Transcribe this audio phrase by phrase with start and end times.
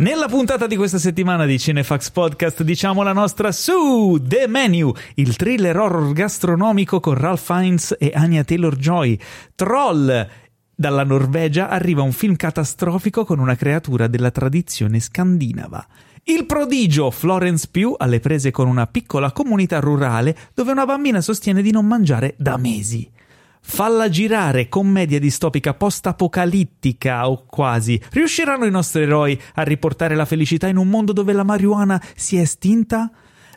[0.00, 5.36] Nella puntata di questa settimana di Cinefax Podcast diciamo la nostra su The Menu, il
[5.36, 9.18] thriller horror gastronomico con Ralph Fiennes e Anya Taylor-Joy.
[9.54, 10.26] Troll,
[10.74, 15.86] dalla Norvegia arriva un film catastrofico con una creatura della tradizione scandinava.
[16.24, 21.60] Il prodigio Florence Pugh alle prese con una piccola comunità rurale dove una bambina sostiene
[21.60, 23.06] di non mangiare da mesi.
[23.62, 28.00] Falla girare, commedia distopica post-apocalittica o quasi.
[28.10, 32.36] Riusciranno i nostri eroi a riportare la felicità in un mondo dove la marijuana si
[32.36, 33.10] è estinta?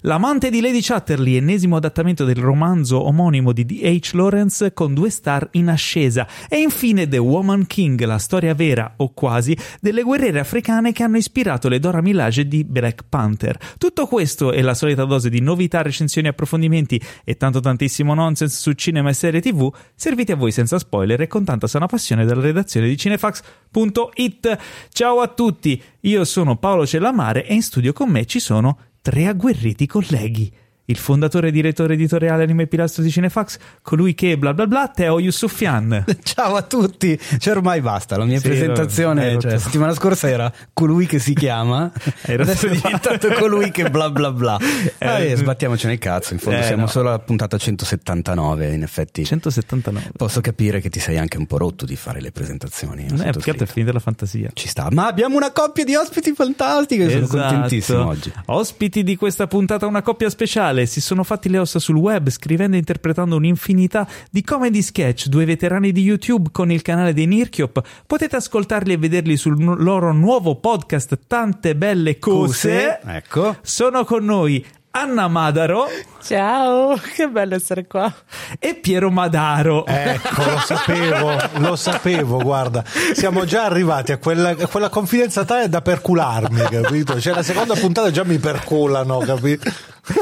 [0.05, 4.11] L'amante di Lady Chatterley, ennesimo adattamento del romanzo omonimo di D.H.
[4.15, 6.27] Lawrence con due star in ascesa.
[6.49, 11.15] E infine The Woman King, la storia vera o quasi delle guerriere africane che hanno
[11.15, 13.57] ispirato le Dora Milaje di Black Panther.
[13.77, 18.73] Tutto questo e la solita dose di novità, recensioni, approfondimenti e tanto tantissimo nonsense su
[18.73, 22.41] cinema e serie tv, serviti a voi senza spoiler e con tanta sana passione dalla
[22.41, 24.57] redazione di cinefax.it.
[24.89, 29.27] Ciao a tutti, io sono Paolo Cellamare e in studio con me ci sono tre
[29.27, 30.49] agguerriti colleghi.
[30.85, 35.17] Il fondatore e direttore editoriale Anime Pilastro di Cinefax, colui che bla bla bla, Teo
[35.17, 36.03] Yusufian.
[36.23, 40.51] Ciao a tutti, cioè ormai basta, la mia sì, presentazione, cioè, la settimana scorsa era
[40.73, 41.89] colui che si chiama,
[42.27, 44.59] adesso è diventato colui che bla bla bla.
[45.03, 46.87] Eh, eh, sbattiamocene il cazzo, in fondo eh, siamo no.
[46.87, 49.25] solo alla puntata 179, in effetti.
[49.25, 50.11] 179.
[50.15, 53.05] Posso capire che ti sei anche un po' rotto di fare le presentazioni.
[53.09, 54.49] Non è perché è finita la fantasia.
[54.53, 57.25] Ci sta, ma abbiamo una coppia di ospiti fantastiche, esatto.
[57.25, 58.31] sono contentissimo oggi.
[58.45, 62.29] Ospiti di questa puntata, una coppia speciale musicale si sono fatti le ossa sul web
[62.29, 67.27] scrivendo e interpretando un'infinità di comedy sketch, due veterani di YouTube con il canale dei
[67.27, 67.81] Nirchiop.
[68.05, 72.99] Potete ascoltarli e vederli sul loro nuovo podcast Tante belle cose.
[73.01, 73.17] cose.
[73.17, 73.57] Ecco.
[73.61, 74.65] Sono con noi
[74.95, 75.87] Anna Madaro.
[76.21, 78.13] Ciao, che bello essere qua.
[78.59, 79.87] E Piero Madaro.
[79.87, 82.83] Ecco, lo sapevo, lo sapevo, guarda.
[83.13, 87.19] Siamo già arrivati a quella, a quella confidenza tale da percularmi, capito?
[87.19, 89.67] Cioè la seconda puntata già mi perculano, capito?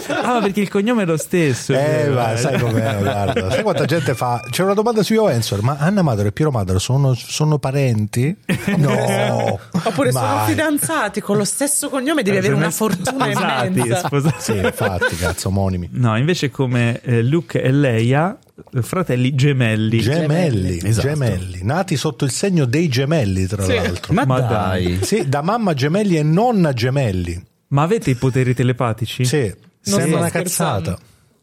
[0.10, 1.74] Ah, perché il cognome è lo stesso.
[1.74, 3.50] Eh, ma sai com'è, guarda.
[3.50, 4.40] Sai quanta gente fa?
[4.48, 8.36] C'è una domanda su Ensor, ma Anna Madaro e Piero Madaro sono, sono parenti?
[8.78, 9.60] No.
[9.72, 10.24] Oppure mai.
[10.24, 14.06] sono fidanzati con lo stesso cognome, devi avere una fortuna immensa.
[14.06, 14.36] Sposati.
[14.42, 15.90] Sì, infatti, cazzo, omonimi.
[15.92, 18.38] No, invece come eh, Luke e Leia
[18.82, 20.00] fratelli gemelli.
[20.00, 21.08] Gemelli, esatto.
[21.08, 23.76] gemelli, nati sotto il segno dei gemelli, tra sì.
[23.76, 24.14] l'altro.
[24.14, 24.84] Ma, Ma dai.
[24.84, 25.04] dai.
[25.04, 27.42] Sì, da mamma gemelli e nonna gemelli.
[27.68, 29.26] Ma avete i poteri telepatici?
[29.26, 29.54] Sì.
[29.80, 30.98] Sembra una cazzata.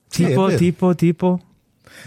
[0.08, 1.40] Tipo, tipo, tipo.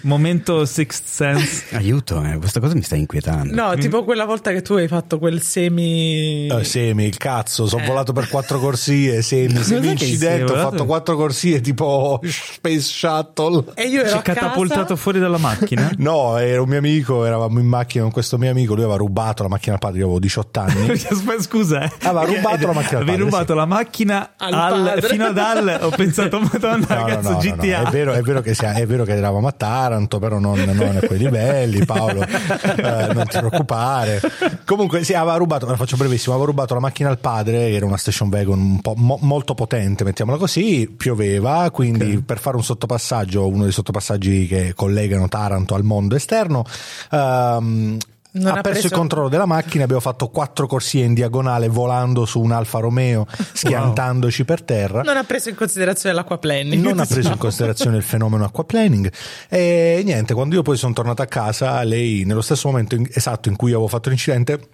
[0.02, 1.76] Momento Sixth Sense.
[1.76, 3.54] Aiuto, eh, questa cosa mi sta inquietando.
[3.54, 6.48] No, tipo quella volta che tu hai fatto quel semi.
[6.48, 7.86] Eh, semi, il cazzo, sono eh.
[7.86, 9.22] volato per quattro corsie.
[9.22, 10.52] Semi, semi incidente.
[10.52, 13.66] Ho fatto quattro corsie tipo Space Shuttle.
[13.76, 14.18] E io ero.
[14.18, 15.92] Ci catapultato fuori dalla macchina?
[15.98, 17.26] no, era un mio amico.
[17.26, 18.74] Eravamo in macchina con questo mio amico.
[18.74, 20.00] Lui aveva rubato la macchina al padre.
[20.00, 20.98] Io avevo 18 anni.
[21.42, 21.92] Scusa, eh.
[22.04, 23.14] Aveva rubato la macchina al padre.
[23.14, 23.58] Avevi rubato sì.
[23.58, 25.80] la macchina al al, fino ad al.
[25.82, 27.88] Ho pensato, Madonna, no, ragazzo, no, no, GTA.
[27.88, 29.52] È vero, è, vero che sia, è vero che eravamo a
[29.82, 34.22] Taranto, però non non a quei livelli, Paolo, eh, non ti preoccupare.
[34.66, 37.86] Comunque, sì, aveva rubato, la faccio brevissimo, aveva rubato la macchina al padre, che era
[37.86, 42.22] una station wagon un po' mo, molto potente, mettiamola così, pioveva, quindi okay.
[42.22, 46.64] per fare un sottopassaggio, uno dei sottopassaggi che collegano Taranto al mondo esterno,
[47.12, 47.98] um,
[48.34, 48.88] non ha, perso, preso...
[48.88, 53.26] il controllo della macchina, abbiamo fatto quattro corsie in diagonale volando su un Alfa Romeo,
[53.54, 54.48] schiantandoci wow.
[54.48, 55.02] per terra.
[55.02, 56.82] Non ha preso in considerazione l'acquaplaning.
[56.82, 59.12] Non ha preso in considerazione il fenomeno acquaplaning.
[59.50, 63.56] E niente, quando io poi sono tornato a casa, lei nello stesso momento esatto in
[63.58, 64.70] cui avevo fatto l'incidente,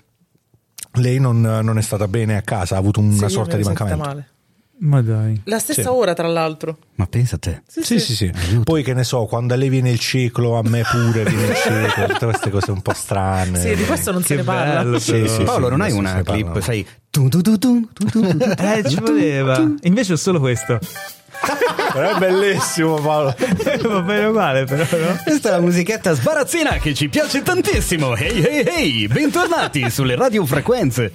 [0.93, 4.03] lei non, non, è stata bene a casa, ha avuto una sì, sorta di mancamento.
[4.03, 4.27] Male.
[4.79, 5.41] Ma dai.
[5.45, 5.87] La stessa sì.
[5.87, 6.77] ora, tra l'altro.
[6.95, 7.63] Ma pensa a te.
[7.67, 8.15] Sì, sì, sì.
[8.15, 8.59] sì, sì.
[8.63, 11.55] Poi che ne so, quando a lei viene il ciclo, a me pure viene il
[11.55, 13.59] ciclo, tutte queste cose un po' strane.
[13.59, 14.83] Sì, di questo non che se ne parla.
[14.83, 16.85] Bello, sì, sì, Paolo, non hai una clip, sai...
[17.09, 19.59] Tu, tu, tu, tu, tu, tu, tu, eh, ci voleva.
[19.81, 20.79] Invece ho solo questo.
[21.91, 23.35] Però è bellissimo Paolo.
[23.81, 25.19] Va bene uguale però no?
[25.23, 28.15] questa è la musichetta sbarazzina che ci piace tantissimo.
[28.15, 31.11] Ehi ehi ehi bentornati sulle radiofrequenze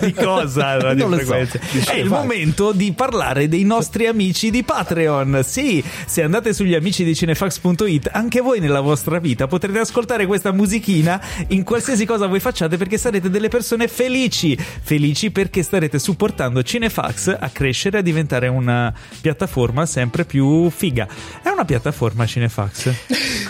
[0.00, 1.90] di cosa radiofrequenze so.
[1.90, 5.42] è il momento di parlare dei nostri amici di Patreon.
[5.44, 10.52] Sì se andate sugli amici di cinefax.it anche voi nella vostra vita potrete ascoltare questa
[10.52, 14.56] musichina in qualsiasi cosa voi facciate perché sarete delle persone felici.
[14.56, 21.06] Felici perché starete supportando Cinefax a crescere a diventare una piattaforma sempre più figa.
[21.42, 22.92] È una piattaforma Cinefax?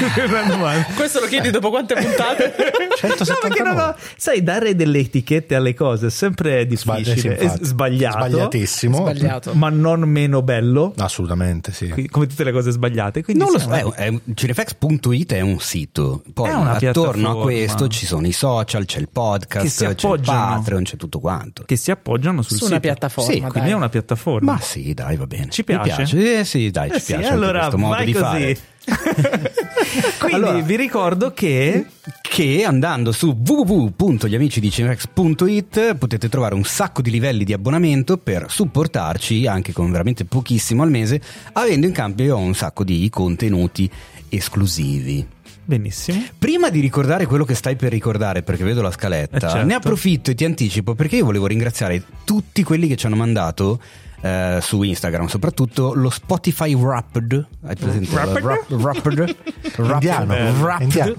[0.94, 2.54] Questo lo chiedi dopo quante puntate?
[2.96, 3.62] 179.
[3.62, 8.26] No, no, sai, dare delle etichette alle cose è sempre difficile, è sbagliato.
[8.26, 8.96] Sbagliatissimo.
[8.96, 9.54] Sbagliato.
[9.54, 10.92] Ma non meno bello.
[10.98, 12.08] Assolutamente, sì.
[12.10, 13.22] Come tutte le cose sbagliate.
[13.22, 16.22] Quindi non lo so, è, è, Cinefax.it è un sito.
[16.32, 20.96] Poi attorno a questo ci sono i social, c'è il podcast, c'è il Patreon, c'è
[20.96, 21.64] tutto quanto.
[21.64, 22.70] Che si appoggiano sul Su sito.
[22.70, 23.32] una piattaforma.
[23.32, 24.52] Sì, quindi è una piattaforma.
[24.52, 25.49] Ma sì, dai, va bene.
[25.50, 25.94] Ci piace?
[25.94, 26.38] Piace.
[26.38, 28.24] Eh, sì, dai, eh ci sì, piace allora, questo modo di così.
[28.24, 28.58] fare.
[30.18, 31.86] Quindi allora, vi ricordo che
[32.30, 39.72] che andando su www.gliamicidicinex.it potete trovare un sacco di livelli di abbonamento per supportarci anche
[39.72, 41.20] con veramente pochissimo al mese,
[41.52, 43.90] avendo in cambio un sacco di contenuti
[44.28, 45.26] esclusivi.
[45.64, 46.22] Benissimo.
[46.38, 49.66] Prima di ricordare quello che stai per ricordare, perché vedo la scaletta, eh certo.
[49.66, 53.80] ne approfitto e ti anticipo perché io volevo ringraziare tutti quelli che ci hanno mandato
[54.22, 57.46] eh, su Instagram, soprattutto lo Spotify Wrapped.
[57.66, 58.14] Hai presente?
[58.14, 58.70] Wrapped?
[58.80, 59.36] Wrapped?
[59.78, 60.34] Indiano.
[60.36, 61.16] Eh, wrapped.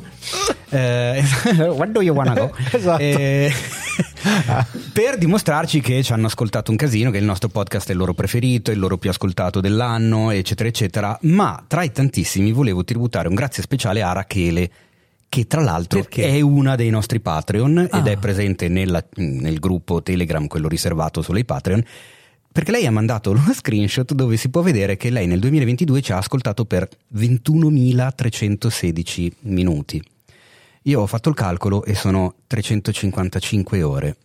[0.69, 1.23] Eh,
[1.69, 2.55] where do you wanna go?
[2.71, 3.01] esatto.
[3.01, 3.51] Eh,
[4.93, 8.13] per dimostrarci che ci hanno ascoltato un casino, che il nostro podcast è il loro
[8.13, 11.17] preferito, il loro più ascoltato dell'anno, eccetera, eccetera.
[11.23, 14.69] Ma tra i tantissimi volevo tributare un grazie speciale a Rachele
[15.27, 16.25] che tra l'altro Perché?
[16.27, 17.97] è una dei nostri Patreon Ah.
[17.99, 21.83] ed è presente nella- nel gruppo Telegram, quello riservato solo ai Patreon.
[22.51, 26.11] Perché lei ha mandato uno screenshot dove si può vedere che lei nel 2022 ci
[26.11, 30.03] ha ascoltato per 21.316 minuti.
[30.83, 34.17] Io ho fatto il calcolo e sono 355 ore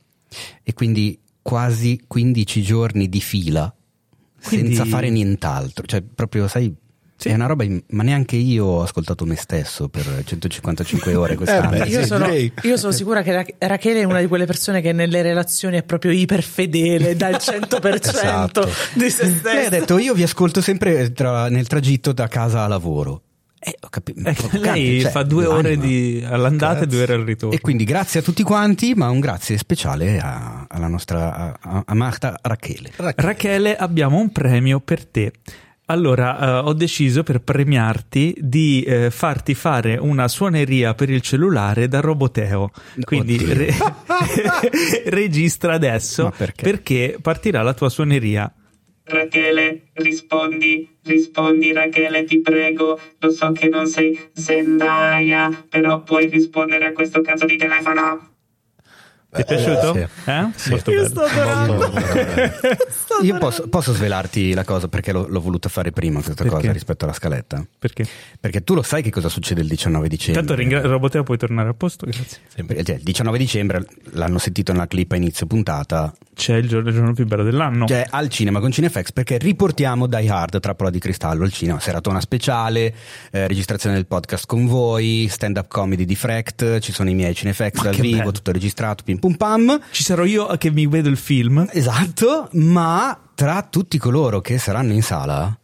[0.63, 3.73] e quindi quasi 15 giorni di fila
[4.43, 5.87] Quindi- senza fare nient'altro.
[5.87, 6.75] Cioè, proprio, sai,
[7.19, 7.29] Sì.
[7.31, 11.75] è una roba, in- ma neanche io ho ascoltato me stesso per 155 ore quest'anno.
[11.75, 14.45] Eh beh, Io sì, sono, io sono sicura che Ra- Rachele è una di quelle
[14.45, 18.69] persone che nelle relazioni è proprio iperfedele, dal 100% Esatto.
[18.95, 22.69] di se Lei ha detto: Io vi ascolto sempre tra- nel tragitto da casa a
[22.69, 23.23] lavoro.
[23.59, 24.21] Eh, ho capito.
[24.29, 25.85] Eh, lei Cioè, fa due ore l'anima.
[25.87, 27.55] di, all'andata e due ore al ritorno.
[27.57, 31.95] E quindi grazie a tutti quanti, ma un grazie speciale a- alla nostra a, a
[31.95, 32.93] Marta Rachele.
[32.97, 35.33] Rachele, abbiamo un premio per te.
[35.89, 41.87] Allora, eh, ho deciso per premiarti di eh, farti fare una suoneria per il cellulare
[41.87, 42.73] da Roboteo.
[43.01, 43.73] Quindi re-
[45.07, 46.63] registra adesso perché?
[46.63, 48.53] perché partirà la tua suoneria.
[49.05, 52.99] Rachele, rispondi, rispondi Rachele, ti prego.
[53.21, 58.36] Lo so che non sei Zendaya, però puoi rispondere a questo cazzo di telefono.
[59.31, 59.93] Ti è piaciuto?
[59.95, 60.31] sì.
[60.31, 60.47] Eh?
[60.55, 60.71] Sì.
[60.71, 61.09] Molto Io bello.
[61.09, 61.93] sto adorando.
[63.23, 66.59] Io posso, posso svelarti la cosa perché l'ho, l'ho voluta fare prima questa Perché?
[66.61, 67.65] cosa rispetto alla scaletta?
[67.79, 68.07] Perché?
[68.39, 70.41] Perché tu lo sai che cosa succede il 19 dicembre?
[70.43, 72.39] Intanto ringra- Roboteo puoi tornare a posto, grazie.
[72.55, 76.13] Sempre- cioè, il 19 dicembre l'hanno sentito nella clip a inizio puntata.
[76.35, 77.87] C'è il giorno, il giorno più bello dell'anno.
[77.87, 82.21] Cioè, al cinema con Cinefx perché riportiamo Die Hard, Trappola di Cristallo al cinema, seratona
[82.21, 82.95] speciale,
[83.31, 87.35] eh, registrazione del podcast con voi, stand up comedy di Fract, ci sono i miei
[87.35, 88.33] Cinefx dal vivo, bello.
[88.33, 89.81] tutto registrato, pim pum pam.
[89.91, 91.67] Ci sarò io che mi vedo il film.
[91.71, 95.57] Esatto, ma tra tutti coloro che saranno in sala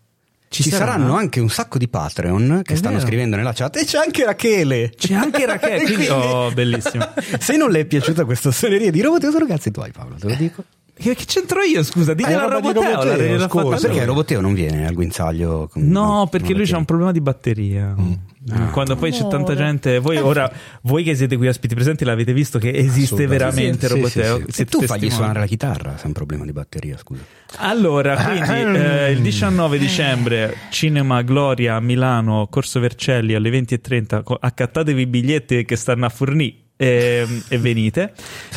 [0.49, 0.85] ci, sarà?
[0.93, 3.07] saranno anche un sacco di Patreon che È stanno vero.
[3.07, 4.93] scrivendo nella chat e c'è anche Rachele.
[4.95, 5.85] C'è anche Rachele.
[5.85, 7.09] quindi- Oh, bellissimo.
[7.41, 10.65] Se non le è piaciuta questa suoneria di robot, ragazzi tuoi Paolo, te lo dico.
[10.95, 12.15] Che, che c'entro io, scusa?
[12.15, 13.03] Dite Eh, la roba di Roboteo.
[13.03, 13.77] Roboteo, l'ha scusa.
[13.81, 14.05] Perché lui.
[14.07, 15.69] Roboteo non viene al guinzaglio?
[15.73, 17.95] con- No, perché lui c'ha un problema di batteria.
[17.99, 18.13] Mm.
[18.51, 18.67] Ah.
[18.71, 19.37] Quando poi c'è Amore.
[19.37, 20.53] tanta gente, voi ora,
[20.83, 24.37] voi che siete qui ospiti presenti, l'avete visto che esiste veramente Sì, sì, Roboteo.
[24.37, 24.49] sì, sì.
[24.49, 25.11] E Siete tu fagli testimoni.
[25.17, 27.23] suonare la chitarra se è un problema di batteria, scusa.
[27.59, 34.23] Allora, quindi eh, il 19 dicembre, Cinema Gloria a Milano, Corso Vercelli alle 20.30.
[34.25, 38.13] co- Accattatevi i biglietti che stanno a Fornì ehm, e venite.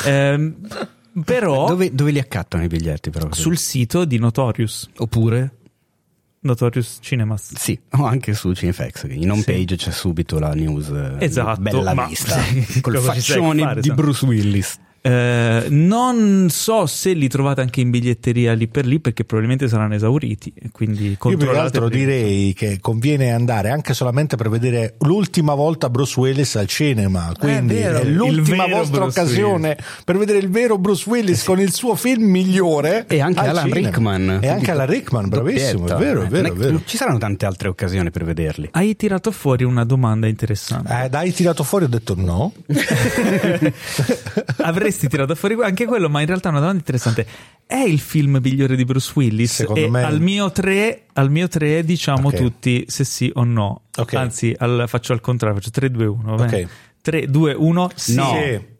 [0.05, 0.55] Ehm,
[1.23, 3.31] però Dove, dove li accattano i biglietti però?
[3.31, 5.51] sul sito di Notorious, Oppure?
[6.45, 7.55] Notorious Cinemas.
[7.55, 9.51] Sì, o anche su Cinefx, in home Sì.
[9.51, 13.91] page c'è subito la news eh, Esatto, bella ma- vista, sì, col faccione fare, di?
[13.91, 14.79] Bruce Willis.
[15.05, 19.93] Eh, non so se li trovate anche in biglietteria lì per lì perché probabilmente saranno
[19.93, 20.51] esauriti.
[20.59, 25.53] e Quindi Io più che altro direi che conviene andare anche solamente per vedere l'ultima
[25.53, 27.31] volta Bruce Willis al cinema.
[27.37, 27.99] Quindi vero.
[27.99, 31.71] è, Il l'ultima vero vostra Bruce occasione per vedere il vero Bruce Willis con il
[31.71, 33.05] suo film migliore.
[33.07, 33.87] E anche al Alan cinema.
[33.89, 34.39] Rickman.
[34.41, 36.81] E anche Alan Rickman, bravissimo, è vero, è Eh, vero, è non vero.
[36.83, 38.69] Ci saranno tante altre occasioni per vederli.
[38.71, 41.03] Hai tirato fuori una domanda interessante.
[41.03, 42.51] Eh, dai, tirato fuori, ho detto no.
[44.57, 47.25] Avresti tirato fuori anche quello, ma in realtà è una domanda interessante.
[47.67, 49.53] È il film migliore di Bruce Willis?
[49.53, 52.35] Secondo e me- al mio 3, al mio 3 diciamo Ok.
[52.35, 53.81] tutti se sì o no.
[53.97, 54.13] Ok.
[54.13, 56.33] Anzi, al- faccio al contrario, faccio 3, 2, 1.
[56.33, 56.67] Ok.
[57.01, 58.15] 3, 2, 1, sì.
[58.15, 58.31] No.
[58.41, 58.73] Sì.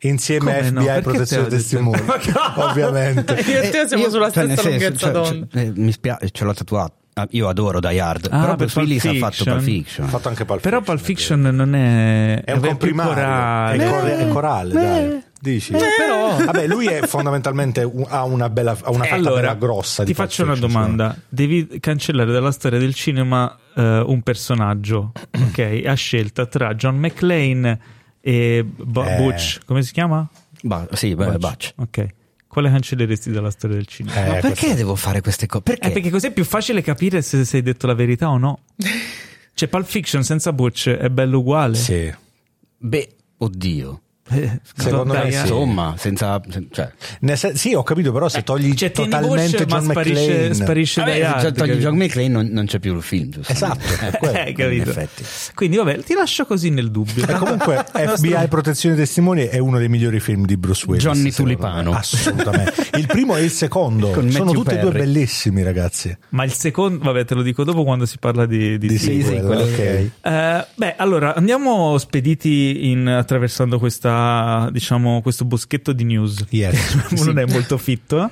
[0.00, 0.80] Insieme Come a no?
[0.80, 1.56] FBI Perché protezione detto?
[1.56, 2.02] testimoni,
[2.56, 3.34] ovviamente.
[3.48, 5.46] Io e te siamo io- sulla cioè, stessa senso, lunghezza cioè, d'onda.
[5.50, 6.94] cioè, eh, mi spiace, ce l'ho tatuato.
[7.18, 9.44] Ah, io adoro Die Hard, Ah, però per Bruce Willis ha fatto.
[9.44, 10.04] Pulp Fiction.
[10.04, 12.42] Ha fatto anche Pulp Però Fiction, Pulp Fiction non è...
[12.44, 13.84] È un comprimario, corale.
[13.84, 15.22] è, core- è corale, dai.
[15.40, 15.72] Dici?
[15.72, 20.02] però- Vabbè, lui è fondamentalmente un- ha una bella ha una fatta Allora, bella grossa
[20.04, 21.16] ti faccio una domanda.
[21.28, 25.82] Devi cancellare dalla storia del cinema eh, un personaggio, ok?
[25.86, 27.78] A scelta tra John McClane
[28.20, 29.16] e Bo- Eh.
[29.16, 29.60] Butch.
[29.66, 30.28] Come si chiama?
[30.62, 31.72] Ba- sì, beh, Butch.
[31.76, 32.06] Ok.
[32.48, 34.16] Quale cancelleresti dalla storia del cinema?
[34.16, 35.62] Eh, Ma perché questo- devo fare queste cose?
[35.64, 35.88] Perché?
[35.88, 38.60] Eh, perché così è più facile capire se sei detto la verità o no.
[39.56, 41.76] Cioè, Pulp Fiction senza Butch è bello uguale.
[41.76, 42.12] Sì.
[42.78, 44.00] Beh, oddio.
[44.28, 45.32] Eh, Secondo dai, me eh.
[45.32, 45.38] sì.
[45.40, 46.40] Insomma, senza...
[46.48, 50.20] se- Cioè, sen- sì, ho capito, però se togli Cioè, totalmente Bush, ma John sparisce,
[50.32, 51.86] McClane sparisce vabbè, dai se altri, togli capito?
[51.88, 53.52] John McClane non, non c'è più il film, giusto?
[53.52, 54.72] Esatto, è quello, Eh, capito.
[54.72, 55.24] in effetti.
[55.54, 57.24] Quindi, vabbè, ti lascio così nel dubbio.
[57.26, 61.04] E comunque FBI Protezione Testimoni è uno dei migliori film di Bruce Willis.
[61.04, 61.90] Johnny Tulipano.
[61.92, 61.96] me.
[61.98, 62.74] Assolutamente.
[62.96, 66.16] Il primo e il secondo Con sono tutti e due bellissimi, ragazzi.
[66.30, 69.24] Ma il secondo, vabbè, te lo dico dopo quando si parla di, di Di sequel.
[69.24, 70.10] sequel, ok.
[70.22, 74.14] Eh, beh, allora andiamo spediti in, attraversando questa,
[74.72, 76.44] diciamo, questo boschetto di news.
[76.50, 76.94] Yes.
[77.24, 78.20] non è molto fitto.
[78.20, 78.30] Anche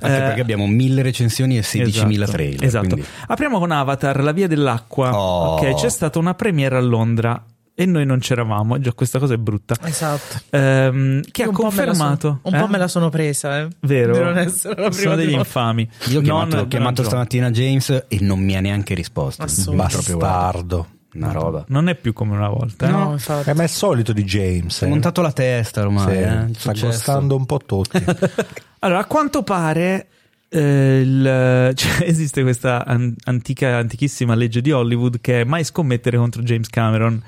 [0.00, 2.64] Eh, perché abbiamo 1000 recensioni e 16.000 esatto, trailer.
[2.64, 2.86] Esatto.
[2.88, 5.18] quindi- Apriamo con Avatar, La via dell'acqua.
[5.18, 5.54] Oh.
[5.56, 7.44] Ok, c'è stata una premiere a Londra
[7.76, 8.78] e noi non c'eravamo.
[8.78, 9.74] Già, questa cosa è brutta.
[9.82, 10.40] Esatto.
[10.50, 12.20] Ehm, che ha Un po' confermato.
[12.20, 12.68] sono- un po' eh?
[12.70, 13.68] me la sono presa, eh.
[13.80, 14.12] Vero?
[14.14, 15.88] Di non essere la prima Sono degli infami.
[16.10, 19.44] Io ho chiamato, Non- ho chiamato stamattina James e non mi ha neanche risposto.
[19.72, 20.86] Bastardo.
[21.14, 21.64] Una roba.
[21.68, 22.86] Non è più come una volta.
[22.86, 22.90] eh?
[22.90, 23.50] No, infatti.
[23.50, 24.76] Eh, ma è solito di James.
[24.76, 24.90] Si è eh.
[24.90, 26.14] montato la testa ormai.
[26.14, 26.86] Sì, eh, sta successo.
[26.86, 28.02] costando un po' tutti.
[28.84, 30.08] Allora, a quanto pare
[30.50, 36.18] eh, il- cioè, esiste questa an- antica, antichissima legge di Hollywood che è mai scommettere
[36.18, 37.22] contro James Cameron.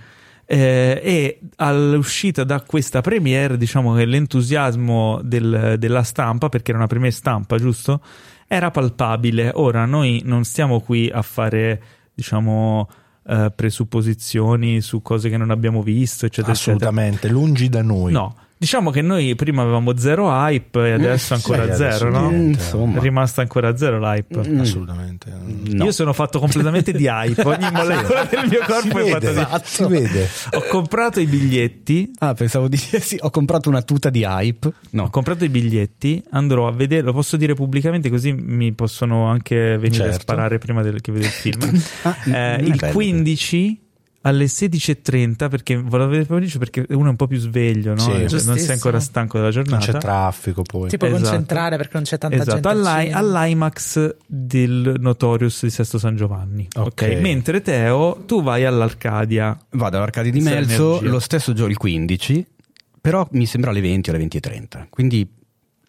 [0.49, 6.87] Eh, e all'uscita da questa premiere, diciamo che l'entusiasmo del- della stampa, perché era una
[6.89, 8.01] premiere stampa, giusto?
[8.47, 9.51] Era palpabile.
[9.55, 11.83] Ora, noi non stiamo qui a fare,
[12.15, 12.89] diciamo,
[13.29, 16.77] eh, presupposizioni su cose che non abbiamo visto, eccetera, eccetera.
[16.77, 18.13] Assolutamente, lungi da noi.
[18.13, 22.31] No, diciamo che noi prima avevamo zero hype e adesso ancora sì, adesso zero, no?
[22.31, 22.59] niente.
[22.59, 22.99] Insomma.
[22.99, 24.49] È rimasta ancora zero l'hype.
[24.49, 24.61] Mm.
[24.61, 25.31] Assolutamente.
[25.67, 25.85] No.
[25.85, 29.59] Io sono fatto completamente di hype, ogni molecola del mio Si corpo è vede, fatta
[29.59, 30.29] di si vede.
[30.53, 34.67] Ho comprato i biglietti, Ah, pensavo di sì, ho comprato una tuta di hype.
[34.69, 35.11] ho No.
[35.11, 40.05] comprato i biglietti, andrò a vedere, lo posso dire pubblicamente così mi possono anche venire
[40.05, 40.21] a Certo.
[40.21, 41.55] sparare prima del, che vedo il film.
[42.03, 42.93] Ah, Eh, è il bello.
[42.93, 43.81] 15
[44.27, 48.01] alle 16.30 perché volevo vedere il pomeriggio perché uno è un po' più sveglio, no?
[48.01, 48.29] Sì.
[48.29, 49.93] Cioè, non sei ancora stanco della Non giornata.
[49.93, 50.89] c'è traffico poi.
[50.89, 51.25] Ti puoi Esatto.
[51.29, 52.69] concentrare perché non c'è tanta esatto, gente.
[52.69, 56.67] al all'I- all'IMAX del Notorious di Sesto San Giovanni.
[56.75, 56.87] Ok.
[56.87, 57.03] ok.
[57.21, 59.57] Mentre Teo, tu vai all'Arcadia.
[59.71, 62.45] Vado all'Arcadia di Melzo lo stesso giorno, il 15,
[63.01, 64.87] però mi sembra alle 20 o alle 20.30.
[64.91, 65.29] Quindi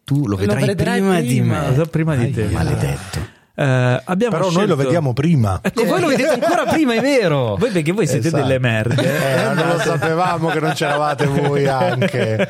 [0.03, 1.61] tu lo vedrai, vedrai prima, di prima.
[1.61, 1.67] me.
[1.69, 2.45] Lo so prima di te.
[2.49, 3.35] Maledetto.
[3.59, 5.59] Eh, abbiamo Però noi scelto- lo vediamo prima.
[5.63, 7.55] Ecco, voi lo vedete ancora prima, è vero.
[7.59, 8.43] Voi perché voi siete Esatto.
[8.43, 9.01] delle merde.
[9.01, 12.49] Eh, non lo sapevamo che non c'eravate voi anche.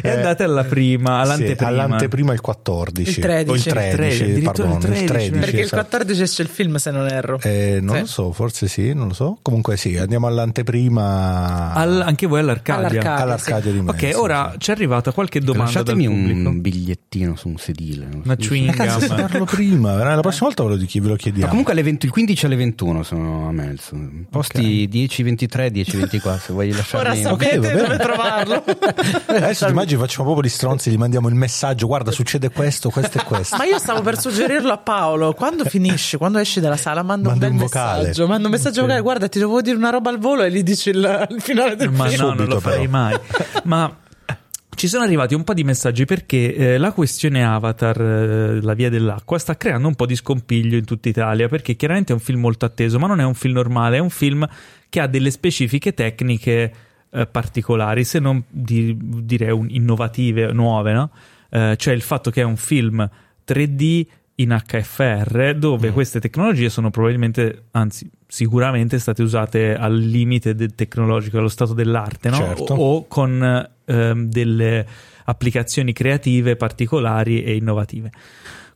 [0.00, 1.56] E andate alla prima, all'anteprima.
[1.56, 3.10] Sì, all'anteprima il 14.
[3.10, 3.50] Il 13.
[3.50, 5.08] O il 13, Il 13, pardon, il addirittura il 13.
[5.08, 5.82] 13, Perché il esatto.
[5.82, 7.38] 14 esce il film, se non erro.
[7.42, 8.00] Eh, non Sì.
[8.02, 9.38] lo so, forse sì, non lo so.
[9.42, 11.72] Comunque sì, andiamo all'anteprima.
[11.74, 12.86] Al- anche voi all'Arcadia.
[12.88, 13.22] All'Arcadia.
[13.24, 14.20] all'Arcadia di Ok, Mezzo.
[14.22, 14.58] ora sì.
[14.60, 16.48] ci è arrivata qualche domanda Lasciatemi dal pubblico.
[16.50, 18.08] un bigliettino su un sedile.
[18.24, 19.16] Una chewing Cazzo, gum.
[19.18, 19.94] farlo prima.
[20.14, 21.48] La prossima volta ve lo, chi- ve lo No, chiediamo.
[21.48, 23.96] comunque alle 20 il 15 alle 21 sono a Melzo.
[24.30, 27.22] Posti 10-23, 10-24 se vuoi Ora lasciarmi.
[27.22, 27.82] sapete va bene.
[27.82, 28.64] dove trovarlo.
[29.26, 33.18] Adesso ti immagini facciamo proprio gli stronzi, gli mandiamo il messaggio, guarda succede questo, questo
[33.18, 33.56] e questo.
[33.56, 35.32] Ma io stavo per suggerirlo a Paolo.
[35.34, 37.98] Quando finisci, quando esci dalla sala, manda un Manda bel un vocale.
[38.00, 38.26] messaggio.
[38.26, 39.00] Manda un messaggio vocale.
[39.00, 41.90] Guarda, ti devo dire una roba al volo e gli dici il, il finale del
[41.90, 42.22] Ma film.
[42.26, 42.90] no, non lo farei però.
[42.98, 43.18] mai.
[43.64, 43.96] Ma
[44.76, 48.90] ci sono arrivati un po' di messaggi perché eh, la questione Avatar, eh, la via
[48.90, 52.40] dell'acqua, sta creando un po' di scompiglio in tutta Italia perché chiaramente è un film
[52.40, 54.46] molto atteso, ma non è un film normale, è un film
[54.88, 56.72] che ha delle specifiche tecniche
[57.10, 61.10] eh, particolari, se non di- direi un- innovative, nuove, no?
[61.48, 63.08] Eh, cioè il fatto che è un film
[63.46, 64.06] 3D
[64.38, 71.38] in HFR dove queste tecnologie sono probabilmente, anzi sicuramente state usate al limite del tecnologico,
[71.38, 72.36] allo stato dell'arte, no?
[72.36, 72.74] Certo.
[72.74, 74.86] o, o con ehm, delle
[75.24, 78.10] applicazioni creative particolari e innovative.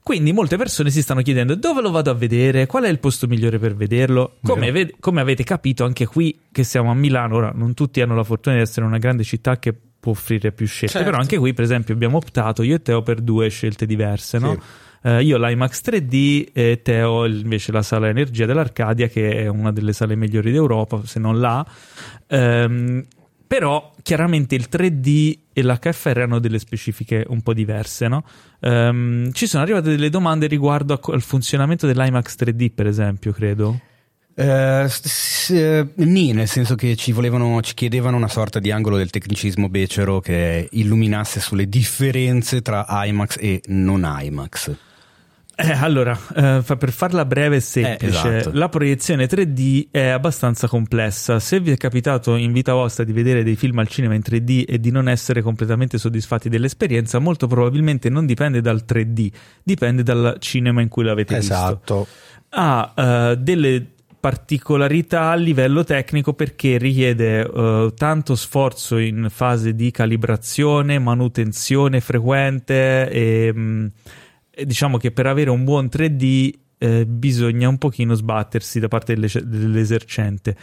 [0.03, 3.27] Quindi molte persone si stanno chiedendo dove lo vado a vedere, qual è il posto
[3.27, 4.37] migliore per vederlo.
[4.43, 8.15] Come, ved- come avete capito anche qui che siamo a Milano, ora non tutti hanno
[8.17, 11.11] la fortuna di essere una grande città che può offrire più scelte, Certo.
[11.11, 14.59] però anche qui per esempio abbiamo optato io e Teo per due scelte diverse, no?
[15.03, 19.93] Eh, io l'IMAX 3D e Teo invece la sala energia dell'Arcadia che è una delle
[19.93, 21.65] sale migliori d'Europa, se non la.
[22.29, 23.05] Ehm,
[23.51, 28.23] Però chiaramente il 3D e l'HFR hanno delle specifiche un po' diverse, no?
[28.61, 33.81] Um, ci sono arrivate delle domande riguardo al funzionamento dell'IMAX 3D, per esempio, credo.
[34.37, 38.97] Uh, s- s- nì, nel senso che ci volevano, ci chiedevano una sorta di angolo
[38.97, 44.77] del tecnicismo becero che illuminasse sulle differenze tra IMAX e non IMAX.
[45.63, 48.57] Eh, allora, eh, per farla breve e semplice, eh, esatto.
[48.57, 51.39] la proiezione 3D è abbastanza complessa.
[51.39, 54.65] Se vi è capitato in vita vostra di vedere dei film al cinema in 3D
[54.67, 59.31] e di non essere completamente soddisfatti dell'esperienza, molto probabilmente non dipende dal 3D,
[59.63, 61.99] dipende dal cinema in cui l'avete esatto.
[61.99, 62.09] visto.
[62.51, 63.87] Ha uh, delle
[64.19, 73.11] particolarità a livello tecnico perché richiede uh, tanto sforzo in fase di calibrazione, manutenzione frequente
[73.11, 73.53] e...
[73.53, 73.91] Mh,
[74.65, 80.57] diciamo che per avere un buon 3D eh, bisogna un pochino sbattersi da parte dell'esercente.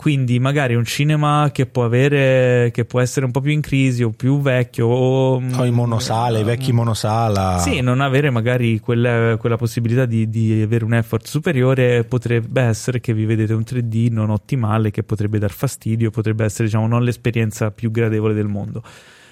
[0.00, 4.02] Quindi magari un cinema che può avere che può essere un po' più in crisi
[4.02, 7.58] o più vecchio o, o i monosale, i vecchi monosala.
[7.58, 12.98] Sì, non avere magari quella, quella possibilità di, di, avere un effort superiore potrebbe essere
[12.98, 17.04] che vi vedete un 3D non ottimale che potrebbe dar fastidio, potrebbe essere diciamo non
[17.04, 18.82] l'esperienza più gradevole del mondo.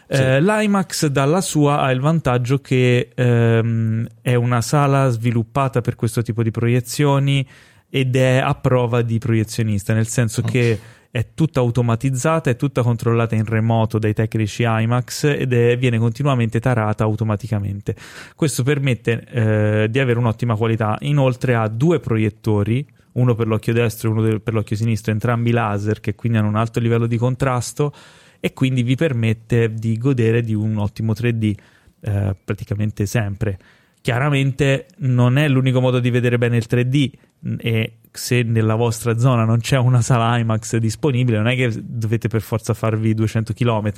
[0.09, 0.23] Sì.
[0.23, 6.23] Eh, L'IMAX dalla sua ha il vantaggio che ehm, è una sala sviluppata per questo
[6.23, 7.47] tipo di proiezioni
[7.91, 10.53] ed è a prova di proiezionista, nel senso okay.
[10.53, 15.99] che è tutta automatizzata, è tutta controllata in remoto dai tecnici IMAX ed è, viene
[15.99, 17.95] continuamente tarata automaticamente.
[18.35, 20.97] Questo permette eh, di avere un'ottima qualità.
[21.00, 26.00] Inoltre ha due proiettori, uno per l'occhio destro e uno per l'occhio sinistro, entrambi laser
[26.00, 27.93] che quindi hanno un alto livello di contrasto
[28.40, 31.54] e quindi vi permette di godere di un ottimo 3D
[32.00, 33.59] eh, praticamente sempre.
[34.00, 37.11] Chiaramente non è l'unico modo di vedere bene il 3D
[37.59, 42.28] e se nella vostra zona non c'è una sala IMAX disponibile, non è che dovete
[42.28, 43.90] per forza farvi 200 km.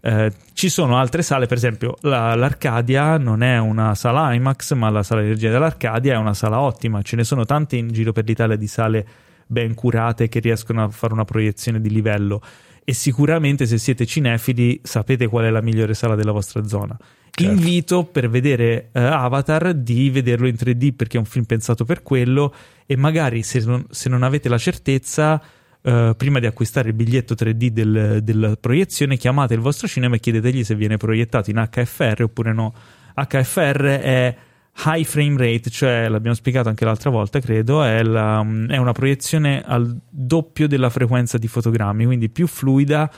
[0.00, 4.90] Eh, ci sono altre sale, per esempio la, l'Arcadia non è una sala IMAX, ma
[4.90, 7.02] la sala di energia dell'Arcadia è una sala ottima.
[7.02, 9.06] Ce ne sono tante in giro per l'Italia di sale
[9.46, 12.40] ben curate che riescono a fare una proiezione di livello
[12.84, 16.96] e sicuramente se siete cinefili sapete qual è la migliore sala della vostra zona.
[17.30, 17.50] Certo.
[17.50, 22.02] Invito per vedere uh, Avatar di vederlo in 3D perché è un film pensato per
[22.02, 22.54] quello
[22.86, 25.42] e magari se non, se non avete la certezza
[25.80, 30.20] uh, prima di acquistare il biglietto 3D del, della proiezione chiamate il vostro cinema e
[30.20, 32.72] chiedetegli se viene proiettato in HFR oppure no.
[33.16, 34.36] HFR è
[34.76, 39.62] high frame rate, cioè l'abbiamo spiegato anche l'altra volta, credo, è, la, è, una proiezione
[39.64, 43.10] al doppio della frequenza di fotogrammi, quindi più fluida,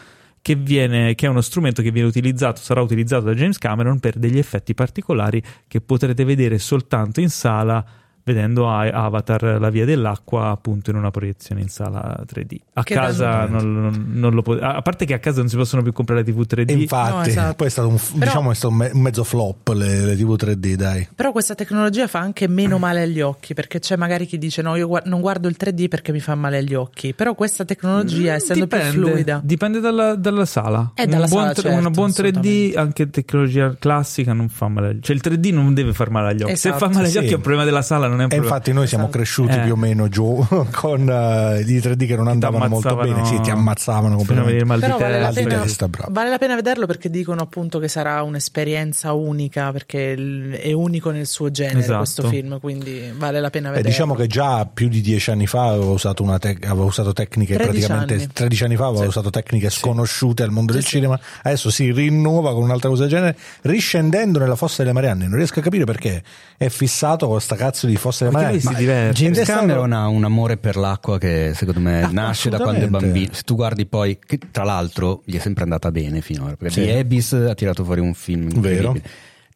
[0.42, 4.16] che, viene, che è uno strumento che viene utilizzato, sarà utilizzato da James Cameron per
[4.16, 7.84] degli effetti particolari che potrete vedere soltanto in sala
[8.26, 13.46] vedendo Avatar la via dell'acqua appunto in una proiezione in sala 3D a che casa
[13.46, 16.24] non, non, non, lo pot- a parte che a casa non si possono più comprare
[16.24, 17.54] le TV 3D infatti no, esatto.
[17.54, 20.74] poi è stato un, Però, diciamo è stato un, mezzo flop le, le, TV 3D
[20.74, 21.08] dai.
[21.14, 24.74] Però questa tecnologia fa anche meno male agli occhi perché c'è magari chi dice no
[24.74, 27.14] io gu- non guardo il 3D perché mi fa male agli occhi.
[27.14, 29.40] Però questa tecnologia mm, essendo dipende, più fluida.
[29.44, 30.90] Dipende dalla, dalla sala.
[30.94, 34.88] È dalla un buon, sala, certo, una buon 3D anche tecnologia classica non fa male
[34.88, 35.06] agli occhi.
[35.06, 36.52] Cioè il 3D non deve far male agli occhi.
[36.52, 37.18] Esatto, se fa male agli sì.
[37.18, 39.56] occhi è un problema della sala non è un problema infatti noi siamo siamo cresciuti
[39.56, 39.60] eh.
[39.60, 43.50] più o meno giù con uh, i 3D che non andavano molto bene, sì, ti
[43.50, 44.64] ammazzavano completamente.
[44.64, 48.22] Mal Però vale la, pena, testa, vale la pena vederlo perché dicono appunto che sarà
[48.22, 50.14] un'esperienza unica perché
[50.58, 51.98] è unico nel suo genere esatto.
[51.98, 53.88] questo film, quindi vale la pena vederlo.
[53.88, 57.12] Eh, diciamo che già più di dieci anni fa avevo usato, una te- avevo usato
[57.12, 58.28] tecniche praticamente anni.
[58.32, 59.08] 13 anni fa avevo sì.
[59.08, 59.78] usato tecniche sì.
[59.80, 64.38] sconosciute al mondo sì, del cinema, adesso si rinnova con un'altra cosa del genere, riscendendo
[64.38, 65.26] nella fossa delle Marianne.
[65.26, 66.22] Non riesco a capire perché
[66.56, 69.06] è fissato con sta cazzo di fossa delle Marianne.
[69.06, 72.84] Ma James Cameron ha un amore per l'acqua che secondo me ah, nasce da quando
[72.84, 73.32] è bambino.
[73.32, 76.82] Se tu guardi poi, che tra l'altro gli è sempre andata bene finora, perché sì.
[76.82, 78.96] di Abyss ha tirato fuori un film Vero.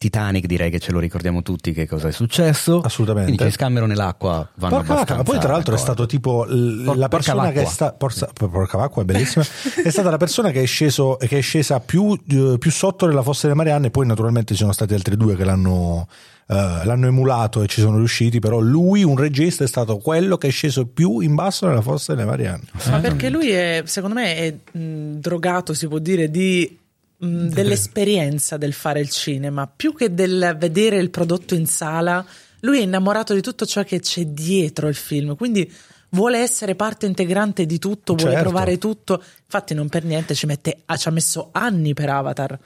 [0.01, 2.81] Titanic direi che ce lo ricordiamo tutti che cosa è successo.
[2.81, 3.37] Assolutamente.
[3.37, 5.17] Quindi James Cameron e l'acqua vanno porca abbastanza.
[5.17, 8.27] Ma poi tra l'altro è stato tipo l- Por- la persona che è stata porca,
[8.35, 9.45] porca vacqua è bellissima.
[9.85, 13.23] è stata la persona che è sceso che è scesa più, uh, più sotto nella
[13.23, 16.09] fossa delle Marianne, poi naturalmente ci sono stati altri due che l'hanno
[16.51, 20.49] Uh, l'hanno emulato e ci sono riusciti, però lui, un regista, è stato quello che
[20.49, 22.65] è sceso più in basso nella fossa delle Marianne.
[22.89, 26.77] Ma perché lui è, secondo me, è mh, drogato, si può dire, di
[27.19, 32.27] mh, dell'esperienza del fare il cinema, più che del vedere il prodotto in sala.
[32.63, 35.73] Lui è innamorato di tutto ciò che c'è dietro il film, quindi
[36.09, 38.49] vuole essere parte integrante di tutto, vuole Certo.
[38.49, 39.23] provare tutto.
[39.45, 42.59] Infatti, non per niente ci, mette, ci ha messo anni per Avatar.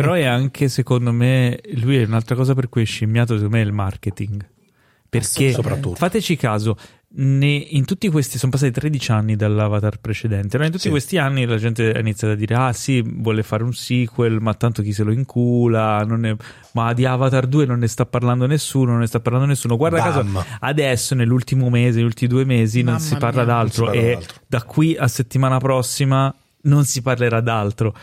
[0.00, 3.62] Però è anche, secondo me, lui è un'altra cosa per cui è scimmiato, secondo me,
[3.62, 4.46] è il marketing.
[5.08, 5.56] Perché,
[5.94, 6.76] fateci caso,
[7.18, 10.56] ne, in tutti questi sono passati 13 anni dall'avatar precedente.
[10.56, 10.90] Allora, in tutti sì.
[10.90, 14.52] questi anni la gente ha iniziato a dire: Ah, sì, vuole fare un sequel, ma
[14.54, 16.00] tanto chi se lo incula.
[16.02, 16.36] È...
[16.72, 18.90] Ma di Avatar 2 non ne sta parlando nessuno.
[18.90, 19.76] Non ne sta parlando nessuno.
[19.76, 20.34] Guarda Bam.
[20.34, 23.54] caso, adesso, nell'ultimo mese, negli ultimi due mesi, Mamma non si parla mia.
[23.54, 23.86] d'altro.
[23.86, 24.40] Si parla e d'altro.
[24.46, 27.94] da qui a settimana prossima non si parlerà d'altro.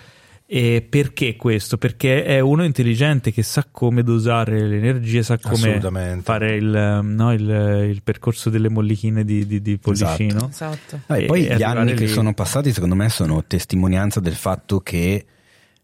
[0.55, 1.79] E perché questo?
[1.79, 5.81] Perché è uno intelligente che sa come dosare le energie, sa come
[6.21, 10.49] fare il, no, il, il, percorso delle mollichine di, di, di Pollicino.
[10.49, 10.75] Esatto.
[10.75, 10.99] esatto.
[11.07, 11.95] Ah, e, poi gli anni lì.
[11.95, 15.25] che sono passati, secondo me, sono testimonianza del fatto che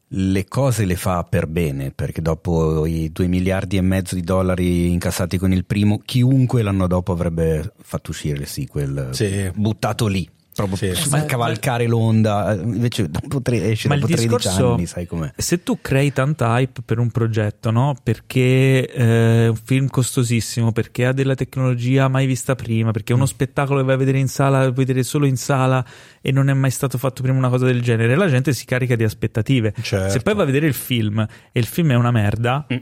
[0.05, 4.91] le cose le fa per bene, perché dopo i 2 miliardi e mezzo di dollari
[4.91, 9.49] incassati con il primo, chiunque l'anno dopo avrebbe fatto uscire il sequel sì.
[9.51, 10.29] buttato lì
[10.67, 11.09] proprio sì.
[11.09, 12.57] per cavalcare l'onda.
[12.61, 15.31] Invece dopo tre, esce Ma dopo 13 discorso, anni, sai com'è.
[15.37, 17.95] Se tu crei tanta hype per un progetto, no?
[18.01, 23.15] Perché eh, è un film costosissimo, perché ha della tecnologia mai vista prima, perché è
[23.15, 23.27] uno mm.
[23.27, 25.85] spettacolo che vai a vedere in sala, puoi vedere solo in sala
[26.21, 28.95] e non è mai stato fatto prima una cosa del genere, la gente si carica
[28.95, 29.73] di aspettative.
[29.81, 30.09] Certo.
[30.09, 32.65] Se poi va a vedere il film e il film è una merda.
[32.73, 32.77] Mm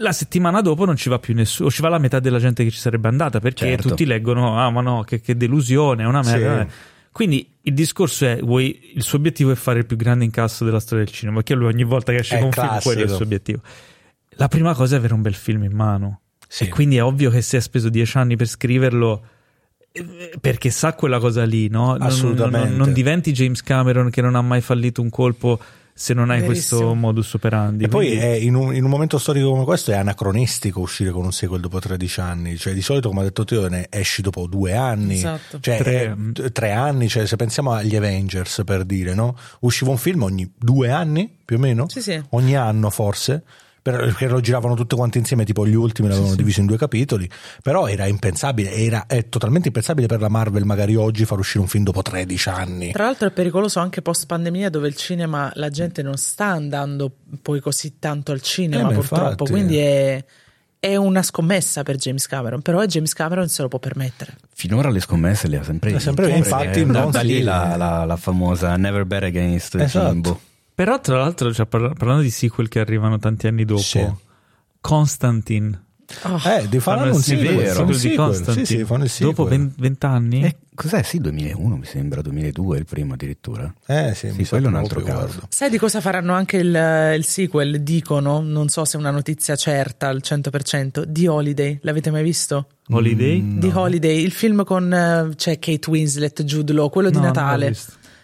[0.00, 2.64] la settimana dopo non ci va più nessuno, o ci va la metà della gente
[2.64, 3.88] che ci sarebbe andata perché certo.
[3.88, 6.62] tutti leggono: Ah, ma no, che, che delusione, è una merda.
[6.62, 6.68] Sì.
[7.12, 10.80] Quindi il discorso è: vuoi, il suo obiettivo è fare il più grande incasso della
[10.80, 13.10] storia del cinema, perché lui ogni volta che esce con un film, quello è il
[13.10, 13.60] suo obiettivo.
[14.30, 16.20] La prima cosa è avere un bel film in mano.
[16.48, 16.64] Sì.
[16.64, 19.24] E quindi è ovvio che se ha speso dieci anni per scriverlo
[20.40, 21.94] perché sa quella cosa lì, no?
[21.94, 22.58] Assolutamente.
[22.58, 25.60] Non, non, non, diventi James Cameron che non ha mai fallito un colpo
[26.00, 26.80] se non hai Verissimo.
[26.80, 27.84] questo modus operandi.
[27.84, 28.16] E quindi...
[28.16, 31.60] poi in un, in, un, momento storico come questo è anacronistico uscire con un sequel
[31.60, 35.16] dopo 13 anni, cioè di solito come ha detto Teo ne esci dopo due anni,
[35.16, 35.60] esatto.
[35.60, 36.16] cioè, tre.
[36.42, 36.72] Eh, tre.
[36.72, 39.36] anni, cioè se pensiamo agli Avengers per dire, no?
[39.60, 42.18] usciva un film ogni due anni più o meno, sì, sì.
[42.30, 43.42] ogni anno forse
[43.82, 46.60] perché lo giravano tutte quante insieme, tipo gli ultimi l'avevano sì, diviso sì.
[46.60, 47.28] in due capitoli,
[47.62, 51.68] però era impensabile, era, è totalmente impensabile per la Marvel magari oggi far uscire un
[51.68, 52.92] film dopo 13 anni.
[52.92, 57.10] Tra l'altro è pericoloso anche post pandemia dove il cinema, la gente non sta andando
[57.42, 59.50] poi così tanto al cinema eh, purtroppo, infatti.
[59.50, 60.24] quindi è
[60.80, 64.36] è una scommessa per James Cameron, però James Cameron se lo può permettere.
[64.54, 68.16] Finora le scommesse le ha sempre, le sempre infatti, da, da lì la, la, la,
[68.16, 70.08] famosa Never Bet Against esatto.
[70.08, 70.40] Jimbo.
[70.80, 74.02] Però, tra l'altro, cioè, parla- parlando di sequel che arrivano tanti anni dopo, sì.
[74.80, 75.78] Constantine.
[76.22, 77.84] Oh, eh, di fare un sequel, vero.
[77.84, 78.10] Un sequel.
[78.10, 78.64] Di Constantine.
[78.64, 79.34] Sì, sì, fanno il sequel.
[79.34, 80.42] Dopo vent'anni?
[80.42, 81.02] Eh, cos'è?
[81.02, 83.70] Sì, 2001 mi sembra, 2002 il primo addirittura.
[83.86, 85.16] Eh sì, sì quello è un altro caso.
[85.18, 85.46] Guardo.
[85.50, 87.82] Sai di cosa faranno anche il, il, sequel?
[87.82, 91.78] Dicono, non so se è una notizia certa al 100%, di Holiday.
[91.82, 92.68] L'avete mai visto?
[92.88, 93.38] Holiday?
[93.38, 93.80] Mm, di no.
[93.80, 97.76] Holiday, il film con uh, c'è Kate Winslet, Jude Law, quello no, di Natale.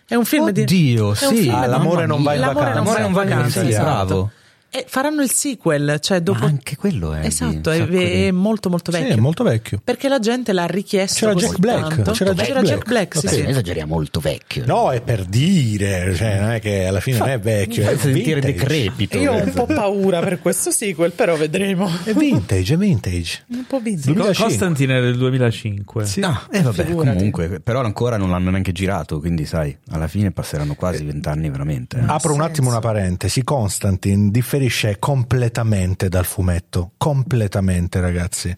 [0.09, 0.99] È un film Oddio, di.
[0.99, 1.49] Oddio, sì.
[1.49, 2.75] Ah, l'amore non va in vacanza.
[2.75, 4.31] L'amore non va in vacanza, sì, bravo.
[4.69, 6.41] E faranno il sequel, cioè dopo...
[6.41, 7.25] Ma anche quello è.
[7.25, 9.13] Esatto, è, è, molto molto vecchio.
[9.13, 9.81] Sì, è molto vecchio.
[9.83, 11.21] Perché la gente l'ha richiesto.
[11.21, 11.95] C'era Jack Black.
[11.95, 12.13] Tanto.
[12.13, 13.35] C'era Jack C'era Black, Jack Black sì, sì.
[13.35, 13.41] sì.
[13.43, 14.65] esageriamo molto vecchio.
[14.67, 17.85] No, è per dire, cioè non è che alla fine non è vecchio.
[17.85, 19.19] Fa è sentire decrepito.
[19.19, 21.89] Io ho un po' paura per questo sequel, però vedremo.
[22.05, 23.45] È vintage, è vintage.
[23.49, 24.13] Un po' vintage.
[24.13, 24.45] 2005.
[24.45, 26.05] Constantine è del 2005.
[26.05, 26.21] Sì.
[26.21, 27.17] No, eh, vabbè, Figurati.
[27.17, 31.99] comunque, però ancora non l'hanno neanche girato, quindi sai, alla fine passeranno quasi vent'anni veramente.
[31.99, 32.05] Eh.
[32.07, 38.57] Apro un attimo una parentesi, Constantine differisce completamente dal fumetto, completamente ragazzi.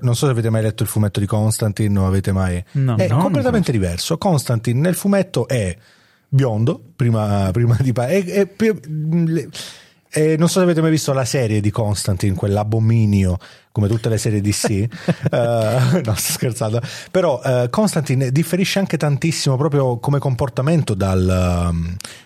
[0.00, 2.62] Non so se avete mai letto il fumetto di Constantine o avete mai...
[2.72, 4.18] No, è no, completamente diverso.
[4.18, 5.76] Constantine nel fumetto è
[6.28, 7.92] biondo, prima, prima di...
[7.94, 8.76] È, è, è,
[10.10, 13.36] eh, non so se avete mai visto la serie di Constantine, quell'abominio,
[13.70, 14.86] come tutte le serie DC.
[15.30, 16.80] uh, no, sto scherzando.
[17.10, 21.70] Però uh, Constantine differisce anche tantissimo proprio come comportamento dal,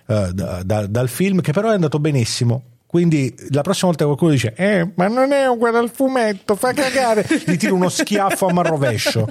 [0.07, 2.63] uh, da, da, dal film, che però è andato benissimo.
[2.91, 6.73] Quindi la prossima volta che qualcuno dice, eh, ma non è uguale al fumetto, fa
[6.73, 9.29] cagare, gli tiro uno schiaffo a marrovescio.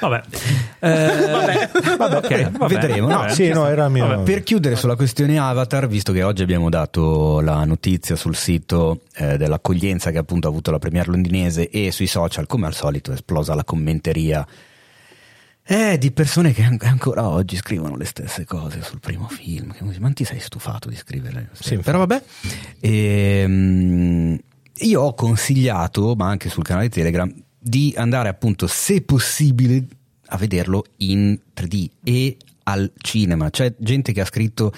[0.00, 0.20] Vabbè.
[0.78, 1.70] Eh, vabbè.
[1.96, 2.74] vabbè, okay, vabbè.
[2.74, 3.08] vedremo.
[3.08, 4.20] No, sì, no, era mio.
[4.24, 9.38] Per chiudere sulla questione Avatar, visto che oggi abbiamo dato la notizia sul sito eh,
[9.38, 13.14] dell'accoglienza che appunto ha avuto la premiere londinese e sui social, come al solito, è
[13.14, 14.46] esplosa la commenteria
[15.68, 19.74] eh, di persone che ancora oggi scrivono le stesse cose sul primo film.
[19.98, 21.50] Ma ti sei stufato di scrivere?
[21.52, 22.22] Sì, però vabbè.
[22.78, 24.38] E, um,
[24.78, 29.84] io ho consigliato, ma anche sul canale Telegram, di andare appunto, se possibile,
[30.26, 33.50] a vederlo in 3D e al cinema.
[33.50, 34.72] C'è gente che ha scritto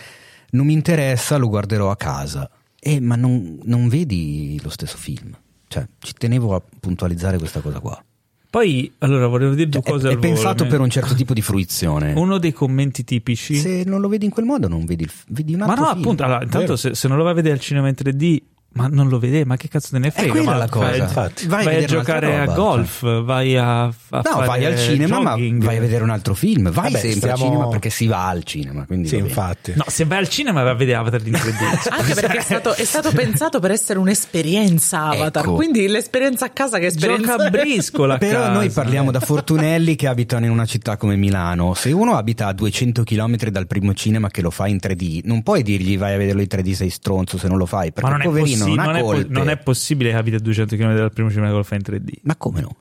[0.51, 2.51] non mi interessa, lo guarderò a casa.
[2.81, 5.37] Eh, ma non, non vedi lo stesso film.
[5.66, 8.03] Cioè, ci tenevo a puntualizzare questa cosa qua.
[8.50, 11.42] Poi, allora, volevo dire due cioè, cose è, È pensato per un certo tipo di
[11.42, 12.14] fruizione.
[12.14, 13.56] Uno dei commenti tipici.
[13.56, 15.88] Se non lo vedi in quel modo, non vedi, il, vedi un altro Ma no,
[15.92, 16.02] film.
[16.02, 18.40] appunto, allora, intanto se, se, non lo vai a vedere al cinema in 3D,
[18.78, 20.40] ma non lo vede, ma che cazzo te ne frega?
[20.42, 20.86] ma la cosa.
[20.86, 23.22] Vai, vai, vai a giocare roba, a golf, cioè.
[23.22, 25.58] vai a, a No, vai al cinema, jogging.
[25.58, 26.70] ma vai a vedere un altro film.
[26.70, 27.42] Vai Vabbè, sempre stiamo...
[27.42, 28.86] al cinema perché si va al cinema.
[28.86, 29.72] Quindi sì, infatti.
[29.74, 31.88] No, se vai al cinema vai a vedere Avatar in 3D.
[31.90, 35.42] Anche perché è stato, è stato, pensato per essere un'esperienza Avatar.
[35.42, 35.54] Ecco.
[35.54, 37.32] Quindi l'esperienza a casa che esperienza.
[37.32, 38.18] Gioca a briscola.
[38.18, 38.52] Però casa.
[38.52, 41.74] noi parliamo da fortunelli che abitano in una città come Milano.
[41.74, 45.42] Se uno abita a 200 km dal primo cinema che lo fa in 3D, non
[45.42, 47.92] puoi dirgli vai a vederlo in 3D, sei stronzo se non lo fai.
[47.92, 48.96] Perché non poverino non.
[48.96, 51.62] È po- non è possibile che abiti a 200 km dal primo cinema che lo
[51.62, 52.12] fa in 3D.
[52.22, 52.76] Ma come no?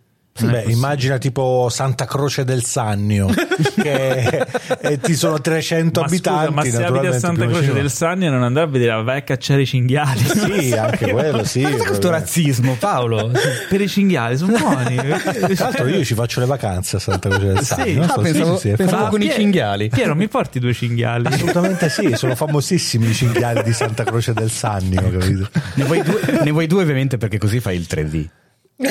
[0.45, 3.28] Beh, immagina tipo Santa Croce del Sannio,
[3.82, 4.45] che
[4.80, 6.45] e ti sono 300 ma abitanti.
[6.45, 9.21] Scusa, ma se abiti a Santa Croce del Sannio non andrà a vedere, vai a
[9.21, 10.19] cacciare i cinghiali.
[10.19, 11.62] sì, anche quello, sì.
[11.62, 13.32] Ma questo razzismo, Paolo?
[13.69, 14.95] per i cinghiali, sono buoni.
[14.95, 15.19] Tra
[15.58, 18.04] l'altro io ci faccio le vacanze a Santa Croce del Sannio.
[18.04, 18.10] Sì.
[18.10, 19.89] Ah, pensavo, sì, sì, pensavo con Pier- i cinghiali.
[19.89, 21.28] Piero, mi porti due cinghiali?
[21.28, 25.50] Assolutamente sì, sono famosissimi i cinghiali di Santa Croce del Sannio, capito?
[25.76, 28.26] Ne vuoi due, ne vuoi due ovviamente perché così fai il 3D.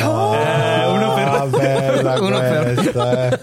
[0.02, 1.05] Oh, eh, uno
[1.48, 3.40] bella uno questa, eh.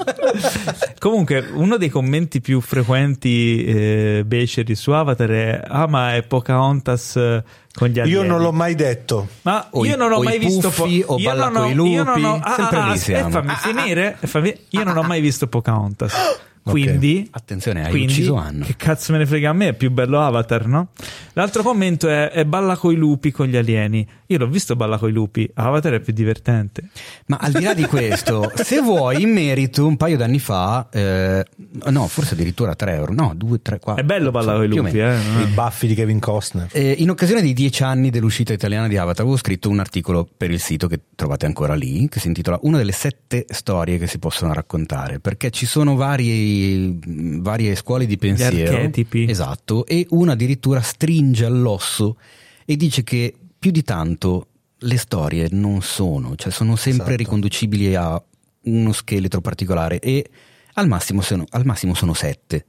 [0.99, 7.15] Comunque, uno dei commenti più frequenti eh, beceri su Avatar è Ah, ma è Pocahontas
[7.15, 8.21] eh, con gli alieni.
[8.21, 9.27] Io non l'ho mai detto.
[9.41, 11.95] Ma o io non ho mai visto Puffi, po- o balla con i lupi.
[11.95, 13.29] Non ho, ah, sempre ah, lì siamo.
[13.29, 14.17] fammi ah, finire.
[14.21, 16.13] Fammi, io non ho mai visto Pocahontas.
[16.63, 17.29] Quindi, okay.
[17.31, 18.63] attenzione, hai quindi, ucciso Anno.
[18.63, 19.69] Che cazzo me ne frega a me?
[19.69, 20.87] È più bello Avatar, no?
[21.33, 24.07] L'altro commento è, è Balla coi lupi con gli alieni.
[24.33, 26.89] Io l'ho visto Balla coi lupi, Avatar è più divertente.
[27.27, 31.45] Ma al di là di questo, se vuoi, in merito, un paio d'anni fa, eh,
[31.91, 34.03] no, forse addirittura 3 euro, no, 2, 3, 4.
[34.03, 35.15] È bello Balla coi lupi, eh?
[35.15, 36.67] I baffi di Kevin Costner.
[36.71, 40.49] Eh, in occasione dei dieci anni dell'uscita italiana di Avatar, avevo scritto un articolo per
[40.49, 44.17] il sito che trovate ancora lì, che si intitola Una delle sette storie che si
[44.17, 46.99] possono raccontare, perché ci sono vari
[47.39, 48.55] varie scuole di pensiero.
[48.55, 49.29] Gli archetipi.
[49.29, 52.17] Esatto, e una addirittura stringe all'osso
[52.65, 54.47] e dice che più di tanto
[54.79, 57.15] le storie non sono, cioè sono sempre esatto.
[57.15, 58.21] riconducibili a
[58.63, 60.29] uno scheletro particolare e
[60.73, 62.65] al massimo sono, al massimo sono sette.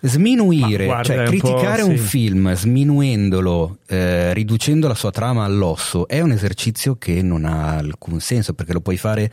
[0.00, 6.22] Sminuire, guarda, cioè criticare un, un film sminuendolo, eh, riducendo la sua trama all'osso, è
[6.22, 9.30] un esercizio che non ha alcun senso perché lo puoi fare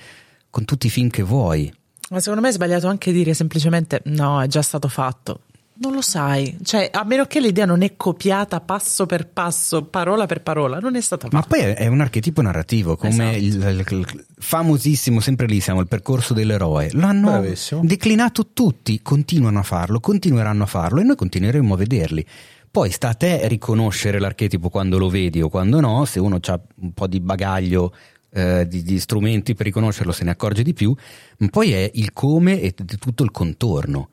[0.50, 1.74] con tutti i film che vuoi.
[2.10, 5.44] Ma secondo me è sbagliato anche dire semplicemente no, è già stato fatto.
[5.84, 10.26] Non lo sai, cioè a meno che l'idea non è copiata passo per passo, parola
[10.26, 11.36] per parola, non è stata fatta.
[11.36, 13.68] Ma poi è un archetipo narrativo, come esatto.
[13.68, 16.88] il, il, il, famosissimo, sempre lì siamo, il percorso dell'eroe.
[16.94, 17.82] L'hanno Bravissimo.
[17.84, 22.26] declinato tutti, continuano a farlo, continueranno a farlo e noi continueremo a vederli.
[22.72, 26.62] Poi sta a te riconoscere l'archetipo quando lo vedi o quando no, se uno ha
[26.76, 27.94] un po' di bagaglio
[28.30, 30.96] eh, di, di, strumenti per riconoscerlo se ne accorge di più,
[31.40, 34.08] ma poi è il come e tutto il contorno.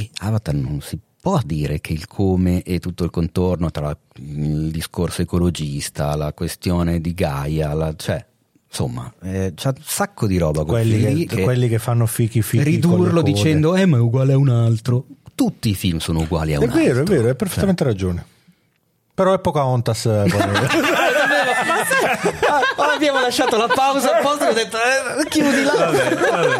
[0.00, 4.70] E Avatar non si può dire che il come e tutto il contorno tra il
[4.70, 8.24] discorso ecologista, la questione di Gaia, la, cioè
[8.66, 12.62] insomma eh, c'è un sacco di roba quelli che, che, quelli che fanno fichi fichi
[12.62, 15.04] ridurlo dicendo eh ma è uguale a un altro.
[15.34, 17.84] Tutti i film sono uguali a un è altro è vero è vero hai perfettamente
[17.84, 17.92] cioè.
[17.92, 18.24] ragione.
[19.12, 20.24] Però è Pocahontas eh,
[22.80, 26.56] ah, abbiamo lasciato la pausa apposta e ho detto eh, chiudi là vabbè, vabbè.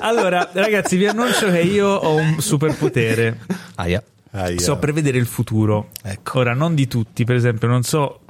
[0.00, 3.38] allora ragazzi vi annuncio che io ho un superpotere
[3.76, 4.02] Aia.
[4.30, 4.58] Aia.
[4.58, 6.38] so prevedere il futuro ecco.
[6.38, 8.20] ora non di tutti per esempio non so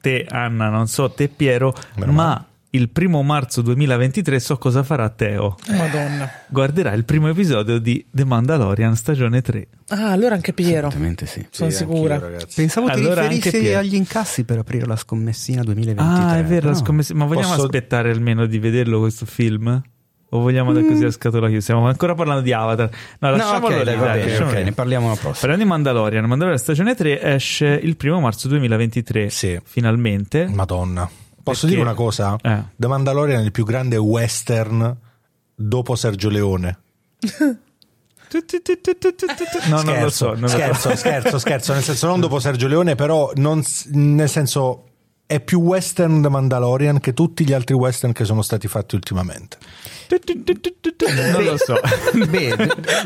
[0.00, 4.82] te Anna non so te Piero Meno ma male il primo marzo 2023 so cosa
[4.82, 5.56] farà Teo.
[5.68, 6.28] Madonna.
[6.48, 9.68] Guarderà il primo episodio di The Mandalorian stagione 3.
[9.88, 10.88] Ah, allora anche Piero.
[10.88, 11.46] Assolutamente sì.
[11.50, 12.20] Sono sì, sicura.
[12.54, 16.22] Pensavo allora ti riferissi agli incassi per aprire la scommessina 2023.
[16.22, 16.72] Ah, è vero, no.
[16.72, 17.18] la scommessina.
[17.20, 17.64] Ma vogliamo Posso...
[17.64, 19.82] aspettare almeno di vederlo questo film?
[20.30, 21.62] O vogliamo andare così a scatola chiusa?
[21.62, 22.90] Stiamo ancora parlando di Avatar.
[23.20, 25.38] No, lasciamolo no, okay, lì, dai, bene, okay, ne parliamo la prossima.
[25.38, 26.24] Parliamo di Mandalorian.
[26.24, 29.30] Mandalorian stagione 3 esce il primo marzo 2023.
[29.30, 29.60] Sì.
[29.62, 30.48] Finalmente.
[30.48, 31.08] Madonna.
[31.44, 31.76] Posso Perché?
[31.76, 32.36] dire una cosa?
[32.40, 32.62] Eh.
[32.74, 34.96] The Mandalorian è il più grande western
[35.54, 36.78] dopo Sergio Leone.
[39.68, 40.34] No, non lo so.
[40.34, 41.00] Non scherzo, lo so.
[41.00, 44.88] scherzo, scherzo, nel senso non dopo Sergio Leone, però non, nel senso
[45.24, 49.58] è più western The Mandalorian che tutti gli altri western che sono stati fatti ultimamente.
[51.30, 51.78] Non lo so.
[52.28, 52.56] Beh,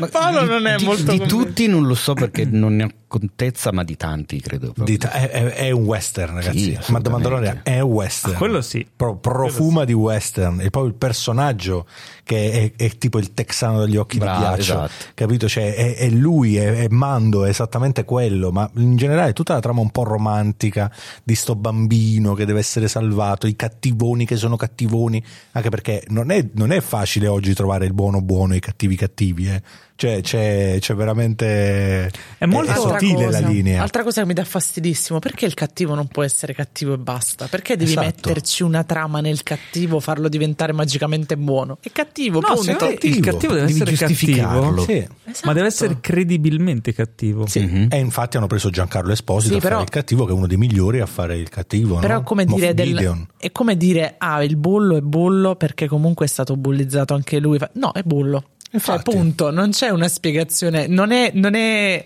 [0.09, 3.73] Paolo non è di, molto di tutti non lo so perché non ne ho contezza,
[3.73, 4.71] ma di tanti credo.
[4.77, 6.77] Di ta- è, è, è, un western, ragazzi.
[6.79, 8.35] Sì, ma The Mandalorian è un western.
[8.35, 8.87] Ah, quello sì.
[8.95, 10.61] Pro, profuma quello di western.
[10.61, 11.87] E poi il personaggio
[12.23, 14.61] che è, è, tipo il texano dagli occhi Bravo, di ghiaccio.
[14.61, 15.05] Esatto.
[15.15, 15.49] Capito?
[15.49, 18.51] Cioè, è, è lui, è, Mando, è esattamente quello.
[18.51, 20.89] Ma in generale tutta la trama un po' romantica
[21.23, 25.21] di sto bambino che deve essere salvato, i cattivoni che sono cattivoni.
[25.53, 28.95] Anche perché non è, non è facile oggi trovare il buono buono e i cattivi
[28.95, 29.49] cattivi.
[29.49, 29.61] Eh.
[29.99, 32.09] Cioè, c'è, c'è veramente.
[32.37, 33.81] È molto sottile cosa, la linea.
[33.81, 37.47] Altra cosa che mi dà fastidissimo, perché il cattivo non può essere cattivo e basta?
[37.47, 38.05] Perché devi Esatto.
[38.05, 41.79] metterci una trama nel cattivo, farlo diventare magicamente buono?
[41.81, 42.85] È cattivo, No, punto.
[42.85, 44.61] me il cattivo deve Devi essere giustificarlo.
[44.61, 45.07] cattivo, Sì.
[45.31, 45.47] Esatto.
[45.47, 47.45] ma deve essere credibilmente cattivo.
[47.47, 47.59] Sì.
[47.59, 47.87] Mhm.
[47.91, 50.47] E infatti hanno preso Giancarlo Esposito Sì, a fare però- il cattivo, che è uno
[50.47, 51.99] dei migliori a fare il cattivo.
[51.99, 52.23] Però no?
[52.23, 56.55] come dire, del- è come dire, ah, il bullo è bullo perché comunque è stato
[56.55, 57.57] bullizzato anche lui.
[57.73, 58.43] No, è bullo.
[58.71, 59.11] Cioè, Infatti.
[59.11, 62.03] punto, non c'è una spiegazione, non è, non è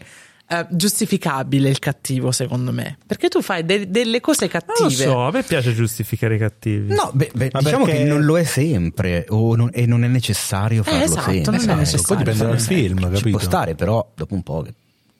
[0.47, 2.97] eh, giustificabile il cattivo, secondo me.
[3.05, 5.05] Perché tu fai de- delle cose Non cattive.
[5.05, 6.93] lo so, a me piace giustificare i cattivi.
[6.93, 10.03] No, beh, beh, Ma diciamo perché- che non lo è sempre o non- e non
[10.03, 11.51] è necessario farlo esatto, sempre.
[11.57, 12.03] non è necessario.
[12.07, 13.29] Poi dipende dal film, Ci capito?
[13.29, 14.73] può stare, però dopo un po' che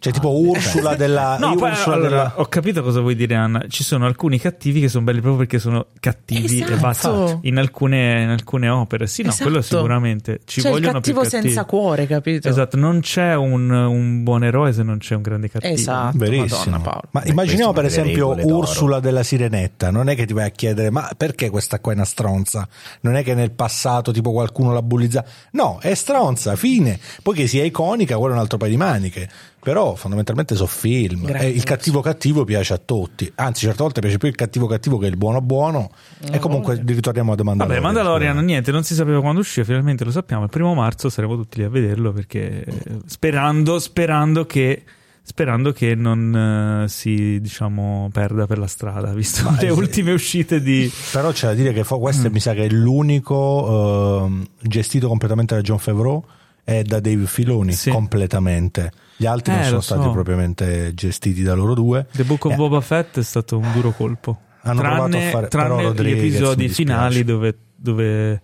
[0.04, 1.38] Cioè, tipo Ursula della.
[1.40, 3.64] No, poi, Ursula allora, della- ho capito cosa vuoi dire, Anna.
[3.70, 6.74] Ci sono alcuni cattivi che sono belli proprio perché sono cattivi Esatto.
[6.74, 7.40] e basta.
[7.44, 9.44] In alcune, in alcune opere, sì, no, Esatto.
[9.46, 10.42] quello sicuramente.
[10.44, 11.42] Ci C'è il vogliono più cattivo cattivi.
[11.54, 12.50] senza cuore, capito?
[12.50, 15.74] Esatto, non c'è un, un buon eroe se non c'è un grande cattivo.
[15.74, 16.18] Esatto.
[16.18, 16.60] Verissimo.
[16.72, 17.08] Madonna, Paolo.
[17.12, 18.58] Ma Beh, immaginiamo per esempio regole d'oro.
[18.58, 19.90] Ursula della Sirenetta.
[19.90, 22.68] Non è che ti vai a chiedere, ma perché questa qua è una stronza?
[23.02, 25.30] Non è che nel passato tipo qualcuno l'ha bullizzata.
[25.52, 27.00] No, è stronza, fine.
[27.22, 29.30] Poi che sia iconica, quello è un altro paio di maniche.
[29.64, 31.26] Però fondamentalmente sono film.
[31.26, 31.48] Grazie.
[31.48, 33.32] E il cattivo cattivo piace a tutti.
[33.36, 35.90] Anzi, certe volte piace più il cattivo cattivo che il buono buono.
[36.32, 37.70] e comunque ritorniamo a domandare.
[37.70, 40.44] Vabbè, Mandalorian, niente, non si sapeva quando usciva, finalmente lo sappiamo.
[40.44, 42.74] Il primo marzo saremo tutti lì a vederlo perché eh,
[43.06, 44.84] sperando, sperando che.
[45.26, 50.92] Sperando che non eh, si diciamo perda per la strada, visto le ultime uscite di.
[51.14, 52.34] Però c'è da dire che questo Mm.
[52.34, 56.22] mi sa che è l'unico ehm, gestito completamente da John Favreau
[56.66, 57.90] e da Dave Filoni Sì.
[57.90, 58.92] completamente.
[59.16, 60.12] Gli altri Eh, non sono stati so.
[60.12, 62.06] propriamente gestiti da loro due.
[62.12, 64.40] The Book of Eh, Boba Fett è stato un duro colpo.
[64.64, 68.42] Hanno provato a tranne fare- tranne però gli episodi finali dove, dove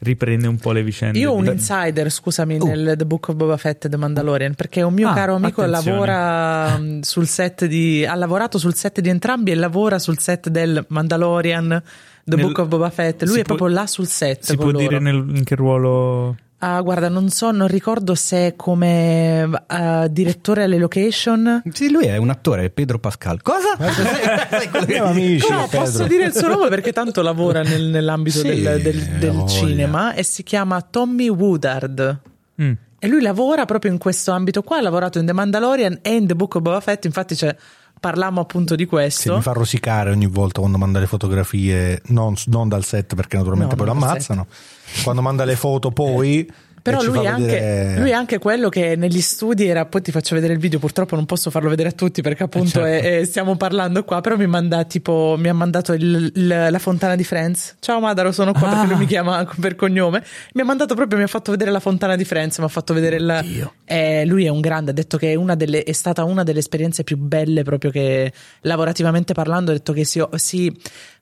[0.00, 1.18] riprende un po' le vicende.
[1.18, 4.82] Io ho un insider, scusami, nel The Book of Boba Fett e The Mandalorian, perché
[4.82, 5.96] un mio Ah, caro amico attenzione.
[6.06, 10.48] lavora mm, sul set di ha lavorato sul set di entrambi e lavora sul set
[10.48, 11.82] del Mandalorian,
[12.24, 13.22] The Nel- Book of Boba Fett.
[13.24, 15.04] Lui è può- proprio là sul set Si con può dire loro.
[15.04, 16.36] nel- in che ruolo.
[16.62, 21.62] Ah, guarda, non so, non ricordo se come ah, direttore alle location.
[21.72, 23.40] Sì, lui è un attore, Pedro Pascal.
[23.40, 23.76] Cosa?
[23.80, 28.60] Che- Siamo amici, No, posso dire il suo nome perché tanto lavora nel- nell'ambito Sì,
[28.60, 32.20] del, del- del cinema e si chiama Tommy Woodard.
[32.60, 32.72] Mm.
[32.98, 36.26] E lui lavora proprio in questo ambito qua, ha lavorato in The Mandalorian e in
[36.26, 37.56] The Book of Boba Fett, infatti cioè,
[37.98, 39.36] parlammo appunto di Sì, questo.
[39.36, 43.74] mi fa rosicare ogni volta quando manda le fotografie, non, non dal set perché naturalmente
[43.76, 44.46] No, poi lo ammazzano.
[45.04, 46.50] Quando manda le foto poi...
[46.82, 49.84] Però e ci lui è, anche, vedere- lui è anche quello che negli studi era,
[49.84, 52.70] poi ti faccio vedere il video, purtroppo non posso farlo vedere a tutti perché appunto
[52.70, 52.86] certo.
[52.86, 56.78] è- è- stiamo parlando qua, però mi manda tipo, mi ha mandato il- il- la
[56.78, 57.76] fontana di Friends.
[57.80, 58.70] Ciao Madaro, sono qua Ah.
[58.76, 60.24] perché lui mi chiama per cognome.
[60.54, 62.94] Mi ha mandato proprio, mi ha fatto vedere la fontana di Friends, mi ha fatto
[62.94, 63.70] vedere il...
[63.84, 66.60] Eh, lui è un grande, ha detto che è, una delle, è stata una delle
[66.60, 70.24] esperienze più belle proprio che lavorativamente parlando, ha detto che si...
[70.36, 70.74] si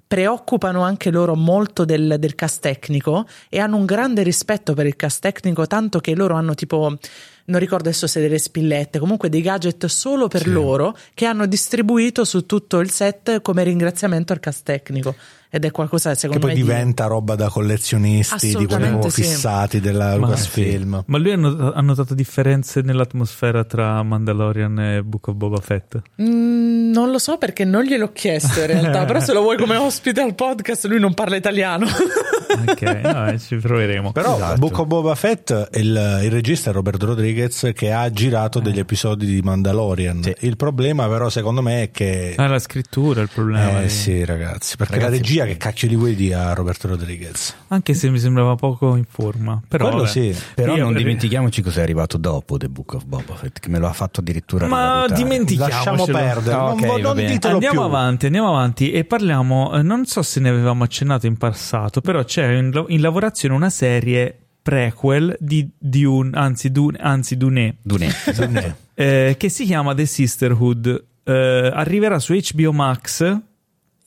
[0.09, 4.97] preoccupano anche loro molto del, del cast tecnico e hanno un grande rispetto per il
[4.97, 6.97] cast tecnico, tanto che loro hanno tipo,
[7.45, 12.25] non ricordo adesso se delle spillette, comunque dei gadget solo per loro che hanno distribuito
[12.25, 15.15] su tutto il set come ringraziamento al cast tecnico.
[15.51, 19.23] Ed è qualcosa Che secondo poi me di- diventa roba da collezionisti, di quelli sì.
[19.23, 21.05] fissati della Ma- Lucasfilm.
[21.07, 26.01] Ma lui ha not- ha notato differenze nell'atmosfera tra Mandalorian e Book of Boba Fett?
[26.21, 29.77] Mm, non lo so perché non gliel'ho chiesto in realtà, però se lo vuoi come
[29.77, 31.87] ospite al podcast lui non parla italiano.
[32.49, 34.11] Ok, no, ci proveremo.
[34.13, 34.59] Però Esatto.
[34.59, 39.27] Book of Boba Fett, il, il regista è Roberto Rodriguez che ha girato degli episodi
[39.27, 40.23] di Mandalorian.
[40.23, 40.35] Sì.
[40.41, 42.33] Il problema però secondo me è che...
[42.39, 43.81] Ah, la scrittura è il problema.
[43.81, 46.89] Eh di- sì ragazzi, perché Ragazzi, la regia che cacchio di vuoi dire a Roberto
[46.89, 47.55] Rodriguez?
[47.69, 49.61] Anche se mi sembrava poco in forma.
[49.67, 50.35] Però, sì.
[50.55, 53.87] Però non avrei- dimentichiamoci cos'è arrivato dopo The Book of Boba Fett, che me lo
[53.89, 55.97] ha fatto addirittura Ma dimentichiamocelo.
[55.97, 57.85] Lasciamo perdere, Ah, non, ok, non ditelo Andiamo più.
[57.89, 62.23] avanti, andiamo avanti e parliamo, eh, non so se ne avevamo accennato in passato, però
[62.25, 68.13] c'è in, in lavorazione una serie prequel di Dune, anzi, Dune, anzi Dune, Dune.
[68.95, 71.05] eh, che si chiama The Sisterhood.
[71.25, 73.39] Eh, arriverà su HBO Max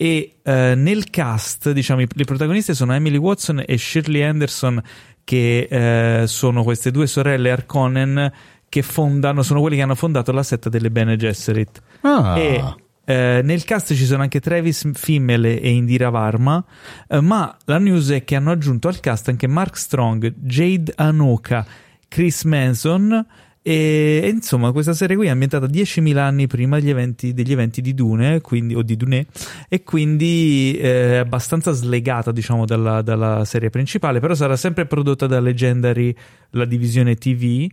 [0.02, 4.82] e eh, nel cast, diciamo, i- le protagoniste sono Emily Watson e Shirley Anderson,
[5.24, 8.32] che eh, sono queste due sorelle Harkonnen
[8.68, 11.84] che fondano, sono quelle che hanno fondato la setta delle Bene Gesserit.
[12.02, 12.36] Ah.
[12.36, 16.66] E eh, nel cast ci sono anche Travis Fimmel e Indira Varma,
[17.08, 21.64] eh, ma la news è che hanno aggiunto al cast anche Mark Strong, Jade Anoka,
[22.08, 23.24] Chris Manson.
[23.64, 27.82] E, e insomma, questa serie qui è ambientata 10.000 anni prima degli eventi, degli eventi
[27.82, 29.28] di Dune, quindi, o di Dune,
[29.70, 35.28] e quindi eh, è abbastanza slegata, diciamo, dalla, dalla serie principale, però sarà sempre prodotta
[35.28, 36.14] da Legendary,
[36.52, 37.70] la divisione TV.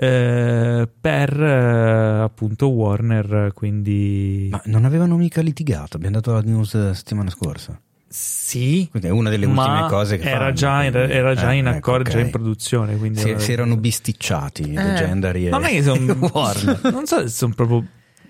[0.00, 3.50] eh, per eh, appunto Warner.
[3.54, 5.96] Quindi, ma non avevano mica litigato?
[5.96, 7.80] Abbiamo dato la news settimana scorsa.
[8.10, 11.56] Sì, quindi è una delle ultime cose che era fanno, già, in, era già eh,
[11.56, 12.12] in ecco, accordo, okay.
[12.14, 12.96] già in produzione.
[12.96, 16.80] Quindi si, si erano bisticciati eh, Legendary e non è che sono, Warner.
[16.90, 17.84] non so se sono proprio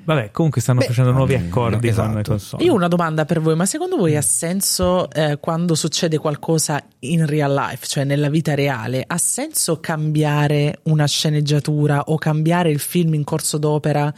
[0.08, 2.08] Vabbè, comunque stanno Beh, facendo nuovi no, accordi no, esatto.
[2.08, 2.64] con le console.
[2.64, 6.82] Io ho una domanda per voi, ma secondo voi ha senso eh, quando succede qualcosa
[7.00, 12.78] in real life, cioè nella vita reale, ha senso cambiare una sceneggiatura o cambiare il
[12.78, 14.10] film in corso d'opera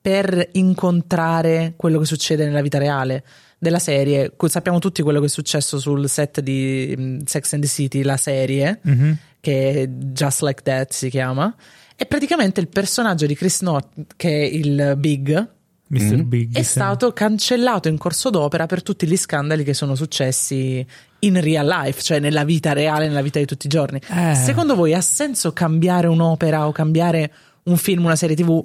[0.00, 3.22] per incontrare quello che succede nella vita reale?
[3.58, 7.68] Della serie, sappiamo tutti quello che è successo sul set di um, Sex and the
[7.68, 9.12] City, la serie, mm-hmm.
[9.40, 11.54] che Just Like That si chiama.
[11.96, 15.54] E praticamente il personaggio di Chris North, che è il Big,
[15.88, 16.24] Mr.
[16.24, 16.70] Big, è sì.
[16.70, 20.84] stato cancellato in corso d'opera per tutti gli scandali che sono successi
[21.20, 24.00] in real life, cioè nella vita reale, nella vita di tutti i giorni.
[24.10, 24.34] Eh.
[24.34, 27.32] Secondo voi ha senso cambiare un'opera o cambiare
[27.64, 28.60] un film, una serie TV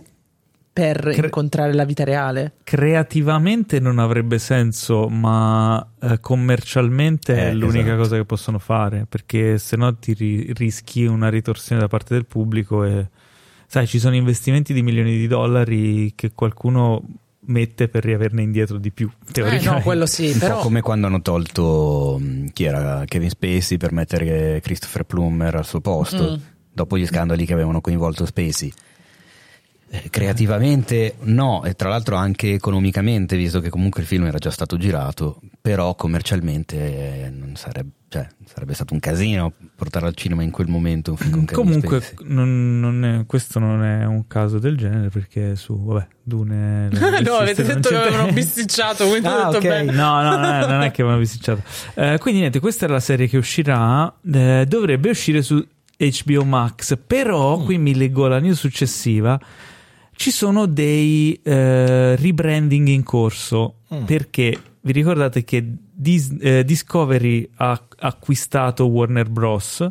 [0.73, 2.53] per Cre- incontrare la vita reale?
[2.63, 7.97] Creativamente non avrebbe senso, ma eh, commercialmente Eh, è l'unica esatto.
[8.01, 12.25] cosa che possono fare, perché se no ti ri- rischi una ritorsione da parte del
[12.25, 13.07] pubblico e
[13.67, 17.01] sai, ci sono investimenti di milioni di dollari che qualcuno
[17.43, 19.69] mette per riaverne indietro di più, Eh, teoricamente.
[19.75, 23.77] no, quello sì, un però po' come quando hanno tolto mh, chi era Kevin Spacey
[23.77, 26.35] per mettere Christopher Plummer al suo posto Mm.
[26.71, 28.73] dopo gli scandali che avevano coinvolto Spacey Eh,
[30.09, 34.77] creativamente no e tra l'altro anche economicamente visto che comunque il film era già stato
[34.77, 40.49] girato però commercialmente eh, non sarebbe, cioè, sarebbe stato un casino portare al cinema in
[40.51, 44.75] quel momento un film con Comunque, non- non è- questo non è un caso del
[44.77, 46.89] genere perché su, vabbè, Dune.
[47.21, 49.67] no, avete detto che avevano bisticciato, quindi Ah, ho detto ok.
[49.67, 49.91] bene.
[49.91, 51.61] No, no, non è, non è che avevano bisticciato.
[51.95, 54.11] Eh, quindi niente, questa è la serie che uscirà.
[54.33, 55.63] eh, dovrebbe uscire su
[55.97, 56.97] HBO Max.
[57.05, 59.39] Però, qui mi leggo la news successiva.
[60.21, 63.77] Ci sono dei eh, rebranding in corso.
[64.05, 69.83] Perché vi ricordate che Dis- eh, Discovery ha acquistato Warner Bros.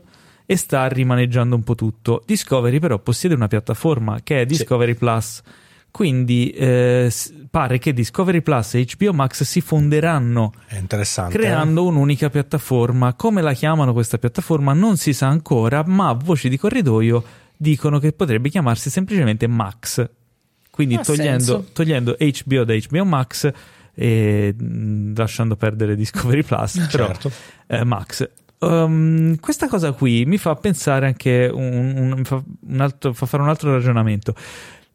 [0.46, 2.22] E sta rimaneggiando un po' tutto.
[2.24, 5.42] Discovery, però, possiede una piattaforma che è Discovery Plus.
[5.90, 7.12] Quindi eh,
[7.50, 11.36] pare che Discovery Plus e HBO Max si fonderanno interessante.
[11.36, 11.40] eh?
[11.40, 13.14] creando un'unica piattaforma.
[13.14, 17.24] Come la chiamano questa piattaforma non si sa ancora, ma voci di corridoio
[17.56, 20.08] dicono che potrebbe chiamarsi semplicemente Max.
[20.84, 23.50] Quindi togliendo, togliendo HBO da HBO Max
[23.94, 24.54] e
[25.14, 27.30] lasciando perdere Discovery Plus, però Certo.
[27.66, 28.28] eh, Max.
[28.58, 33.42] Um, questa cosa qui mi fa pensare anche un, un- fa, un altro, fa fare
[33.42, 34.34] un altro ragionamento.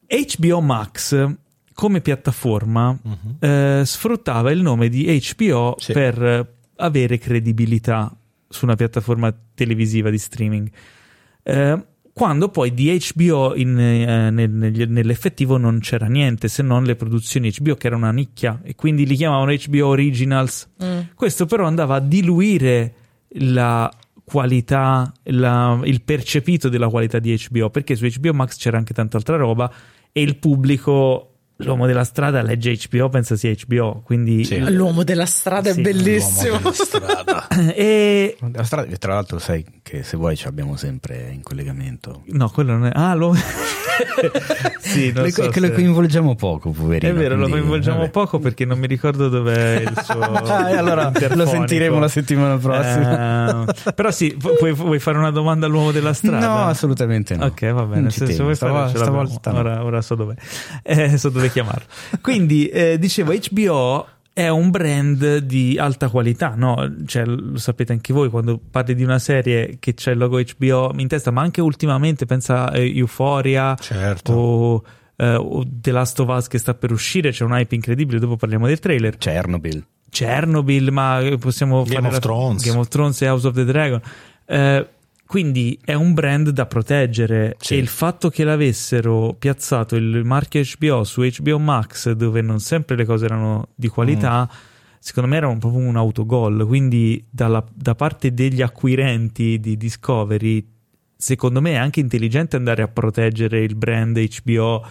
[0.08, 1.28] HBO Max
[1.74, 2.98] come piattaforma
[3.40, 5.94] eh, sfruttava il nome di HBO Sì.
[5.94, 8.16] per avere credibilità
[8.48, 10.70] su una piattaforma televisiva di streaming.
[11.44, 11.86] Eh,
[12.18, 16.96] quando poi di HBO in, eh, nel- negli- nell'effettivo non c'era niente se non le
[16.96, 20.70] produzioni HBO che era una nicchia e quindi li chiamavano HBO Originals.
[20.82, 21.00] Mm.
[21.14, 22.94] Questo però andava a diluire
[23.40, 23.92] la
[24.24, 29.18] qualità, la- il percepito della qualità di HBO perché su HBO Max c'era anche tanta
[29.18, 29.70] altra roba
[30.14, 34.60] e il pubblico, l'uomo della strada legge HBO, pensa sia HBO, quindi Sì.
[34.72, 36.58] L'uomo della strada Sì, è bellissimo.
[36.60, 37.48] L'uomo della strada.
[37.74, 42.50] e La strada- tra l'altro sai che se vuoi ci abbiamo sempre in collegamento no,
[42.50, 43.36] quello non è ah, l'uomo
[44.80, 48.00] sì, non Le- so che lo se- coinvolgiamo poco poverino È vero, lo quindi, coinvolgiamo
[48.00, 48.10] vabbè.
[48.10, 50.20] poco perché non mi ricordo dov'è il suo.
[50.22, 53.66] Ah, allora lo sentiremo la settimana prossima.
[53.66, 56.46] Eh, però sì, puoi, vuoi fare una domanda all'uomo della strada?
[56.48, 57.46] No, assolutamente no.
[57.46, 58.10] Ok, va bene.
[58.10, 59.60] Vuoi Stavo- fare, stavolta no.
[59.60, 60.36] ora, ora so dove,
[60.84, 61.86] eh, so dove chiamarlo.
[62.22, 66.94] Quindi, eh, dicevo, HBO è un brand di alta qualità, no?
[67.06, 70.92] Cioè, lo sapete anche voi quando parli di una serie che c'è il logo HBO
[70.98, 74.34] in testa, ma anche ultimamente pensa a Euphoria Certo.
[74.34, 74.84] o,
[75.16, 78.36] eh, o The Last of Us che sta per uscire, c'è un hype incredibile, dopo
[78.36, 79.18] parliamo del trailer.
[79.18, 79.86] Chernobyl.
[80.10, 82.64] Chernobyl, ma possiamo Game fare of la- Thrones.
[82.66, 84.02] Game of Thrones e House of the Dragon.
[84.48, 84.88] Eh,
[85.28, 87.74] quindi è un brand da proteggere Sì.
[87.74, 92.96] e il fatto che l'avessero piazzato il marchio HBO su HBO Max dove non sempre
[92.96, 94.48] le cose erano di qualità
[95.00, 100.68] secondo me era un- proprio un autogol quindi dalla- da parte degli acquirenti di Discovery
[101.18, 104.86] secondo me è anche intelligente andare a proteggere il brand HBO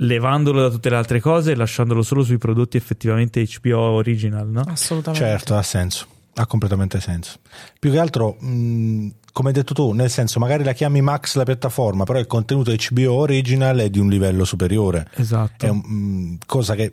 [0.00, 4.62] levandolo da tutte le altre cose e lasciandolo solo sui prodotti effettivamente HBO original no?
[4.66, 5.26] Assolutamente.
[5.26, 6.06] Certo, ha senso.
[6.34, 7.38] Ha completamente senso.
[7.80, 9.08] Più che altro, mh,
[9.38, 12.74] come hai detto tu, nel senso, magari la chiami Max la piattaforma, però il contenuto
[12.74, 15.08] HBO original è di un livello superiore.
[15.14, 16.92] esatto È un- mh, cosa che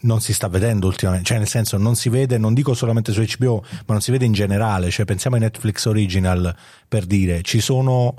[0.00, 3.22] non si sta vedendo ultimamente, cioè nel senso non si vede, non dico solamente su
[3.22, 6.56] HBO, ma non si vede in generale, cioè pensiamo ai Netflix original
[6.88, 8.14] per dire, ci sono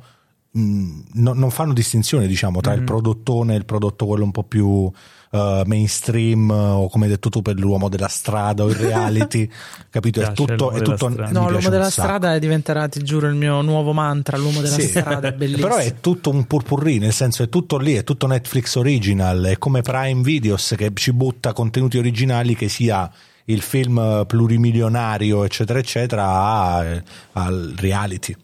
[0.52, 2.80] mh, no, non fanno distinzione diciamo tra mm-hmm.
[2.82, 4.92] il prodottone e il prodotto quello un po' più
[5.32, 9.50] uh, mainstream o come hai detto tu per l'uomo della strada o il reality
[9.90, 10.22] capito?
[10.22, 14.38] È tutto, è tutto no l'uomo della strada diventerà ti giuro il mio nuovo mantra
[14.38, 14.88] l'uomo della sì.
[14.88, 18.28] strada è bellissimo però è tutto un purpurri nel senso è tutto lì è tutto
[18.28, 23.10] Netflix original è come Prime Videos che ci butta contenuti originali che sia
[23.46, 27.04] il film plurimilionario eccetera eccetera
[27.34, 28.36] al reality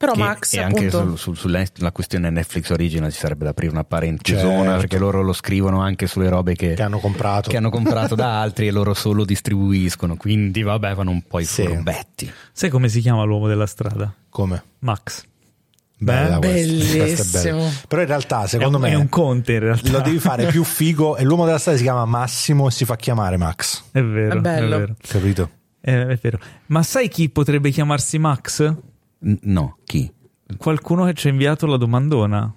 [0.00, 1.16] però che, Max e anche appunto...
[1.16, 4.76] su, su, sulla questione Netflix Original ci sarebbe da aprire una parentesona certo.
[4.78, 8.40] perché loro lo scrivono anche sulle robe che, che, hanno comprato che hanno comprato da
[8.40, 11.66] altri e loro solo distribuiscono quindi vabbè fanno un po' i sì.
[11.66, 14.10] furbetti sai come si chiama l'uomo della strada?
[14.30, 14.62] come?
[14.78, 15.24] Max
[16.02, 17.70] Bella Bellissimo.
[17.86, 19.52] Però in realtà, secondo è me, è un conte.
[19.52, 19.90] In realtà.
[19.90, 21.18] Lo devi fare più figo.
[21.18, 23.82] E l'uomo della strada si chiama Massimo e si fa chiamare Max.
[23.90, 24.38] È vero.
[24.38, 24.76] È bello.
[24.76, 24.94] È vero.
[24.98, 25.50] Capito?
[25.78, 26.38] È, è vero.
[26.68, 28.74] Ma sai chi potrebbe chiamarsi Max?
[29.20, 30.12] No, chi?
[30.56, 32.54] Qualcuno che ci ha inviato la domandona.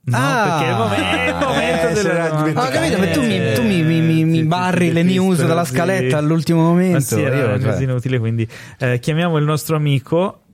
[0.00, 2.62] No, ah, perché è il momento, il momento eh, della domanda.
[2.62, 6.16] Ho capito, ma tu mi, tu mi, mi, mi, mi barri le news dalla scaletta
[6.16, 6.94] all'ultimo momento.
[6.94, 7.82] Ma sì, era Io, cioè.
[7.82, 8.48] inutile, quindi
[8.78, 10.44] eh, chiamiamo il nostro amico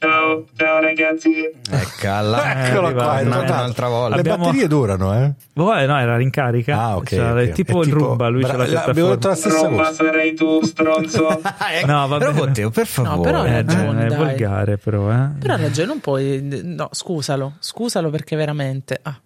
[0.00, 1.50] Ciao, ciao ragazzi.
[1.68, 4.14] Eccola, Eccolo qua, un'altra volta.
[4.14, 4.44] Le Abbiamo...
[4.44, 5.32] batterie durano, eh?
[5.54, 6.80] Oh, no, era ringarica.
[6.80, 7.08] Ah, ok.
[7.08, 7.48] Cioè, okay.
[7.48, 8.90] È tipo il rumba, lui Bra- c'ha la piattaforma.
[8.90, 9.92] Abbiamo detto la stessa Roma cosa.
[9.92, 11.40] sarai tu, stronzo.
[11.86, 12.32] no, va bene.
[12.32, 13.16] Matteo, per favore.
[13.16, 14.18] No, però hai ragione, eh, è dai.
[14.18, 15.28] volgare, però, eh.
[15.36, 16.62] Però hai ragione, non puoi...
[16.62, 17.54] No, scusalo.
[17.58, 19.00] Scusalo perché veramente...
[19.02, 19.20] Ah.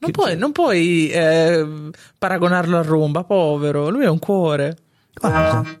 [0.00, 1.66] Non puoi, non puoi eh,
[2.18, 3.90] paragonarlo al rumba, povero.
[3.90, 4.76] Lui è un cuore.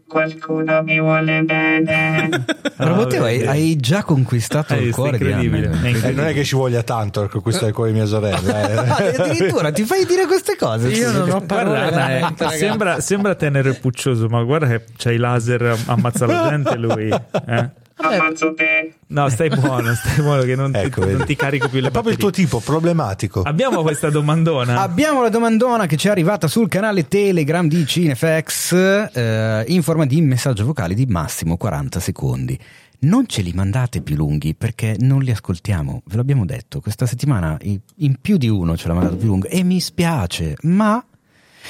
[0.06, 2.28] Qualcuno mi vuole bene.
[2.76, 5.32] Matteo, hai, hai già conquistato Eh, il cuore di.
[5.32, 5.82] Anna.
[5.82, 8.68] Eh, non è che ci voglia tanto per conquistare il cuore di mia sorella.
[8.98, 9.16] eh.
[9.22, 10.88] Addirittura ti fai dire queste cose.
[10.88, 12.20] Io non ho parole.
[12.38, 16.76] Eh, sembra, sembra tenero e puccioso, ma guarda che c'ha i laser, ammazza la gente
[16.76, 17.08] lui.
[17.08, 17.70] Eh?
[18.08, 18.94] Ammazzo te.
[19.08, 21.90] No, stai buono, stai buono che non, Ecco, ti, non ti carico più le È
[21.90, 23.42] proprio il tuo tipo, problematico.
[23.42, 24.80] Abbiamo questa domandona.
[24.80, 28.72] Abbiamo la domandona che ci è arrivata sul canale Telegram di Cinefax
[29.12, 32.58] eh, in forma di messaggio vocale di massimo 40 secondi.
[33.02, 36.80] Non ce li mandate più lunghi perché non li ascoltiamo, ve l'abbiamo detto.
[36.80, 40.56] Questa settimana in in più di uno ce l'ha mandato più lungo e mi spiace,
[40.62, 41.02] ma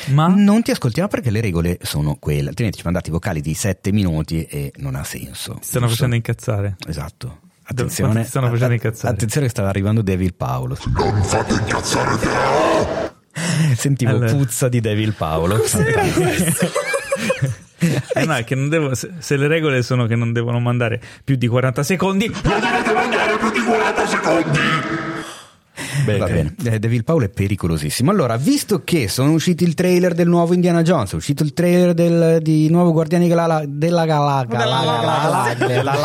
[0.06, 2.48] Ma non ti ascoltiamo perché le regole sono quelle.
[2.48, 5.54] Altrimenti ci mandate i vocali di 7 minuti e non ha senso.
[5.54, 6.76] ti stanno facendo incazzare.
[6.86, 7.40] Esatto.
[7.64, 9.14] Attenzione, ti stanno facendo incazzare?
[9.14, 10.76] attenzione che stava arrivando Devil Paolo.
[10.96, 13.74] Non fate incazzare te!
[13.76, 14.32] Sentivo Allora.
[14.32, 15.60] puzza di Devil Paolo.
[18.12, 21.36] Eh no, che non devo, se, se le regole sono che non devono mandare più
[21.36, 24.58] di 40 secondi, Non dovete mandare più di 40 secondi!
[26.06, 28.10] Va bene, Eh, Devil Paolo è pericolosissimo.
[28.10, 31.94] Allora, visto che sono usciti il trailer del nuovo Indiana Jones, è uscito il trailer
[31.94, 35.96] del, di nuovo Guardiani della, della Galaga, Della Galaga, della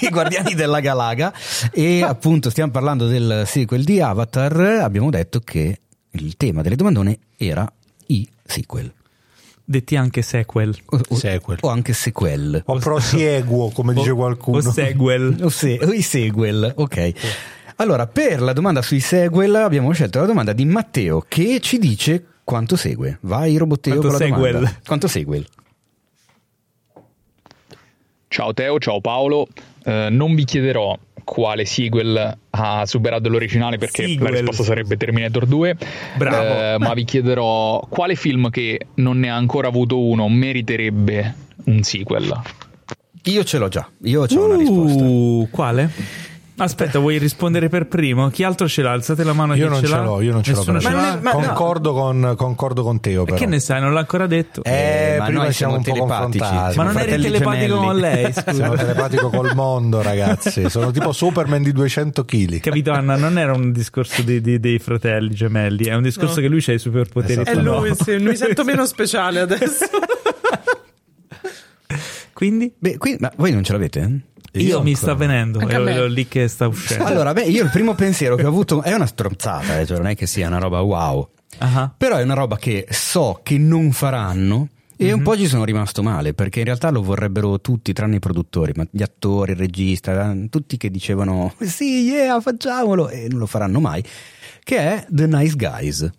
[0.00, 1.32] i Guardiani della Galaga,
[1.72, 5.78] e appunto stiamo parlando del sequel di Avatar, abbiamo detto che
[6.12, 7.70] il tema delle domandone era
[8.08, 8.92] i sequel.
[9.64, 10.76] detti anche sequel.
[10.86, 11.58] O, o- Sequel.
[11.62, 12.62] o anche sequel.
[12.66, 14.58] O prosieguo, come dice qualcuno.
[14.58, 15.36] O sequel.
[15.42, 17.12] O, se- o i sequel, ok.
[17.82, 22.24] Allora, per la domanda sui sequel abbiamo scelto la domanda di Matteo che ci dice
[22.44, 23.18] quanto segue.
[23.22, 24.52] Vai Robotteo Quanto con la sequel?
[24.52, 24.78] domanda.
[24.86, 25.44] Quanto segue?
[28.28, 29.48] Ciao Teo, ciao Paolo.
[29.84, 34.30] Eh, non vi chiederò quale sequel ha superato l'originale perché Sequel.
[34.30, 35.76] la risposta sarebbe Terminator 2.
[36.18, 36.36] Bravo.
[36.36, 41.82] Eh, ma vi chiederò quale film che non ne ha ancora avuto uno meriterebbe un
[41.82, 42.32] sequel.
[43.24, 45.02] Io ce l'ho già, io ho una risposta.
[45.02, 46.30] Uh, quale?
[46.62, 48.28] Aspetta, vuoi rispondere per primo?
[48.30, 48.92] Chi altro ce l'ha?
[48.92, 50.58] Alzate la mano Io non ce ce l'ho, io non ce l'ho.
[50.58, 51.18] Nessuno ce Ma l'ha?
[51.20, 53.36] ma- concordo, con, concordo con Teo, però.
[53.36, 54.62] Che ne sai, non l'ha ancora detto.
[54.62, 56.38] Eh, ma prima noi siamo un po' telepatici.
[56.38, 56.76] confrontati.
[56.76, 57.84] Ma non eri telepatico gemelli.
[57.86, 58.70] con lei, Sono scusa.
[58.84, 60.70] telepatico col mondo, ragazzi.
[60.70, 62.60] Sono tipo Superman di 200 kg.
[62.60, 63.16] Capito Anna?
[63.16, 66.40] Non era un discorso di- di- dei fratelli gemelli, è un discorso No.
[66.42, 67.32] che lui c'ha i superpoteri.
[67.40, 67.50] Esatto.
[67.50, 67.78] È tu no.
[67.80, 69.86] lui, sì, mi sento meno speciale adesso.
[72.32, 72.72] Quindi?
[72.78, 74.20] Beh, qui, ma voi non ce l'avete?
[74.52, 77.04] Io, mi sta venendo, è lì che sta uscendo.
[77.04, 80.08] Allora, beh, io il primo pensiero che ho avuto è una stronzata, eh, cioè non
[80.08, 81.28] è che sia una roba wow.
[81.58, 85.64] Ah, Però è una roba che so che non faranno e un po' ci sono
[85.64, 89.58] rimasto male perché in realtà lo vorrebbero tutti tranne i produttori, ma gli attori, il
[89.58, 94.04] regista, tutti che dicevano sì, yeah, facciamolo e non lo faranno mai,
[94.62, 96.10] che è The Nice Guys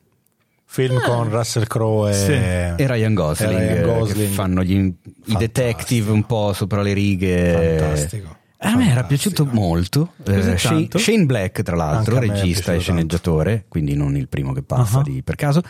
[0.74, 2.32] Film con Russell Crowe e, Sì.
[2.32, 4.28] e Ryan Gosling, E Ryan eh, Gosling.
[4.28, 4.92] che fanno gli-
[5.26, 7.78] i detective un po' sopra le righe.
[7.78, 8.38] Fantastico.
[8.58, 10.14] A me era piaciuto molto.
[10.26, 10.98] Eh, Shane, tanto?
[10.98, 15.04] Shane Black, tra l'altro, regista e sceneggiatore, quindi non il primo che passa Ah.
[15.04, 15.62] di- per caso.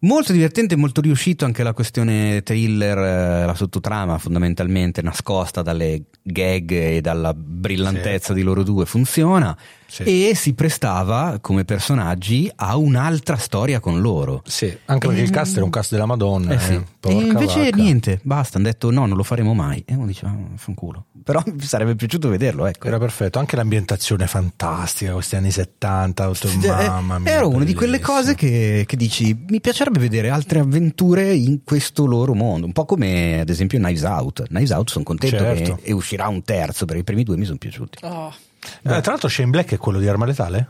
[0.00, 6.70] Molto divertente, molto riuscito anche la questione thriller, eh, la sottotrama fondamentalmente nascosta dalle gag
[6.72, 8.34] e dalla brillantezza Sì.
[8.34, 9.56] di loro due funziona
[9.86, 10.28] Sì.
[10.30, 14.42] e si prestava come personaggi a un'altra storia con loro.
[14.44, 16.52] Sì, anche perché il cast era un cast della Madonna.
[16.54, 16.72] Eh sì.
[16.74, 17.76] eh, E invece vacca.
[17.76, 19.82] niente, basta, hanno detto no, non lo faremo mai.
[19.86, 21.06] E uno diceva, ah, fanculo.
[21.24, 22.86] Però mi sarebbe piaciuto vederlo, ecco.
[22.88, 27.30] Era perfetto, anche l'ambientazione fantastica, questi anni 70, tutto- Eh, mamma mia.
[27.32, 32.04] Era una di quelle cose che, che dici mi piacerebbe vedere altre avventure in questo
[32.06, 34.48] loro mondo, un po' come ad esempio Knives Out.
[34.48, 35.76] Knives Out sono contento Certo.
[35.76, 37.98] che e uscirà un terzo, perché i primi due mi sono piaciuti.
[38.02, 38.32] Oh.
[38.82, 40.66] Eh, tra l'altro Shane Black è quello di Arma Letale?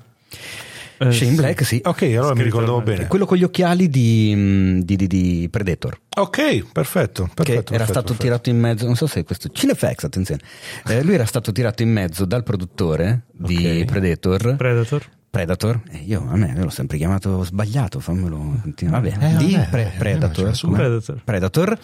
[0.96, 1.34] Eh, Shane sì.
[1.34, 1.80] Black, sì.
[1.84, 3.06] Ok, allora mi ricordavo bene.
[3.08, 7.42] Quello con gli occhiali di, mm, di- di- di Predator, Ok, perfetto, perfetto.
[7.42, 8.22] che era perfetto, stato perfetto.
[8.22, 10.40] tirato in mezzo, non so se è questo, Cinefax, attenzione,
[10.86, 13.84] Eh, lui era stato tirato in mezzo dal produttore di Ok.
[13.86, 15.02] Predator, Predator.
[15.34, 19.10] Predator, e io a me l'ho sempre chiamato sbagliato, fammelo continuare.
[19.10, 20.70] Vabbè, Eh, di vabbè, Pre- eh, Predator, eh?
[20.70, 21.20] Predator.
[21.24, 21.78] Predator,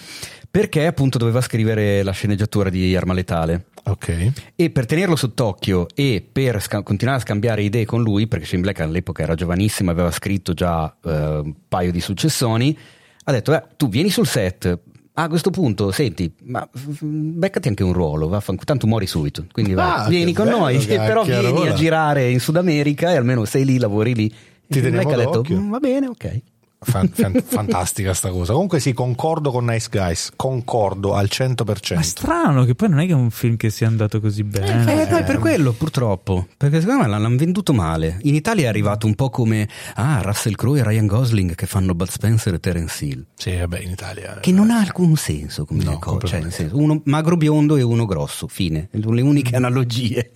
[0.50, 3.66] perché appunto doveva scrivere la sceneggiatura di Arma Letale.
[3.84, 4.32] Ok.
[4.56, 8.62] E per tenerlo sott'occhio e per sca- continuare a scambiare idee con lui, perché Shane
[8.62, 12.76] Black all'epoca era giovanissimo, aveva scritto già eh, un paio di successoni,
[13.24, 14.78] ha detto: eh, Tu vieni sul set.
[15.14, 19.44] A questo punto, senti, ma beccati anche un ruolo, vaffanculo, tanto muori subito.
[19.52, 21.70] Quindi Ah, vieni che con bello, noi, però cacchio, vieni allora.
[21.72, 24.28] a girare in Sud America e almeno sei lì, lavori lì.
[24.66, 25.44] Ti E teniamo detto.
[25.52, 26.40] "Mm, Va bene, ok.
[26.82, 28.52] Fan- fan- fantastica sta cosa.
[28.54, 31.94] Comunque sì, concordo con Nice Guys, concordo al 100%.
[31.94, 34.42] Ma è strano che poi non è che è un film che sia andato così
[34.44, 34.80] bene.
[34.90, 38.18] Eh, no, è per quello purtroppo, perché secondo me l'hanno venduto male.
[38.22, 41.94] In Italia è arrivato un po' come ah, Russell Crowe e Ryan Gosling che fanno
[41.94, 44.38] Bud Spencer e Terence Hill, Sì, vabbè, in Italia.
[44.40, 47.82] che non ha alcun senso come No, cosa, cioè, nel senso, uno magro biondo e
[47.82, 50.30] uno grosso, fine, le uniche analogie.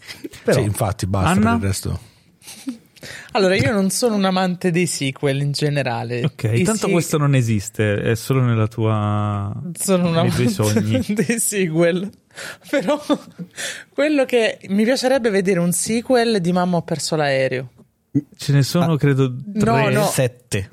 [0.44, 1.52] Però, Sì, infatti, basta Anna?
[1.52, 1.98] per il resto.
[3.32, 6.24] Allora, io non sono un amante dei sequel in generale.
[6.24, 9.52] Ok, I tanto se- questo non esiste, è solo nella tua...
[9.78, 11.00] sono un amante sogni.
[11.14, 12.10] dei sequel.
[12.68, 13.00] Però
[13.92, 17.68] quello che mi piacerebbe vedere un sequel di Mamma ho perso l'aereo.
[18.36, 19.70] Ce ne sono, credo, tre.
[19.70, 20.06] No, no.
[20.06, 20.70] sette.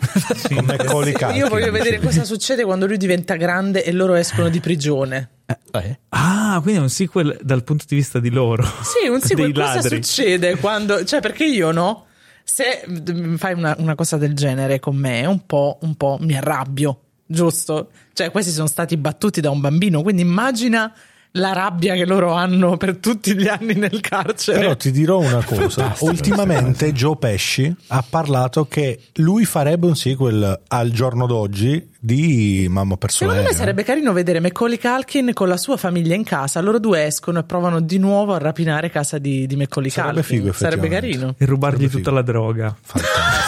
[0.53, 4.47] Con Macaulay Culkin, Io voglio vedere cosa succede quando lui diventa grande e loro escono
[4.49, 5.29] di prigione.
[5.47, 8.63] Eh, Ah, quindi è un sequel dal punto di vista di loro.
[8.63, 9.53] Sì, un sequel.
[9.53, 11.03] Cosa succede quando.
[11.03, 12.05] Cioè, perché io no?
[12.53, 16.35] Se mm, fai una, una cosa del genere con me, un po', un po' mi
[16.35, 17.91] arrabbio, giusto?
[18.11, 20.93] Cioè, questi sono stati battuti da un bambino, quindi immagina
[21.35, 24.59] la rabbia che loro hanno per tutti gli anni nel carcere.
[24.59, 30.59] Però ti dirò una cosa, ultimamente Joe Pesci ha parlato che lui farebbe un sequel
[30.67, 35.47] al giorno d'oggi di Mamma ho perso Secondo me sarebbe carino vedere Macaulay Culkin con
[35.47, 39.17] la sua famiglia in casa, loro due escono e provano di nuovo a rapinare casa
[39.17, 40.37] di, di Macaulay Sarebbe Culkin.
[40.39, 41.35] figo, Sarebbe carino.
[41.37, 42.15] E rubargli Sarebbe tutta figo.
[42.15, 42.75] la droga.
[42.81, 43.40] Fantastico.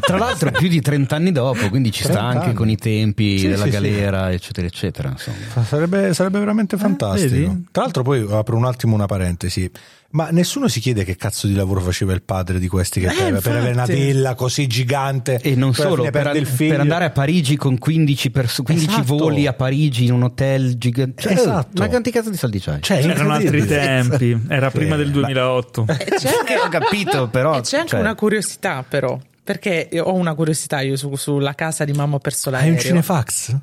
[0.00, 2.54] Tra l'altro più di 30 anni dopo, quindi ci sta 30 anche anni.
[2.54, 3.76] con i tempi Sì, della sì, sì.
[3.76, 5.08] galera, eccetera, eccetera.
[5.10, 5.64] Insomma.
[5.64, 7.30] Sarebbe, sarebbe veramente fantastico.
[7.34, 7.66] vedi?
[7.70, 9.70] Tra l'altro, poi apro un attimo una parentesi.
[10.14, 13.14] Ma nessuno si chiede che cazzo di lavoro faceva il padre di questi che Eh,
[13.32, 13.94] per, per avere una infatti.
[13.98, 16.72] villa così gigante E non solo, per, figlio.
[16.72, 19.16] per andare a Parigi con 15, perso- 15 Esatto.
[19.16, 21.22] voli a Parigi in un hotel gigante.
[21.22, 21.80] Cioè, Esatto.
[21.80, 22.82] Ma quanti cazzo di soldi c'hai?
[22.82, 24.76] Cioè, è Erano altri tempi, era Sì.
[24.76, 25.86] prima del 2008.
[25.88, 27.56] E c'è anche, ho capito, però.
[27.56, 29.18] e c'è anche cioè, una curiosità, però.
[29.44, 32.72] Perché ho una curiosità io su- sulla casa di mamma perso Hai l'aereo.
[32.74, 33.56] un cinefax?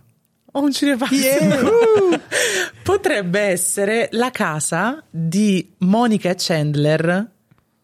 [0.54, 1.10] Ho un cinefax.
[2.84, 7.30] Potrebbe essere la casa di Monica e Chandler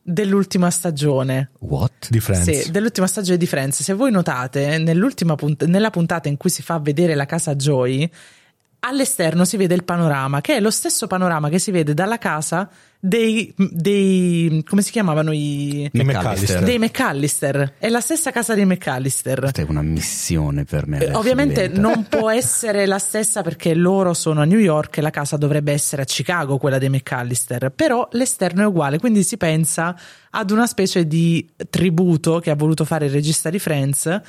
[0.01, 1.51] dell'ultima stagione.
[1.59, 2.09] What?
[2.09, 2.49] Di Friends.
[2.63, 3.81] Sì, dell'ultima stagione di Friends.
[3.81, 8.09] Se voi notate, nell'ultima punt- nella puntata in cui si fa vedere la casa Joy,
[8.79, 12.69] all'esterno si vede il panorama, che è lo stesso panorama che si vede dalla casa
[13.07, 16.63] dei, dei come si chiamavano i I McAllister.
[16.63, 17.73] dei McAllister.
[17.77, 19.39] È la stessa casa dei McAllister.
[19.39, 20.99] Questa è una missione per me.
[21.05, 21.81] Eh, Ovviamente diventa.
[21.81, 25.71] non può essere la stessa perché loro sono a New York e la casa dovrebbe
[25.71, 29.95] essere a Chicago, quella dei McAllister, però l'esterno è uguale, quindi si pensa
[30.31, 34.21] ad una specie di tributo che ha voluto fare il regista di Friends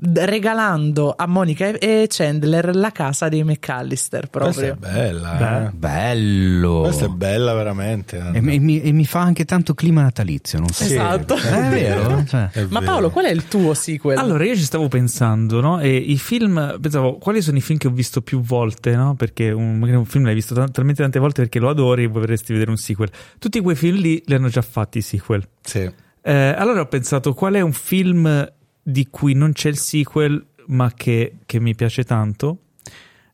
[0.00, 4.76] regalando a Monica e Chandler la casa dei McAllister Questa è proprio.
[4.78, 5.66] bella.
[5.68, 5.70] eh.
[5.72, 6.80] Bello.
[6.82, 8.22] Questa è bella veramente.
[8.32, 10.84] E mi, e mi- fa anche tanto clima natalizio, non so.
[10.84, 11.34] Sì, Esatto.
[11.36, 12.24] È vero?
[12.32, 12.92] Cioè, è Ma vero.
[12.92, 14.16] Paolo, qual è il tuo sequel?
[14.18, 15.80] Allora, io ci stavo pensando, no?
[15.80, 19.14] E i film, pensavo, quali sono i film che ho visto più volte, no?
[19.14, 22.06] Perché un, magari un film l'hai visto tal- talmente tante volte perché lo adori e
[22.06, 23.10] vorresti vedere un sequel.
[23.38, 25.46] Tutti quei film lì li hanno già fatti i sequel.
[25.62, 25.90] Sì.
[26.24, 28.50] Eh, allora ho pensato, qual è un film
[28.82, 32.58] di cui non c'è il sequel, ma che, che mi piace tanto?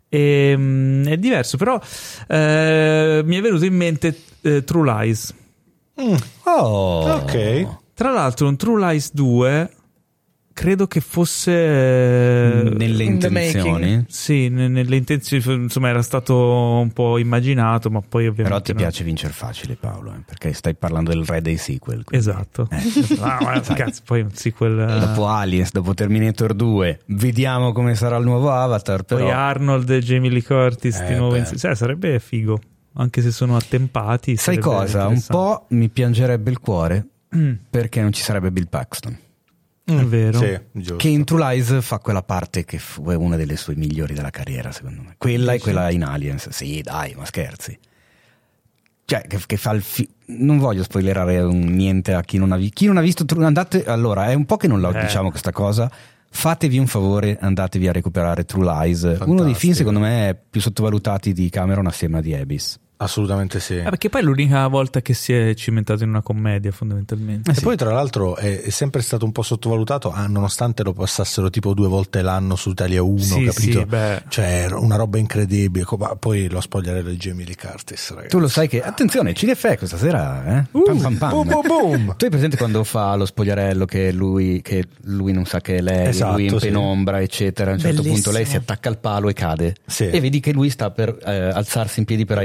[0.08, 1.80] E, mm, è diverso, però
[2.28, 5.34] eh, mi è venuto in mente eh, True Lies.
[6.44, 7.12] Oh.
[7.12, 7.66] Ok.
[7.94, 9.70] Tra l'altro, un True Lies 2
[10.58, 14.04] credo che fosse eh, nelle intenzioni.
[14.08, 16.34] sì, ne- nelle intenzioni, insomma, era stato
[16.80, 18.78] un po' immaginato, ma poi ovviamente Però ti no.
[18.78, 22.02] piace vincere facile, Paolo, eh, perché stai parlando del re dei sequel.
[22.02, 22.66] quindi- Esatto.
[22.70, 22.76] Eh.
[23.28, 28.16] Ah, ma cazzo, poi un sequel eh, Dopo Aliens, dopo Terminator 2, vediamo come sarà
[28.16, 29.04] il nuovo Avatar.
[29.04, 31.58] poi Però Arnold e Jamie Lee Curtis Eh, di nuovo insieme.
[31.58, 32.58] Cioè, sarebbe figo,
[32.94, 34.36] anche se sono attempati.
[34.36, 35.06] sai cosa?
[35.06, 37.06] Un po' mi piangerebbe il cuore
[37.36, 39.16] Mm, perché non ci sarebbe Bill Paxton.
[39.96, 40.38] È vero.
[40.38, 40.94] Sì.
[40.96, 44.30] Che in True Lies fa quella parte che fu- è una delle sue migliori della
[44.30, 45.14] carriera, secondo me.
[45.18, 46.48] Quella e quella in Aliens.
[46.50, 47.78] Sì, dai, ma scherzi.
[49.04, 52.74] Cioè, che, che fa il fi- Non voglio spoilerare niente a chi non ha visto.
[52.74, 55.00] Chi non ha visto True andate Allora, è un po' che non la Eh.
[55.04, 55.90] diciamo questa cosa.
[56.30, 59.00] Fatevi un favore, andatevi a recuperare True Lies.
[59.02, 59.54] Uno dei Fantastico.
[59.58, 62.78] film, secondo me, più sottovalutati di Cameron assieme a The Abyss.
[63.00, 63.76] Assolutamente sì.
[63.76, 67.52] Eh, perché poi è l'unica volta che si è cimentato in una commedia, fondamentalmente.
[67.52, 71.48] E poi, tra l'altro, è, è sempre stato un po' sottovalutato, ah, nonostante lo passassero
[71.48, 73.78] tipo due volte l'anno su Italia 1, Sì, capito?
[73.80, 74.22] sì, beh.
[74.28, 75.86] Cioè, una roba incredibile.
[75.98, 78.28] Ma Poi lo spogliarello di Jamie Lee Curtis, ragazzi.
[78.28, 78.82] Tu lo sai che.
[78.82, 80.64] Attenzione, Cinefe questa sera, eh?
[80.72, 81.30] Uh, pam, pam, pam.
[81.30, 82.14] boom, boom, boom.
[82.18, 85.80] Tu hai presente quando fa lo spogliarello che lui, che lui non sa che è
[85.80, 86.66] lei, Esatto, lui in sì.
[86.66, 87.70] penombra, eccetera.
[87.70, 88.22] A un certo Bellissimo.
[88.24, 89.76] punto lei si attacca al palo e cade.
[89.86, 90.08] Sì.
[90.10, 92.38] E vedi che lui sta per eh, alzarsi in piedi per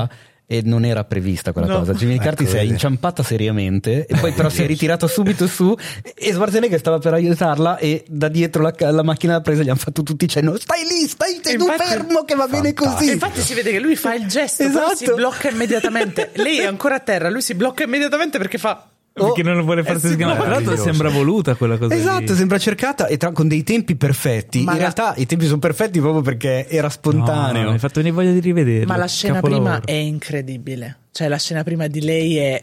[0.00, 0.34] aiutarla.
[0.48, 1.78] E non era prevista quella No.
[1.80, 1.92] cosa.
[1.92, 5.74] Jamie Lee Ecco, Curtis è inciampata seriamente, e poi però si è ritirato subito su.
[6.14, 9.80] E Schwarzenegger stava per aiutarla, e da dietro la, la macchina da presa gli hanno
[9.80, 12.92] fatto tutti cenno: Stai lì, stai infatti- fermo, che va bene Fantastico.
[12.94, 13.08] così.
[13.08, 14.94] E infatti si vede che lui fa il gesto, Esatto.
[14.94, 16.30] si blocca immediatamente.
[16.34, 18.88] Lei è ancora a terra, lui si blocca immediatamente perché fa.
[19.24, 20.38] Perché non lo vuole far eh sì, schiamare.
[20.40, 21.94] Tra l'altro sembra voluta quella cosa.
[21.94, 22.36] Esatto, lì.
[22.36, 24.58] sembra cercata e tra- con dei tempi perfetti.
[24.62, 27.62] Ma In la- realtà i tempi sono perfetti proprio perché era No, spontaneo.
[27.68, 28.86] mi hai fatto venire voglia di rivederlo.
[28.86, 29.80] Ma la scena Capolavoro.
[29.80, 30.98] prima è incredibile.
[31.12, 32.62] Cioè, la scena prima di lei è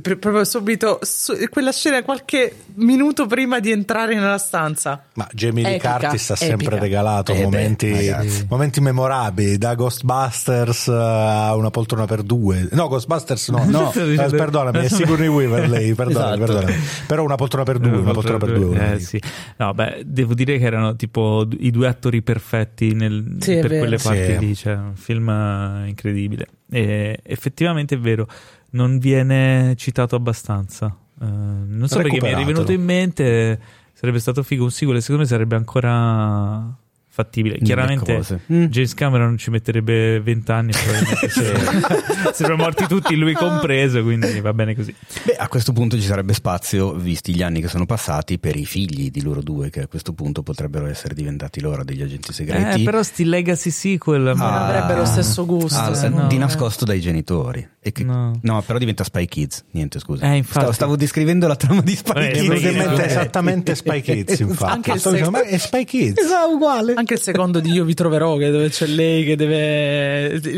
[0.00, 5.04] proprio subito su- quella scena qualche minuto prima di entrare nella stanza.
[5.14, 6.80] Ma Jamie Lee Epica, Curtis ha sempre epica.
[6.80, 8.46] regalato Eh beh, momenti, ragazzi.
[8.48, 12.68] momenti memorabili, da Ghostbusters a una poltrona per due.
[12.72, 16.52] No, Ghostbusters no, no eh, perdonami, è Sigourney Weaver lei, perdonami, Esatto.
[16.52, 16.82] perdonami.
[17.06, 18.92] Però una poltrona per due, una poltrona per due.
[18.94, 19.20] Eh, sì.
[19.56, 23.96] No, beh, devo dire che erano tipo i due attori perfetti nel- Sì, per quelle
[23.98, 24.38] parti Sì.
[24.38, 24.54] lì.
[24.54, 26.46] Cioè, un film eh, incredibile.
[26.70, 28.26] E effettivamente è vero,
[28.72, 30.94] non viene citato abbastanza.
[31.20, 33.60] Eh, non so perché mi è rivenuto in mente.
[33.92, 36.76] Sarebbe stato figo un sequel, e secondo me sarebbe ancora
[37.14, 37.54] fattibile.
[37.56, 38.40] Mille Chiaramente cose.
[38.50, 38.64] Mm.
[38.64, 41.54] James Cameron ci metterebbe vent'anni, probabilmente se-
[42.32, 44.92] sarebbero morti tutti, lui compreso, quindi va bene così.
[45.26, 48.64] Beh, a questo punto ci sarebbe spazio, visti gli anni che sono passati, per i
[48.64, 52.80] figli di loro due, che a questo punto potrebbero essere diventati loro degli agenti segreti.
[52.80, 55.78] Eh, però sti legacy sequel Non ma- avrebbe lo stesso gusto.
[55.78, 56.38] Ah, se no, di eh.
[56.38, 57.68] nascosto dai genitori.
[57.84, 58.38] E che- No.
[58.42, 58.62] no.
[58.64, 59.64] però diventa Spy Kids.
[59.72, 60.24] Niente, scusa.
[60.32, 60.58] Eh, infatti.
[60.60, 62.60] stavo, stavo descrivendo la trama di Spy Eh, Kids.
[62.60, 63.74] Kids, Esattamente, eh.
[63.74, 64.72] Spy Kids, infatti.
[64.72, 66.20] Anche Sto dicendo, ma è Spy Kids.
[66.22, 66.94] Esatto, uguale.
[66.94, 70.36] Anche il secondo di Io vi troverò, che dove c'è lei che deve.
[70.36, 70.48] I,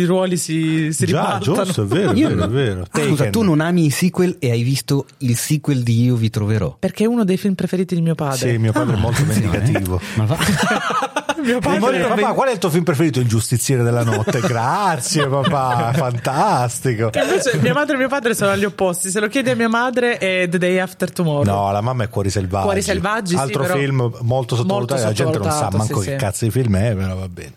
[0.00, 2.86] i ruoli si, si Già, giusto, è vero, è Io- vero, è vero.
[2.90, 6.28] Ah, scusa, tu non ami i sequel e hai visto il sequel di Io vi
[6.28, 6.74] troverò.
[6.76, 8.50] Perché è uno dei film preferiti di mio padre.
[8.50, 10.00] Sì, mio padre è molto vendicativo.
[10.16, 10.36] Ma va.
[11.44, 12.00] mio padre.
[12.00, 13.20] papà, qual è il tuo film preferito?
[13.20, 14.40] Il giustiziere della notte.
[14.46, 17.10] Grazie, papà, fantastico.
[17.14, 19.10] Invece mia madre e mio padre sono agli opposti.
[19.10, 21.44] Se lo chiedi a mia madre è The Day After Tomorrow.
[21.44, 22.64] No, la mamma è Cuori Selvaggi.
[22.64, 25.00] Cuori Selvaggi, sì, Altro però film molto sottovalutato.
[25.00, 26.18] molto la gente non sa sottovalutato, manco sì, che sì.
[26.18, 27.52] cazzo di film è, però va bene.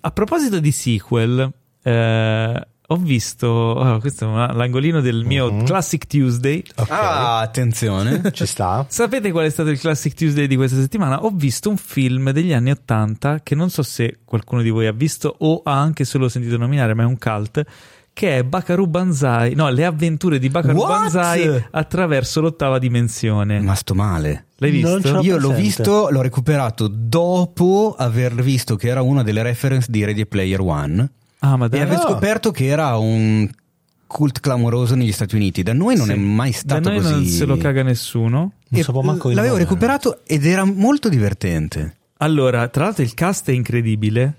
[0.00, 1.50] A proposito di sequel,
[1.82, 3.46] eh, ho visto.
[3.46, 5.64] oh, questo è una- l'angolino del mio Mhm.
[5.64, 6.62] Classic Tuesday.
[6.76, 8.20] Ok, Ah, attenzione.
[8.32, 8.86] ci sta.
[8.88, 11.22] Sapete qual è stato il Classic Tuesday di questa settimana?
[11.24, 14.92] Ho visto un film degli anni 80 che non so se qualcuno di voi ha
[14.92, 17.62] visto o ha anche solo sentito nominare, ma è un cult.
[18.18, 20.88] Che è Bakaru Banzai, no, le avventure di Bakaru What?
[20.88, 23.60] Banzai attraverso l'ottava dimensione.
[23.60, 24.46] Ma sto male.
[24.56, 25.20] L'hai visto?
[25.20, 30.26] Io l'ho visto, l'ho recuperato dopo aver visto che era una delle reference di Ready
[30.26, 31.08] Player One
[31.40, 31.80] Ah, ma e dai.
[31.82, 31.98] Ah.
[32.00, 33.48] scoperto che era un
[34.06, 35.62] cult clamoroso negli Stati Uniti.
[35.62, 36.12] Da noi non Sì.
[36.12, 37.12] è mai Da stato noi così.
[37.12, 38.52] non se lo caga nessuno.
[38.70, 39.58] Non manco l'avevo nome.
[39.58, 41.96] recuperato ed era molto divertente.
[42.18, 44.36] Allora, tra l'altro il cast è incredibile.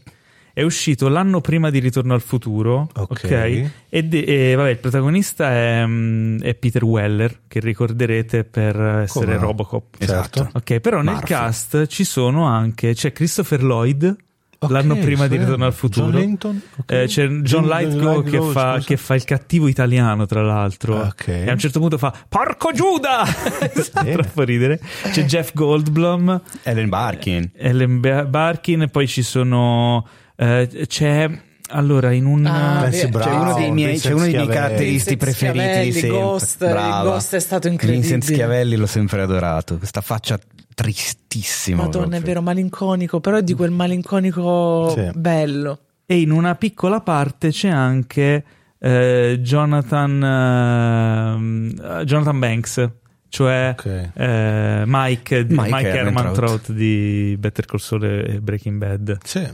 [0.51, 3.09] È uscito l'anno prima di Ritorno al futuro, Ok.
[3.23, 3.69] ok?
[3.89, 9.25] E, de- e, vabbè, il protagonista è, mm, è Peter Weller, che ricorderete per essere
[9.25, 9.37] Come?
[9.37, 9.95] Robocop.
[9.99, 10.39] Esatto.
[10.43, 10.57] Certo.
[10.57, 11.27] Ok, però nel Murphy.
[11.27, 14.13] cast ci sono anche c'è Christopher Lloyd
[14.61, 15.37] Ok, l'anno prima di.
[15.37, 16.09] Ritorno al futuro.
[16.11, 16.61] John Linton?
[16.77, 16.91] Ok.
[16.91, 20.97] Eh, c'è John Lithgow che, fa, che fa il cattivo italiano, tra l'altro.
[20.97, 21.27] Ok.
[21.27, 23.23] E a un certo punto fa Porco Giuda!
[24.11, 24.79] Troppo ridere.
[25.11, 26.41] C'è Jeff Goldblum.
[26.63, 27.51] Ellen Barkin.
[27.55, 30.05] Ellen Ba- Barkin, poi ci sono.
[30.35, 31.29] eh, c'è
[31.71, 32.45] allora, in un...
[32.45, 36.09] Ah, Brown, c'è uno dei miei, c'è uno dei miei caratteristi preferiti di sempre.
[36.09, 37.09] Ghost, il Brava.
[37.11, 38.01] Ghost è stato incredibile.
[38.07, 39.77] Vincent Schiavelli l'ho sempre adorato.
[39.77, 40.39] Questa faccia
[40.83, 41.83] tristissima.
[41.83, 42.19] Madonna, proprio.
[42.19, 45.09] è vero, malinconico, però è di quel malinconico Sì.
[45.13, 45.79] bello.
[46.05, 48.43] E in una piccola parte c'è anche
[48.79, 52.89] eh, Jonathan, ehm, Jonathan Banks,
[53.27, 54.09] cioè Ok.
[54.15, 55.97] eh, Mike, di- Mike Mike Ehrmantraut.
[55.97, 59.45] Ehrmantraut di Better Call Saul e Breaking Bad, Sì.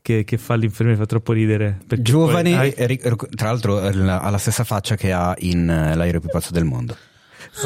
[0.00, 1.80] che, che fa l'infermiere, fa troppo ridere.
[1.98, 2.98] Giovane, poi-
[3.34, 6.50] tra l'altro ha la ha la stessa faccia che ha in eh, L'aereo più pazzo
[6.52, 6.96] del mondo.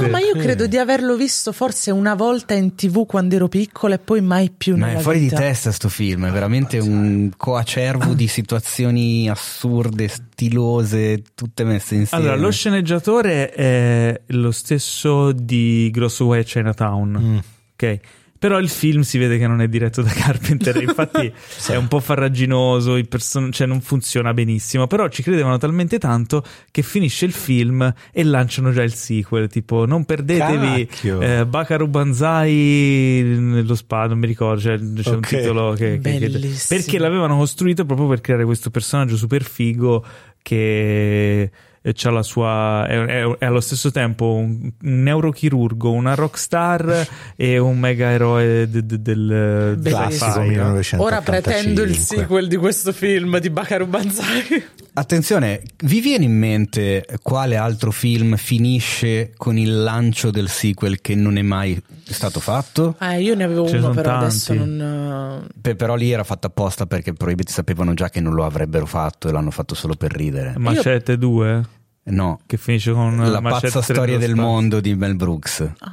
[0.01, 3.95] No, ma io credo di averlo visto forse una volta in tv quando ero piccola
[3.95, 5.37] e poi mai più Ma nella è fuori vita.
[5.37, 12.24] di testa sto film, è veramente un coacervo di situazioni assurde, stilose, tutte messe insieme.
[12.24, 17.37] Allora, lo sceneggiatore è lo stesso di Grosso Way Chinatown, Mm.
[17.74, 17.99] ok?
[18.45, 21.32] Però il film si vede che non è diretto da Carpenter, infatti
[21.68, 26.45] è un po' farraginoso, i person- cioè non funziona benissimo, però ci credevano talmente tanto
[26.70, 30.88] che finisce il film e lanciano già il sequel, tipo non perdetevi
[31.22, 35.26] eh, Bakaru Banzai nello spa, non mi ricordo, cioè, c'è un Ok.
[35.26, 40.05] titolo che, che- che- perché l'avevano costruito proprio per creare questo personaggio super figo
[40.42, 41.51] che
[41.93, 47.07] c'ha la sua è, è- è allo stesso tempo un, un neurochirurgo, una rockstar
[47.37, 50.49] e un mega eroe de- de- del Classico sci-fi.
[50.49, 51.05] 1985.
[51.05, 54.64] Ora pretendo il sequel di questo film di Bakaru Banzai.
[54.97, 61.16] Attenzione, vi viene in mente quale altro film finisce con il lancio del sequel che
[61.16, 62.95] non è mai stato fatto?
[63.01, 64.24] Eh, io ne avevo Ce uno, però tanti.
[64.26, 65.47] adesso non.
[65.61, 69.28] Pe- però lì era fatto apposta perché probabilmente sapevano già che non lo avrebbero fatto
[69.28, 70.55] e l'hanno fatto solo per ridere.
[70.59, 71.64] Macete 2
[72.07, 74.45] No, che finisce con la pazza 3 storia del spazio.
[74.45, 75.72] mondo di Mel Brooks.
[75.80, 75.92] Ah,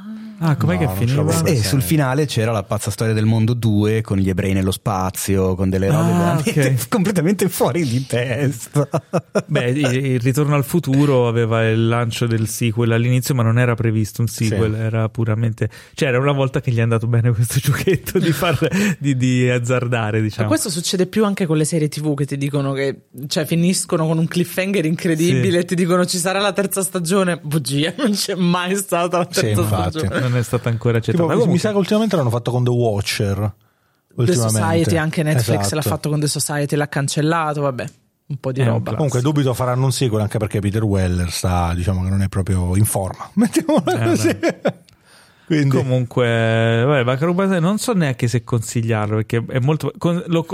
[0.56, 1.22] com'è No, che finiva?
[1.22, 4.70] l'avevo E sul finale c'era la pazza storia del mondo 2 con gli ebrei nello
[4.72, 6.88] spazio, con delle robe Ah, veramente ok.
[6.90, 8.88] completamente fuori di testa.
[9.46, 14.20] Beh, il, Ritorno al futuro aveva il lancio del sequel all'inizio, ma non era previsto
[14.22, 14.80] un sequel, Sì.
[14.80, 15.68] era puramente.
[15.94, 18.58] Cioè, era una volta che gli è andato bene questo giochetto di, far,
[18.98, 20.48] di, di azzardare, Ma diciamo.
[20.48, 24.18] questo succede più anche con le serie TV che ti dicono che cioè, finiscono con
[24.18, 25.56] un cliffhanger incredibile Sì.
[25.58, 27.38] e ti dicono ci sarà la terza stagione.
[27.42, 29.98] Bugia, non c'è mai stata la Sì, terza infatti.
[29.98, 30.31] stagione.
[30.32, 31.22] Non è stata ancora accettata.
[31.22, 33.54] Tipo, Comunque- mi sa che ultimamente l'hanno fatto con The Watcher.
[34.14, 34.32] The.
[34.34, 35.74] Society, anche Netflix Esatto.
[35.76, 37.84] l'ha fatto con The Society, l'ha cancellato, vabbè,
[38.26, 38.94] un po' di È un roba.
[38.94, 42.76] Comunque dubito faranno un sequel anche perché Peter Weller sta, diciamo che non è proprio
[42.76, 43.28] in forma.
[43.34, 44.38] Mettiamola Eh, così.
[45.46, 49.92] Quindi Comunque, vabbè, non so neanche se consigliarlo perché è molto.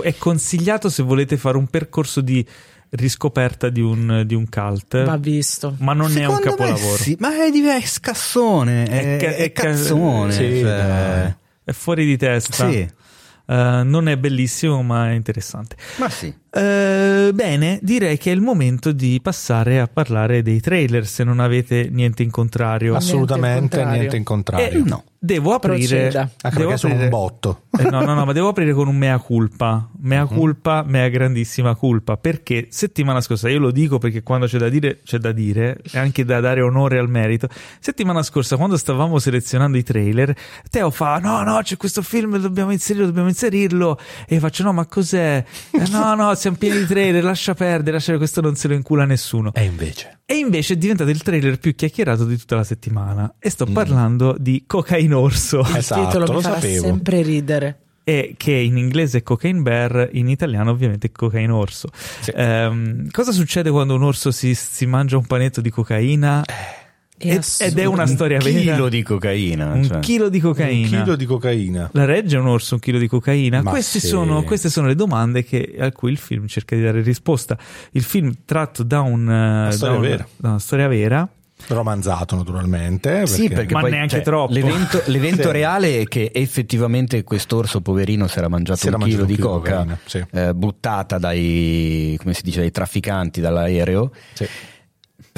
[0.03, 2.45] è consigliato se volete fare un percorso di
[2.91, 5.75] riscoperta di un, di un cult, Va visto.
[5.81, 6.97] ma non è un Secondo capolavoro.
[6.97, 10.33] sì, ma è, è scassone, è, È ca- è è ca- cazzone.
[10.33, 11.37] sì, cioè.
[11.65, 12.71] È fuori di testa.
[12.71, 12.79] Sì.
[13.51, 15.77] Eh, non è bellissimo, ma è interessante.
[15.97, 16.35] Ma sì.
[16.51, 21.07] Eh, bene, direi che è il momento di passare a parlare dei trailer.
[21.07, 24.67] Se non avete niente in contrario, assolutamente Niente in niente in contrario.
[24.81, 25.05] Eh, no.
[25.21, 25.77] devo aprire.
[26.09, 26.21] Proceda.
[26.21, 27.63] Anche devo perché sono un aprire- botto.
[27.79, 29.89] Eh, no, no, no, ma devo aprire con un mea culpa.
[30.01, 30.35] Mea Mhm.
[30.37, 32.17] culpa, mea grandissima culpa.
[32.17, 35.99] Perché settimana scorsa, io lo dico perché quando c'è da dire, c'è da dire, e
[35.99, 37.49] anche da dare onore al merito.
[37.79, 40.35] Settimana scorsa, quando stavamo selezionando i trailer,
[40.71, 43.99] Teo fa: No, no, c'è questo film, dobbiamo inserirlo, dobbiamo inserirlo.
[44.27, 45.45] E io faccio: No, ma cos'è?
[45.73, 48.75] "Eh, no, no, siamo pieni di trailer, lascia perdere, lascia perdere, questo non se lo
[48.75, 49.53] incula nessuno.
[49.55, 50.21] E invece.
[50.25, 53.35] E invece è diventato il trailer più chiacchierato di tutta la settimana.
[53.39, 53.51] E Mm.
[53.51, 55.61] sto parlando di Cocaine Orso.
[55.61, 56.85] Il Esatto, titolo lo mi farà sapevo.
[56.85, 57.79] sempre ridere.
[58.05, 61.91] e che in inglese è cocaine bear, in italiano ovviamente è cocaine orso.
[62.35, 66.43] Ehm, cosa succede quando un orso si, si mangia un panetto di cocaina?
[67.19, 68.59] È Ed- è una storia un vera.
[68.75, 69.73] chilo di cocaina.
[69.73, 69.99] Un cioè.
[69.99, 70.97] chilo di cocaina.
[70.99, 71.91] Un chilo di cocaina.
[71.93, 73.61] La regge un orso un chilo di cocaina?
[73.61, 74.07] Ma Questi sì.
[74.07, 77.59] sono, queste sono le domande che- a cui il film cerca di dare risposta.
[77.93, 79.29] Il film tratto da, un,
[79.69, 80.29] eh, storia da un- vera.
[80.37, 81.29] da una storia vera.
[81.67, 83.27] Romanzato naturalmente.
[83.27, 84.53] Sì, perché Ma poi, neanche cioè, troppo.
[84.53, 85.51] L'evento, l'evento Sì.
[85.51, 89.43] reale è che effettivamente quest'orso poverino si era mangiato Si era un chilo mangiato di
[89.49, 90.25] un coca sì.
[90.31, 94.13] eh, buttata dai, come si dice, dai trafficanti dall'aereo.
[94.35, 94.47] Sì.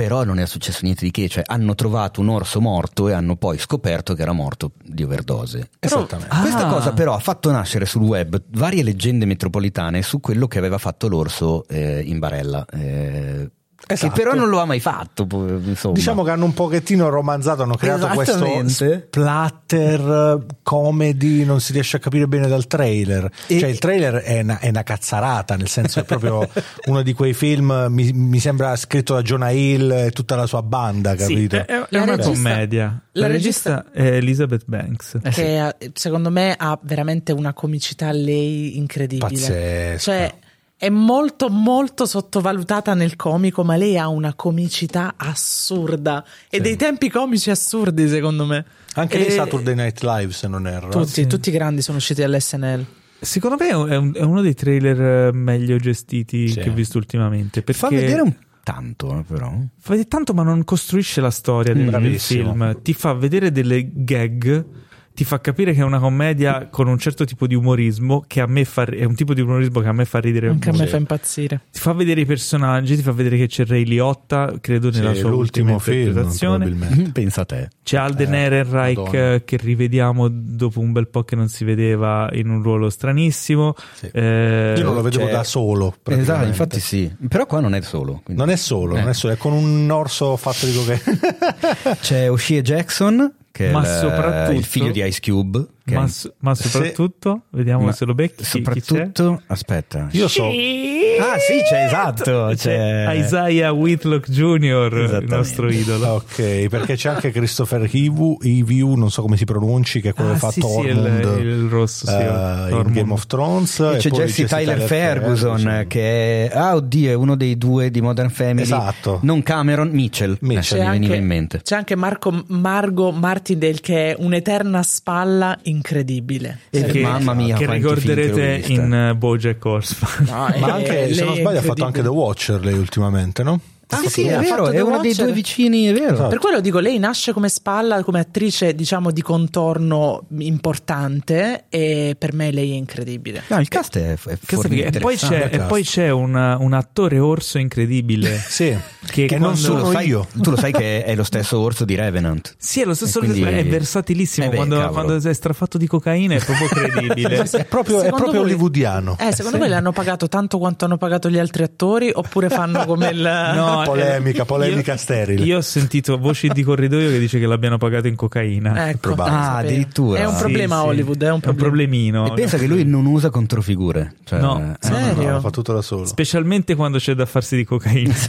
[0.00, 3.36] Però non è successo niente di che, cioè hanno trovato un orso morto e hanno
[3.36, 5.68] poi scoperto che era morto di overdose.
[5.78, 6.34] Esattamente.
[6.34, 6.40] Ah.
[6.40, 10.78] Questa cosa però ha fatto nascere sul web varie leggende metropolitane su quello che aveva
[10.78, 12.64] fatto l'orso eh, in barella.
[12.72, 13.50] eh,
[13.86, 14.12] Esatto.
[14.12, 15.26] Che però non lo ha mai fatto.
[15.30, 15.94] Insomma.
[15.94, 21.96] Diciamo che hanno un pochettino romanzato, hanno creato questo splatter eh, comedy, non si riesce
[21.96, 23.30] a capire bene dal trailer.
[23.46, 26.48] E- Cioè il trailer è una, è una cazzarata, nel senso è proprio
[26.86, 30.62] uno di quei film, mi, mi sembra scritto da Jonah Hill e tutta la sua
[30.62, 31.56] banda, capito?
[31.56, 33.02] Sì, è, è una regista- commedia.
[33.12, 35.18] La, la regista, è Elizabeth Banks.
[35.22, 35.40] Eh sì.
[35.40, 39.28] che eh, secondo me ha veramente una comicità lei incredibile.
[39.28, 39.98] Pazzesca.
[39.98, 40.34] Cioè,
[40.82, 46.62] è molto molto sottovalutata nel comico, ma lei ha una comicità assurda e Sì.
[46.62, 48.64] dei tempi comici assurdi secondo me.
[48.94, 50.88] Anche E lei Saturday Night Live, se non erro.
[50.88, 52.86] Tutti, tutti i grandi sono usciti all'SNL.
[53.20, 56.60] Secondo me è, un- è uno dei trailer eh, meglio gestiti Sì.
[56.60, 57.60] che ho visto ultimamente.
[57.62, 59.50] Perché Fa vedere un tanto, eh, però.
[59.50, 62.52] fa vedere tanto, ma non costruisce la storia del, del Bravissimo.
[62.52, 62.80] film.
[62.82, 64.64] Ti fa vedere delle gag.
[65.12, 68.46] Ti fa capire che è una commedia con un certo tipo di umorismo che a
[68.46, 70.86] me fa è un tipo di umorismo che a me fa ridere Anche a me
[70.86, 71.62] fa impazzire.
[71.70, 75.18] Ti fa vedere i personaggi, ti fa vedere che c'è Ray Liotta, credo nella Sì,
[75.20, 77.10] sua ultima l'ultimo film.
[77.12, 77.68] Pensa a te.
[77.82, 79.34] C'è Alden Eh, Ehrenreich Madonna.
[79.34, 83.74] eh, che rivediamo dopo un bel po' che non si vedeva in un ruolo stranissimo.
[83.94, 84.08] Sì.
[84.12, 85.96] Eh, Io non lo vedevo C'è- da solo.
[86.04, 87.14] Esatto, infatti sì.
[87.28, 88.20] Però qua non è solo.
[88.24, 88.40] quindi.
[88.42, 89.00] Non è solo, Eh.
[89.00, 91.96] non è solo, è con un orso fatto di cocaina.
[92.00, 95.66] C'è O'Shea Jackson, che Ma è il- soprattutto- il figlio di Ice Cube.
[95.90, 98.42] Che ma, ma soprattutto, vediamo ma se lo becchi.
[98.44, 98.80] chi- chi c'è?
[98.80, 100.08] soprattutto, aspetta.
[100.12, 100.44] Io so.
[100.46, 102.46] Ah, sì, c'è esatto.
[102.50, 106.08] C'è C'è Isaiah Whitlock Jr., il nostro idolo.
[106.14, 110.30] Ok, perché c'è anche Christopher Hivu, Hivu, non so come si pronunci, che è quello
[110.30, 112.90] Ah, che fa sì, sì, il- Tormund il rosso, sì, eh, in Tormund.
[112.94, 113.78] Game of Thrones.
[113.80, 118.00] E c'è poi Jesse Tyler, Ferguson, che è, ah oddio, è uno dei due di
[118.00, 118.62] Modern Family.
[118.62, 119.18] Esatto.
[119.22, 120.36] Non Cameron, Mitchell.
[120.40, 120.78] Mitchell.
[120.78, 121.60] Eh, C'è mi veniva anche, in mente.
[121.62, 126.60] c'è anche Marco, Margo Martindale che è un'eterna spalla incredibile.
[126.70, 130.12] E Che- mamma mia, che ricorderete in eh, Bojack Horseman.
[130.26, 132.08] No, Ma anche, se non sbaglio, ha fatto anche The.
[132.08, 133.60] Watcher lei ultimamente, no?
[133.90, 136.14] Ah, Sì, sì, è vero, è uno dei due vicini, è vero.
[136.14, 136.28] Esatto.
[136.28, 142.32] Per quello dico, lei nasce come spalla, come attrice, diciamo, di contorno importante e per
[142.34, 143.42] me lei è incredibile.
[143.48, 147.58] No, il cast è, è e, poi c'è, e poi c'è un, un attore orso
[147.58, 148.38] incredibile.
[148.50, 148.76] Sì,
[149.06, 150.26] Che che non quando- tu lo, sono sai, io.
[150.34, 152.54] tu lo sai che è lo stesso orso di Revenant.
[152.58, 154.46] Sì, è lo stesso, quindi- è versatilissimo.
[154.46, 157.38] Eh beh, quando, quando è strafatto di cocaina è proprio credibile.
[157.50, 159.16] È proprio, è proprio voi- hollywoodiano.
[159.18, 162.84] Eh, secondo voi le hanno pagato tanto quanto hanno pagato gli altri attori oppure fanno
[162.86, 163.18] come il...
[163.54, 165.44] No, Polemica, eh, polemica io- sterile.
[165.44, 168.88] Io ho sentito voci di corridoio che dice che l'abbiano pagato in cocaina.
[168.88, 169.36] Ecco, probabile.
[169.36, 169.58] Ah, sapevo.
[169.68, 170.18] addirittura.
[170.20, 170.86] È un problema Sì, sì.
[170.88, 171.68] Hollywood, è un problema.
[171.68, 172.26] problemino.
[172.26, 174.14] E pensa che lui non usa controfigure.
[174.24, 174.72] Cioè, No.
[174.72, 175.22] eh, Serio?
[175.22, 176.04] No, lo fa tutto da solo.
[176.06, 178.14] Specialmente quando c'è da farsi di cocaina.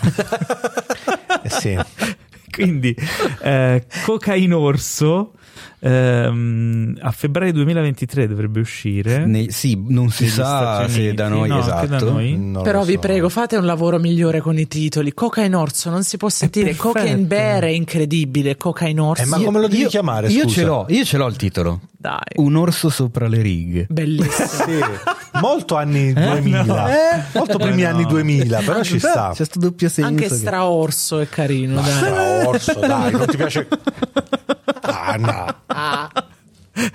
[1.44, 1.76] Eh sì.
[2.52, 2.96] Quindi,
[3.42, 5.34] eh, Cocainorso
[5.82, 9.26] ehm, a febbraio 2023 dovrebbe uscire.
[9.26, 11.88] nei- sì, non si sa se da noi No, esatto.
[11.88, 12.60] da noi.
[12.64, 13.00] Però vi so.
[13.00, 15.14] prego, fate un lavoro migliore con i titoli.
[15.14, 16.68] Cocaine Orso non si può sentire.
[16.68, 16.88] perfetto.
[16.90, 18.58] Cocaine Bear è incredibile.
[18.58, 19.24] Cocaine Orso.
[19.24, 20.28] Eh, ma come lo devi io, chiamare?
[20.30, 20.54] Io scusa?
[20.54, 21.80] ce l'ho, io ce l'ho il titolo.
[22.02, 23.86] Dai, Un orso sopra le righe.
[23.88, 24.48] bellissimo.
[24.66, 24.80] Sì,
[25.40, 27.24] molto anni 2000, Eh?
[27.34, 27.90] molto primi No.
[27.90, 29.30] anni 2000, però ci sta.
[29.30, 30.10] C'è questo doppio senso.
[30.10, 31.76] Anche che- straorso è carino.
[31.76, 31.92] Ma dai.
[31.96, 33.68] stra orso, dai, non ti piace?
[34.82, 35.46] Ah, no.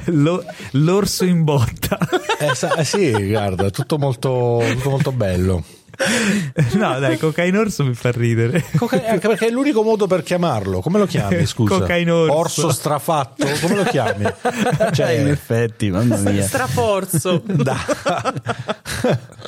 [0.07, 1.99] Lo- l'orso in botta.
[2.41, 5.63] Eh, sa- eh, sì, guarda, tutto molto, tutto molto bello.
[6.75, 8.63] no, dai, Cocainorso mi fa ridere.
[8.77, 10.81] Coca- anche perché è l'unico modo per chiamarlo.
[10.81, 11.79] Come lo chiami, scusa?
[11.79, 12.35] Cocainorso.
[12.35, 13.47] Orso strafatto?
[13.61, 14.25] Come lo chiami?
[14.47, 16.43] Eh, in Cioè, effetti, mamma mia.
[16.43, 17.43] Straforzo.
[17.45, 17.77] da-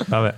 [0.07, 0.33] Vabbè.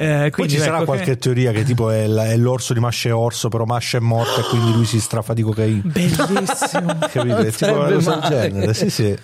[0.00, 2.78] Eh, Poi quindi, ci sarà ecco, qualche teoria che tipo è, la- è l'orso di
[2.78, 5.80] Masce Orso, però Masce è morto e quindi lui si strafa di cocaina.
[5.84, 6.98] Bellissimo.
[7.10, 7.36] Capito?
[7.38, 8.74] È tipo una cosa del genere.
[8.74, 9.18] Sì, sì.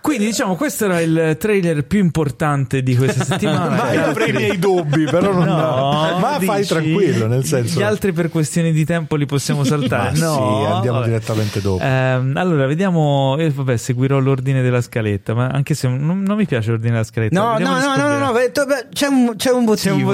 [0.00, 3.68] Quindi diciamo questo era il trailer più importante di questa settimana.
[3.76, 5.44] Ma io avrei i miei dubbi, però non.
[5.46, 6.68] No, ma fai dici?
[6.68, 7.78] tranquillo, nel senso.
[7.78, 10.18] Gli altri per questioni di tempo li possiamo saltare.
[10.18, 11.10] Ma no, sì, andiamo vabbè.
[11.10, 11.84] direttamente dopo.
[11.84, 13.36] Ehm, allora, vediamo.
[13.38, 17.04] Io, vabbè, seguirò l'ordine della scaletta, ma anche se non, non mi piace l'ordine della
[17.04, 17.38] scaletta.
[17.40, 19.64] No, no, no, no, no, no, to- beh, c'è un, c'è un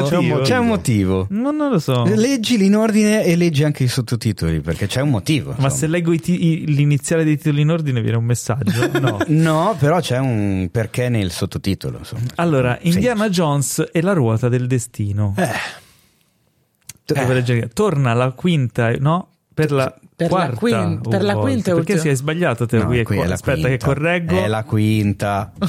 [0.01, 0.09] motivo.
[0.11, 0.43] C'è un motivo.
[0.43, 1.27] C'è un motivo.
[1.31, 2.05] No, non lo so.
[2.05, 5.49] Leggili in ordine e leggi anche i sottotitoli perché c'è un motivo.
[5.51, 5.71] Ma insomma.
[5.71, 8.91] se leggo i ti- i- l'iniziale dei titoli in ordine viene un messaggio?
[9.01, 9.19] No.
[9.29, 11.99] No, però c'è un perché nel sottotitolo.
[11.99, 12.23] Insomma.
[12.37, 15.35] Allora, Indiana Jones e la ruota del destino.
[15.37, 15.49] Eh,
[17.33, 19.29] leggere- Torna la quinta, no?
[19.55, 20.57] Per la Per la quarta.
[20.57, 21.99] quin- per la quinta Perché ultima.
[22.01, 23.69] si è sbagliato te No, qui è qui è qua- la Aspetta quinta.
[23.71, 24.37] che correggo.
[24.37, 25.53] È la quinta.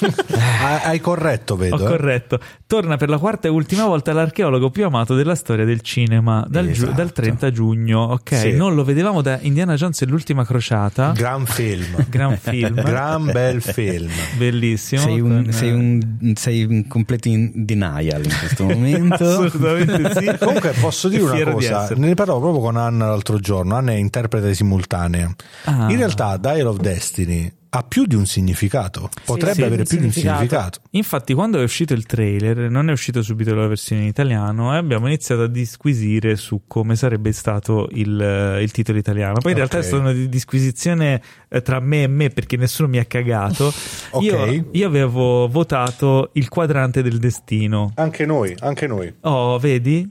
[0.00, 1.76] hai hai corretto, vedo.
[1.76, 1.86] Ho eh.
[1.86, 2.38] corretto.
[2.66, 6.66] Torna per la quarta e ultima volta l'archeologo più amato della storia del cinema dal,
[6.66, 6.92] giu- Esatto.
[6.92, 8.00] dal 30 giugno.
[8.02, 8.52] Ok, Sì.
[8.52, 11.12] non lo vedevamo da Indiana Jones e l'ultima crociata.
[11.12, 12.04] Gran film.
[12.08, 12.74] Gran film.
[12.74, 14.10] Gran bel film.
[14.36, 15.02] Bellissimo.
[15.02, 19.24] Sei un, Con, sei, un, sei in completo in denial in questo momento.
[19.24, 20.38] Assolutamente sì.
[20.38, 22.04] Comunque posso dire una di cosa, esserlo.
[22.06, 25.32] ne parlavo proprio con Anna l'altro giorno, Anna è interprete simultanea.
[25.64, 25.86] Ah.
[25.90, 29.10] In realtà Dial of Destiny ha più di un significato.
[29.24, 30.80] Potrebbe sì, avere un più di un significato.
[30.90, 34.78] Infatti, quando è uscito il trailer, non è uscito subito la versione in italiano e
[34.78, 39.40] abbiamo iniziato a disquisire su come sarebbe stato il, eh, il titolo italiano.
[39.40, 42.88] Poi in realtà è stata una di- disquisizione eh, tra me e me perché nessuno
[42.88, 43.72] mi ha cagato.
[44.16, 44.22] Ok.
[44.22, 47.92] io, io avevo votato il quadrante del destino.
[47.96, 49.12] Anche noi, anche noi.
[49.20, 50.08] Oh, vedi?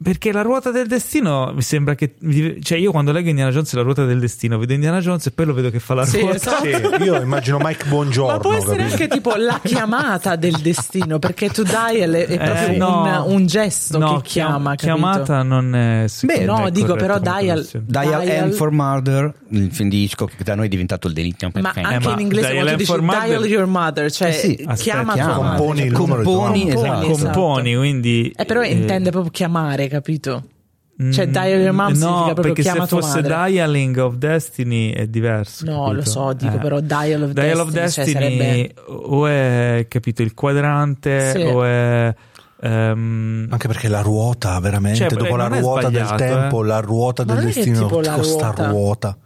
[0.00, 2.14] Perché la ruota del destino mi sembra che.
[2.62, 5.46] Cioè, io quando leggo Indiana Jones la ruota del destino, vedo Indiana Jones e poi
[5.46, 6.36] lo vedo che fa la Sì, ruota.
[6.36, 6.64] esatto.
[6.98, 8.32] Sì, io immagino Mike Buongiorno.
[8.34, 8.92] Ma può essere capito?
[8.92, 13.24] anche tipo la chiamata del destino, perché to dial è, è proprio Eh, no.
[13.26, 14.84] un, un gesto No, che chiama, capito?
[14.84, 16.04] chiamata non è.
[16.22, 17.66] Beh, no, me, dico, però dial-.
[17.72, 21.14] Dial, Dial- M for Murder, il film di Hitchcock che da noi è diventato il
[21.14, 24.32] delitto Ma anche ma in inglese dial quando tu dici dial your mother, cioè Eh
[24.32, 25.34] sì, aspetta, chiama chiama.
[25.56, 27.10] Componi il Cioè, numero di tua componi, esatto.
[27.10, 27.40] esatto.
[27.40, 28.32] Componi, quindi.
[28.36, 30.44] Eh, però eh, intende proprio chiamare, capito?
[31.12, 33.50] Cioè, dial your mom no, significa proprio perché se fosse madre.
[33.50, 35.64] Dialing of Destiny è diverso.
[35.64, 35.92] No, capito?
[35.94, 36.58] lo so, dico Eh.
[36.58, 41.42] però Dial of Dial of Destiny, cioè, Destiny sarebbe- o è capito il quadrante Sì.
[41.42, 42.12] o è
[42.60, 46.66] ehm, Anche perché la ruota, veramente, Cioè, dopo la ruota del tempo, eh.
[46.66, 48.68] la ruota del destino, tipo la questa ruota.
[48.68, 49.16] ruota.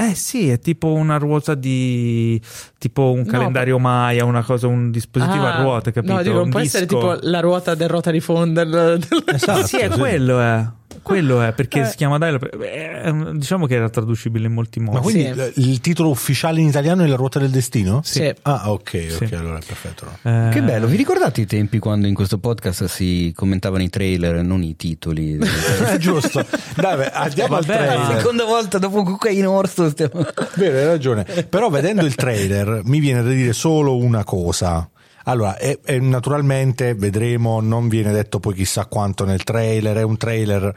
[0.00, 2.40] Eh sì, è tipo una ruota di
[2.78, 6.12] tipo un No, calendario Maya, una cosa, un dispositivo Ah, a ruote, capito?
[6.12, 7.00] No, dico, Un può essere disco.
[7.16, 9.98] tipo la ruota del rotary phone del, del- Esatto, sì, è sì.
[9.98, 10.64] quello è.
[11.08, 11.84] Quello è perché Eh.
[11.86, 12.38] si chiama Dial.
[12.60, 14.96] eh, Diciamo che era traducibile in molti modi.
[14.96, 15.70] Ma quindi Sì.
[15.70, 18.02] il titolo ufficiale in italiano è La ruota del destino?
[18.04, 18.30] Sì.
[18.42, 19.34] Ah, ok, ok, Sì.
[19.34, 20.04] allora è perfetto.
[20.22, 20.48] no.
[20.48, 24.36] Eh, Che bello, vi ricordate i tempi quando in questo podcast si commentavano i trailer
[24.36, 25.38] e non i titoli?
[25.38, 26.44] È giusto.
[26.76, 28.16] Dai, beh, andiamo al Vabbè, la trailer.
[28.18, 30.26] seconda volta dopo Cocaine Orso stiamo...
[30.56, 31.24] Vero, hai ragione.
[31.48, 34.88] Però vedendo il trailer mi viene da dire solo una cosa.
[35.28, 40.16] Allora, e, e naturalmente vedremo, non viene detto poi chissà quanto nel trailer, è un
[40.16, 40.74] trailer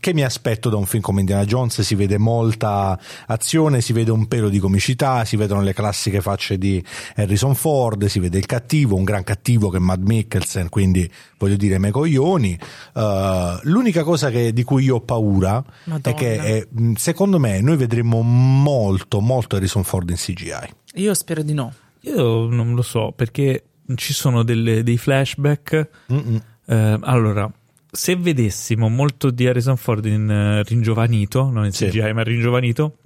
[0.00, 4.10] che mi aspetto da un film come Indiana Jones, si vede molta azione, si vede
[4.10, 6.84] un pelo di comicità, si vedono le classiche facce di
[7.14, 11.56] Harrison Ford, si vede il cattivo, un gran cattivo che è Mad Mikkelsen, quindi voglio
[11.56, 12.58] dire me coglioni.
[12.94, 13.00] Uh,
[13.62, 16.16] l'unica cosa che- di cui io ho paura Madonna.
[16.16, 20.74] è che mh, secondo me noi vedremo molto molto Harrison Ford in CGI.
[20.94, 21.72] Io spero di no.
[22.02, 25.88] Io non lo so perché ci sono delle- dei flashback.
[26.66, 27.50] Eh, allora,
[27.90, 31.86] se vedessimo molto di Harrison Ford in eh, ringiovanito, non in Sì.
[31.86, 32.98] CGI, ma ringiovanito,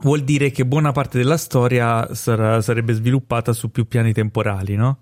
[0.00, 4.98] vuol dire che buona parte della storia sarà- sarebbe sviluppata su più piani temporali, no?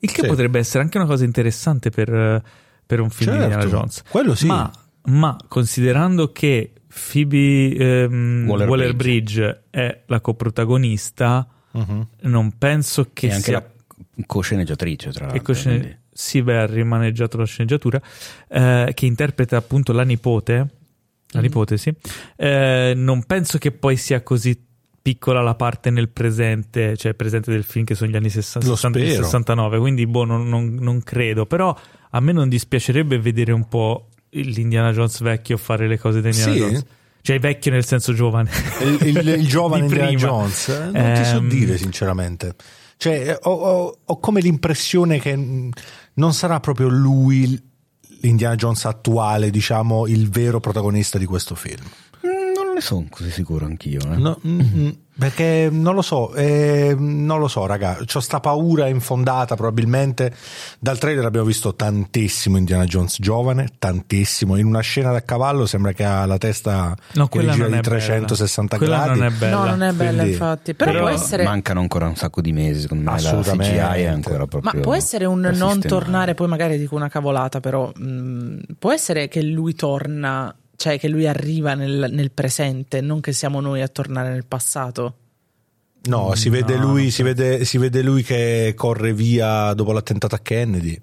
[0.00, 0.26] Il che Sì.
[0.28, 2.42] potrebbe essere anche una cosa interessante per, eh,
[2.86, 4.02] per un film di Certo, Indiana Jones.
[4.10, 4.46] quello sì.
[4.46, 4.70] Ma,
[5.04, 6.72] ma considerando che
[7.10, 8.70] Phoebe ehm, Waller-Bridge.
[8.70, 12.06] Waller-Bridge è la coprotagonista, Mhm.
[12.22, 13.73] non penso che sia la
[14.26, 15.44] co-sceneggiatrice tra e l'altro.
[15.44, 18.00] con scene- quindi- sì, beh, ha rimaneggiato la sceneggiatura,
[18.48, 20.66] eh, che interpreta appunto la nipote,
[21.30, 21.92] la nipote, sì.
[22.36, 24.56] Eh, non penso che poi sia così
[25.02, 28.74] piccola la parte nel presente, cioè presente del film che sono gli anni 60, Lo
[28.76, 29.22] 60 spero.
[29.24, 31.76] 69, quindi boh, non, non- non credo, però
[32.10, 36.52] a me non dispiacerebbe vedere un po' l'Indiana Jones vecchio fare le cose di Indiana
[36.52, 36.58] Sì?
[36.58, 36.84] Jones.
[37.22, 38.50] Cioè vecchio nel senso giovane.
[39.00, 40.28] Il, il- il giovane Di Indiana prima.
[40.28, 42.54] Jones, eh, non ti so Ehm, dire sinceramente.
[42.96, 45.70] Cioè, eh, ho, ho- ho come l'impressione che mh,
[46.14, 47.60] non sarà proprio lui
[48.20, 51.84] l'Indiana Jones attuale, diciamo, il vero protagonista di questo film.
[52.26, 54.00] Mm, Non ne sono così sicuro anch'io.
[54.12, 54.16] eh.
[54.16, 57.98] No, mm, mm, perché non lo so, eh, non lo so, raga.
[58.04, 59.54] C'ho sta paura infondata.
[59.54, 60.34] Probabilmente
[60.78, 64.56] dal trailer abbiamo visto tantissimo Indiana Jones giovane, tantissimo.
[64.56, 67.66] In una scena da cavallo sembra che ha la testa No, che gira di è
[67.66, 67.80] bella.
[67.80, 69.18] 360 Quella gradi.
[69.20, 69.56] non è bella.
[69.56, 70.74] no, non è bella, quindi- infatti.
[70.74, 71.44] Però, Però può essere.
[71.44, 73.72] Mancano ancora un sacco di mesi, secondo me la Assolutamente.
[73.76, 77.60] CGI è ancora proprio Ma può essere un non tornare, poi magari dico una cavolata,
[77.60, 83.20] però mh, può essere che lui torna, cioè che lui arriva nel, nel presente, non
[83.20, 85.16] che siamo noi a tornare nel passato.
[86.06, 90.34] No, si vede, No, lui, si, vede, si vede lui che corre via dopo l'attentato
[90.34, 91.00] a Kennedy.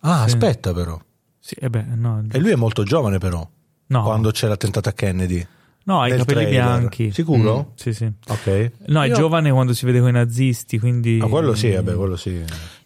[0.00, 0.34] Ah, Sì.
[0.34, 1.00] aspetta però.
[1.38, 3.48] Sì, eh beh, no, E lui è molto giovane però,
[3.86, 4.02] no.
[4.02, 5.46] quando c'è l'attentato a Kennedy.
[5.84, 6.50] No, ha i capelli trailer.
[6.50, 7.10] bianchi.
[7.12, 7.72] Sicuro?
[7.74, 8.10] Sì, sì.
[8.28, 8.70] Ok.
[8.86, 11.18] No, è Io- giovane quando si vede con i nazisti, quindi...
[11.18, 12.40] Ma quello sì, vabbè, quello sì.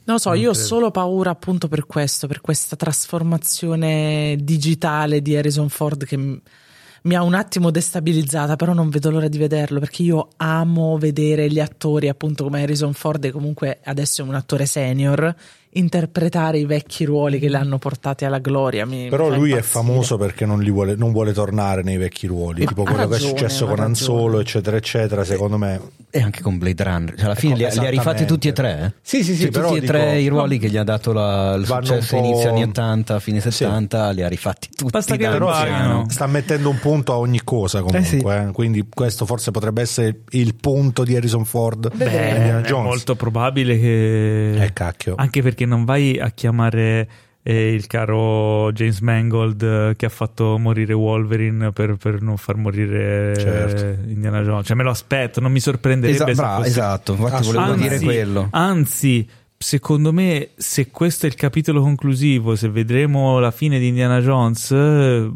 [0.06, 5.34] Non lo so, io ho solo paura appunto per questo, per questa trasformazione digitale di
[5.34, 10.04] Harrison Ford che mi ha un attimo destabilizzata, però non vedo l'ora di vederlo perché
[10.04, 14.66] io amo vedere gli attori, appunto come Harrison Ford, e comunque adesso è un attore
[14.66, 15.34] senior,
[15.78, 18.84] interpretare i vecchi ruoli che l'hanno portati alla gloria.
[18.86, 19.82] Mi, Però mi lui è impazzire.
[19.84, 23.04] famoso perché non, li vuole, non vuole tornare nei vecchi ruoli, Ma tipo quello che
[23.04, 23.94] è ragione, successo con ragione.
[23.94, 25.24] Solo, eccetera, eccetera.
[25.24, 27.90] Secondo me, E anche con Blade Runner, cioè alla fine Ecco, li, ha- li ha
[27.90, 28.80] rifatti tutti e tre?
[28.84, 28.92] eh?
[29.02, 31.12] Sì, sì, sì, Cioè, però tutti e dico- tre i ruoli che gli ha dato
[31.12, 34.90] la- il successo inizio anni 80, fine 70, li ha rifatti tutti.
[34.90, 36.06] Basta che Però anziano.
[36.08, 38.52] sta mettendo un punto a ogni cosa comunque, eh.
[38.52, 41.94] quindi questo forse potrebbe essere il punto di Harrison Ford.
[41.94, 44.64] Beh, Indiana è molto probabile che...
[44.64, 45.14] Eh, cacchio.
[45.16, 47.08] Anche perché non vai a chiamare
[47.42, 52.56] eh, il caro James Mangold eh, che ha fatto morire Wolverine per, per non far
[52.56, 54.08] morire eh, Certo.
[54.10, 54.66] Indiana Jones.
[54.66, 58.48] Cioè me lo aspetto, non mi sorprenderebbe Esa- bravo, esatto, infatti volevo Anzi, dire quello.
[58.50, 64.20] Anzi, secondo me, se questo è il capitolo conclusivo, se vedremo la fine di Indiana
[64.20, 65.30] Jones, eh,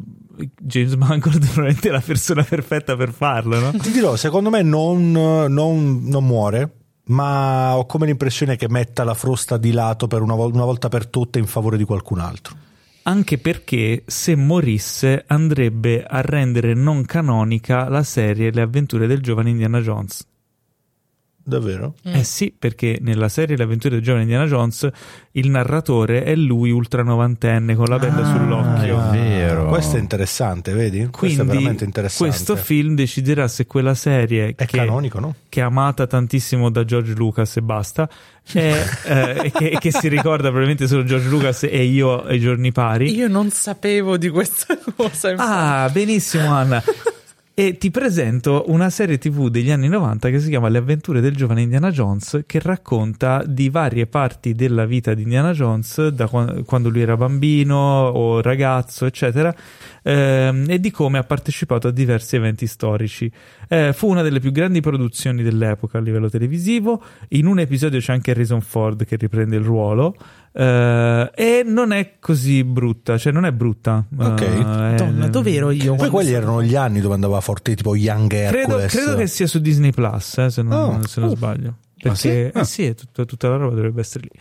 [0.59, 3.71] James Mangold probabilmente è la persona perfetta per farlo, no?
[3.73, 6.71] Ti dirò, secondo me non, non- non muore,
[7.11, 10.89] ma ho come l'impressione che metta la frusta di lato per una, vol- una volta
[10.89, 12.57] per tutte in favore di qualcun altro.
[13.03, 19.51] Anche perché se morisse andrebbe a rendere non canonica la serie Le avventure del giovane
[19.51, 20.27] Indiana Jones.
[21.43, 21.95] Davvero?
[22.03, 24.89] Eh sì, perché nella serie Le avventure del giovane Indiana Jones
[25.33, 29.11] il narratore è lui ultra novantenne con la benda sull'occhio.
[29.11, 29.67] è vero.
[29.67, 31.09] Questo è interessante, vedi?
[31.11, 32.31] questo è Quindi veramente interessante.
[32.31, 35.35] questo film deciderà se quella serie è che, canonico, no?
[35.49, 38.09] che è amata tantissimo da George Lucas e basta,
[38.53, 42.71] è, eh, e che, che si ricorda probabilmente solo George Lucas e io ai giorni
[42.71, 43.15] pari.
[43.15, 45.31] Io non sapevo di questa cosa.
[45.31, 45.51] infatti.
[45.51, 46.83] Ah, benissimo Anna.
[47.61, 51.37] E ti presento una serie TV degli anni 90 che si chiama Le avventure del
[51.37, 56.63] giovane Indiana Jones, che racconta di varie parti della vita di Indiana Jones, da qua-
[56.65, 59.55] quando lui era bambino o ragazzo, eccetera,
[60.03, 63.31] ehm, e di come ha partecipato a diversi eventi storici.
[63.69, 67.03] Eh, fu una delle più grandi produzioni dell'epoca a livello televisivo.
[67.31, 70.15] In un episodio c'è anche Harrison Ford che riprende il ruolo.
[70.53, 74.05] eh, e non è così brutta, cioè non è brutta.
[74.17, 74.41] Ok.
[74.41, 75.95] Eh, è- Madonna, dove ero io?
[75.95, 78.93] Poi quelli erano gli anni dove andava forte, tipo Young Credo, Hercules.
[78.93, 80.73] credo che sia su Disney Plus, eh, se non,
[81.03, 81.37] Oh, se non uh.
[81.37, 81.69] sbaglio.
[81.69, 82.29] Ah, Perché sì?
[82.29, 82.65] eh Ah.
[82.65, 84.41] sì, è tutta, tutta la roba dovrebbe essere lì.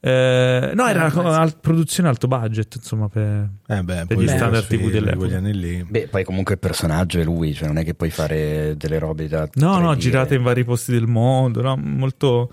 [0.00, 3.48] Eh, no, era Eh, una produzione alto budget, insomma, per...
[3.66, 5.40] Eh beh, per gli standard sì, TV dell'epoca.
[5.40, 9.26] Beh, poi comunque il personaggio è lui, cioè non è che puoi fare delle robe
[9.28, 9.48] da...
[9.54, 9.96] No, no, 3D.
[9.96, 11.76] girate in vari posti del mondo, no?
[11.76, 12.50] molto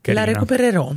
[0.00, 0.24] carina.
[0.24, 0.92] La recupererò.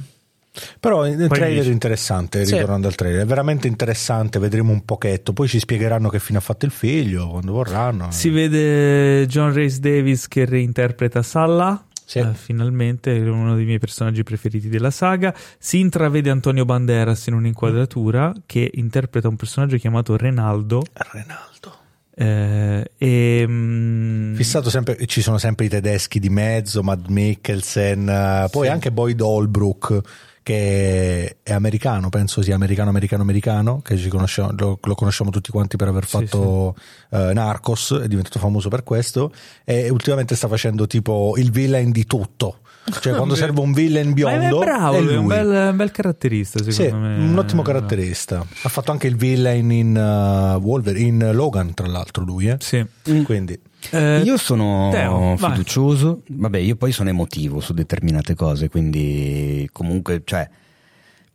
[0.82, 2.56] Però il Poi trailer è interessante, Sì.
[2.56, 6.42] ritornando al trailer, è veramente interessante, vedremo un pochetto, poi ci spiegheranno che fine ha
[6.42, 8.08] fatto il figlio, quando vorranno.
[8.12, 11.86] Si vede John Rhys Davis che reinterpreta Salla.
[12.12, 12.20] Sì.
[12.20, 15.34] eh, finalmente è uno dei miei personaggi preferiti della saga.
[15.58, 20.84] Si intravede Antonio Banderas in un'inquadratura che interpreta un personaggio chiamato Renaldo.
[20.92, 21.80] Renaldo.
[22.14, 28.48] Eh, e, mm, Fissato sempre, ci sono sempre i tedeschi di mezzo, Mad Mikkelsen, eh,
[28.52, 30.02] poi anche Boyd Holbrook
[30.44, 35.52] che è americano, penso sia americano, americano, americano, che ci conosciamo, lo, lo conosciamo tutti
[35.52, 36.76] quanti per aver Sì, fatto
[37.12, 39.32] eh, Narcos, è diventato famoso per questo
[39.64, 42.58] e ultimamente sta facendo tipo il villain di tutto.
[43.00, 45.76] Cioè quando serve un villain Ma biondo è bravo, è lui è un bel, un
[45.78, 47.16] bel caratterista, Sì, secondo me.
[47.18, 48.44] un ottimo caratterista.
[48.64, 52.58] Ha fatto anche il villain in uh, Wolverine, in Logan, tra l'altro lui, eh.
[52.60, 52.84] Sì.
[53.24, 53.60] Quindi
[53.90, 55.52] Eh, Io sono Teo, vai.
[55.52, 60.48] fiducioso, vabbè, io poi sono emotivo su determinate cose, quindi comunque, cioè,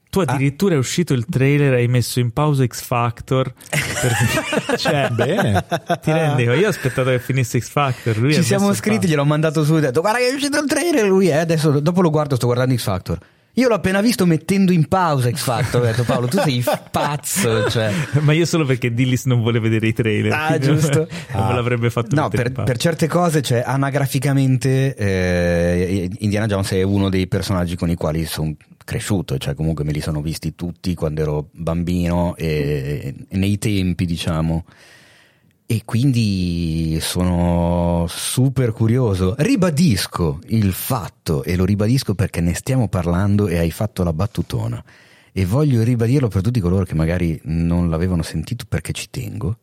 [0.08, 3.52] tu addirittura è uscito il trailer, hai messo in pausa X Factor.
[3.68, 5.64] per- cioè, bene.
[6.00, 6.44] ti rendi?
[6.44, 8.16] Io ho aspettato che finisse X Factor.
[8.16, 10.66] Lui ci siamo scritti, gliel'ho mandato su e ho detto guarda che è uscito il
[10.68, 13.18] trailer lui è, adesso dopo lo guardo, sto guardando X Factor.
[13.58, 17.70] Io l'ho appena visto mettendo in pausa X Factor, ho detto Paolo tu sei pazzo,
[17.70, 17.90] cioè...
[18.20, 20.30] Ma io solo perché Dillis non vuole vedere i trailer.
[20.32, 21.08] Ah, giusto.
[21.32, 26.82] Non me l'avrebbe fatto No, per, per certe cose, cioè, anagraficamente, eh, Indiana Jones è
[26.82, 28.54] uno dei personaggi con i quali sono
[28.84, 34.04] cresciuto, cioè comunque me li sono visti tutti quando ero bambino e, e nei tempi,
[34.04, 34.64] diciamo.
[35.68, 39.34] E quindi sono super curioso.
[39.36, 44.82] Ribadisco il fatto, e lo ribadisco perché ne stiamo parlando e hai fatto la battutona.
[45.32, 49.58] E voglio ribadirlo per tutti coloro che magari non l'avevano sentito perché ci tengo.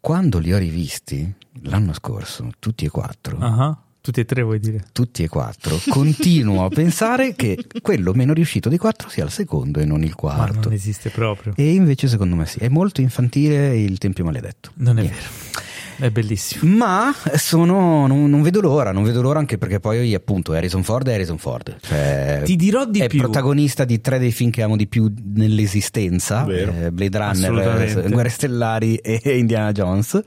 [0.00, 1.30] Quando li ho rivisti
[1.64, 4.84] l'anno scorso, tutti e quattro, Ah, Tutti e tre vuoi dire?
[4.92, 9.78] tutti e quattro, continuo a pensare che quello meno riuscito dei quattro sia il secondo
[9.78, 10.60] e non il Ma quarto.
[10.64, 11.52] non esiste proprio.
[11.56, 14.70] E invece secondo me sì, è molto infantile il Tempio Maledetto.
[14.74, 15.18] Non è Niente.
[15.20, 15.60] vero.
[15.98, 16.74] È bellissimo.
[16.74, 21.06] Ma sono, non, non vedo l'ora, non vedo l'ora anche perché poi appunto Harrison Ford
[21.06, 21.76] è Harrison Ford.
[21.80, 23.20] Cioè, Ti dirò di è più.
[23.20, 26.72] protagonista di tre dei film che amo di più nell'esistenza, Vero.
[26.76, 30.20] eh, Blade Runner, eh, Guerre Stellari e Indiana Jones.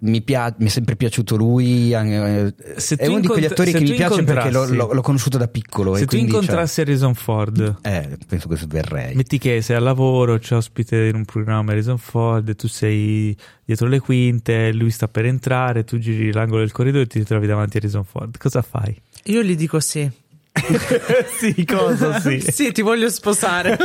[0.00, 1.92] Mi, pia- mi, è sempre piaciuto lui.
[1.92, 2.54] Eh,
[2.96, 5.96] è uno di quegli attori che mi piace perché l'ho, l'ho, l'ho, conosciuto da piccolo.
[5.96, 9.14] Se tu incontrassi cioè, Harrison Ford, eh, penso che verrei.
[9.14, 13.88] Metti che sei al lavoro, c'è ospite in un programma Harrison Ford, tu sei dietro
[13.88, 17.76] le quinte, lui sta per entrare, tu giri l'angolo del corridoio e ti trovi davanti
[17.76, 18.36] a Harrison Ford.
[18.38, 18.96] Cosa fai?
[19.24, 20.08] Io gli dico sì.
[21.38, 22.40] sì, cosa sì?
[22.50, 23.76] sì, ti voglio sposare.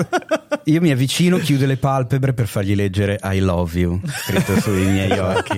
[0.64, 5.18] Io mi avvicino, chiudo le palpebre per fargli leggere I love you, scritto sui miei
[5.18, 5.56] occhi.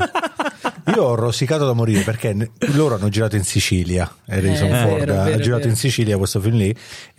[0.95, 4.11] Io ho rosicato da morire perché loro hanno girato in Sicilia.
[4.27, 5.71] Harrison eh, Ford vero, ha vero, girato vero.
[5.71, 6.75] in Sicilia questo film lì,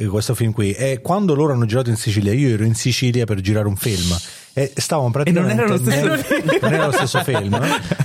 [0.07, 0.71] questo film qui.
[0.71, 4.15] E quando loro hanno girato in Sicilia, io ero in Sicilia per girare un film.
[4.53, 5.53] E stavamo praticamente.
[5.53, 7.59] E non era lo stesso, nel, non era lo stesso film,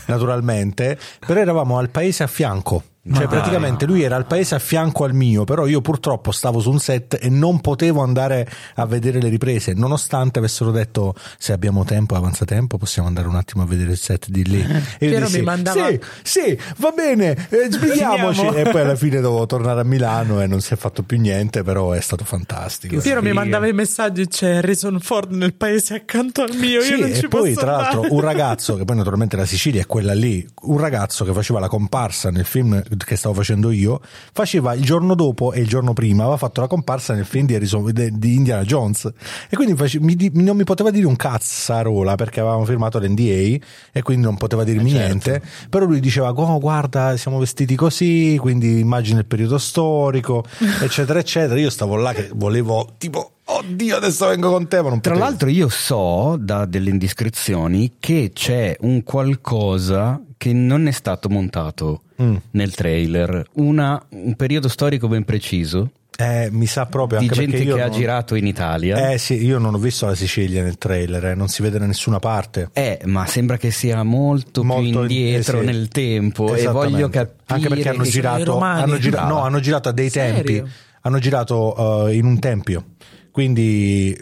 [0.06, 2.82] naturalmente, però eravamo al paese a fianco.
[3.10, 6.60] Cioè, Ma praticamente lui era al paese a fianco al mio, però io purtroppo stavo
[6.60, 11.52] su un set e non potevo andare a vedere le riprese, nonostante avessero detto se
[11.52, 14.66] abbiamo tempo, avanza tempo, possiamo andare un attimo a vedere il set di lì.
[14.98, 15.88] E io dissi, mi mandava...
[15.88, 18.46] sì, sì, va bene, eh, sbrighiamoci.
[18.46, 21.62] e poi alla fine dovevo tornare a Milano e non si è fatto più niente,
[21.62, 22.98] però è stato fantastico.
[23.00, 26.98] Piero mi mandava i messaggi, c'è Harrison Ford nel paese accanto al mio, sì, io
[26.98, 27.94] non e ci poi posso tra andare.
[27.94, 31.60] l'altro un ragazzo, che poi naturalmente la Sicilia è quella lì, un ragazzo che faceva
[31.60, 34.00] la comparsa nel film che stavo facendo io,
[34.32, 37.54] faceva il giorno dopo e il giorno prima, aveva fatto la comparsa nel film di,
[37.54, 39.10] Harrison, di Indiana Jones
[39.48, 44.02] e quindi face, mi, non mi poteva dire un cazzarola perché avevamo firmato l'NDA e
[44.02, 45.06] quindi non poteva dirmi eh certo.
[45.06, 50.44] niente, però lui diceva oh, guarda siamo vestiti così, quindi immagina il periodo storico,
[50.82, 51.58] eccetera, eccetera.
[51.58, 54.82] Io stavo là che volevo tipo Oddio, adesso vengo con te.
[54.82, 55.30] Ma non Tra potevo.
[55.30, 62.02] l'altro, io so da delle indiscrezioni che c'è un qualcosa che non è stato montato
[62.22, 62.36] mm.
[62.52, 65.90] nel trailer, Una, un periodo storico ben preciso.
[66.20, 67.80] Eh, mi sa proprio di gente che non...
[67.80, 69.12] ha girato in Italia.
[69.12, 71.86] Eh sì, io non ho visto la Sicilia nel trailer, eh, non si vede da
[71.86, 72.70] nessuna parte.
[72.72, 75.68] Eh, ma sembra che sia molto, molto più indietro in...
[75.68, 75.78] eh, sì.
[75.78, 79.28] nel tempo e voglio capire anche perché hanno girato, hanno, gira...
[79.28, 80.42] no, hanno girato a dei Serio?
[80.42, 80.70] tempi,
[81.02, 82.84] hanno girato uh, in un tempio.
[83.30, 84.16] Quindi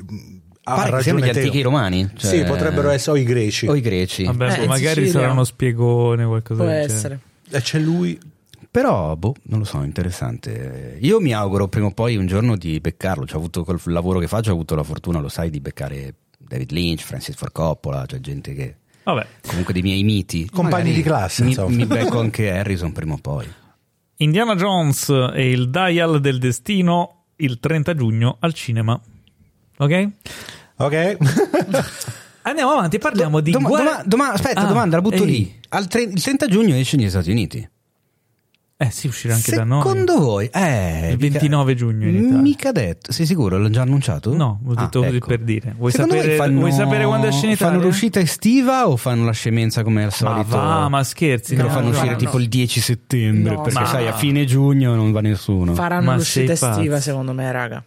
[0.65, 2.31] ha ragione gli antichi romani cioè...
[2.31, 6.27] sì potrebbero essere o i greci o i greci Vabbè, eh, magari sarà uno spiegone
[6.27, 7.21] qualcosa può del essere
[7.51, 8.19] e c'è lui
[8.77, 10.99] però, boh, non lo so, interessante.
[11.01, 13.25] Io mi auguro prima o poi un giorno di beccarlo.
[13.25, 16.73] C'ho avuto col lavoro che faccio, ho avuto la fortuna, lo sai, di beccare David
[16.73, 18.77] Lynch, Francis Ford Coppola, cioè gente che.
[19.05, 19.27] Vabbè.
[19.47, 20.47] Comunque dei miei miti.
[20.51, 21.43] Compagni di classe.
[21.45, 21.75] Mi, insomma.
[21.75, 23.51] mi becco anche Harrison prima o poi.
[24.17, 29.01] Indiana Jones e il Dial del Destino il 30 giugno al cinema.
[29.79, 30.09] Ok?
[30.77, 31.17] Ok.
[32.47, 33.51] Andiamo avanti, parliamo Do, di.
[33.51, 33.85] doma, guerra...
[33.91, 35.27] doma, doma, aspetta, Ah, domanda, la butto ehi.
[35.27, 35.55] lì.
[35.71, 37.69] Al tre- il 30 giugno esce negli Stati Uniti.
[38.79, 39.81] Eh sì, uscirà anche da noi.
[39.81, 40.51] Secondo voi?
[40.53, 42.37] Eh, Il mica- 29 giugno in Italia.
[42.43, 43.11] Mica detto.
[43.11, 43.57] Sei sicuro?
[43.57, 44.37] L'hanno già annunciato?
[44.37, 45.27] No, ho detto Ah, così ecco.
[45.29, 45.75] per dire.
[45.79, 47.73] Vuoi Secondo sapere, fanno- vuoi sapere quando esce in Italia?
[47.73, 50.57] Fanno l'uscita estiva o fanno la scemenza come al Ma solito?
[50.57, 51.55] va, ma scherzi.
[51.57, 52.17] Che lo no, fanno no, uscire no.
[52.19, 56.05] tipo il 10 settembre No, perché ma- sai a fine giugno non va nessuno faranno
[56.11, 57.83] Ma l'uscita estiva secondo me raga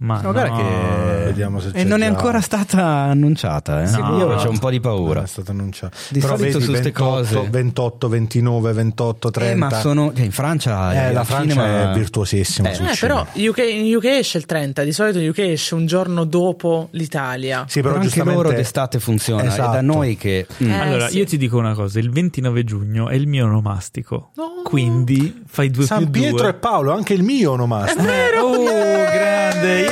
[0.00, 0.56] Ma No, guarda no.
[0.56, 3.90] che Vediamo se e c'è non è ancora stata annunciata eh?
[3.90, 4.16] No.
[4.16, 5.96] io ho un po' di paura è stato annunciato.
[6.10, 7.48] Di Però solito vedi, su ste 28, cose.
[7.50, 9.52] 28, 29, 28, 30.
[9.52, 13.26] Eh, ma sono cioè, in Francia Eh, la Francia cinema- è virtuosissima Eh, Eh, però
[13.34, 17.64] UK, in UK esce il 30 di solito in UK esce un giorno dopo l'Italia
[17.66, 19.70] Sì, però però anche giustamente loro d'estate funziona Esatto.
[19.70, 20.70] è da noi che mm.
[20.70, 21.18] Eh, Allora, sì.
[21.18, 24.30] io ti dico una cosa: il 29 giugno è il mio onomastico.
[24.62, 26.48] Quindi fai due San più Pietro due.
[26.50, 28.02] e Paolo, anche il mio onomastico.
[28.40, 29.87] Oh, grande!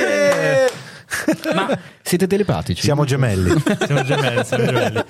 [0.47, 1.77] Yeah!
[2.07, 3.51] Siete telepatici Siamo gemelli.
[3.85, 5.01] Siamo gemelli, siamo gemelli.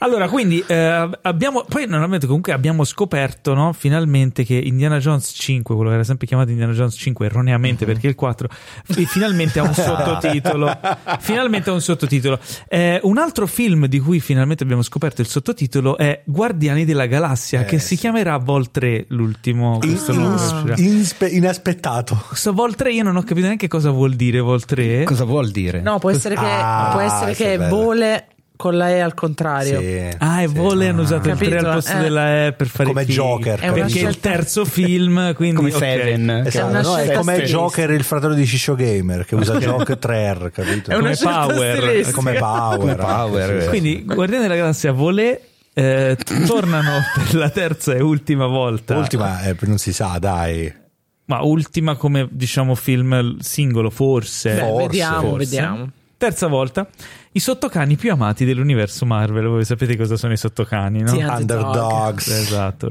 [0.00, 1.64] Allora, quindi eh, abbiamo.
[1.66, 6.26] Poi, normalmente, comunque, abbiamo scoperto no, finalmente che Indiana Jones 5, quello che era sempre
[6.26, 8.48] chiamato Indiana Jones 5, erroneamente perché il 4,
[8.84, 10.78] fi- finalmente ha un sottotitolo.
[11.20, 12.38] finalmente ha un sottotitolo.
[12.68, 17.62] Eh, un altro film di cui finalmente abbiamo scoperto il sottotitolo è Guardiani della Galassia,
[17.62, 17.96] Eh, che si sì.
[17.96, 19.78] chiamerà Vol 3, l'ultimo.
[19.78, 20.74] Questo nome uscirà.
[20.76, 22.22] Inspe- inaspettato.
[22.28, 25.04] Questo Vol 3 io non ho capito neanche cosa vuol dire Vol 3.
[25.04, 28.76] cosa vuol dire no può essere che, Ah, può essere sì, che è vole con
[28.76, 30.08] la E al contrario Sì.
[30.18, 31.66] Ah, e Vole hanno usato il 3 Capito?
[31.68, 32.00] al posto Eh.
[32.00, 35.56] della E per fare Come chi- Joker, È una Perché è il terzo film, quindi
[35.56, 35.76] come ok.
[35.78, 36.96] Seven Esatto, una no?
[36.96, 37.42] È come.
[37.42, 40.90] Joker, il fratello di Ciccio Gamer, che usa Joker 3R, capito?
[40.92, 42.10] È una Come scelta Power.
[42.12, 42.78] come Power.
[42.78, 43.68] Come Power, sì, sì.
[43.68, 45.40] Quindi Guardiani della Galassia Vole
[45.74, 46.16] eh,
[46.46, 48.96] tornano per la terza e ultima volta.
[48.96, 50.72] Ultima, eh, non si sa, dai.
[51.24, 54.54] Ma ultima come diciamo film singolo, forse.
[54.54, 55.36] Beh, Forse, vediamo forse.
[55.44, 55.90] vediamo
[56.22, 56.86] Terza volta,
[57.32, 59.48] i sottocani più amati dell'universo Marvel.
[59.48, 61.08] Voi sapete cosa sono i sottocani, no?
[61.08, 62.28] Sì, Underdogs.
[62.28, 62.88] Esatto.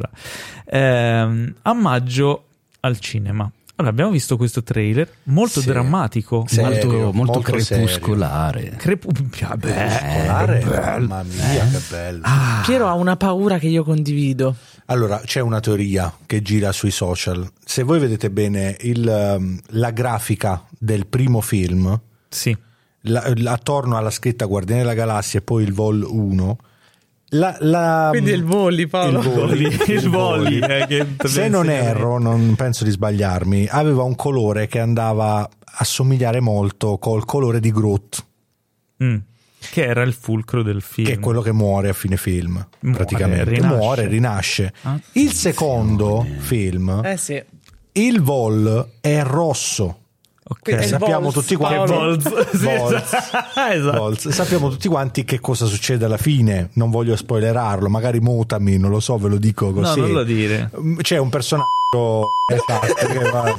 [0.65, 2.43] Ehm, a maggio
[2.81, 3.49] al cinema.
[3.75, 5.67] Allora, abbiamo visto questo trailer molto Sì.
[5.67, 8.73] drammatico, Serio, molto, molto, molto crepuscolare.
[8.77, 11.07] Crepu- Particolare, bello.
[11.07, 12.21] mamma mia, che bello.
[12.65, 14.55] Piero ha una paura che io condivido.
[14.87, 17.49] Allora, c'è una teoria che gira sui social.
[17.63, 21.97] Se voi vedete bene il, um, la grafica del primo film,
[22.27, 22.55] Sì.
[23.01, 26.57] La- la- attorno alla scritta Guardiani della Galassia e poi il Vol 1,
[27.33, 29.19] la, la- Quindi il voli, Paolo.
[29.21, 34.67] il voli, Il voli, eh, Se non erro, non penso di sbagliarmi, aveva un colore
[34.67, 38.25] che andava a somigliare molto col colore di Groot,
[39.03, 39.17] Mm.
[39.71, 41.07] Che era il fulcro del film.
[41.07, 43.49] che è quello che muore a fine film, Muore, praticamente.
[43.49, 43.75] rinasce.
[43.75, 44.73] Muore, rinasce.
[45.13, 47.41] Il secondo film, Eh sì.
[47.93, 50.00] il Vol è rosso.
[50.51, 50.59] Ok.
[50.63, 52.23] Quindi- E il sappiamo tutti Che quanti Volz.
[52.57, 53.03] Sì, Volz.
[53.71, 53.97] esatto.
[53.97, 54.27] Volz.
[54.29, 58.99] sappiamo tutti quanti che cosa succede alla fine non voglio spoilerarlo magari mutami non lo
[58.99, 60.69] so ve lo dico No, così non lo dire.
[61.01, 61.69] c'è un personaggio
[62.51, 63.53] esatto, che va-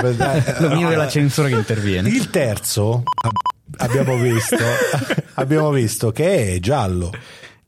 [0.00, 2.08] dai, dai, Lo mio è la censura che interviene.
[2.08, 3.32] il terzo ab-
[3.78, 4.56] abbiamo visto
[5.34, 7.10] abbiamo visto che è giallo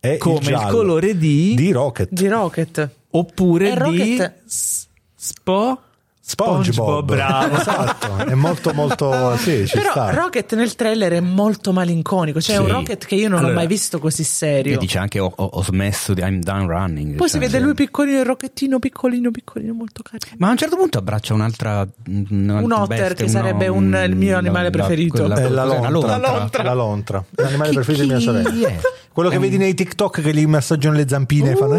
[0.01, 2.91] è Come il, il giallo colore di- di Rocket Di Rocket.
[3.11, 4.35] Oppure È di Rocket.
[4.47, 5.79] S- Spo
[6.27, 7.57] SpongeBob bravo.
[7.59, 12.41] esatto è molto molto sì ci Però sta Rocket nel trailer è molto malinconico.
[12.41, 12.71] Cioè, è un Sì.
[12.73, 14.79] Rocket che io non Allora- ho mai visto così E serio.
[14.79, 17.17] dice anche ho, ho- ho smesso di I'm done running.
[17.17, 20.35] Poi si Cioè, vede lui piccolino, il rocchettino piccolino, piccolino, molto carino.
[20.39, 24.71] Ma a un certo punto abbraccia un'altra Un otter, che sarebbe un- il mio animale
[24.71, 25.25] preferito.
[25.25, 25.49] È la cos'è?
[25.51, 26.63] lontra, La lontra.
[26.63, 27.25] La lontra.
[27.33, 28.69] L'animale preferito di mia sorella.
[28.69, 28.79] è?
[29.13, 31.75] Quello che vedi nei TikTok che gli massaggiano le zampine e fanno.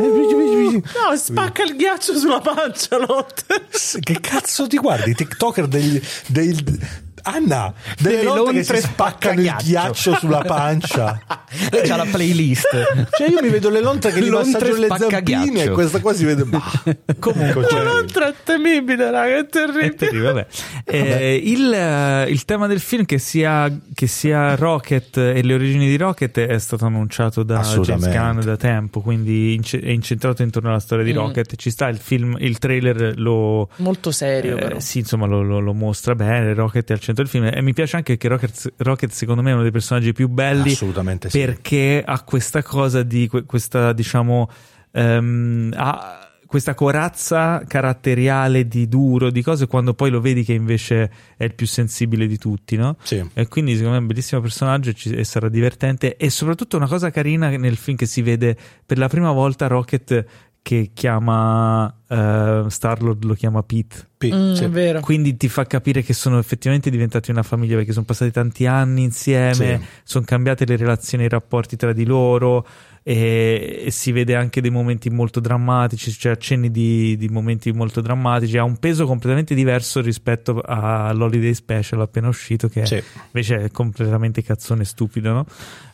[0.84, 3.68] No, spacca il ghiaccio sulla pancia, Lotte.
[4.00, 5.12] Che cazzo ti guardi?
[5.12, 6.02] I TikToker degli.
[6.28, 11.20] dei- Anna, delle Delle lontre che spaccano il ghiaccio sulla pancia.
[11.72, 12.70] Lei c'ha la playlist.
[13.18, 16.14] Cioè, io mi vedo le lontre che gli Lontre massaggiano le zampine e questa qua
[16.14, 16.44] si vede.
[16.44, 16.62] Bah.
[17.18, 20.48] Comunque, Cioè, La lontra è temibile, raga, è È terribile.
[20.88, 25.88] Eh, il, eh, il tema del film che sia, che sia Rocket e le origini
[25.88, 28.08] di Rocket è stato annunciato da James.
[28.08, 31.16] Gunn da tempo, quindi è incentrato intorno alla storia di Mm.
[31.18, 31.56] Rocket.
[31.56, 34.80] Ci sta il film, il trailer lo, Molto serio, eh, però.
[34.80, 36.54] sì, insomma, lo, lo- lo mostra bene.
[36.54, 39.50] Rocket è al centro del film e mi piace anche che Rocket, Rocket, secondo me,
[39.50, 41.40] è uno dei personaggi più belli Assolutamente sì.
[41.40, 44.50] perché ha questa cosa di que- questa, diciamo,
[44.92, 46.25] ehm, ha
[46.56, 51.54] questa corazza caratteriale di duro, di cose, quando poi lo vedi che invece è il
[51.54, 52.96] più sensibile di tutti, no?
[53.04, 53.22] Sì.
[53.34, 56.16] E quindi secondo me è un bellissimo personaggio e, ci- e sarà divertente.
[56.16, 58.56] E soprattutto una cosa carina nel film che si vede
[58.86, 60.26] per la prima volta Rocket
[60.62, 64.08] che chiama eh, Star-Lord lo chiama Pete.
[64.18, 64.64] P, Mm, sì.
[64.64, 65.00] È vero.
[65.02, 69.04] Quindi ti fa capire che sono effettivamente diventati una famiglia perché sono passati tanti anni
[69.04, 69.80] insieme, Sì.
[70.04, 72.66] sono cambiate le relazioni e i rapporti tra di loro
[73.08, 78.02] e, e si vede anche dei momenti molto drammatici, cioè accenni di, di momenti molto
[78.02, 78.58] drammatici.
[78.58, 83.02] Ha un peso completamente diverso rispetto all'Holiday Special appena uscito, che Sì.
[83.28, 85.46] invece è completamente cazzone stupido, no?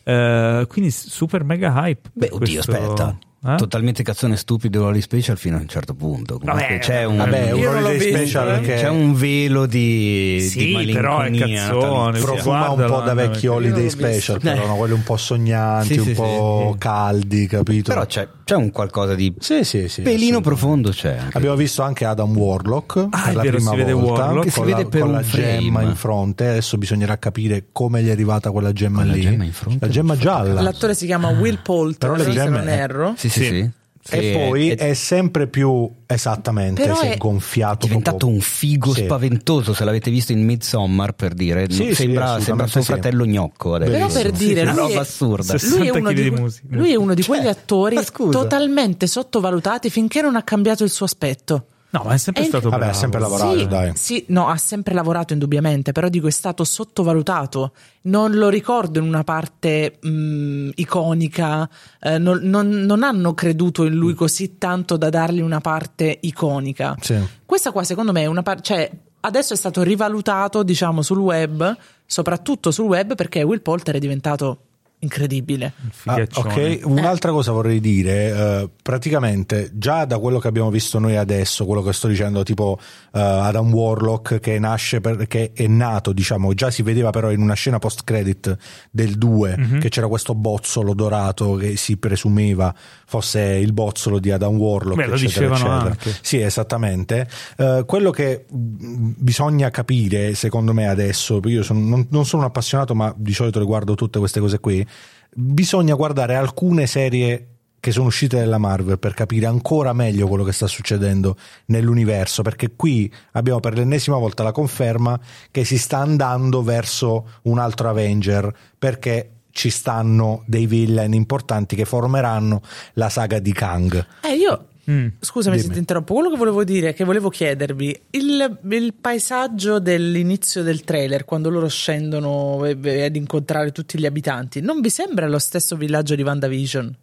[0.04, 2.10] Eh, quindi super mega hype.
[2.14, 3.18] Beh, oddio, questo- aspetta.
[3.44, 3.56] Eh?
[3.56, 6.38] Totalmente cazzone stupido Lolly Special fino a un certo punto.
[6.38, 8.62] Comunque Vabbè, c'è un, Vabbè, un visto, special eh.
[8.62, 13.16] che c'è un velo di, Sì, di però è malinconia cazzone, profuma un po' da
[13.16, 14.54] vecchi holiday special, visto.
[14.56, 14.76] però no?
[14.76, 16.78] quelli un po' sognanti, Sì, un sì, po' sì.
[16.78, 17.92] caldi, capito?
[17.92, 21.18] Però c'è, c'è un qualcosa di sì, sì, sì, pelino profondo c'è.
[21.18, 21.36] anche.
[21.38, 24.44] Abbiamo visto anche Adam Warlock Ah, per la vero, prima si vede volta Warlock.
[24.44, 26.48] Che si con vede la, per con la gemma in fronte.
[26.48, 29.52] Adesso bisognerà capire come gli è arrivata quella gemma lì.
[29.80, 30.62] la gemma gialla.
[30.62, 33.14] L'attore si chiama Will Poulter, Però le se non erro.
[33.18, 33.70] Sì, sì, Sì.
[34.04, 34.16] sì.
[34.16, 37.86] E poi è, è, sempre più esattamente Però si è è gonfiato.
[37.86, 38.38] è diventato proprio.
[38.38, 39.04] un figo Sì.
[39.04, 39.74] spaventoso.
[39.74, 42.88] Se l'avete visto in Midsommar, per dire, Sì, sembra, sembra suo sì.
[42.88, 43.76] fratello gnocco.
[43.76, 43.92] Adesso.
[43.92, 45.54] Però per dire, una lui roba è, assurda.
[45.54, 46.30] Lui è 60 uno di,
[46.70, 48.40] lui è uno di quegli Cioè, attori ma scusa.
[48.40, 51.66] totalmente sottovalutati finché non ha cambiato il suo aspetto.
[51.94, 53.00] No, ma è sempre È- stato Vabbè, ha bravo.
[53.00, 53.92] sempre lavorato, sì, dai.
[53.96, 57.74] sì, no, ha sempre lavorato indubbiamente, però dico è stato sottovalutato.
[58.04, 61.70] Non lo ricordo in una parte mh, iconica,
[62.00, 66.96] eh, non, non- non hanno creduto in lui così tanto da dargli una parte iconica.
[67.02, 67.18] Sì.
[67.46, 68.92] Questa qua secondo me è una parte, cioè
[69.22, 74.60] adesso è stato rivalutato, diciamo, sul web, soprattutto sul web perché Will Polter è diventato
[75.02, 75.74] incredibile.
[76.06, 78.30] Ah, ok, un'altra cosa vorrei dire,
[78.62, 82.78] eh, praticamente già da quello che abbiamo visto noi adesso, quello che sto dicendo tipo
[83.14, 87.42] eh, Adam Warlock che nasce per, che è nato, diciamo, già si vedeva però in
[87.42, 88.56] una scena post credit
[88.92, 89.80] del 2 Mhm.
[89.80, 92.74] che c'era questo bozzolo dorato che si presumeva
[93.06, 95.90] fosse il bozzolo di Adam Warlock, Beh, lo eccetera, dicevano eccetera.
[96.12, 96.20] anche.
[96.22, 97.28] Sì, esattamente.
[97.58, 102.48] Eh, quello che mh, bisogna capire, secondo me adesso, io sono- non, non sono un
[102.48, 104.86] appassionato, ma di solito riguardo tutte queste cose qui,
[105.34, 107.48] bisogna guardare alcune serie
[107.82, 111.36] che sono uscite dalla Marvel per capire ancora meglio quello che sta succedendo
[111.66, 115.20] nell'universo, perché qui abbiamo per l'ennesima volta la conferma
[115.50, 121.86] che si sta andando verso un altro Avenger, perché ci stanno dei villain importanti che
[121.86, 122.62] formeranno
[122.94, 124.06] la saga di Kang.
[124.22, 125.08] Eh, io Mm.
[125.20, 125.68] Scusami Dimmi.
[125.68, 130.84] se ti interrompo, quello che volevo dire, che volevo chiedervi, il, il paesaggio dell'inizio del
[130.84, 135.40] trailer, quando loro scendono e- e- ad incontrare tutti gli abitanti, non vi sembra lo
[135.40, 136.96] stesso villaggio di WandaVision?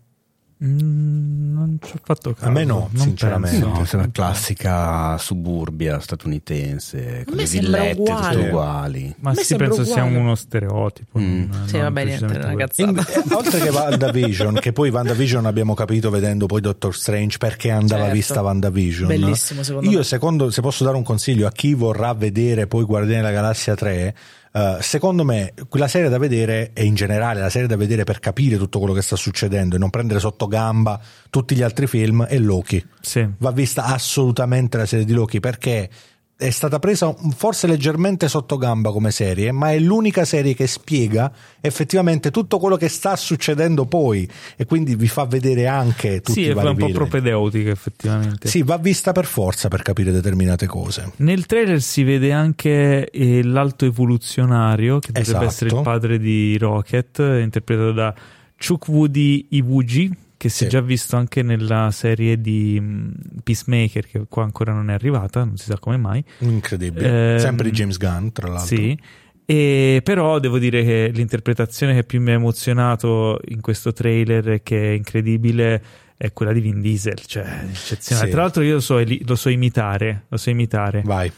[0.64, 2.46] Mm, non ci ho fatto caso.
[2.46, 3.60] A me no, non sinceramente.
[3.60, 3.78] penso.
[3.78, 8.34] No, sembra classica suburbia statunitense, con le villette uguale.
[8.34, 9.14] tutte uguali.
[9.20, 10.16] Ma sì, penso sia uguale.
[10.18, 11.18] uno stereotipo.
[11.18, 11.44] Mm.
[11.50, 12.66] non- Sì, non va bene, una.
[12.76, 18.02] In- oltre che WandaVision, che poi WandaVision abbiamo capito vedendo poi Doctor Strange perché andava
[18.02, 18.14] Certo.
[18.16, 19.06] vista WandaVision.
[19.08, 20.04] Bellissimo, secondo Io, me.
[20.04, 24.14] secondo, se posso dare un consiglio a chi vorrà vedere poi Guardiani della Galassia 3,
[24.58, 28.18] eh, secondo me quella serie da vedere e in generale la serie da vedere per
[28.18, 32.24] capire tutto quello che sta succedendo e non prendere sotto gamba tutti gli altri film
[32.24, 32.84] è Loki.
[33.00, 33.28] Sì.
[33.38, 35.88] Va vista assolutamente la serie di Loki perché
[36.40, 41.32] è stata presa forse leggermente sotto gamba come serie, ma è l'unica serie che spiega
[41.60, 46.40] effettivamente tutto quello che sta succedendo poi e quindi vi fa vedere anche tutti Sì,
[46.42, 48.46] i è vari un po' propedeutica effettivamente.
[48.46, 51.10] Sì, va vista per forza per capire determinate cose.
[51.16, 55.44] Nel trailer si vede anche eh, l'alto evoluzionario, che dovrebbe Esatto.
[55.44, 58.14] essere il padre di Rocket, interpretato da
[58.64, 60.70] Chukwudi Iwuji, che si è Sì.
[60.70, 63.10] già visto anche nella serie di mm,
[63.44, 66.24] Peacemaker, che qua ancora non è arrivata, non si sa come mai.
[66.38, 67.34] Incredibile.
[67.34, 68.74] Ehm, Sempre di James Gunn, tra l'altro.
[68.76, 68.98] Sì.
[69.44, 74.90] E però devo dire che l'interpretazione che più mi ha emozionato in questo trailer che
[74.92, 75.82] è incredibile
[76.18, 78.26] è quella di Vin Diesel, cioè eccezionale.
[78.26, 78.32] Sì.
[78.32, 81.02] Tra l'altro io lo so, lo so imitare, lo so imitare.
[81.04, 81.32] Vai.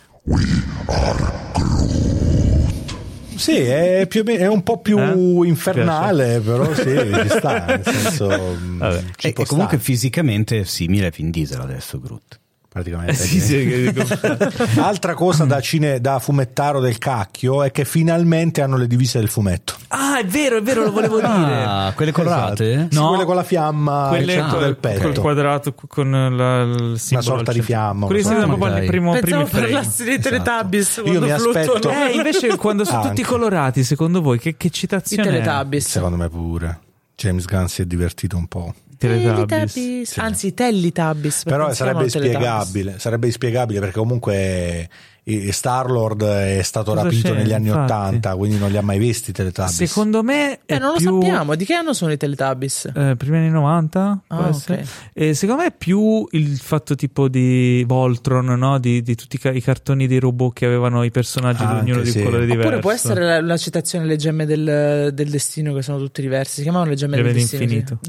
[3.41, 5.47] Sì, è, più o meno- è un po' più Eh?
[5.49, 7.65] infernale, però sì, ci sta.
[7.65, 9.03] Nel senso, Vabbè.
[9.17, 12.39] ci E, e comunque fisicamente è simile a Vin Diesel adesso Groot.
[12.71, 13.13] Praticamente.
[13.13, 18.63] Eh, sì, sì, che- Altra cosa da, cine, da fumettaro del cacchio è che finalmente
[18.63, 19.75] hanno le divise del fumetto.
[19.89, 21.63] Ah, è vero, è vero, lo volevo dire.
[21.65, 22.87] Ah, quelle colorate?
[22.91, 25.01] Sì, quelle con la fiamma quelle al centro col, del petto.
[25.03, 27.63] col quadrato con la, il simbolo sorta al di centro.
[27.65, 29.67] fiamma, Quelli una sorta proprio di- nel primo, Pensavo primi frame.
[29.73, 31.91] parlassi dei Teletubbies Io quando mi aspetto-.
[31.91, 35.43] Eh, invece quando sono tutti colorati, secondo voi, che, che I citazione è?
[35.43, 35.89] Teletubbies.
[35.89, 36.79] Secondo me pure.
[37.17, 38.73] James Gunn si è divertito un po'.
[39.01, 39.47] Teletubbies.
[39.47, 40.19] Teletubbies.
[40.19, 41.45] Anzi, Teletubbies.
[41.45, 44.89] Però sarebbe inspiegabile, sarebbe inspiegabile perché comunque
[45.53, 47.93] Star Lord è stato Cosa rapito negli anni infatti?
[47.93, 49.75] 80, quindi non li ha mai visti i Teletubbies.
[49.75, 51.21] Secondo me Eh, non lo più...
[51.21, 51.55] sappiamo.
[51.55, 52.91] Di che anno sono i Teletubbies?
[52.95, 54.81] Eh, primi anni 90 può Ah, essere.
[54.83, 54.89] ok.
[55.13, 58.79] E secondo me è più il fatto tipo di Voltron, no?
[58.79, 62.03] di, di tutti i ca- i cartoni dei robot che avevano i personaggi Anche ognuno
[62.03, 62.23] di un sì.
[62.23, 62.67] colore diverso.
[62.67, 66.55] Oppure può essere la, la citazione Le gemme del, del destino che sono tutte diverse.
[66.55, 67.65] Si chiamavano le gemme Gemme del destino.
[67.67, 67.99] dell'infinito.
[68.01, 68.09] sì.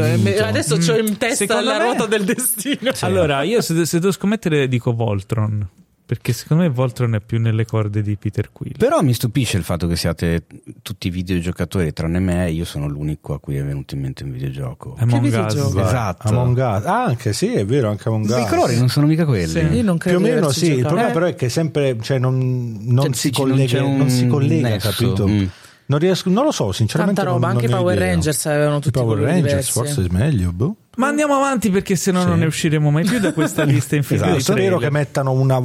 [0.00, 0.38] Dell'infinito.
[0.38, 2.90] Eh, Adesso ho in testa Secondo la me- ruota del destino.
[3.00, 5.66] Allora, io se, se devo scommettere dico Voltron,
[6.06, 8.72] perché secondo me Voltron è più nelle corde di Peter Quill.
[8.76, 10.44] Però mi stupisce il fatto che siate
[10.82, 14.96] tutti videogiocatori tranne me, io sono l'unico a cui è venuto in mente un videogioco.
[14.98, 15.30] Among Us.
[15.30, 15.80] videogioco?
[15.84, 16.28] Esatto.
[16.28, 16.84] Among Us.
[16.84, 18.36] Ah, anche sì, è vero, anche Among Us.
[18.36, 19.46] I colori non sono mica quelli.
[19.48, 19.58] Sì.
[19.60, 20.86] Io non Più credo o di meno sì, il giocato.
[20.88, 24.10] problema Eh, però è che sempre cioè, non, non Cioè, si non collega, un non
[24.10, 24.90] si collega nesso.
[24.90, 25.26] capito?
[25.28, 25.44] Mm.
[25.86, 27.20] Non, riesco, non lo so, sinceramente.
[27.20, 28.08] Tanta roba, non- anche i non ho Power idea.
[28.08, 29.72] Rangers avevano I tutti Power colori Rangers, diversi.
[29.72, 30.52] forse è meglio.
[30.52, 30.76] Boh.
[30.96, 32.26] Ma andiamo avanti perché se no Sì.
[32.28, 35.60] non ne usciremo mai più da questa lista infinita Esatto, spero che mettano una.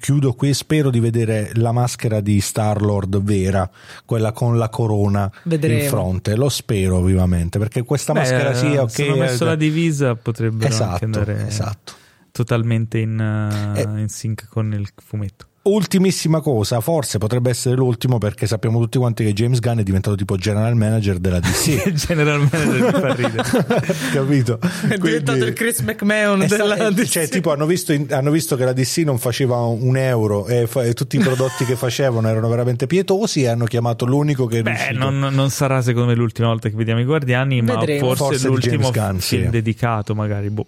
[0.00, 0.52] Chiudo qui.
[0.54, 3.70] Spero di vedere la maschera di Star Lord vera,
[4.04, 5.82] quella con la corona Vedremo.
[5.82, 6.34] in fronte.
[6.36, 8.90] Lo spero vivamente perché questa Beh, maschera sì, ok.
[8.90, 11.92] Se hanno messo eh, la divisa potrebbero anche esatto, andare esatto.
[12.32, 13.18] totalmente in,
[13.74, 14.00] uh, Eh.
[14.00, 15.46] in sync con il fumetto.
[15.64, 20.16] Ultimissima cosa, forse potrebbe essere l'ultimo perché sappiamo tutti quanti che James Gunn è diventato
[20.16, 21.86] tipo general manager della DC.
[21.86, 23.36] Il general manager mi.
[24.12, 24.58] Capito?
[24.88, 27.04] È diventato il Chris McMahon sta- della eh, DC.
[27.06, 30.82] cioè, tipo, hanno visto, hanno visto che la DC non faceva un euro e, fa-
[30.82, 34.62] e tutti i prodotti che facevano erano veramente pietosi e hanno chiamato l'unico che è
[34.62, 38.06] Beh, non, non sarà secondo me l'ultima volta che vediamo i Guardiani, ma Vedremo.
[38.06, 39.50] forse, Forse di l'ultimo James Gunn, film sì.
[39.50, 40.50] dedicato, magari.
[40.50, 40.66] boh.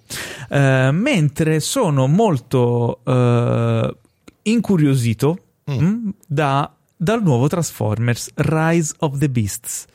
[0.49, 3.97] Eh, mentre sono molto eh,
[4.45, 5.39] incuriosito
[5.71, 5.79] Mm.
[5.83, 9.87] mm, da- dal nuovo Transformers Rise of the Beasts.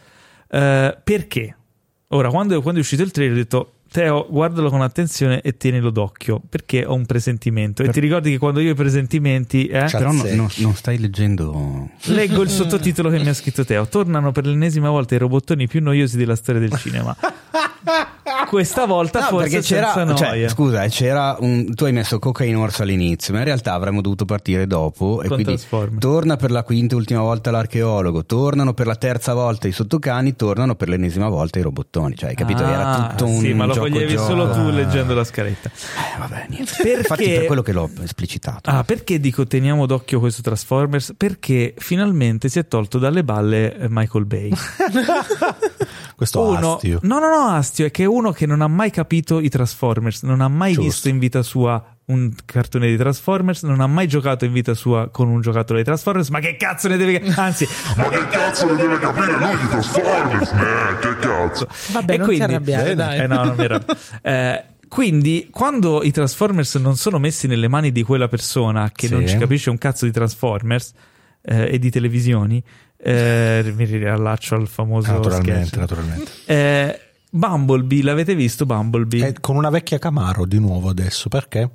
[0.47, 1.55] Eh, perché?
[2.07, 5.89] Ora, quando, quando è uscito il trailer, ho detto Teo, guardalo con attenzione e tienilo
[5.89, 7.81] d'occhio perché ho un presentimento.
[7.81, 9.65] E ti ricordi che quando io ho i presentimenti.
[9.67, 11.89] Eh, Però no, no, non stai leggendo.
[12.03, 13.87] Leggo il sottotitolo che mi ha scritto Teo.
[13.87, 17.15] Tornano per l'ennesima volta i robottoni più noiosi della storia del cinema.
[18.47, 20.49] Questa volta No, forse c'era, senza cioè, noia.
[20.49, 24.25] scusa, eh, c'era un, tu hai messo Cocaine Horse all'inizio, ma in realtà avremmo dovuto
[24.25, 25.21] partire dopo.
[25.21, 25.61] E Con quindi
[25.99, 30.35] torna per la quinta e ultima volta l'archeologo, tornano per la terza volta i sottocani,
[30.35, 32.15] tornano per l'ennesima volta i robottoni.
[32.15, 32.63] Cioè, hai capito?
[32.63, 34.26] Era Ah, tutto un Sì, ma lo gioco coglievi gioco.
[34.27, 35.69] solo tu leggendo la scaletta.
[35.69, 36.73] Eh, vabbè, niente.
[36.77, 38.69] Perché- Infatti, per quello che l'ho esplicitato.
[38.69, 41.14] Ah, perché dico teniamo d'occhio questo Transformers?
[41.18, 44.51] Perché finalmente si è tolto dalle balle eh, Michael Bay.
[46.15, 46.99] Questo uno, astio.
[47.03, 50.23] no, no, no, astio è che è uno che non ha mai capito i Transformers,
[50.23, 50.89] non ha mai Giusto.
[50.89, 55.10] visto in vita sua un cartone di Transformers, non ha mai giocato in vita sua
[55.10, 58.76] con un giocattolo di Transformers, ma che cazzo ne deve anzi, Ma che cazzo ne
[58.76, 60.52] deve capire lui di Transformers?
[60.52, 61.68] Eh, che cazzo?
[61.91, 62.95] Vabbè, E non quindi- arrabbiare, Bene.
[62.95, 63.19] dai.
[63.19, 63.95] Eh, no, non mi arrabbio.
[64.22, 69.14] Eh, quindi, quando i Transformers non sono messi nelle mani di quella persona che Sì.
[69.14, 70.94] non ci capisce un cazzo di Transformers
[71.44, 72.61] eh, e di televisioni,
[72.98, 75.77] eh, mi riallaccio al famoso Naturalmente, sketch.
[75.80, 76.31] naturalmente.
[76.45, 76.99] Eh,
[77.30, 79.27] Bumblebee, l'avete visto Bumblebee?
[79.27, 81.69] È con una vecchia Camaro di nuovo adesso, perché?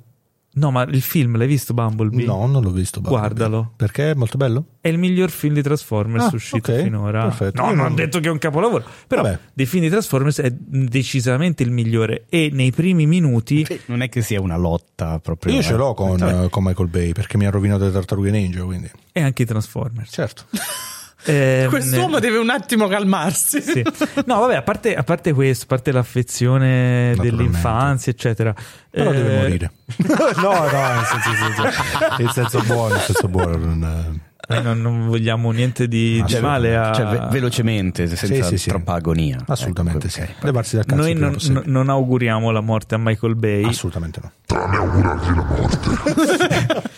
[0.57, 2.25] No, ma il film l'hai visto Bumblebee?
[2.25, 3.01] No, non l'ho visto.
[3.01, 3.27] Bumblebee.
[3.27, 3.73] Guardalo.
[3.75, 4.65] Perché è molto bello?
[4.79, 7.23] È il miglior film di Transformers Ah, uscito ok, finora.
[7.23, 7.61] perfetto.
[7.61, 9.39] No, Io non ho non- detto che è un capolavoro, però Vabbè.
[9.53, 14.21] dei film di Transformers è decisamente il migliore e nei primi minuti Non è che
[14.21, 15.53] sia una lotta proprio.
[15.53, 15.63] Io eh.
[15.63, 16.45] ce l'ho con, Vabbè.
[16.45, 18.89] eh, con Michael Bay perché mi ha rovinato le tartarughe ninja, quindi.
[19.11, 20.09] è anche i Transformers.
[20.11, 20.45] Certo.
[21.25, 23.61] Ehm, Quest'uomo deve un attimo calmarsi.
[23.61, 23.83] sì.
[24.25, 28.53] No, vabbè, a parte, a parte questo, a parte l'affezione dell'infanzia, eccetera.
[28.89, 29.71] Però eh, deve morire.
[30.07, 33.57] no, no, nel senso, nel senso- in senso buono, in senso buono.
[33.57, 36.93] non- eh, non, non vogliamo niente di, di male a...
[36.93, 38.69] Cioè, ve- velocemente, senza sì, sì.
[38.69, 39.39] troppa agonia.
[39.47, 40.33] assolutamente Ecco, sì.
[40.41, 41.63] Levarsi dal cazzo Noi non, possibile.
[41.65, 43.63] non auguriamo la morte a Michael Bay.
[43.63, 44.31] Assolutamente no.
[44.45, 46.93] Tranne augurargli la morte.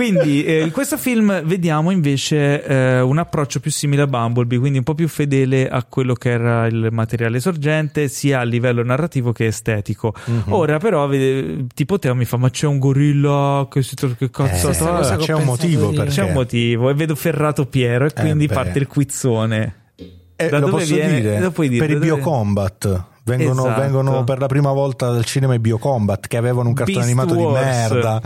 [0.00, 4.78] Quindi eh, in questo film vediamo invece eh, un approccio più simile a Bumblebee, quindi
[4.78, 9.32] un po' più fedele a quello che era il materiale sorgente, sia a livello narrativo
[9.32, 10.14] che estetico.
[10.24, 10.42] Mhm.
[10.54, 14.30] Ora però, vede- tipo Teo mi fa, ma c'è un gorilla che si che Eh,
[14.30, 18.12] cazzo che ho c'è un motivo perché C'è un motivo e vedo Ferrato Piero e
[18.14, 18.54] quindi beh.
[18.54, 19.74] parte il quizzone.
[20.36, 21.20] Eh, Da lo dove posso viene?
[21.20, 21.40] dire?
[21.40, 23.04] Lo puoi dire, per i Biocombat.
[23.22, 23.80] Vengono, Esatto.
[23.82, 27.34] vengono per la prima volta dal cinema i Biocombat che avevano un cartone Beast animato
[27.38, 27.60] Wars.
[27.60, 28.20] di merda.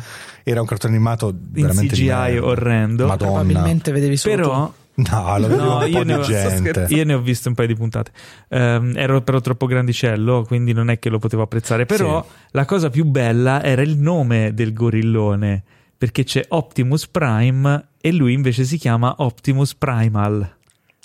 [0.44, 3.06] Era un cartone animato In veramente di CGI orrendo.
[3.06, 3.32] Madonna.
[3.42, 4.74] Probabilmente vedevi solo Però
[5.10, 6.86] No, lo vedevo No, un io po' ne, di ho, gente.
[6.90, 8.12] io ne ho visto un paio di puntate.
[8.50, 11.84] Ehm, ero però troppo grandicello, quindi non è che lo potevo apprezzare.
[11.84, 12.28] Però Sì.
[12.52, 15.64] la cosa più bella era il nome del gorillone,
[15.98, 20.48] perché c'è Optimus Prime e lui invece si chiama Optimus Primal,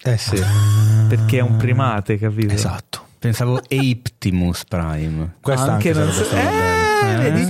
[0.04, 0.40] Eh sì,
[1.08, 2.54] perché è un primate, capito?
[2.54, 3.06] esatto.
[3.18, 5.36] Pensavo Aptimus Prime.
[5.42, 6.89] Questa anche, non sarebbe so- stata Eh,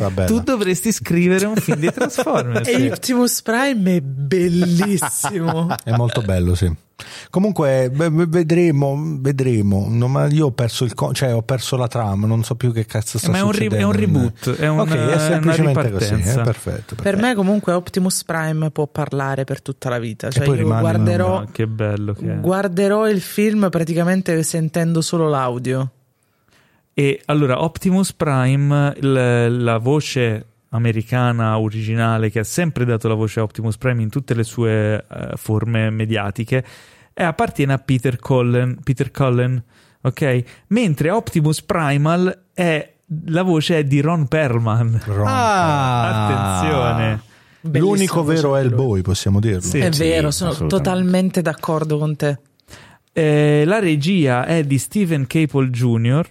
[0.09, 0.25] bella.
[0.25, 2.67] tu dovresti scrivere un film di Transformers.
[2.69, 5.67] E Optimus Prime è bellissimo.
[5.83, 6.71] È molto bello, sì.
[7.29, 9.87] Comunque vedremo, vedremo.
[9.89, 12.73] No, ma io ho perso il co- cioè ho perso la trama, non so più
[12.73, 13.83] che cazzo sta Ma è un, ri- succedendo.
[13.83, 16.95] è un reboot, è, un- ok, è semplicemente così, è perfetto.
[16.95, 17.25] Per perfetto.
[17.25, 20.29] me comunque Optimus Prime può parlare per tutta la vita.
[20.29, 25.29] Cioè poi io rimane guarderò, Ah, che bello che guarderò il film praticamente sentendo solo
[25.29, 25.91] l'audio.
[26.93, 33.39] E allora Optimus Prime, il- la voce americana originale che ha sempre dato la voce
[33.39, 36.63] a Optimus Prime in tutte le sue eh, forme mediatiche,
[37.13, 39.63] e appartiene a Peter Cullen, Peter Cullen,
[40.01, 40.43] ok?
[40.67, 42.93] Mentre Optimus Primal è
[43.25, 45.01] la voce è di Ron Perlman.
[45.05, 47.21] Ron- Attenzione.
[47.61, 48.59] L'unico Bellissimo vero di lui.
[48.59, 49.61] Hellboy, possiamo dirlo.
[49.61, 49.79] Sì.
[49.79, 52.39] È Sì, vero, sono totalmente d'accordo con te.
[53.11, 56.27] Eh, la regia è di Steven Caple Jr.,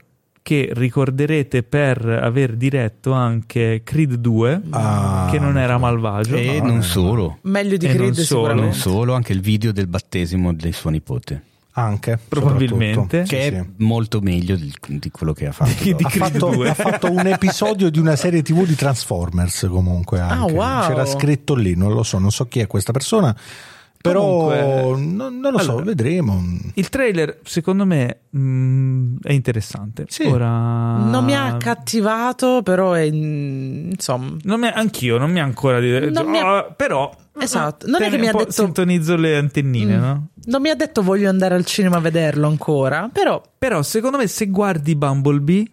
[0.49, 6.37] che ricorderete per aver diretto anche Creed 2, Ah, che non era malvagio.
[6.37, 6.83] E no, non no.
[6.83, 7.39] solo.
[7.43, 8.55] Meglio di E non Creed solo.
[8.55, 11.43] Non solo, anche il video del battesimo del suo nipote.
[11.73, 13.25] Anche, Probabilmente.
[13.25, 13.85] Che è sì.
[13.85, 15.71] molto meglio di, di quello che ha fatto.
[16.03, 16.71] Ha fatto, 2.
[16.71, 20.51] ha fatto un episodio di una serie tv di Transformers comunque anche.
[20.51, 20.89] wow.
[20.89, 23.37] c'era scritto lì non lo so non so chi è questa persona
[24.09, 25.85] però Comunque- non, non lo so Allora.
[25.85, 26.43] vedremo
[26.75, 30.05] Il trailer, secondo me, mh, è interessante.
[30.09, 30.25] Sì.
[30.25, 30.49] Ora...
[30.49, 35.45] Non mi ha accattivato, però è, mm, insomma, Non mi ha- anch'io non mi ha
[35.45, 36.23] ancora detto.
[36.23, 37.11] Non mi ha- "Oh", però.
[37.41, 37.87] Esatto.
[37.87, 40.01] Non è che mi ha detto- Sintonizzo le antennine, Mm.
[40.01, 40.27] no?
[40.47, 44.27] non mi ha detto voglio andare al cinema a vederlo ancora, però Però, secondo me,
[44.27, 45.65] se guardi Bumblebee,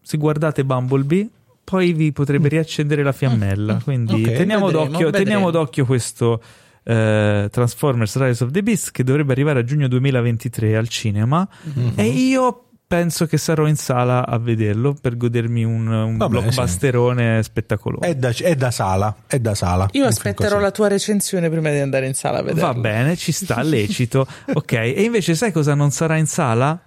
[0.00, 1.28] se guardate Bumblebee,
[1.64, 3.80] poi vi potrebbe riaccendere la fiammella.
[3.82, 5.50] Quindi Ok, teniamo, vedremo, d'occhio, teniamo vedremo.
[5.50, 6.40] d'occhio questo
[6.84, 11.48] eh, Transformers Rise of the Beast che dovrebbe arrivare a giugno 2023 al cinema.
[11.62, 11.92] Mhm.
[11.96, 16.42] E io penso che sarò in sala a vederlo per godermi un, un Va bene,
[16.42, 18.12] blockbusterone spettacolare.
[18.12, 19.88] È da, è da sala, è da sala.
[19.92, 22.72] Io aspetterò la tua recensione prima di andare in sala a vederlo.
[22.72, 24.26] Va bene, ci sta, lecito.
[24.52, 26.80] ok, e invece sai cosa non sarà in sala?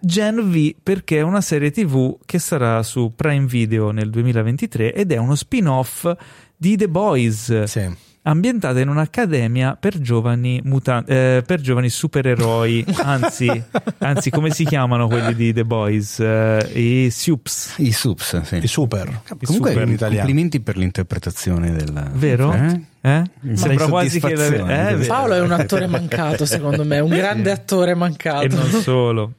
[0.00, 5.10] Gen V perché è una serie TV che sarà su Prime Video nel 2023 ed
[5.10, 6.08] è uno spin-off
[6.56, 7.64] di The Boys.
[7.64, 8.06] Sì.
[8.28, 13.62] Ambientata in un'accademia per giovani, muta- eh, per giovani supereroi, anzi,
[13.98, 16.20] anzi, come si chiamano quelli di The Boys?
[16.20, 18.56] Eh, I Sups, I subs, sì.
[18.56, 19.22] I super.
[19.26, 22.10] Comunque, super in complimenti per l'interpretazione del.
[22.12, 22.52] vero?
[22.52, 22.80] Eh?
[23.00, 23.22] Eh?
[23.40, 24.28] Mi Sembra quasi che...
[24.28, 25.06] soddisfazione, eh.
[25.06, 28.54] Paolo è un attore mancato, secondo me, un grande attore e mancato.
[28.54, 29.32] non solo.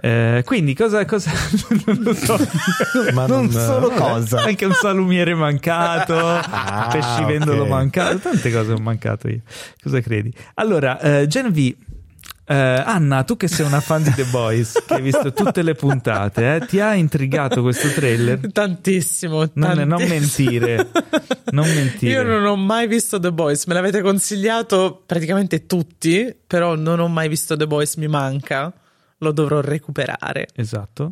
[0.00, 1.30] Eh, quindi cosa, cosa
[1.86, 2.36] non lo so.
[3.12, 4.00] Ma Non non- solo vabbè.
[4.00, 4.42] cosa.
[4.42, 7.68] anche un salumiere mancato Ah, pescivendolo ok.
[7.68, 9.40] mancato tante cose ho mancato io
[9.82, 11.74] cosa credi allora eh, Gen V
[12.46, 15.74] eh, Anna tu che sei una fan di The Boys che hai visto tutte le
[15.74, 20.90] puntate eh, ti ha intrigato questo trailer Tantissimo, non, non mentire
[21.52, 26.74] non mentire Io non ho mai visto The Boys, me l'avete consigliato praticamente tutti, però
[26.74, 28.72] non ho mai visto The Boys, mi manca,
[29.24, 30.46] lo dovrò recuperare.
[30.54, 31.10] esatto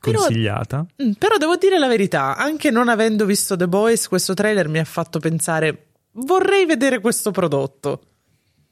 [0.00, 4.34] Però- consigliata Mm, Però devo dire la verità, anche non avendo visto The Boys, questo
[4.34, 8.02] trailer mi ha fatto pensare vorrei vedere questo prodotto.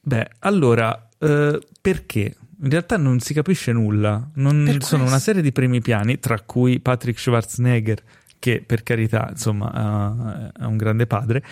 [0.01, 2.35] Beh, allora, eh, perché?
[2.61, 4.27] In realtà non si capisce nulla.
[4.35, 8.01] Non sono una serie di primi piani, tra cui Patrick Schwarzenegger,
[8.39, 11.43] che per carità, insomma, eh, è un grande padre.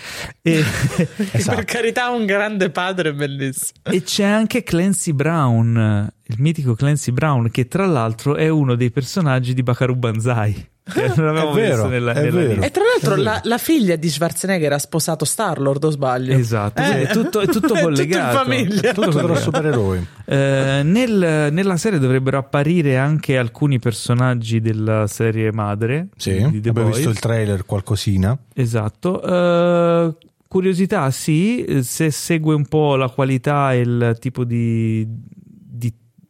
[0.42, 0.64] E,
[1.32, 1.56] Esatto.
[1.56, 3.80] Per carità, un grande padre bellissimo.
[3.84, 8.92] e c'è anche Clancy Brown, il mitico Clancy Brown, che tra l'altro è uno dei
[8.92, 10.68] personaggi di Bakaru Banzai.
[10.88, 12.62] Che non avevamo È vero, visto nella, nella vero.
[12.62, 16.34] E tra l'altro la, la figlia di Schwarzenegger ha sposato Star-Lord, o sbaglio?
[16.34, 17.02] Esatto, Eh.
[17.04, 18.38] è tutto, è tutto È tutto in collegato.
[18.38, 18.90] famiglia.
[18.90, 19.42] È tutto Tutto tra collegato.
[19.44, 20.08] supereroi.
[20.26, 26.70] Eh, nel- nella serie dovrebbero apparire anche alcuni personaggi della serie madre Sì, di The
[26.70, 26.96] abbiamo Boys.
[26.96, 28.38] visto il trailer, qualcosina.
[28.54, 29.22] Esatto.
[29.22, 30.16] Eh,
[30.48, 35.06] curiosità, sì, se segue un po' la qualità e il tipo di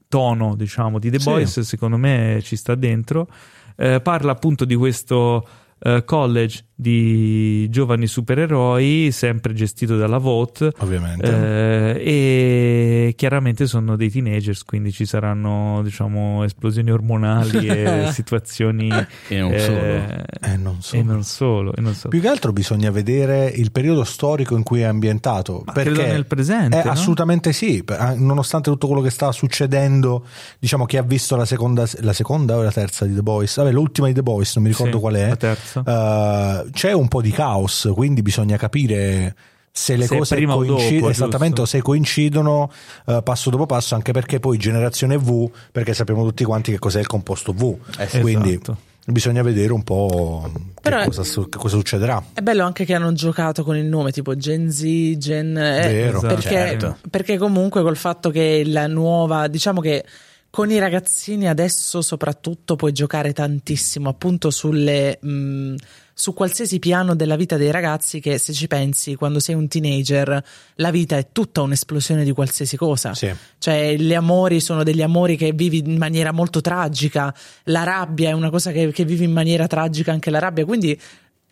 [0.08, 1.30] tono, diciamo, di The Sì.
[1.30, 3.28] Boys, secondo me ci sta dentro.
[3.76, 5.48] Eh, parla appunto di questo
[5.80, 10.72] eh, college di giovani supereroi, sempre gestito dalla Vote.
[10.78, 11.26] Ovviamente.
[11.28, 18.90] Eh, e chiaramente sono dei teenagers, quindi ci saranno, diciamo, esplosioni ormonali e situazioni.
[19.28, 19.78] E non solo.
[19.80, 20.96] Eh, non so.
[20.96, 21.74] e non solo.
[21.76, 22.10] e non solo.
[22.10, 25.64] Più che altro bisogna vedere il periodo storico in cui è ambientato.
[25.66, 26.92] Ma perché nel presente, Eh, no?
[26.92, 30.26] Assolutamente sì, ah, nonostante tutto quello che sta succedendo,
[30.60, 33.72] diciamo chi ha visto la seconda, la seconda o la terza di The Boys, vabbè
[33.72, 35.84] l'ultima di The Boys, non mi ricordo Sì, qual è, la terza.
[35.86, 39.36] eh, c'è un po' di caos, quindi bisogna capire
[39.72, 42.72] se le Se cose coincidono, dopo, esattamente, se coincidono
[43.06, 47.00] eh, passo dopo passo, anche perché poi generazione V, perché sappiamo tutti quanti che cos'è
[47.00, 47.78] il composto V,
[48.20, 48.78] quindi Esatto.
[49.06, 52.24] bisogna vedere un po' che, cosa, su- che cosa succederà.
[52.34, 54.84] È bello anche che hanno giocato con il nome tipo Gen Z,
[55.18, 56.34] Gen eh, Vero, Esatto.
[56.34, 56.98] perché, certo.
[57.12, 60.04] perché comunque col fatto che la nuova, diciamo che
[60.50, 65.76] con i ragazzini adesso soprattutto puoi giocare tantissimo appunto sulle mh,
[66.20, 70.44] su qualsiasi piano della vita dei ragazzi che se ci pensi quando sei un teenager
[70.74, 73.32] la vita è tutta un'esplosione di qualsiasi cosa Sì.
[73.60, 77.32] cioè gli amori sono degli amori che vivi in maniera molto tragica
[77.66, 81.00] la rabbia è una cosa che, che vivi in maniera tragica anche la rabbia quindi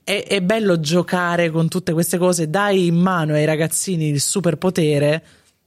[0.04, 5.24] è, è bello giocare con tutte queste cose, dai in mano ai ragazzini il superpotere,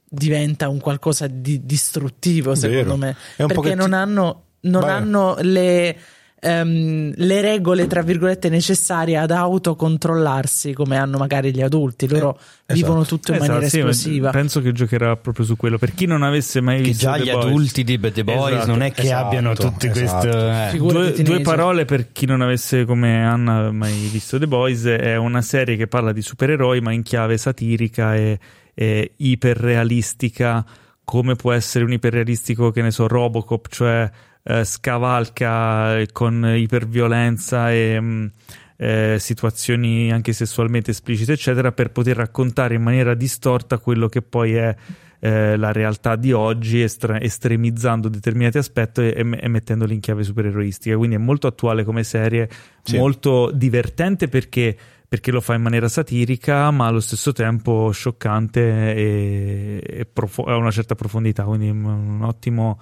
[0.07, 3.15] diventa un qualcosa di distruttivo, secondo Vero.
[3.37, 3.45] me.
[3.47, 5.97] Perché non hanno, non hanno le,
[6.39, 12.07] ehm, le regole, tra virgolette, necessarie ad autocontrollarsi come hanno magari gli adulti.
[12.07, 13.15] Loro Eh, vivono esatto.
[13.15, 14.29] tutto in Esatto, maniera sì, esplosiva.
[14.29, 15.77] penso che giocherà proprio su quello.
[15.77, 18.53] Per chi non avesse mai Che visto già The gli Boys- adulti di The Boys
[18.53, 20.27] Esatto, non è che esatto, abbiano tutti esatto.
[20.27, 20.49] questo.
[20.49, 20.77] eh.
[20.77, 25.41] Due, due parole per chi non avesse come Anna mai visto The Boys è una
[25.41, 28.37] serie che parla di supereroi ma in chiave satirica e,
[28.73, 30.65] e iperrealistica
[31.03, 34.09] come può essere un iperrealistico che ne so Robocop cioè
[34.43, 38.31] eh, scavalca con iperviolenza e mh,
[38.77, 44.53] eh, situazioni anche sessualmente esplicite eccetera per poter raccontare in maniera distorta quello che poi
[44.53, 44.75] è
[45.21, 50.95] eh, la realtà di oggi estre- estremizzando determinati aspetti e, e mettendoli in chiave supereroistica
[50.95, 52.49] quindi è molto attuale come serie
[52.81, 52.95] Sì.
[52.95, 54.77] molto divertente perché,
[55.09, 58.61] perché lo fa in maniera satirica ma allo stesso tempo scioccante
[58.95, 62.79] e, e profo- ha una certa profondità quindi un ottimo,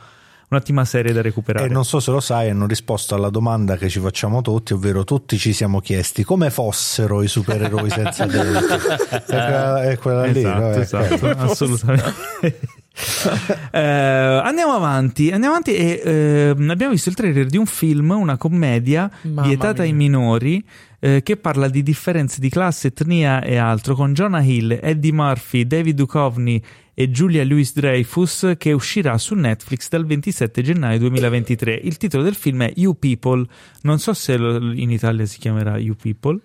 [0.49, 3.89] un'ottima serie da recuperare E non so se lo sai, hanno risposto alla domanda che
[3.89, 8.73] ci facciamo tutti, ovvero tutti ci siamo chiesti come fossero i supereroi senza denti.
[9.09, 10.71] è quella, è quella lì, esatto, no?
[10.71, 12.76] È esatto, assolutamente
[13.71, 18.37] eh, andiamo avanti, andiamo avanti e eh, abbiamo visto il trailer di un film, una
[18.37, 19.91] commedia Mamma vietata mia.
[19.91, 20.65] ai minori
[20.99, 25.67] eh, che parla di differenze di classe, etnia e altro con Jonah Hill, Eddie Murphy,
[25.67, 26.61] David Duchovny
[26.93, 31.73] e Julia Louis Dreyfus che uscirà su Netflix dal 27 gennaio 2023.
[31.83, 33.45] Il titolo del film è You People,
[33.81, 36.39] non so se in Italia si chiamerà You People.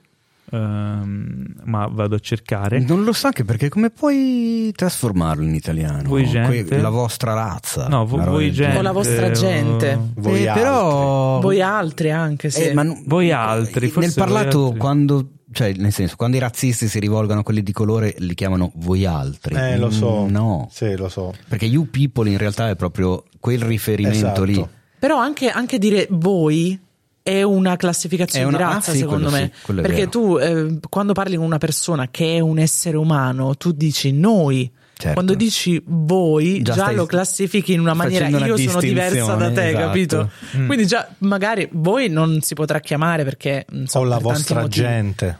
[0.53, 2.79] Ehm, ma vado a cercare.
[2.81, 6.09] Non lo so anche perché come puoi trasformarlo in italiano?
[6.09, 6.65] Voi gente?
[6.65, 7.89] Que- la vostra razza.
[7.89, 8.79] No, vo- voi gente.
[8.79, 9.93] O la vostra gente.
[9.95, 10.63] o- Voi Eh, altri.
[10.63, 12.63] però Voi altri anche, sì.
[12.65, 14.79] Eh, ma n- Voi altri, forse nel parlato altri.
[14.79, 18.73] quando cioè nel senso quando i razzisti si rivolgono a quelli di colore li chiamano
[18.77, 20.23] voi altri Eh, lo so.
[20.25, 21.35] Mm, no Sì, lo so.
[21.47, 24.45] perché you people in realtà è proprio quel riferimento Esatto.
[24.45, 24.67] lì
[24.99, 26.81] Però anche, anche dire voi
[27.23, 29.53] è una classificazione È una- di ah, razza, sì, secondo quello me.
[29.65, 33.73] sì, Perché tu, eh, quando parli con una persona che è un essere umano, tu
[33.73, 34.71] dici noi.
[34.95, 35.15] Certo.
[35.15, 39.35] Quando dici voi, Già già, stai lo classifichi in una maniera una io sono diversa
[39.35, 39.85] da te, esatto.
[39.87, 40.31] capito?
[40.57, 40.67] Mm.
[40.67, 44.87] Quindi già magari voi non si potrà chiamare perché so, O la per vostra motivi.
[44.87, 45.39] gente.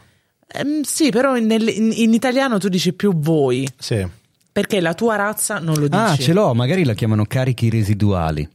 [0.55, 4.05] Ehm, sì, però in, in- in italiano tu dici più voi, Sì.
[4.51, 5.95] perché la tua razza non lo dici.
[5.95, 8.47] ah ce l'ho magari la chiamano carichi residuali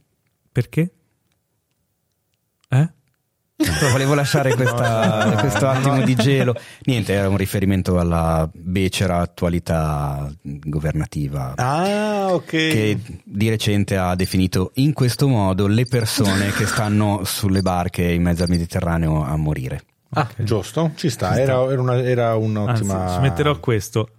[0.51, 0.91] Perché?
[3.59, 6.55] Però volevo lasciare questa- questo attimo di gelo
[6.85, 12.45] niente era un riferimento alla becera attualità governativa Ah, ok.
[12.45, 18.21] che di recente ha definito in questo modo le persone che stanno sulle barche in
[18.23, 19.81] mezzo al Mediterraneo a morire.
[20.11, 21.37] Ah, giusto, ci sta.
[21.37, 23.11] Era, era, una- era Anzi, un'ottima.
[23.13, 24.09] ci metterò questo.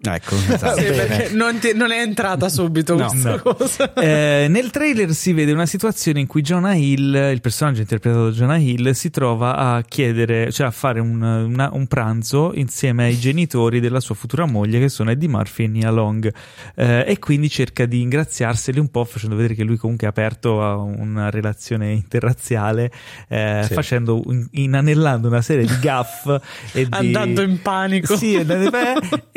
[0.00, 0.78] Ecco, esatto.
[0.78, 3.38] Sì, perché non, ti- non è entrata subito No, questa no.
[3.42, 3.92] cosa.
[3.94, 8.30] Eh, nel trailer si vede una situazione in cui Jonah Hill, il personaggio interpretato da
[8.30, 13.18] Jonah Hill, si trova a chiedere, cioè a fare un, una- un pranzo insieme ai
[13.18, 16.32] genitori della sua futura moglie, che sono Eddie Murphy e Nia Long,
[16.76, 20.62] Eh, e quindi cerca di ingraziarseli un po', facendo vedere che lui comunque è aperto
[20.62, 22.92] a una relazione interrazziale,
[23.28, 23.74] eh, Sì.
[23.74, 24.22] facendo,
[24.52, 26.26] inanellando una serie di gaff
[26.72, 26.88] e di...
[26.90, 28.16] Andando in panico.
[28.16, 28.70] Sì, andando-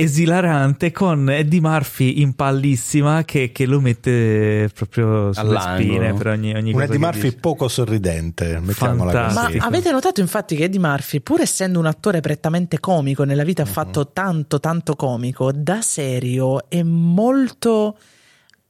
[0.52, 5.84] beh, esilarante con Eddie Murphy in pallissima che, che lo mette proprio sulle All'angolo.
[5.84, 7.38] spine per ogni, ogni Un Eddie Murphy dice.
[7.38, 9.32] poco sorridente, mettiamola.
[9.34, 9.54] Ma così.
[9.54, 9.58] Sì.
[9.60, 13.66] avete notato infatti che Eddie Murphy, pur essendo un attore prettamente comico, nella vita ha
[13.66, 17.98] fatto tanto tanto comico, da serio è molto...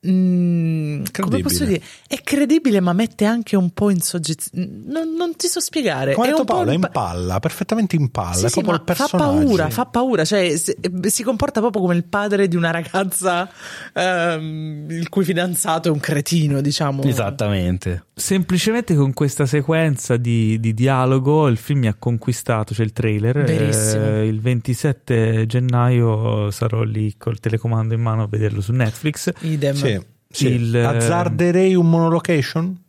[0.07, 1.81] mm, come posso dire?
[2.07, 4.67] È credibile, ma mette anche un po' in soggezione.
[4.85, 6.13] Non, non ti so spiegare.
[6.13, 8.33] Come è detto un po' Paolo, è un in pa- palla, perfettamente in palla.
[8.33, 9.45] Sì, è sì, proprio ma il fa personaggio.
[9.45, 13.49] paura, fa paura, cioè se- si comporta proprio come il padre di una ragazza
[13.93, 17.03] ehm, il cui fidanzato è un cretino, diciamo.
[17.03, 18.05] Esattamente.
[18.13, 23.37] Semplicemente con questa sequenza di, di dialogo il film mi ha conquistato, c'è il trailer.
[23.37, 29.31] Eh, il 27 gennaio sarò lì col telecomando in mano a vederlo su Netflix.
[29.41, 29.73] Idem.
[29.75, 29.90] Sì,
[30.31, 30.47] sì.
[30.47, 32.79] Il- Azzarderei un monolocation?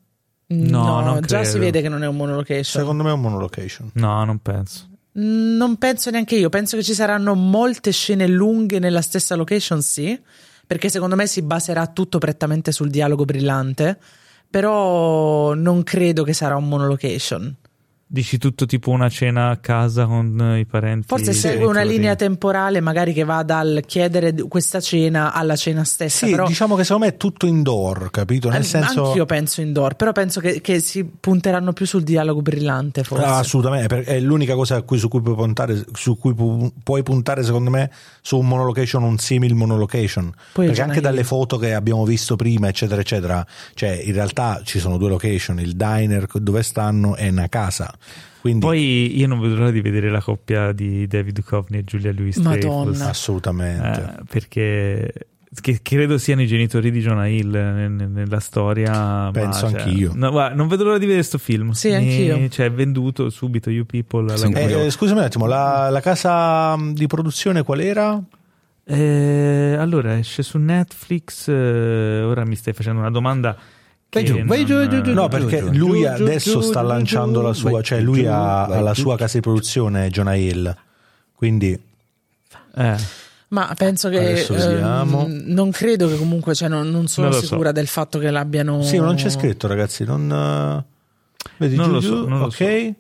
[0.47, 1.51] No, non già credo.
[1.53, 2.81] si vede che non è un monolocation.
[2.83, 3.91] Secondo me è un monolocation.
[3.95, 4.89] No, non penso.
[5.19, 9.81] Mm, Non penso neanche io, penso che ci saranno molte scene lunghe nella stessa location,
[9.83, 10.19] sì,
[10.67, 13.99] perché secondo me si baserà tutto prettamente sul dialogo brillante,
[14.51, 17.55] però non credo che sarà un monolocation.
[18.15, 21.07] Dici tutto tipo una cena a casa con eh, i parenti.
[21.07, 26.27] Forse segue una linea temporale, magari che va dal chiedere questa cena alla cena stessa.
[26.27, 28.51] Sì, però diciamo che secondo me è tutto indoor, capito?
[28.51, 29.07] Nel Eh, senso...
[29.07, 33.25] Anch'io penso indoor, però penso che, che si punteranno più sul dialogo brillante, forse.
[33.25, 37.03] Ah, assolutamente, è l'unica cosa a cui- su cui puoi puntare, su cui pu- puoi
[37.03, 37.91] puntare secondo me
[38.21, 40.31] su un monolocation, un simil monolocation.
[40.53, 44.81] Poi Perché anche dalle foto che abbiamo visto prima, eccetera, eccetera, cioè in realtà ci
[44.81, 47.91] sono due location, il diner dove stanno e una casa.
[48.41, 52.13] Quindi Poi io non vedo l'ora di vedere la coppia di David Duchovny e Giulia
[52.13, 53.09] Louis Madonna.
[53.09, 54.17] Assolutamente.
[54.19, 55.13] Eh, perché
[55.61, 59.29] che credo siano i genitori di Jonah Hill nel- nella storia.
[59.33, 60.13] Penso ma, cioè, anch'io.
[60.15, 61.71] no, guarda, non vedo l'ora di vedere sto film.
[61.73, 62.49] Sì, anch'io.
[62.49, 64.35] Cioè, è venduto subito You People.
[64.37, 64.51] Sì.
[64.51, 68.21] Eh, scusami un attimo, la, la casa mh, di produzione qual era?
[68.85, 71.49] Eh, allora esce su Netflix.
[71.49, 73.57] eh, ora mi stai facendo una domanda.
[74.13, 76.83] Vai giù, vai giù, giù, giù, No, giù, perché giù, lui giù, adesso giù, sta
[76.83, 79.01] giù, lanciando giù, la sua, cioè giù, lui ha, la giù.
[79.03, 80.77] sua casa di produzione Jonah Hill.
[81.35, 81.79] Quindi
[82.77, 82.97] Eh,
[83.49, 87.49] Ma penso che ehm, non credo che comunque, cioè, non, non sono Non lo so.
[87.49, 88.83] sicura del fatto che l'abbiano.
[88.83, 90.05] Sì, ma non c'è scritto, ragazzi.
[90.05, 92.55] Non, eh, vedi Non giù, lo giù, so, non lo ok.
[92.55, 92.63] so.
[92.65, 92.95] eh,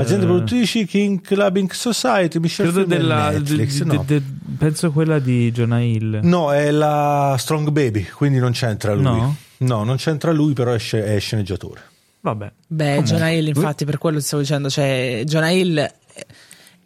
[0.00, 3.30] Aziende produttrici, King Clubbing Society, Michelle credo della.
[3.30, 3.82] Netflix.
[3.82, 4.04] de- no.
[4.06, 4.26] de- de-
[4.58, 6.20] penso quella di Jonah Hill.
[6.22, 9.02] No, è la Strong Baby, quindi non c'entra lui.
[9.04, 9.36] No?
[9.58, 11.80] No, non c'entra lui, però è, sce- è sceneggiatore.
[12.20, 12.52] Vabbè.
[12.66, 16.26] Beh, Jonah Hill, infatti, per quello ti stavo dicendo, cioè, Jonah Hill è-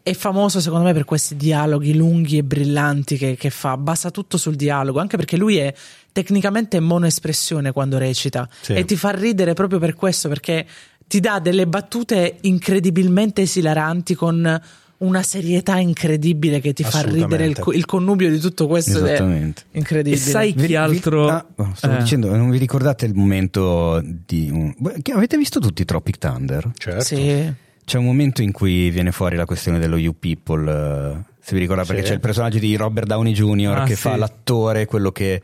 [0.02, 4.36] è famoso secondo me per questi dialoghi lunghi e brillanti che, che, fa, basa tutto
[4.38, 5.72] sul dialogo, anche perché lui è
[6.12, 8.72] tecnicamente monoespressione quando recita sì.
[8.74, 10.66] e ti fa ridere proprio per questo, perché
[11.06, 14.60] ti dà delle battute incredibilmente esilaranti con
[15.00, 19.62] una serietà incredibile che ti fa ridere il, il, connubio di tutto questo Esattamente.
[19.70, 20.20] è incredibile.
[20.20, 21.98] E sai chi vi, altro vi, ah, stavo eh.
[21.98, 24.74] dicendo, non vi ricordate il momento di un...
[25.14, 26.70] avete visto tutti Tropic Thunder?
[26.76, 27.02] Certo.
[27.02, 27.52] Sì.
[27.82, 31.60] C'è un momento in cui viene fuori la questione dello You People, uh, se vi
[31.60, 31.94] ricordate, sì.
[31.94, 33.78] perché c'è il personaggio di Robert Downey Jr.
[33.78, 34.02] Ah, che sì.
[34.02, 35.40] fa l'attore, quello che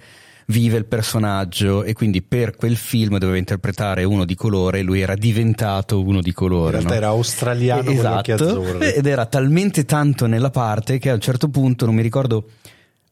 [0.47, 5.14] vive il personaggio e quindi per quel film doveva interpretare uno di colore, lui era
[5.14, 6.78] diventato uno di colore.
[6.78, 6.97] In realtà no?
[6.97, 11.94] era australiano esatto, ed era talmente tanto nella parte che a un certo punto, non
[11.94, 12.48] mi ricordo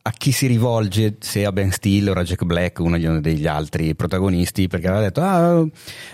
[0.07, 3.95] a chi si rivolge, se a Ben Stiller o a Jack Black, uno degli altri
[3.95, 5.67] protagonisti, perché aveva detto, ah,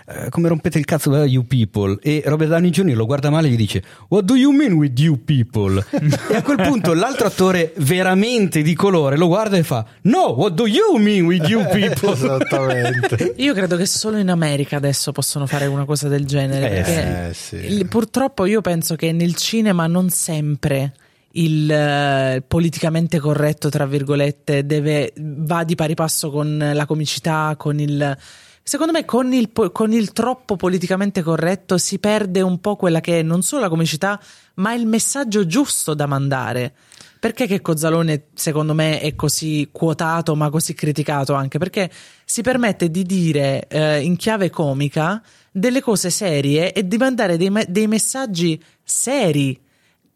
[0.07, 1.99] eh, come rompete il cazzo, uh, you people.
[2.01, 2.95] E Robert Downey Jr.
[2.95, 5.85] lo guarda male e gli dice, what do you mean with you people?
[5.91, 10.53] e a quel punto l'altro attore veramente di colore lo guarda e fa, no, what
[10.53, 12.13] do you mean with you people?
[12.13, 13.35] Esattamente.
[13.39, 17.29] Io credo che solo in America adesso possono fare una cosa del genere, eh, perché
[17.31, 17.87] eh, sì.
[17.89, 20.93] purtroppo io penso che nel cinema non sempre
[21.33, 27.79] il uh, politicamente corretto, tra virgolette, deve, va di pari passo con la comicità, con
[27.79, 28.17] il...
[28.63, 33.21] Secondo me con il, con il, troppo politicamente corretto si perde un po' quella che
[33.21, 34.21] è non solo la comicità,
[34.55, 36.75] ma il messaggio giusto da mandare.
[37.19, 41.59] Perché che Cozzalone, secondo me, è così quotato, ma così criticato anche?
[41.59, 41.91] Perché
[42.25, 45.21] si permette di dire eh, in chiave comica
[45.51, 49.59] delle cose serie e di mandare dei, dei messaggi seri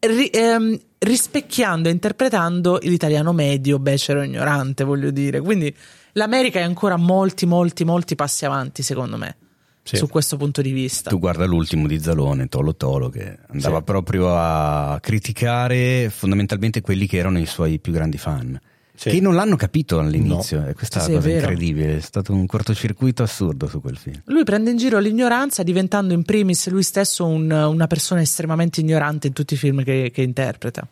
[0.07, 5.41] ri, ehm, rispecchiando e interpretando l'italiano medio, becero, ignorante, voglio dire.
[5.41, 5.75] Quindi
[6.13, 9.37] l'America è ancora molti, molti, molti passi avanti, secondo me.
[9.83, 9.97] Sì.
[9.97, 13.85] Su questo punto di vista, tu guarda l'ultimo di Zalone, Tolo Tolo, che andava sì.
[13.85, 18.59] proprio a criticare fondamentalmente quelli che erano i suoi più grandi fan
[18.95, 19.11] sì.
[19.11, 20.61] che non l'hanno capito all'inizio.
[20.61, 20.69] No.
[20.69, 21.97] E questa sì, è una cosa è incredibile.
[21.97, 24.23] È stato un cortocircuito assurdo su quel film.
[24.27, 29.27] Lui prende in giro l'ignoranza, diventando in primis lui stesso un, una persona estremamente ignorante
[29.27, 30.87] in tutti i film che, che interpreta.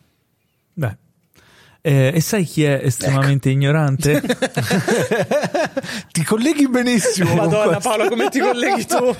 [0.73, 0.97] Beh,
[1.85, 3.57] eh, e sai chi è estremamente ecco.
[3.57, 4.21] ignorante?
[6.13, 7.35] ti colleghi benissimo.
[7.35, 9.13] Madonna Paolo, come ti colleghi tu?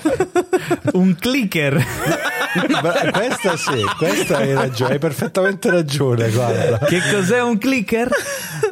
[0.96, 1.74] Un clicker.
[1.74, 6.30] Beh, questa sì, questa hai ragione, hai perfettamente ragione.
[6.30, 6.78] Guarda.
[6.78, 8.08] Che cos'è un clicker?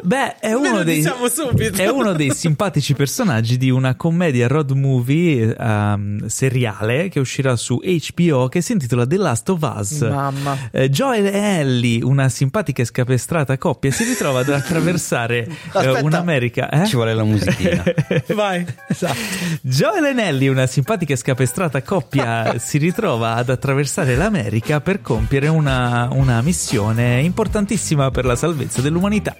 [0.03, 6.27] Beh, è uno, dei, è uno dei simpatici personaggi di una commedia road movie um,
[6.27, 10.01] seriale che uscirà su HBO che si intitola The Last of Us.
[10.01, 10.57] Mamma.
[10.71, 16.01] Eh, Joel e Ellie, una simpatica e scapestrata coppia coppia si ritrova ad attraversare eh,
[16.01, 16.69] un'America.
[16.71, 16.87] Eh?
[16.87, 17.83] Ci vuole la musichina.
[18.33, 18.65] Vai.
[18.87, 19.19] Esatto.
[19.61, 25.49] Joel e Nelly, una simpatica e scapestrata coppia, si ritrova ad attraversare l'America per compiere
[25.49, 29.35] una, una missione importantissima per la salvezza dell'umanità.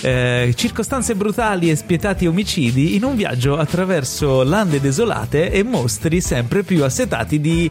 [0.00, 6.64] Eh, circostanze brutali e spietati omicidi in un viaggio attraverso lande desolate e mostri sempre
[6.64, 7.70] più assetati di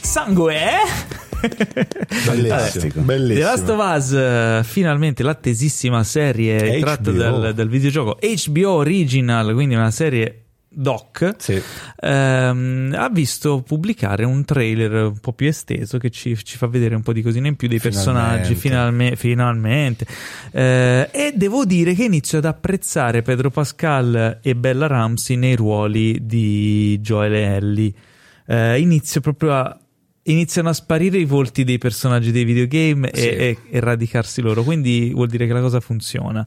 [0.00, 1.25] sangue.
[2.26, 3.34] Bellissimo, bellissimo.
[3.34, 6.80] The Last of Us, eh, finalmente l'attesissima serie HBO.
[6.80, 10.46] tratta dal, dal, videogioco HBO Original, quindi una serie
[10.78, 11.60] doc, sì.
[12.00, 16.94] ehm, ha visto pubblicare un trailer un po' più esteso che ci, ci fa vedere
[16.94, 19.16] un po' di cosine in più dei personaggi, finalmente.
[19.16, 20.06] finalmente.
[20.50, 26.26] Eh, e devo dire che inizio ad apprezzare Pedro Pascal e Bella Ramsey nei ruoli
[26.26, 27.92] di Joel e Ellie.
[28.46, 29.80] Eh, inizio proprio a
[30.26, 33.28] iniziano a sparire i volti dei personaggi dei videogame sì.
[33.28, 36.46] e, e, radicarsi loro, quindi vuol dire che la cosa funziona.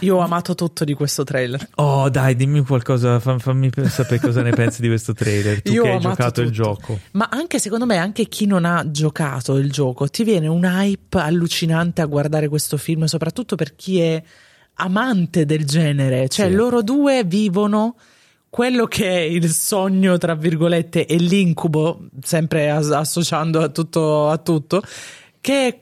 [0.00, 1.68] Io ho amato tutto di questo trailer.
[1.76, 5.62] Oh, dai, dimmi qualcosa, fammi sapere cosa ne pensi di questo trailer.
[5.62, 6.40] Tu Io che hai giocato tutto.
[6.42, 6.98] il gioco.
[7.12, 11.18] Ma anche secondo me, anche chi non ha giocato il gioco, ti viene un hype
[11.18, 14.22] allucinante a guardare questo film, soprattutto per chi è
[14.74, 16.28] amante del genere.
[16.28, 16.54] Cioè, sì.
[16.54, 17.96] loro due vivono
[18.56, 24.38] quello che è il sogno, tra virgolette, e l'incubo, sempre as- associando a tutto, a
[24.38, 24.80] tutto,
[25.42, 25.78] che è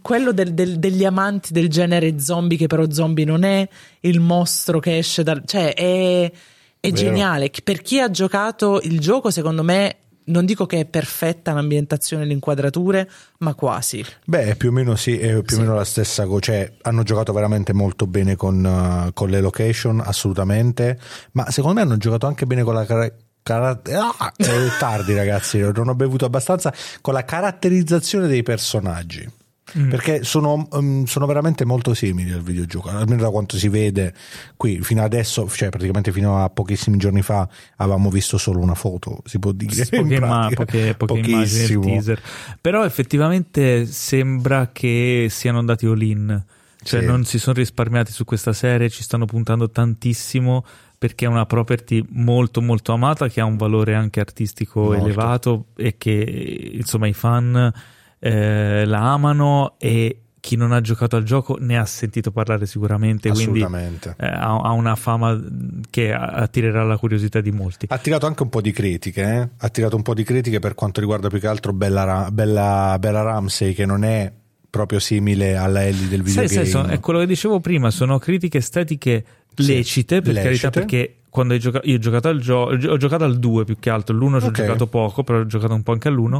[0.00, 3.68] quello del, del, degli amanti del genere zombie, che però zombie non è,
[4.00, 5.42] il mostro che esce dal...
[5.44, 6.32] cioè è,
[6.80, 7.50] è geniale.
[7.62, 9.96] Per chi ha giocato il gioco, secondo me
[10.26, 13.08] non dico che è perfetta l'ambientazione e le inquadrature,
[13.38, 14.04] ma quasi.
[14.24, 16.40] Beh, più o meno sì, è più o meno la stessa cosa.
[16.40, 20.98] Cioè, hanno giocato veramente molto bene con, uh, con, le location, assolutamente.
[21.32, 23.12] Ma secondo me hanno giocato anche bene con la car-
[23.42, 24.46] car- ah, è
[24.78, 25.58] tardi, ragazzi.
[25.58, 26.72] Non ho bevuto abbastanza.
[27.00, 29.44] Con la caratterizzazione dei personaggi.
[29.76, 29.88] Mm.
[29.90, 34.14] Perché sono, um, sono, veramente molto simili al videogioco, almeno da quanto si vede
[34.56, 39.22] qui fino adesso, cioè praticamente fino a pochissimi giorni fa avevamo visto solo una foto,
[39.24, 39.84] si può dire.
[39.86, 42.22] Poche, ma, poche, poche immagini teaser.
[42.60, 46.44] Però effettivamente sembra che siano andati all in.
[46.82, 47.06] Cioè sì.
[47.06, 50.64] non si sono risparmiati su questa serie, ci stanno puntando tantissimo
[50.96, 55.04] perché è una property molto molto amata che ha un valore anche artistico molto.
[55.04, 57.72] elevato e che insomma i fan
[58.18, 63.30] eh, la amano e chi non ha giocato al gioco ne ha sentito parlare sicuramente,
[63.30, 65.36] quindi eh, ha, ha, una fama
[65.90, 67.86] che attirerà la curiosità di molti.
[67.88, 69.38] Ha attirato anche un po' di critiche, eh?
[69.38, 73.22] ha attirato un po' di critiche per quanto riguarda più che altro Bella, Bella, Bella
[73.22, 74.32] Ramsey che non è
[74.70, 76.64] proprio simile alla Ellie del videogame.
[76.64, 79.24] Sì, sì, è quello che dicevo prima, sono critiche estetiche
[79.56, 80.48] lecite, per lecite.
[80.48, 83.76] carità, perché quando hai giocato, io ho giocato al gioco, ho giocato al 2 più
[83.80, 84.48] che altro, l'1 ci okay.
[84.48, 86.38] ho giocato poco, però ho giocato un po' anche all'1.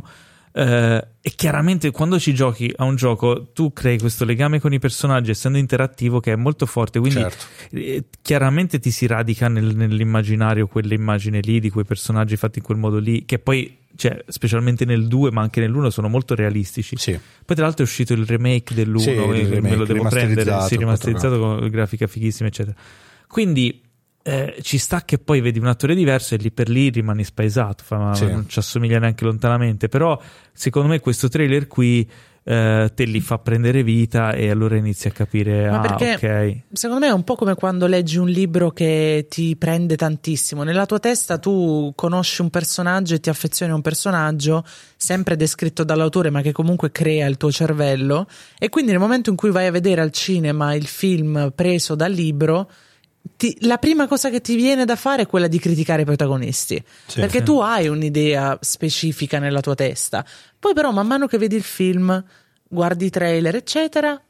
[0.58, 4.78] Eh, e chiaramente quando ci giochi a un gioco tu crei questo legame con i
[4.78, 6.98] personaggi essendo interattivo che è molto forte.
[6.98, 7.44] Quindi certo.
[7.72, 12.78] eh, chiaramente ti si radica nel, nell'immaginario quell'immagine lì di quei personaggi fatti in quel
[12.78, 16.96] modo lì che poi cioè, specialmente nel 2 ma anche nell'1 sono molto realistici.
[16.96, 17.12] Sì.
[17.44, 20.62] poi tra l'altro è uscito il remake dell'1 sì, remake, me lo devo prendere.
[20.62, 22.74] Sì, rimasterizzato con grafica fighissima eccetera.
[23.28, 23.82] Quindi
[24.26, 27.84] eh, ci sta che poi vedi un attore diverso e lì per lì rimani spaesato,
[27.86, 28.26] fa, sì.
[28.26, 30.20] non ci assomiglia neanche lontanamente, però
[30.52, 32.10] secondo me questo trailer qui
[32.42, 36.62] eh, te li fa prendere vita e allora inizi a capire, Ma ah, ok.
[36.72, 40.86] Secondo me è un po' come quando leggi un libro che ti prende tantissimo, nella
[40.86, 44.64] tua testa tu conosci un personaggio e ti affezioni a un personaggio
[44.96, 48.26] sempre descritto dall'autore ma che comunque crea il tuo cervello
[48.58, 52.10] e quindi nel momento in cui vai a vedere al cinema il film preso dal
[52.10, 52.68] libro
[53.36, 56.82] ti, la prima cosa che ti viene da fare è quella di criticare i protagonisti.
[57.06, 57.44] Sì, perché sì.
[57.44, 60.24] tu hai un'idea specifica nella tua testa.
[60.58, 62.24] Poi, però, man mano che vedi il film,
[62.68, 64.20] guardi i trailer, eccetera,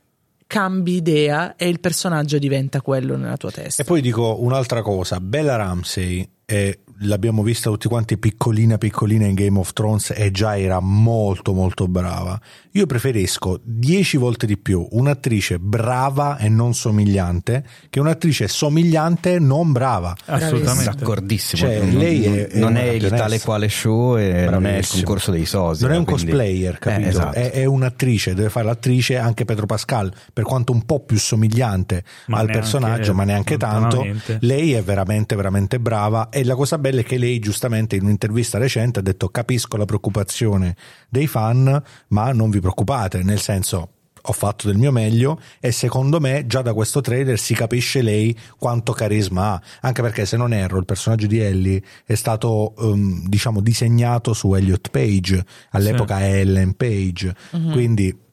[0.47, 3.83] cambi idea e il personaggio diventa quello nella tua testa.
[3.83, 9.35] E poi dico un'altra cosa: Bella Ramsey è l'abbiamo vista tutti quanti piccolina piccolina in
[9.35, 12.41] Game of Thrones e già era molto molto brava.
[12.73, 19.73] Io preferisco dieci volte di più un'attrice brava e non somigliante che un'attrice somigliante non
[19.73, 20.15] brava.
[20.27, 20.91] Assolutamente.
[20.91, 21.63] D'accordissimo.
[21.63, 24.51] Cioè, non, lei è, è non è il tale quale show e Bravissimo.
[24.51, 25.83] non è il concorso dei sosi.
[25.83, 26.25] Non è un quindi...
[26.25, 27.07] cosplayer, capito?
[27.07, 27.37] Eh, esatto.
[27.37, 32.05] è, è, un'attrice, deve fare l'attrice anche Pedro Pascal, per quanto un po' più somigliante
[32.27, 34.05] ma al personaggio, ma neanche tanto.
[34.41, 38.59] Lei è veramente veramente brava e la cosa bella è che lei giustamente in un'intervista
[38.59, 40.77] recente ha detto capisco la preoccupazione
[41.09, 43.91] dei fan, ma non vi preoccupate, nel senso
[44.29, 48.37] ho fatto del mio meglio e secondo me già da questo trailer si capisce lei
[48.59, 53.27] quanto carisma ha, anche perché se non erro il personaggio di Ellie è stato um,
[53.29, 56.25] diciamo disegnato su Elliot Page, all'epoca sì.
[56.25, 57.71] Ellen Page, uh-huh.
[57.71, 58.25] quindi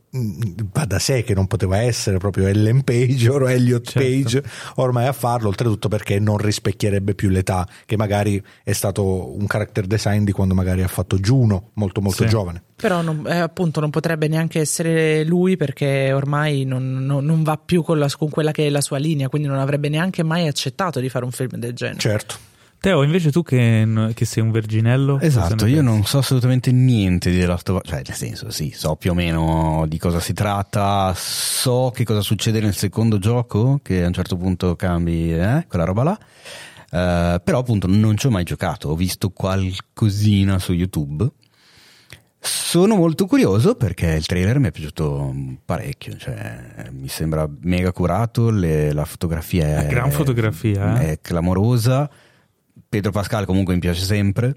[0.71, 3.99] va da sé che non poteva essere proprio Ellen Page o Elliot certo.
[4.07, 4.43] Page
[4.75, 9.87] ormai a farlo, oltretutto perché non rispecchierebbe più l'età, che magari è stato un character
[9.87, 12.29] design di quando magari ha fatto Juno, molto molto sì.
[12.29, 12.61] giovane.
[12.75, 17.57] Però non, eh, appunto non potrebbe neanche essere lui perché ormai non, non, non va
[17.57, 20.47] più con, la, con quella che è la sua linea, quindi non avrebbe neanche mai
[20.47, 21.99] accettato di fare un film del genere.
[21.99, 22.51] Certo.
[22.83, 25.17] Teo, invece tu che, che sei un verginello?
[25.21, 28.73] Esatto, io non so assolutamente niente di The Last of Us, cioè nel senso sì,
[28.75, 33.79] so più o meno di cosa si tratta, so che cosa succede nel secondo gioco,
[33.81, 38.27] che a un certo punto cambi eh, quella roba là, uh, però appunto non ci
[38.27, 41.25] ho mai giocato, ho visto qualcosina su YouTube.
[42.37, 45.33] Sono molto curioso perché il trailer mi è piaciuto
[45.63, 51.11] parecchio, cioè, mi sembra mega curato, le, la fotografia è, la gran fotografia, eh?
[51.11, 52.09] è clamorosa
[52.93, 54.55] Pedro Pascal comunque mi piace sempre.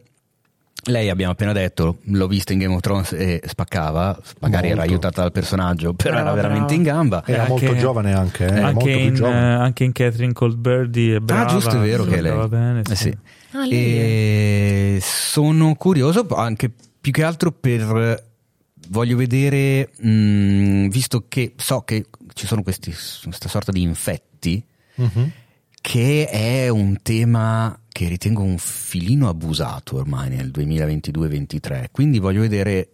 [0.89, 4.83] Lei abbiamo appena detto, l'ho vista in Game of Thrones e spaccava, magari molto.
[4.83, 7.23] era aiutata dal personaggio, però era, era veramente in gamba.
[7.25, 8.61] Era anche, molto giovane anche, eh?
[8.61, 9.55] anche, in, giovane.
[9.57, 11.45] Uh, anche in Catherine Cold Birdie è brava.
[11.45, 12.49] Ah giusto, è vero che lei.
[12.49, 12.93] Bene, sì.
[12.93, 13.19] Eh sì.
[13.53, 18.23] Ah, e sono curioso anche più che altro per
[18.91, 22.05] voglio vedere, mh, mm, visto che so che
[22.35, 24.63] ci sono questi, questa sorta di infetti,
[24.97, 25.31] uh-huh.
[25.81, 32.91] che è un tema che ritengo un filino abusato ormai nel 2022-23, quindi voglio vedere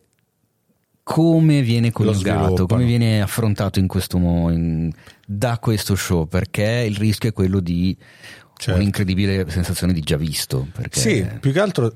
[1.02, 4.92] come viene coniugato, come viene affrontato in questo in,
[5.26, 7.96] da questo show, perché il rischio è quello di
[8.56, 8.78] certo.
[8.78, 10.68] un'incredibile sensazione di già visto.
[10.88, 11.92] Sì, più che altro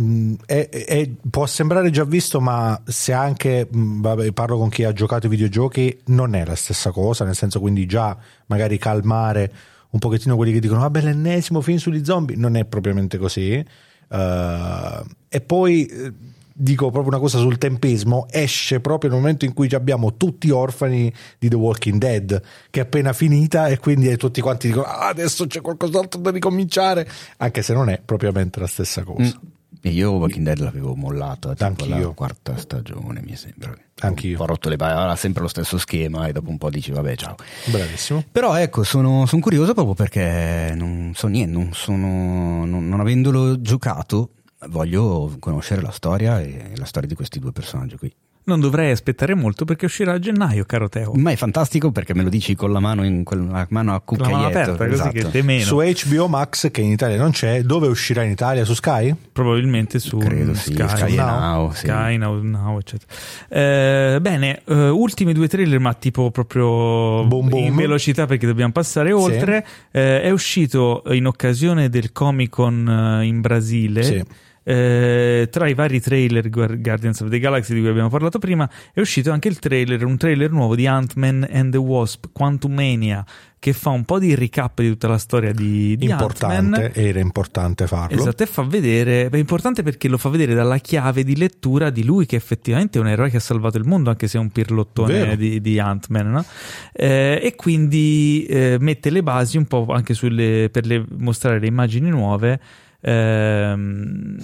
[0.00, 4.84] mm, è, è, può sembrare già visto, ma se anche mm, vabbè, parlo con chi
[4.84, 8.16] ha giocato i videogiochi, non è la stessa cosa, nel senso quindi già
[8.46, 9.52] magari calmare
[9.90, 13.64] un pochettino quelli che dicono vabbè l'ennesimo film sugli zombie non è propriamente così
[14.08, 19.68] uh, e poi dico proprio una cosa sul tempismo, esce proprio nel momento in cui
[19.74, 24.68] abbiamo tutti orfani di The Walking Dead, che è appena finita e quindi tutti quanti
[24.68, 27.06] dicono ah, adesso c'è qualcos'altro da ricominciare,
[27.36, 29.38] anche se non è propriamente la stessa cosa.
[29.38, 29.54] Mm.
[29.80, 33.74] E io Walking Dead l'avevo mollato, tipo la quarta stagione mi sembra.
[34.00, 34.36] Anch'io.
[34.36, 37.16] Po' rotto le palle, era sempre lo stesso schema e dopo un po' dici vabbè
[37.16, 37.36] ciao.
[37.66, 38.24] Bravissimo.
[38.30, 43.60] Però ecco, sono, sono curioso proprio perché non so niente, non, sono, non, non avendolo
[43.60, 44.30] giocato
[44.68, 48.12] voglio conoscere la storia e la storia di questi due personaggi qui
[48.46, 51.12] non dovrei aspettare molto perché uscirà a gennaio, caro Teo.
[51.14, 54.00] Ma è fantastico perché me lo dici con la mano, in quel, la mano a
[54.00, 54.36] cucchiaietto.
[54.36, 55.10] La mano aperta, esatto.
[55.10, 55.64] così che te meno.
[55.64, 58.64] Su HBO Max, che in Italia non c'è, dove uscirà in Italia?
[58.64, 59.14] Su Sky?
[59.32, 61.86] Probabilmente su Credo, sì, Sky, Sky Now, Now, sì.
[61.86, 63.12] Sky Now, Now eccetera.
[63.48, 67.64] Eh, bene, uh, ultimi due trailer, ma tipo proprio boom, boom.
[67.64, 69.64] in velocità perché dobbiamo passare oltre.
[69.66, 69.98] Sì.
[69.98, 74.02] Eh, è uscito in occasione del Comic Con eh, in Brasile.
[74.04, 74.24] Sì
[74.68, 78.98] eh, tra i vari trailer Guardians of the Galaxy di cui abbiamo parlato prima è
[78.98, 83.24] uscito anche il trailer, un trailer nuovo di Ant-Man and the Wasp, Quantumania
[83.60, 86.90] che fa un po' di recap di tutta la storia di, di importante, Ant-Man.
[86.94, 91.22] era importante farlo esatto e fa vedere è importante perché lo fa vedere dalla chiave
[91.22, 94.26] di lettura di lui che effettivamente è un eroe che ha salvato il mondo anche
[94.26, 96.44] se è un pirlottone di, di, Ant-Man no?
[96.92, 101.68] eh, e quindi eh, mette le basi un po' anche sulle, per le, mostrare le
[101.68, 102.60] immagini nuove
[103.06, 104.36] ehm,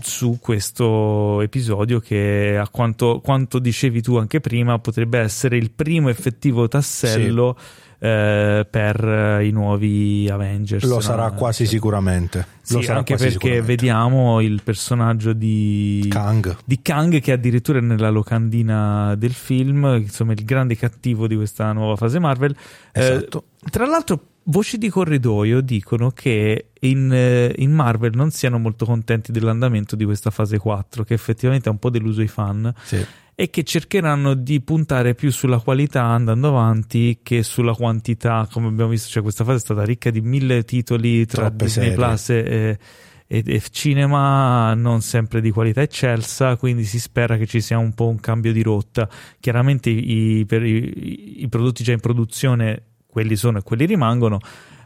[0.00, 6.08] su questo episodio che a quanto, quanto, dicevi tu anche prima potrebbe essere il primo
[6.08, 8.06] effettivo tassello sì.
[8.06, 10.84] eh, per i nuovi Avengers.
[10.84, 11.00] Lo no?
[11.00, 12.46] sarà quasi sicuramente.
[12.62, 16.56] Sì, sarà anche perché vediamo il personaggio di Kang.
[16.64, 21.70] di Kang che addirittura è nella locandina del film, insomma il grande cattivo di questa
[21.72, 22.56] nuova fase Marvel.
[22.92, 23.44] Esatto.
[23.62, 28.84] Eh, tra l'altro voci di corridoio dicono che in, eh, in, Marvel non siano molto
[28.84, 32.72] contenti dell'andamento di questa fase 4, che effettivamente ha un po' deluso i fan.
[32.82, 33.04] Sì.
[33.34, 38.46] E che cercheranno di puntare più sulla qualità andando avanti che sulla quantità.
[38.50, 41.88] Come abbiamo visto, cioè questa fase è stata ricca di mille titoli tra Troppe Disney
[41.88, 41.96] serie.
[41.96, 42.78] Plus e,
[43.26, 46.56] e, e, cinema, non sempre di qualità eccelsa.
[46.56, 49.08] Quindi si spera che ci sia un po' un cambio di rotta.
[49.38, 54.40] Chiaramente i, per i, i prodotti già in produzione quelli sono e quelli rimangono.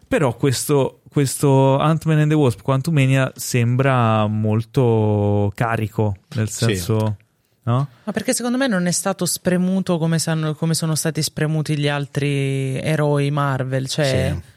[0.06, 6.98] Però questo, questo Ant-Man and the Wasp Quantumania sembra molto carico, nel senso...
[6.98, 7.22] Sì.
[7.66, 7.88] No?
[8.04, 11.88] Ma perché secondo me non è stato spremuto come, sanno, come sono stati spremuti gli
[11.88, 13.88] altri eroi Marvel.
[13.88, 14.34] Cioè...
[14.34, 14.52] Sì.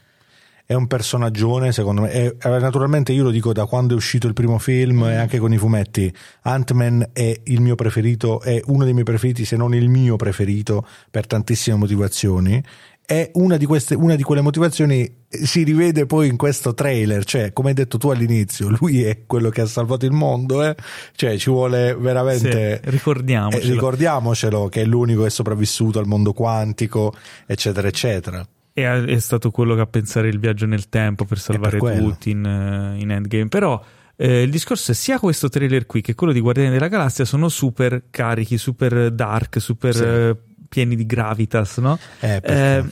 [0.66, 2.10] È un personaggione, secondo me.
[2.10, 5.08] È, naturalmente io lo dico da quando è uscito il primo film mm.
[5.08, 6.14] e anche con i fumetti.
[6.42, 10.86] Ant-Man è il mio preferito, è uno dei miei preferiti, se non il mio preferito,
[11.10, 12.62] per tantissime motivazioni
[13.10, 17.24] è una di, queste, una di quelle motivazioni eh, si rivede poi in questo trailer,
[17.24, 20.76] cioè come hai detto tu all'inizio, lui è quello che ha salvato il mondo, eh?
[21.14, 22.82] cioè ci vuole veramente...
[22.84, 23.64] Sì, ricordiamocelo.
[23.64, 27.14] Eh, ricordiamocelo che è l'unico che è sopravvissuto al mondo quantico,
[27.46, 28.46] eccetera, eccetera.
[28.74, 32.28] E è stato quello che ha pensato il viaggio nel tempo per salvare per tutti
[32.28, 33.82] in, eh, in Endgame, però...
[34.20, 37.48] Eh, il discorso è sia questo trailer qui che quello di Guardiani della Galassia sono
[37.48, 40.47] super carichi, super dark, super sì.
[40.68, 41.98] Pieni di gravitas, no?
[42.20, 42.84] Eh, eh,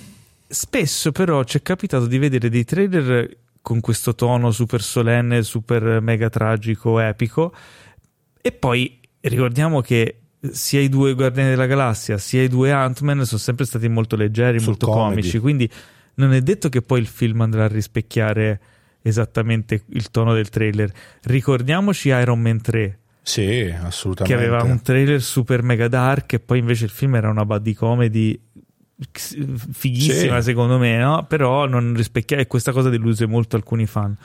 [0.46, 6.00] spesso però ci è capitato di vedere dei trailer con questo tono super solenne, super
[6.00, 7.52] mega tragico, epico,
[8.40, 10.20] e poi ricordiamo che
[10.50, 14.58] sia i due Guardiani della Galassia sia i due Ant-Man sono sempre stati molto leggeri,
[14.58, 15.08] Sul molto comedy.
[15.08, 15.68] comici, quindi
[16.14, 18.60] non è detto che poi il film andrà a rispecchiare
[19.02, 20.92] esattamente il tono del trailer.
[21.22, 24.24] Ricordiamoci Iron Man 3 sì, assolutamente.
[24.24, 27.72] Che aveva un trailer super mega dark e poi invece il film era una buddy
[27.72, 28.40] comedy
[29.72, 30.42] fighissima sì.
[30.50, 31.26] secondo me, no?
[31.28, 34.16] Però non rispecchia e questa cosa deluse molto alcuni fan.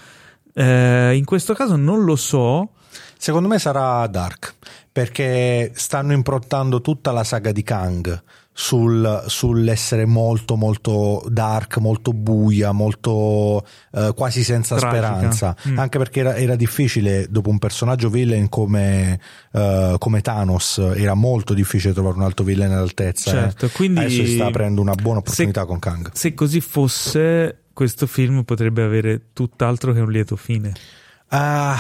[0.54, 2.74] Eh, in questo caso non lo so.
[3.18, 4.54] Secondo me sarà dark
[4.92, 8.24] perché stanno improntando tutta la saga di Kang
[8.54, 15.08] sul, sull'essere molto molto dark, molto buia, molto eh, quasi senza Tragica.
[15.08, 15.80] speranza, Mm.
[15.80, 19.20] anche perché era, era difficile dopo un personaggio villain come,
[19.54, 23.30] eh, come Thanos, era molto difficile trovare un altro villain all'altezza.
[23.32, 23.34] eh.
[23.34, 26.10] Certo, quindi Adesso si sta aprendo una buona opportunità se- con Kang.
[26.14, 30.74] Se così fosse, questo film potrebbe avere tutt'altro che un lieto fine.
[31.34, 31.78] Ah,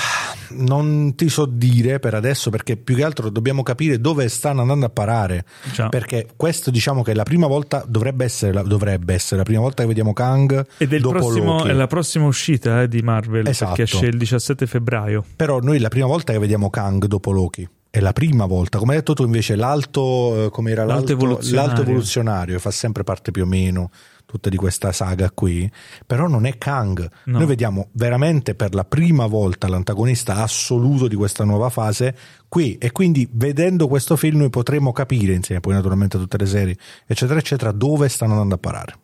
[0.51, 4.85] non ti so dire per adesso perché più che altro dobbiamo capire dove stanno andando
[4.85, 5.43] a parare.
[5.73, 5.89] Già.
[5.89, 9.59] Perché questo diciamo che è la prima volta, dovrebbe essere la, dovrebbe essere la prima
[9.59, 11.69] volta che vediamo Kang Ed è, prossimo- Loki.
[11.69, 13.75] è la prossima uscita eh, di Marvel Esatto.
[13.75, 15.23] perché esce il 17 febbraio.
[15.35, 17.67] Però noi è la prima volta che vediamo Kang dopo Loki.
[17.91, 21.11] È la prima volta, come hai detto tu invece l'alto, eh, come era l'alto, l'alto,
[21.11, 21.67] evoluzionario.
[21.67, 23.91] l'alto evoluzionario fa sempre parte più o meno
[24.25, 25.69] tutta di questa saga qui,
[26.07, 27.05] però non è Kang.
[27.25, 27.39] No.
[27.39, 32.15] Noi vediamo veramente per la prima volta l'antagonista assoluto di questa nuova fase
[32.47, 36.45] qui e quindi vedendo questo film noi potremo capire insieme poi naturalmente a tutte le
[36.45, 38.95] serie eccetera eccetera dove stanno andando a parare.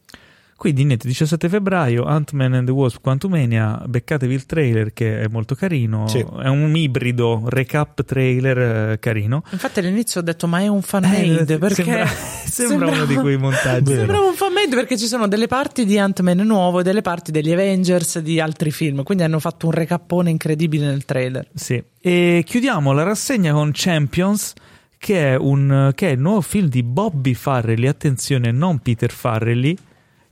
[0.57, 5.53] Quindi niente, 17 febbraio, Ant-Man and the Wasp Quantumania, beccatevi il trailer che è molto
[5.53, 6.17] carino, Sì.
[6.41, 8.57] è un ibrido recap trailer
[8.93, 9.43] eh, carino.
[9.51, 12.07] Infatti all'inizio ho detto ma è un fan made Eh, perché sembra,
[12.49, 13.93] sembra uno di quei montaggi.
[13.93, 17.31] Sembrava un fan made perché ci sono delle parti di Ant-Man nuovo e delle parti
[17.31, 21.47] degli Avengers di altri film, quindi hanno fatto un recappone incredibile nel trailer.
[21.53, 21.81] Sì.
[22.01, 24.53] E chiudiamo la rassegna con Champions,
[24.97, 29.77] che è, un, che è il nuovo film di Bobby Farrelly, attenzione, non Peter Farrelly,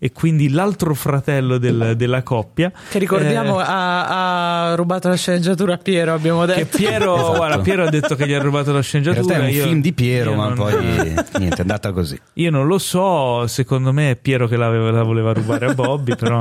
[0.06, 2.72] e quindi l'altro fratello del- della coppia.
[2.90, 6.78] Che ricordiamo Eh, ha, ha rubato la sceneggiatura a Piero, abbiamo che detto.
[6.78, 7.36] Piero, Esatto.
[7.38, 9.36] guarda, Piero ha detto che gli ha rubato la sceneggiatura.
[9.36, 10.74] è un io- film di Piero, ma non- poi
[11.40, 12.20] niente, è andata così.
[12.34, 16.16] Io non lo so, secondo me è Piero che l'aveva- la voleva rubare a Bobby,
[16.16, 16.40] però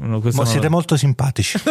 [0.00, 1.58] no, Ma siete molto simpatici.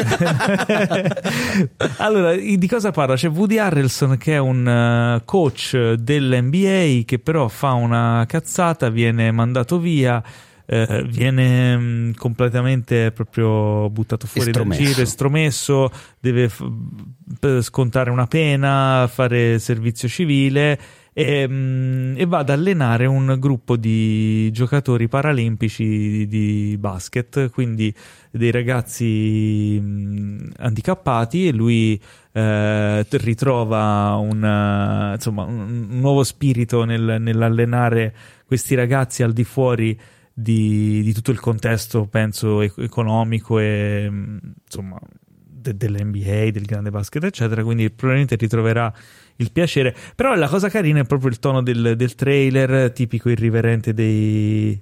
[1.98, 3.16] allora, di cosa parla?
[3.16, 9.32] C'è Woody Harrelson che è un eh, coach dell'NBA che però fa una cazzata, viene
[9.32, 10.22] mandato via,
[10.66, 14.92] eh, viene mh, completamente proprio buttato fuori dal Estromesso.
[14.92, 20.80] giro, estromesso, deve f- scontare una pena, fare servizio civile
[21.14, 27.94] e, mh, e va ad allenare un gruppo di giocatori paralimpici di, di basket, quindi
[28.32, 32.02] dei ragazzi mh, handicappati e lui
[32.34, 38.14] eh, ritrova un, insomma, un nuovo spirito nel- nell'allenare
[38.46, 39.98] questi ragazzi al di fuori
[40.38, 45.00] di, di tutto il contesto, penso, economico e mh, insomma
[45.34, 47.64] de- dell'NBA, del grande basket, eccetera.
[47.64, 48.94] Quindi probabilmente ritroverà
[49.38, 49.96] il piacere.
[50.14, 54.80] Però la cosa carina è proprio il tono del, del trailer, tipico irriverente dei.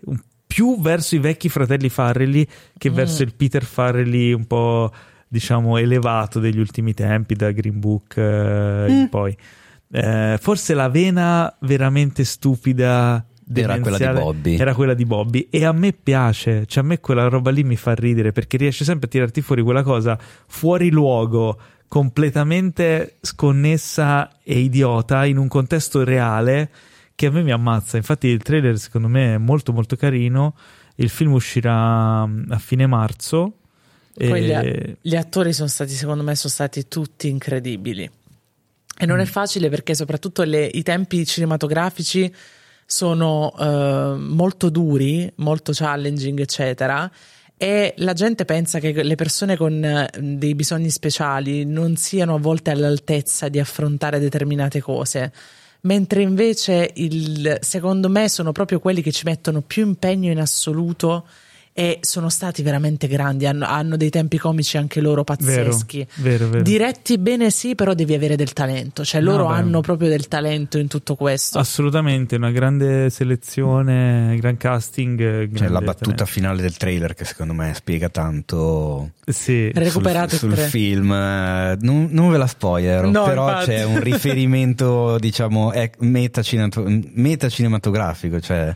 [0.48, 2.46] più verso i vecchi fratelli Farrelly
[2.78, 2.94] che Mm.
[2.94, 4.92] verso il Peter Farrelly un po'
[5.28, 9.36] diciamo elevato degli ultimi tempi, da Green Book eh, in poi.
[9.92, 14.58] Eh, forse la vena veramente stupida Era quella di Bobby.
[14.58, 15.48] Era quella di Bobby.
[15.50, 18.84] E a me piace, cioè a me quella roba lì mi fa ridere perché riesce
[18.86, 20.18] sempre a tirarti fuori quella cosa
[20.48, 26.70] fuori luogo, completamente sconnessa e idiota in un contesto reale
[27.16, 27.98] che a me mi ammazza.
[27.98, 30.56] Infatti il trailer secondo me è molto molto carino.
[30.96, 33.58] Il film uscirà mm, a fine marzo.
[34.16, 38.04] Poi gli, e- gli attori sono stati, secondo me, sono stati tutti incredibili.
[38.04, 39.08] E Mm.
[39.10, 42.32] non è facile perché soprattutto le- i tempi cinematografici
[42.86, 47.10] sono eh, molto duri, molto challenging, eccetera.
[47.56, 52.40] E la gente pensa che le persone con eh, dei bisogni speciali non siano a
[52.40, 55.32] volte all'altezza di affrontare determinate cose.
[55.82, 61.26] Mentre invece, il, secondo me, sono proprio quelli che ci mettono più impegno in assoluto
[61.74, 63.46] e sono stati veramente grandi.
[63.48, 66.06] Hanno, hanno dei tempi comici anche loro pazzeschi.
[66.18, 66.62] Vero, vero.
[66.64, 69.04] Diretti bene, sì, però devi avere del talento.
[69.04, 69.54] Cioè, No, loro beh.
[69.56, 71.58] hanno proprio del talento in tutto questo.
[71.58, 75.18] Assolutamente, una grande selezione, gran casting.
[75.18, 76.26] C'è grande la battuta talento.
[76.26, 79.72] finale del trailer che secondo me spiega tanto Sì.
[79.88, 81.12] Sul, sul film.
[81.12, 83.66] Eh, Non, non ve la spoiler, No, però infatti.
[83.72, 88.76] c'è un riferimento, diciamo, è metacinato- metacinematografico, cioè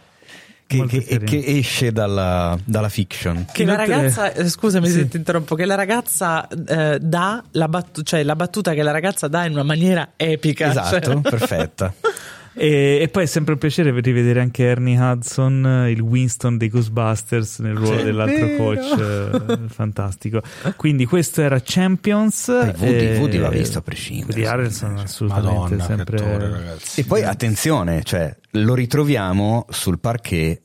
[0.67, 3.45] che, che- che esce dalla, dalla fiction.
[3.51, 4.93] Che la ragazza, eh, scusami Sì.
[4.93, 8.91] se ti interrompo, che la ragazza eh, dà la, battu- cioè la battuta che la
[8.91, 10.69] ragazza dà in una maniera epica.
[10.69, 11.21] Esatto, cioè.
[11.21, 11.93] perfetta.
[12.59, 17.59] E, e poi è sempre un piacere rivedere anche Ernie Hudson, il Winston dei Ghostbusters
[17.59, 18.03] nel ruolo Sì.
[18.03, 18.57] dell'altro Vero.
[18.63, 20.41] coach, eh, fantastico.
[20.75, 22.47] Quindi questo era Champions.
[22.47, 26.17] Woody- e- Woody va visto a prescindere, Woody Harrelson assolutamente Madonna, sempre.
[26.17, 26.99] attore, ragazzi.
[27.01, 30.61] E poi attenzione, cioè, lo ritroviamo sul parquet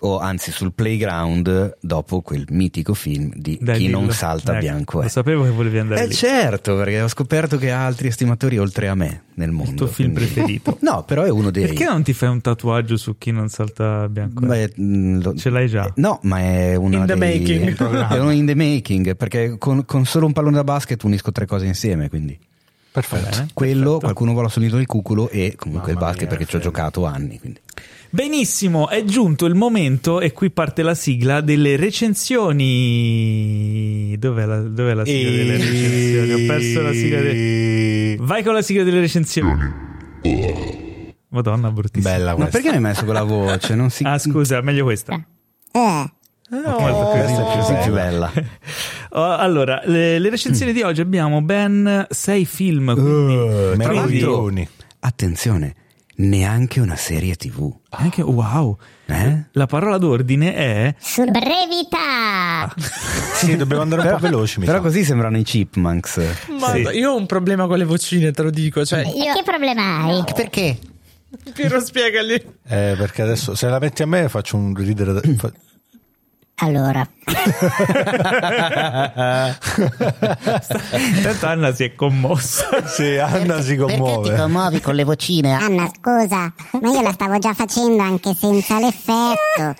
[0.00, 4.12] o anzi sul playground dopo quel mitico film di Dai, Chi non dillo.
[4.12, 5.02] salta Ecco, bianco è.
[5.04, 6.14] Lo sapevo che volevi andare Eh lì.
[6.14, 9.70] certo, perché ho scoperto che ha altri estimatori oltre a me nel mondo.
[9.70, 10.78] Il tuo film quindi- preferito.
[10.90, 11.66] No, però è uno dei...
[11.66, 14.44] Perché non ti fai un tatuaggio su chi non salta bianco?
[14.46, 15.90] Beh, mh, lo- Ce l'hai già?
[15.96, 18.08] No, ma è uno In the dei- making.
[18.10, 21.46] È uno in the making, perché con, con solo un pallone da basket unisco tre
[21.46, 22.38] cose insieme, quindi...
[22.92, 23.28] Perfetto.
[23.30, 23.48] Bene.
[23.54, 23.98] Quello, perfetto.
[24.00, 27.04] qualcuno vuole assonito il cuculo e comunque Mamma il basket mia, perché ci ho giocato
[27.06, 27.38] anni.
[27.38, 27.60] Quindi.
[28.12, 32.66] Benissimo, è giunto il momento e qui parte la sigla delle recensioni.
[34.18, 36.32] Dov'è la, dov'è la sigla delle recensioni?
[36.32, 38.16] Ho perso la sigla delle...
[38.18, 39.62] Vai con la sigla delle recensioni.
[41.28, 42.12] Madonna, bruttissima.
[42.12, 42.50] Bella Ma questa.
[42.50, 43.74] perché mi hai messo quella voce?
[43.76, 44.02] Non si...
[44.04, 45.12] Ah, scusa, meglio questa.
[45.72, 46.18] Molto
[47.12, 48.32] questa è così più bella.
[49.10, 52.92] Oh, allora, le, le recensioni di oggi abbiamo ben sei film.
[52.92, 54.56] Quindi, Uh, Tra meraviglioni.
[54.64, 55.74] l'altro, attenzione,
[56.20, 57.72] neanche una serie tv.
[57.90, 58.76] Anche, wow.
[59.06, 59.44] Eh?
[59.52, 62.72] La parola d'ordine è Sul brevità!
[63.40, 64.58] Sì, dobbiamo andare un po' veloci.
[64.58, 64.82] mi Però sa.
[64.84, 66.20] così sembrano i chipmunks.
[66.58, 68.84] Ma io ho un problema con le vocine, te lo dico.
[68.84, 70.22] Cioè, E che problema hai?
[70.34, 70.76] Perché?
[71.54, 72.32] Piero, spiegagli.
[72.34, 75.14] Eh, perché adesso se la metti a me faccio un ridere.
[75.14, 75.52] da- fa-
[76.62, 77.06] Allora,
[81.16, 82.86] Intanto Anna si è commossa.
[82.86, 84.36] Sì, Anna si commuove.
[84.36, 85.52] commuovi con le vocine?
[85.54, 89.74] Anna, scusa, ma io la stavo già facendo anche senza l'effetto.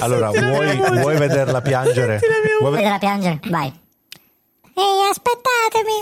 [0.00, 2.18] Allora, vuoi, vuoi vederla piangere?
[2.60, 3.38] Vuoi ve- Vedela piangere?
[3.48, 3.66] Vai.
[4.78, 5.92] Ehi, aspettatemi!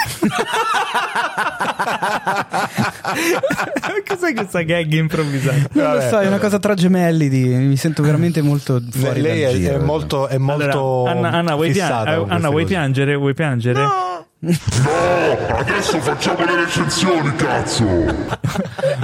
[4.06, 5.56] Cos'è questa gag improvvisata?
[5.72, 6.08] Non lo Vabbè.
[6.08, 7.28] so, è una cosa tra gemelli.
[7.28, 9.74] di- mi sento veramente molto fuori Lei dal è, giro.
[9.74, 13.14] è molto, è molto Allora, Anna, Anna, vuoi, pia- fissata con Anna, vuoi piangere?
[13.14, 13.80] Vuoi piangere?
[13.80, 14.09] No,
[14.42, 17.84] adesso facciamo le recensioni, cazzo!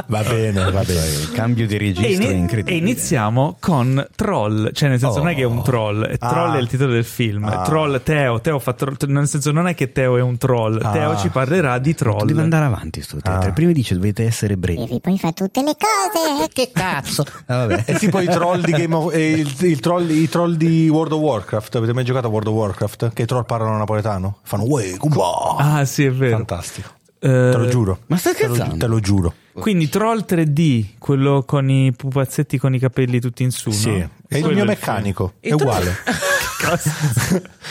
[0.07, 1.07] Va bene, va bene.
[1.07, 2.75] Il cambio di E, registro è ini- incredibile.
[2.77, 6.53] e iniziamo con Troll, cioè nel senso non è che è un troll, è Troll
[6.53, 6.57] Ah.
[6.57, 7.45] è il titolo del film.
[7.45, 7.63] Ah.
[7.63, 10.91] Troll Teo, Teo fa troll, nel senso non è che Teo è un troll, Ah.
[10.91, 12.25] Teo ci parlerà di troll.
[12.27, 13.51] Deve andare avanti sto teatro.
[13.51, 13.53] Ah.
[13.53, 14.87] Prima dice dovete essere brevi.
[14.89, 16.49] E poi fa tutte le cose.
[16.53, 17.25] Che cazzo?
[17.49, 17.85] Ah, vabbè.
[17.85, 21.13] È tipo i troll di Game of eh, il, il troll, i troll di World
[21.13, 21.77] of Warcraft.
[21.77, 23.11] Avete mai giocato a World of Warcraft?
[23.13, 24.39] Che i troll parlano napoletano?
[24.43, 24.97] Fanno uè,
[25.31, 25.75] kumba.
[25.77, 26.37] Ah, sì, è vero.
[26.37, 26.91] Fantastico.
[27.19, 27.99] Eh, Te lo giuro.
[28.09, 28.77] Ma stai scherzando?
[28.77, 29.35] te lo giuro.
[29.55, 34.11] Quindi Troll 3D, quello con i pupazzetti con i capelli tutti in su, Sì, no?
[34.29, 35.33] è il mio meccanico.
[35.41, 35.97] È Il troll- uguale.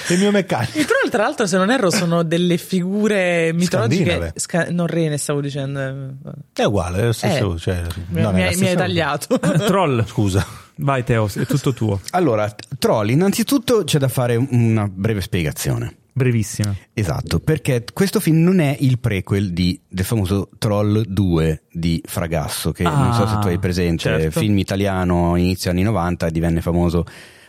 [0.07, 0.80] è il mio meccanico.
[0.80, 4.34] I troll, tra l'altro, se non erro, sono delle figure mitologiche.
[4.36, 5.80] Sca- non rene, stavo dicendo.
[5.80, 6.32] eh.
[6.53, 7.53] È uguale, è lo stesso.
[7.53, 9.38] Eh, cioè, Mi, non è mi hai, mi tagliato.
[9.40, 10.44] Troll, Scusa.
[10.77, 11.99] vai Teo, è tutto tuo.
[12.11, 15.98] Allora, Troll, innanzitutto c'è da fare una breve spiegazione.
[16.18, 16.74] Brevissima.
[16.94, 22.72] Esatto, perché questo film non è il prequel di, del famoso Troll 2 di Fragasso,
[22.72, 24.40] che non so se tu hai presente, certo.
[24.40, 27.04] film italiano inizio anni 90 e divenne famoso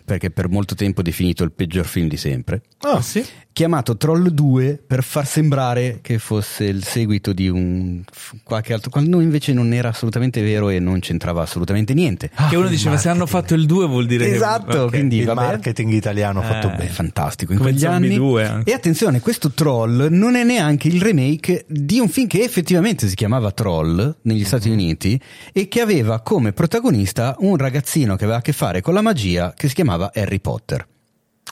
[0.05, 2.63] perché per molto tempo definito il peggior film di sempre.
[2.81, 3.25] Ah, sì?
[3.57, 8.03] Chiamato Troll 2 per far sembrare che fosse il seguito di un
[8.43, 12.31] qualche altro, quando invece non era assolutamente vero e non c'entrava assolutamente niente.
[12.51, 14.77] che uno diceva se hanno fatto il 2 vuol dire Esatto, che...
[14.77, 14.89] ok.
[14.91, 15.41] quindi Il vabbè.
[15.41, 16.73] marketing italiano fatto Eh.
[16.73, 16.91] È bene.
[16.91, 18.15] fantastico in Come quegli anni.
[18.15, 18.71] 2 anche.
[18.71, 23.15] E attenzione, questo Troll non è neanche il remake di un film che effettivamente si
[23.15, 25.19] chiamava Troll negli Stati Uniti
[25.55, 29.55] e che aveva come protagonista un ragazzino che aveva a che fare con la magia
[29.57, 30.87] che si chiamava Harry Potter.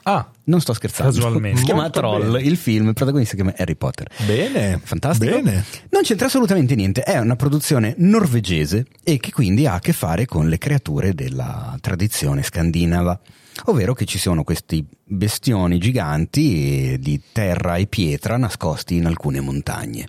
[0.07, 1.13] Ah, Non sto scherzando.
[1.13, 1.59] Casualmente.
[1.61, 2.47] Si chiama Troll, bene.
[2.47, 4.09] il film, il protagonista si chiama Harry Potter.
[4.27, 4.79] bene.
[4.83, 5.41] Fantastico.
[5.41, 5.65] Bene.
[5.91, 10.27] Non c'entra assolutamente niente, è una produzione norvegese e che quindi ha a che fare
[10.27, 13.19] con le creature della tradizione scandinava.
[13.67, 20.09] Ovvero che ci sono questi bestioni giganti di terra e pietra nascosti in alcune montagne.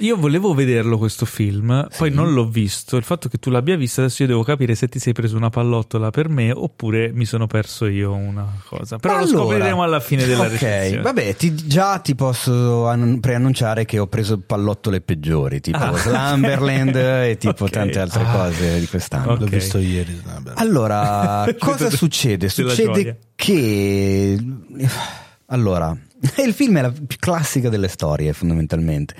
[0.00, 2.96] Io volevo vederlo questo film, poi non l'ho visto.
[2.98, 5.48] Il fatto che tu l'abbia visto, adesso io devo capire se ti sei preso una
[5.48, 8.98] pallottola per me oppure mi sono perso io una cosa.
[8.98, 11.02] Però lo Allora, scopriremo alla fine della Ok, recensione.
[11.02, 15.96] vabbè, ti- già ti posso an- preannunciare che ho preso pallottole peggiori, tipo Ah.
[15.96, 17.70] Slumberland e tipo Ok.
[17.70, 18.32] tante altre Ah.
[18.32, 19.32] cose di quest'anno.
[19.32, 19.40] Ok.
[19.40, 20.20] L'ho visto ieri.
[20.56, 22.50] Allora, cosa succede?
[22.50, 24.38] Succede che...
[25.46, 25.96] Allora,
[26.44, 29.14] il film è la più classica delle storie, fondamentalmente.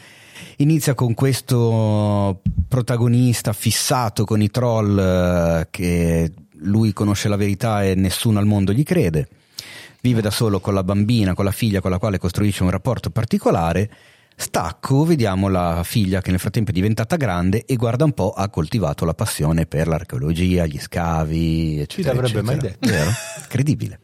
[0.58, 7.94] Inizia con questo protagonista fissato con i troll eh, che lui conosce la verità e
[7.94, 9.28] nessuno al mondo gli crede.
[10.00, 13.10] Vive da solo con la bambina, con la figlia con la quale costruisce un rapporto
[13.10, 13.90] particolare.
[14.38, 18.48] Stacco, vediamo la figlia che nel frattempo è diventata grande e guarda un po' ha
[18.50, 22.14] coltivato la passione per l'archeologia, gli scavi, eccetera.
[22.14, 22.86] l'avrebbe mai detto.
[22.86, 23.10] Vero?
[23.40, 24.00] Incredibile.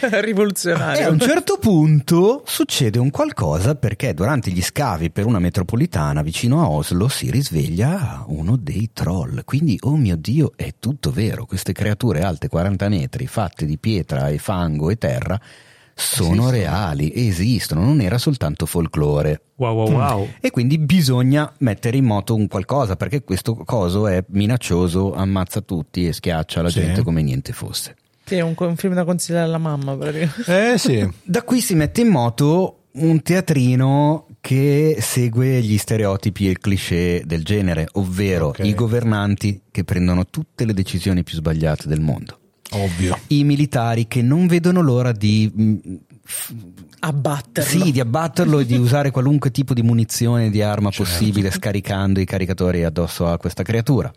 [0.10, 1.10] E a Rivoluzionario.
[1.10, 6.68] un certo punto succede un qualcosa perché durante gli scavi per una metropolitana vicino a
[6.68, 9.42] Oslo si risveglia uno dei troll.
[9.44, 11.44] Quindi, oh mio Dio, è tutto vero.
[11.46, 15.38] Queste creature alte 40 metri, fatte di pietra e fango e terra,
[15.94, 19.42] sono reali, esistono, non era soltanto folklore.
[19.56, 20.28] Wow, wow, wow.
[20.40, 26.06] E quindi bisogna mettere in moto un qualcosa perché questo coso è minaccioso, ammazza tutti
[26.06, 26.80] e schiaccia la Sì.
[26.80, 27.96] gente come niente fosse.
[28.30, 29.98] Sì, è un, un film da consigliare alla mamma.
[30.46, 31.04] Eh sì.
[31.24, 37.22] Da qui si mette in moto un teatrino che segue gli stereotipi e il cliché
[37.26, 38.60] del genere, ovvero Ok.
[38.60, 42.38] i governanti che prendono tutte le decisioni più sbagliate del mondo.
[42.70, 43.18] Ovvio.
[43.28, 45.76] I militari che non vedono l'ora di, mm,
[47.00, 47.84] Abbatterlo.
[47.84, 51.10] sì, di abbatterlo e di usare qualunque tipo di munizione, di arma Certo.
[51.10, 54.12] possibile, scaricando i caricatori addosso a questa creatura.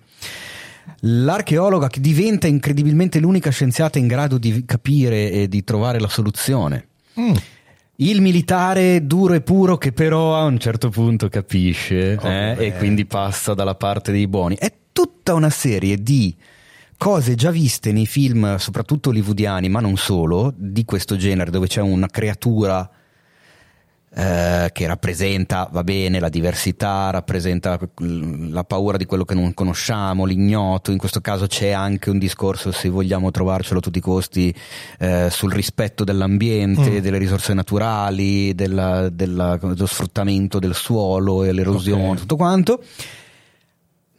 [1.01, 6.87] L'archeologa che diventa incredibilmente l'unica scienziata in grado di capire e di trovare la soluzione.
[7.19, 7.33] Mm.
[7.97, 12.73] Il militare duro e puro che però a un certo punto capisce Oh, eh, e
[12.77, 14.55] quindi passa dalla parte dei buoni.
[14.55, 16.35] È tutta una serie di
[16.97, 21.81] cose già viste nei film, soprattutto hollywoodiani, ma non solo, di questo genere, dove c'è
[21.81, 22.89] una creatura
[24.15, 30.25] eh, che rappresenta, va bene, la diversità, rappresenta la paura di quello che non conosciamo,
[30.25, 34.53] l'ignoto, in questo caso c'è anche un discorso, se vogliamo trovarcelo a tutti i costi,
[34.99, 42.09] eh, sul rispetto dell'ambiente, delle risorse naturali, della- della- dello sfruttamento del suolo e l'erosione,
[42.09, 42.17] Ok.
[42.17, 42.83] tutto quanto,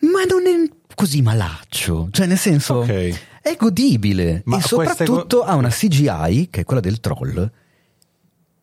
[0.00, 3.20] ma non è così malaccio, cioè nel senso Ok.
[3.42, 7.50] è godibile Ma e soprattutto co- ha una CGI, che è quella del troll,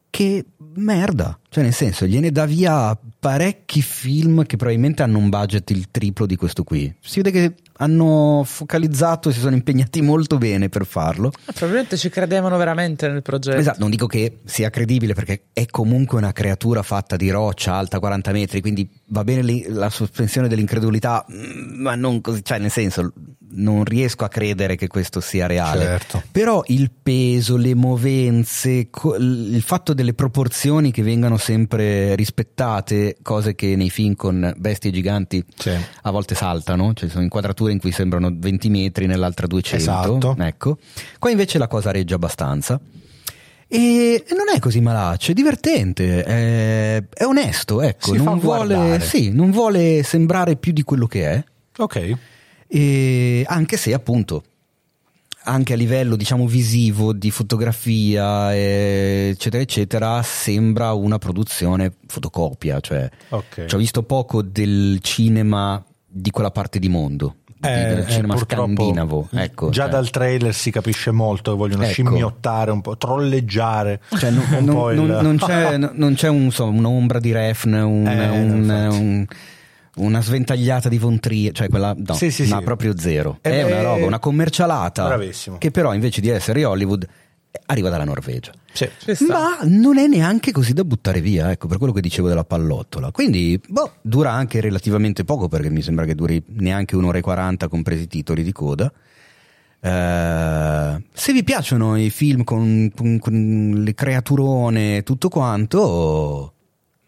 [0.09, 0.45] che
[0.75, 5.91] merda, cioè nel senso gliene dà via parecchi film che probabilmente hanno un budget il
[5.91, 6.95] triplo di questo qui.
[7.01, 11.27] Si vede che hanno focalizzato e si sono impegnati molto bene per farlo.
[11.27, 13.57] Eh, Probabilmente ci credevano veramente nel progetto.
[13.57, 17.99] Esatto, non dico che sia credibile perché è comunque una creatura fatta di roccia alta
[17.99, 22.71] 40 metri, quindi va bene lì la sospensione dell'incredulità, mm, ma non così, cioè nel
[22.71, 23.11] senso
[23.53, 25.83] non riesco a credere che questo sia reale.
[25.83, 26.23] Certo.
[26.31, 33.75] Però il peso, le movenze, il fatto delle proporzioni che vengano sempre rispettate, cose che
[33.75, 35.71] nei film con bestie giganti Sì.
[36.03, 39.75] a volte saltano, cioè ci sono inquadrature in cui sembrano 20 metri, nell'altra 200.
[39.83, 40.35] Esatto.
[40.39, 40.77] Ecco.
[41.19, 42.79] Qua invece la cosa regge abbastanza.
[43.67, 49.49] E non è così malaccio, è divertente, è, è onesto, ecco, non vuole, sì, non
[49.51, 51.43] vuole sembrare più di quello che è,
[51.77, 52.17] Ok.
[52.67, 54.43] e anche se appunto
[55.43, 63.65] anche a livello diciamo visivo di fotografia eccetera eccetera sembra una produzione fotocopia cioè Ok.
[63.65, 68.37] ci ho visto poco del cinema di quella parte di mondo Eh, del eh, cinema
[68.37, 69.91] scandinavo ecco già cioè.
[69.91, 71.91] dal trailer si capisce molto che vogliono Ecco.
[71.93, 76.77] scimmiottare un po', trolleggiare Cioè, non, non- il- non- non c'è, non c'è un, insomma,
[76.77, 79.25] un'ombra di Refn, un- Eh, un-
[79.95, 82.63] una sventagliata di Von Trier, cioè quella no, Sì, sì, ma sì.
[82.63, 83.39] proprio zero.
[83.41, 85.57] Eh, è una roba, una commercialata bravissimo.
[85.57, 87.07] che però invece di essere Hollywood
[87.65, 88.51] arriva dalla Norvegia.
[88.71, 88.87] Sì.
[89.27, 93.11] Ma non è neanche così da buttare via, ecco, per quello che dicevo della pallottola.
[93.11, 97.67] Quindi, boh, dura anche relativamente poco, perché mi sembra che duri neanche un'ora e 40
[97.67, 98.89] compresi i titoli di coda.
[99.83, 106.53] Eh, se vi piacciono i film con, con- con le creaturone e tutto quanto,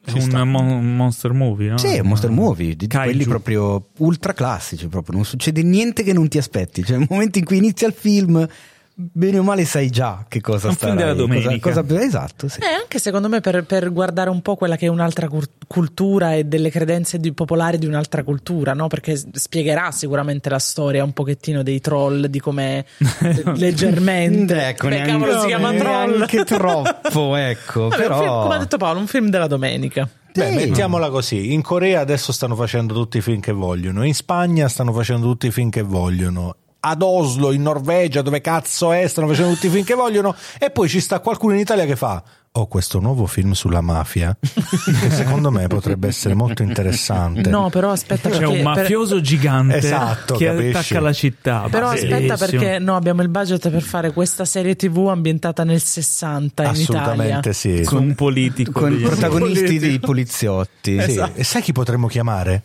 [0.05, 1.77] È un mon- monster movie, no?
[1.77, 3.09] sì, un monster movie, di Kaiju.
[3.09, 5.15] quelli proprio ultra classici, proprio.
[5.15, 6.83] non succede niente che non ti aspetti.
[6.83, 8.45] Cioè, nel momento in cui inizia il film,
[8.95, 11.57] bene o male sai già che cosa Un sta film della domenica.
[11.69, 12.59] Cosa, cosa- esatto, sì.
[12.59, 15.27] Eh, anche secondo me per, per guardare un po' quella che è un'altra
[15.67, 18.87] cultura e delle credenze di- popolari di un'altra cultura, no?
[18.87, 22.85] Perché spiegherà sicuramente la storia un pochettino dei troll, di come
[23.55, 24.67] leggermente.
[24.67, 26.15] Ecco, Beh, cavolo, si chiama troll.
[26.17, 27.87] Neanche troppo, ecco.
[27.89, 28.41] Vabbè, un film, però...
[28.43, 30.07] come ha detto Paolo, un film della domenica.
[30.33, 30.55] Beh, Sì.
[30.55, 34.91] mettiamola così, in Corea adesso stanno facendo tutti i film che vogliono, in Spagna stanno
[34.91, 36.55] facendo tutti i film che vogliono,
[36.85, 40.69] ad Oslo, in Norvegia, dove cazzo è, stanno facendo tutti i film che vogliono, e
[40.69, 42.21] poi ci sta qualcuno in Italia che fa,
[42.55, 47.49] ho questo nuovo film sulla mafia, che secondo me potrebbe essere molto interessante.
[47.49, 50.69] No, però aspetta C'è perché un mafioso gigante Esatto, che capisci?
[50.69, 51.67] attacca la città.
[51.71, 52.37] Però aspetta Bellissimo.
[52.37, 57.01] perché no, abbiamo il budget per fare questa serie TV ambientata nel 60 in Italia.
[57.01, 57.81] Assolutamente sì.
[57.85, 60.99] con un politico con i protagonisti dei poliziotti.
[60.99, 61.39] Sì, Esatto.
[61.39, 62.63] E sai chi potremmo chiamare?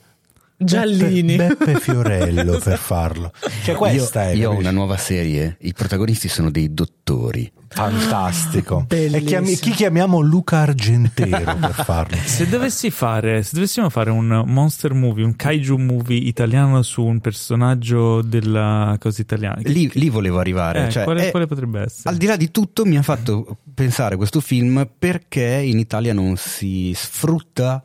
[0.59, 1.37] Giallini.
[1.37, 3.33] Beppe, Beppe Fiorello per farlo.
[3.65, 7.51] Cioè questa io, è io ho una nuova serie, i protagonisti sono dei dottori.
[7.69, 8.87] fantastico.
[8.89, 9.25] E Bellissimo.
[9.27, 12.17] chiami- chi chiamiamo Luca Argentero per farlo?
[12.25, 17.21] Se dovessi fare, se dovessimo fare un monster movie, un kaiju movie italiano su un
[17.21, 20.87] personaggio della cosa italiana, Lì, lì volevo arrivare.
[20.87, 22.09] Eh, cioè, quale, è- quale potrebbe essere?
[22.11, 26.37] Al di là di tutto mi ha fatto pensare questo film perché in Italia non
[26.37, 27.83] si sfrutta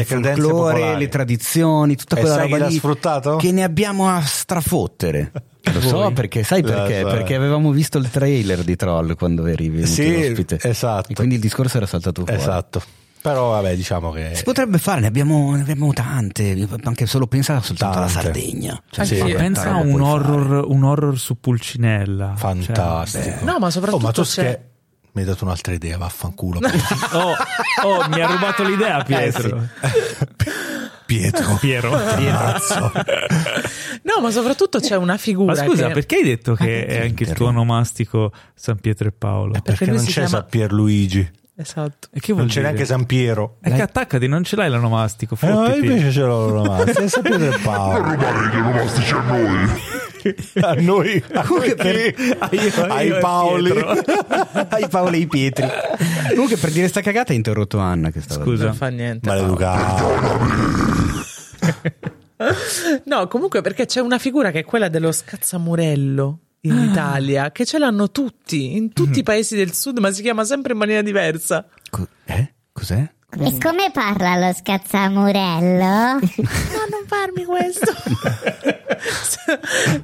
[0.00, 0.98] il folklore, popolari.
[0.98, 3.36] le tradizioni, tutta quella roba lì sfruttato?
[3.36, 5.32] che ne abbiamo a strafottere.
[5.72, 7.00] Lo so perché, sai Lo perché?
[7.00, 7.06] so.
[7.08, 10.58] Perché avevamo visto il trailer di Troll quando eri venuto Sì, ospite.
[10.62, 11.10] esatto.
[11.10, 12.38] E quindi il discorso era saltato fuori.
[12.38, 12.82] Esatto.
[13.22, 17.58] Però vabbè, diciamo che Si potrebbe fare, ne abbiamo, ne abbiamo tante, anche solo pensa
[17.62, 18.22] soltanto alla Tante.
[18.22, 18.82] Sardegna.
[18.90, 19.14] Cioè, Sì.
[19.34, 22.34] Pensa a un horror, un horror su Pulcinella.
[22.36, 23.24] fantastico.
[23.24, 24.60] Cioè, No, ma soprattutto Oh, ma tu c'è- scher-
[25.14, 26.58] mi hai dato un'altra idea, vaffanculo.
[27.12, 27.34] oh,
[27.86, 29.62] oh, mi ha rubato l'idea Pietro.
[31.06, 31.56] Pietro.
[31.60, 31.90] Piero.
[31.90, 32.92] Cazzo.
[34.04, 35.92] No, ma soprattutto c'è una figura Ma scusa, che...
[35.94, 39.58] perché hai detto che perché è anche il tuo onomastico San Pietro e Paolo?
[39.62, 42.08] Perché lui non si c'è chiama- San Pierluigi, Esatto.
[42.12, 42.62] E che vuol non c'è dire?
[42.72, 43.56] neanche San Piero.
[43.62, 47.50] E che attaccati, non ce l'hai l'onomastico, Eh, no, invece ce l'ho è San Pietro
[47.54, 48.10] e Paolo.
[48.10, 49.68] rubare gli onomastici a noi.
[50.60, 52.36] A noi, a Comunque noi per- chi?
[52.38, 53.70] Ah, io- ai io Paoli.
[54.68, 55.66] Ai Paolo e i Pietri.
[56.30, 58.64] Comunque per dire sta cagata hai interrotto Anna che stava Scusa.
[58.66, 59.28] Non fa niente.
[59.28, 60.72] Maleducato.
[63.04, 67.78] No, comunque perché c'è una figura che è quella dello scazzamurello in Italia, che ce
[67.78, 71.66] l'hanno tutti, in tutti i paesi del sud, ma si chiama sempre in maniera diversa.
[71.90, 72.54] Co- eh?
[72.72, 73.08] Cos'è?
[73.40, 75.84] E come parla lo scazzamurello?
[75.84, 76.18] No,
[76.90, 77.92] non farmi questo.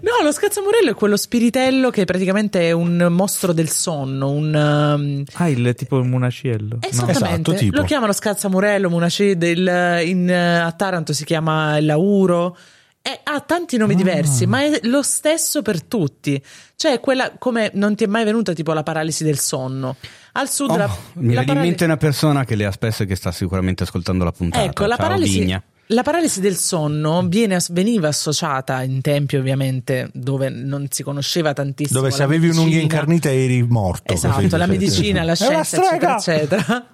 [0.01, 4.55] no, lo scazzamurello è quello spiritello che praticamente è un mostro del sonno, un...
[4.55, 6.79] um, Ah, il tipo il munaciello.
[6.81, 7.77] Esattamente, Esatto, tipo.
[7.77, 12.57] lo chiamano scazzamurello, munacid, il- in, eh, a Taranto si chiama il lauro.
[13.03, 13.79] E ha tanti Ah.
[13.79, 16.43] nomi diversi, ma è lo stesso per tutti.
[16.77, 19.97] Cioè, quella come non ti è mai venuta tipo la paralisi del sonno.
[20.33, 22.71] Al sud Oh, la, mi la viene in parali- mente una persona che le ha
[22.73, 24.65] spesso e che sta sicuramente ascoltando la puntata.
[24.65, 25.61] Ecco, la paralisi.
[25.93, 31.99] La paralisi del sonno viene, veniva associata in tempi ovviamente dove non si conosceva tantissimo.
[32.01, 34.13] Dove se avevi un'unghia incarnita eri morto.
[34.13, 36.87] Esatto, la medicina, la scienza, eccetera, eccetera.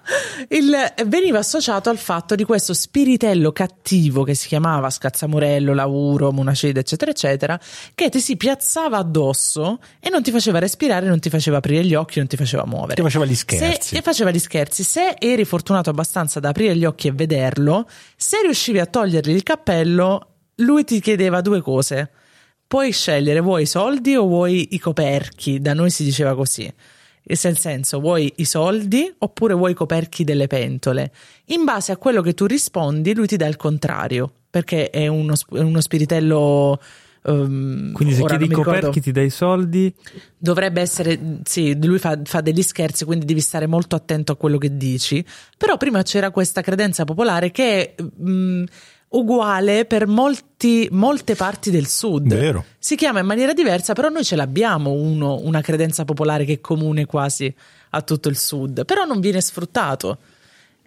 [0.49, 6.79] Il- veniva associato al fatto di questo spiritello cattivo che si chiamava Scazzamurello, Lauro, Munacide,
[6.79, 7.59] eccetera, eccetera,
[7.93, 11.93] che ti si piazzava addosso e non ti faceva respirare, non ti faceva aprire gli
[11.93, 12.95] occhi, non ti faceva muovere.
[12.95, 13.95] Ti faceva gli Se, scherzi.
[13.95, 14.83] e faceva gli scherzi.
[14.83, 19.43] Se eri fortunato abbastanza da aprire gli occhi e vederlo, se riuscivi a togliergli il
[19.43, 22.11] cappello, lui ti chiedeva due cose.
[22.67, 25.59] Puoi scegliere, vuoi i soldi o vuoi i coperchi?
[25.59, 26.71] Da noi si diceva così.
[27.23, 31.11] Nel senso, vuoi i soldi oppure vuoi i coperchi delle pentole?
[31.47, 35.33] In base a quello che tu rispondi, lui ti dà il contrario, perché è uno,
[35.51, 36.79] è uno spiritello.
[37.27, 39.93] Ehm, Quindi se chiedi i ricordo- coperchi ti dai i soldi.
[40.37, 44.57] Dovrebbe essere, sì, lui fa, fa degli scherzi, quindi devi stare molto attento a quello
[44.57, 45.23] che dici.
[45.57, 48.63] Però prima c'era questa credenza popolare che è mh,
[49.09, 52.27] uguale per molti, molte parti del sud.
[52.27, 52.65] Vero.
[52.77, 56.59] Si chiama in maniera diversa, però noi ce l'abbiamo uno, una credenza popolare che è
[56.61, 57.53] comune quasi
[57.91, 60.17] a tutto il sud, però non viene sfruttato.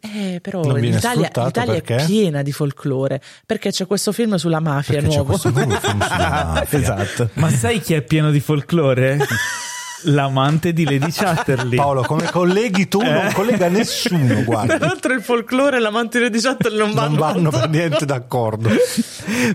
[0.01, 5.01] Eh, però Non l'Italia, l'Italia è piena di folklore perché c'è questo film sulla mafia
[5.01, 5.99] Perché nuovo film sulla
[6.55, 6.79] mafia.
[6.79, 7.31] Esatto.
[7.35, 9.19] Ma sai chi è pieno di folklore?
[10.05, 11.77] L'amante di Lady Chatterley.
[11.77, 13.11] Paolo, come colleghi tu Eh.
[13.11, 14.77] non collega nessuno, guarda.
[14.79, 18.69] Tra l'altro il folklore e l'amante di Chattel non vanno, Non vanno per niente d'accordo.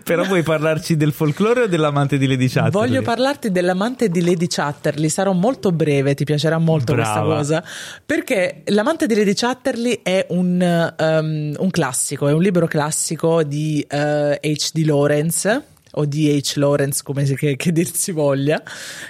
[0.03, 2.71] Però vuoi parlarci del folklore o dell'amante di Lady Chatterley?
[2.71, 7.35] Voglio parlarti dell'amante di Lady Chatterley, sarò molto breve, ti piacerà molto Brava.
[7.35, 7.63] questa cosa,
[8.05, 13.85] perché l'amante di Lady Chatterley è un, um, un classico, è un libro classico di
[13.89, 13.95] uh,
[14.41, 14.83] H.D.
[14.85, 15.63] Lawrence
[15.95, 16.53] o di H.
[16.57, 18.61] Lawrence, come si, che, che dir si voglia,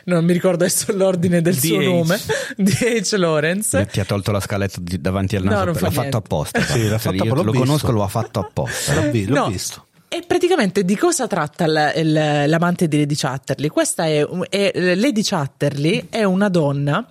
[0.05, 1.85] non mi ricordo adesso l'ordine del suo D.H..
[1.85, 2.19] nome,
[2.57, 3.15] di H.
[3.17, 3.85] Lawrence.
[3.85, 5.63] Ti ha tolto la scaletta di- davanti al No, naso.
[5.65, 6.17] non l'ha fa fatto niente.
[6.17, 6.61] apposta.
[6.61, 7.59] Sì, l'ha Cioè, fatto- lo visto.
[7.65, 8.93] conosco, lo ha fatto apposta.
[8.95, 9.47] L'ho, vi- l'ho No.
[9.47, 9.85] visto.
[10.07, 13.69] E praticamente di cosa tratta il- il- l'amante di Lady Chatterley?
[13.69, 17.05] Questa è, è- Lady Chatterley è una donna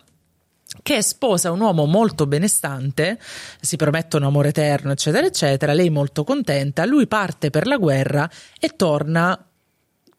[0.82, 3.18] che sposa un uomo molto benestante,
[3.60, 5.72] si promettono amore eterno, eccetera, eccetera.
[5.72, 8.28] Lei molto contenta, lui parte per la guerra
[8.59, 9.38] e torna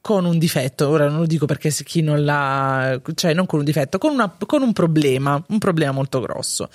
[0.05, 0.87] con un difetto.
[0.87, 4.37] Ora non lo dico perché chi non l'ha, cioè non con un difetto, con, una-
[4.45, 6.69] con un problema, un problema molto grosso.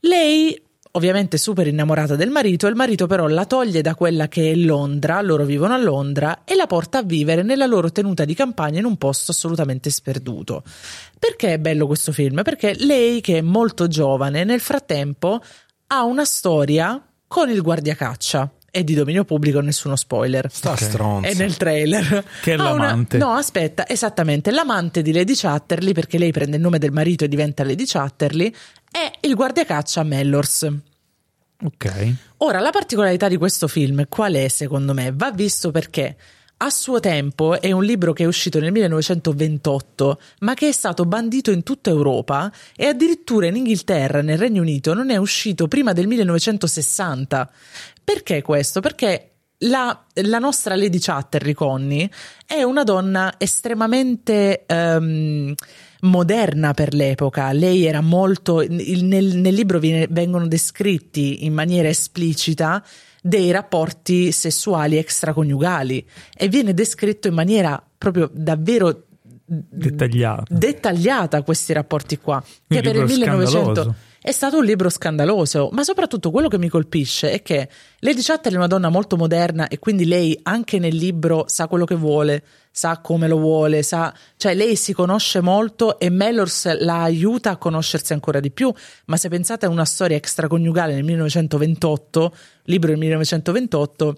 [0.00, 0.58] Lei
[0.92, 5.20] ovviamente super innamorata del marito, il marito però la toglie da quella che è Londra,
[5.20, 8.86] loro vivono a Londra, e la porta a vivere nella loro tenuta di campagna in
[8.86, 10.62] un posto assolutamente sperduto.
[11.18, 12.42] Perché è bello questo film?
[12.42, 15.42] Perché lei, che è molto giovane, nel frattempo
[15.88, 18.50] ha una storia con il guardiacaccia.
[18.74, 20.48] È di dominio pubblico, nessuno spoiler.
[20.50, 21.28] Sta stronza.
[21.28, 22.24] È nel trailer.
[22.42, 23.18] Che è Ha una- l'amante.
[23.18, 24.50] No, aspetta, esattamente.
[24.50, 28.52] L'amante di Lady Chatterley, perché lei prende il nome del marito e diventa Lady Chatterley,
[28.90, 30.68] è il guardiacaccia Mellors.
[31.62, 32.14] Ok.
[32.38, 35.12] Ora, la particolarità di questo film qual è secondo me?
[35.14, 36.16] Va visto perché
[36.56, 41.04] a suo tempo è un libro che è uscito nel 1928, ma che è stato
[41.04, 45.92] bandito in tutta Europa e addirittura in Inghilterra, nel Regno Unito, non è uscito prima
[45.92, 47.50] del 1960.
[48.04, 48.80] Perché questo?
[48.80, 52.10] Perché la, la nostra Lady Chatterley, Connie,
[52.46, 55.54] è una donna estremamente ehm,
[56.02, 57.50] moderna per l'epoca.
[57.52, 58.60] Lei era molto.
[58.62, 62.84] il- nel, nel libro viene- vengono descritti in maniera esplicita
[63.22, 66.06] dei rapporti sessuali extraconiugali
[66.36, 69.04] e viene descritto in maniera proprio davvero
[69.46, 70.44] Dettagliato.
[70.54, 72.42] dettagliata questi rapporti qua.
[72.42, 73.94] Che Un per il libro 1900 scandaloso.
[74.24, 77.68] È stato un libro scandaloso, ma soprattutto quello che mi colpisce è che
[77.98, 81.84] Lady Chatterley è una donna molto moderna e quindi lei anche nel libro sa quello
[81.84, 87.02] che vuole, sa come lo vuole, sa, cioè lei si conosce molto e Mellors la
[87.02, 88.72] aiuta a conoscersi ancora di più,
[89.04, 94.16] ma se pensate a una storia extraconiugale nel 1928, libro del 1928,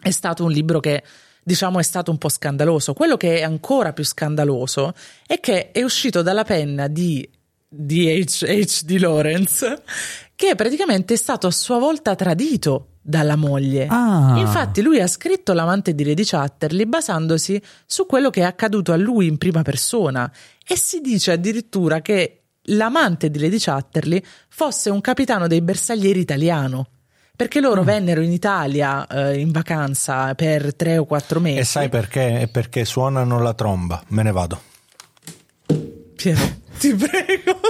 [0.00, 1.02] è stato un libro che
[1.42, 2.94] diciamo, è stato un po' scandaloso.
[2.94, 4.94] Quello che è ancora più scandaloso
[5.26, 7.28] è che è uscito dalla penna di
[7.76, 8.98] D.H.H.D.
[8.98, 9.82] Lawrence,
[10.34, 13.86] che praticamente è stato a sua volta tradito dalla moglie.
[13.88, 14.34] Ah.
[14.38, 18.96] Infatti lui ha scritto l'amante di Lady Chatterley basandosi su quello che è accaduto a
[18.96, 20.30] lui in prima persona
[20.66, 26.88] e si dice addirittura che l'amante di Lady Chatterley fosse un capitano dei bersaglieri italiano.
[27.36, 27.86] Perché loro mm.
[27.86, 31.58] vennero in Italia eh, in vacanza per tre o quattro mesi.
[31.58, 32.42] E sai perché?
[32.42, 34.00] È perché suonano la tromba.
[34.08, 34.62] Me ne vado.
[36.14, 36.40] Piero,
[36.78, 37.60] ti prego.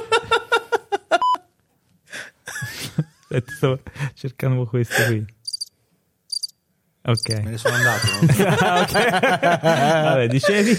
[3.57, 3.81] Sto
[4.15, 5.25] cercando questo qui.
[7.07, 7.29] Ok.
[7.43, 8.07] Me ne sono andato.
[8.23, 9.11] ok.
[9.61, 10.71] Vabbè, dicevi?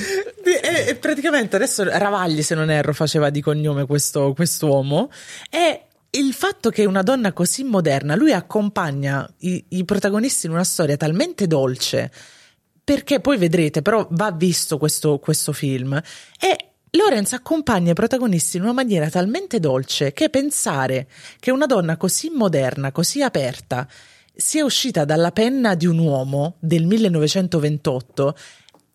[0.43, 5.11] E, e praticamente adesso Ravagli, se non erro, faceva di cognome questo quest'uomo.
[5.49, 5.81] E
[6.11, 10.97] il fatto che una donna così moderna, lui accompagna i, i protagonisti in una storia
[10.97, 12.11] talmente dolce,
[12.83, 16.01] perché poi vedrete, però va visto questo, questo film,
[16.39, 21.07] e Lorenz accompagna i protagonisti in una maniera talmente dolce che pensare
[21.39, 23.87] che una donna così moderna, così aperta,
[24.33, 28.35] sia uscita dalla penna di un uomo del 1928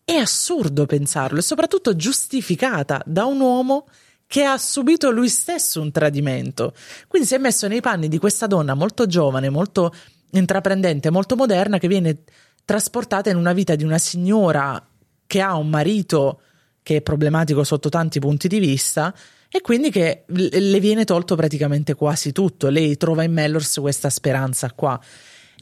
[0.03, 3.87] è assurdo pensarlo e soprattutto giustificata da un uomo
[4.25, 6.73] che ha subito lui stesso un tradimento.
[7.07, 9.93] Quindi si è messo nei panni di questa donna molto giovane, molto
[10.31, 12.23] intraprendente, molto moderna, che viene
[12.65, 14.83] trasportata in una vita di una signora
[15.27, 16.41] che ha un marito
[16.83, 19.13] che è problematico sotto tanti punti di vista
[19.49, 22.69] e quindi che le viene tolto praticamente quasi tutto.
[22.69, 24.99] Lei trova in Mellors questa speranza qua.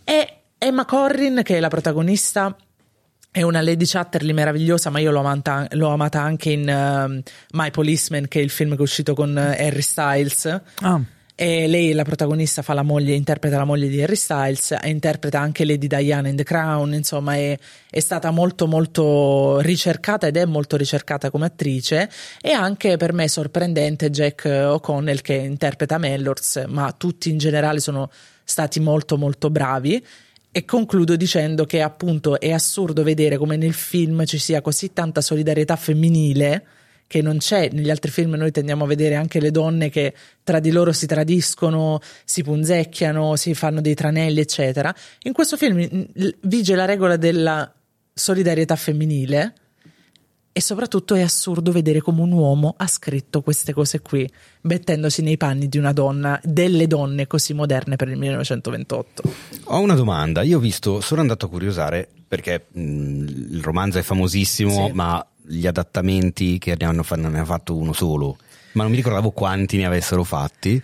[0.04, 2.56] E Emma Corrin, che è la protagonista,
[3.32, 7.72] è una Lady Chatterley meravigliosa, ma io l'ho amata, l'ho amata anche in uh, My
[7.72, 10.62] Policeman, che è il film che è uscito con uh, Harry Styles.
[10.82, 11.02] Ah.
[11.42, 15.40] E lei, la protagonista, fa la moglie, interpreta la moglie di Harry Styles, e interpreta
[15.40, 16.94] anche Lady Diana in The Crown.
[16.94, 17.58] Insomma, è,
[17.90, 22.10] è, stata molto, molto ricercata ed è molto ricercata come attrice.
[22.42, 28.12] E anche per me sorprendente Jack O'Connell che interpreta Mellors, ma tutti in generale sono
[28.44, 30.06] stati molto, molto bravi.
[30.52, 35.22] E concludo dicendo che appunto è assurdo vedere come nel film ci sia così tanta
[35.22, 36.66] solidarietà femminile
[37.10, 40.14] che non c'è negli altri film noi tendiamo a vedere anche le donne che
[40.44, 44.94] tra di loro si tradiscono, si punzecchiano, si fanno dei tranelli, eccetera.
[45.24, 46.06] In questo film
[46.42, 47.74] vige la regola della
[48.14, 49.54] solidarietà femminile
[50.52, 54.30] e soprattutto è assurdo vedere come un uomo ha scritto queste cose qui,
[54.62, 59.24] mettendosi nei panni di una donna, delle donne così moderne per il 1928.
[59.64, 64.04] Ho una domanda, io ho visto, sono andato a curiosare perché mh, il romanzo è
[64.04, 64.94] famosissimo, sì.
[64.94, 68.38] ma gli adattamenti che ne hanno, ne hanno fatto uno solo,
[68.74, 70.82] ma non mi ricordavo quanti ne avessero fatti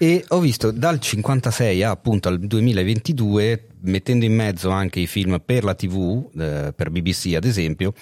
[0.00, 5.64] e ho visto dal 56 appunto al 2022 mettendo in mezzo anche i film per
[5.64, 7.92] la tv eh, per BBC ad esempio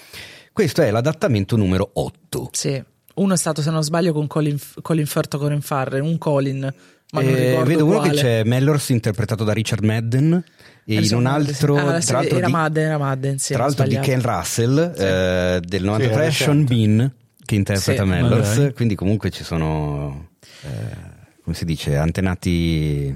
[0.57, 2.49] questo è l'adattamento numero 8.
[2.51, 6.17] Sì, uno è stato, se non sbaglio, con Colin, Colin Firth o Colin Farre, un
[6.17, 6.73] Colin.
[7.11, 10.43] Ma non eh, vedo uno che c'è Mellors interpretato da Richard Madden
[10.87, 13.85] e in un altro ah, tra l'altro era di, Madden, era Madden sì, tra l'altro
[13.85, 15.03] di Ken Russell sì.
[15.03, 20.29] eh, del 93 sì, Sean Bean che interpreta sì, Mellors quindi comunque ci sono
[20.63, 21.15] eh,
[21.47, 23.15] come si dice antenati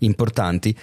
[0.00, 0.76] importanti.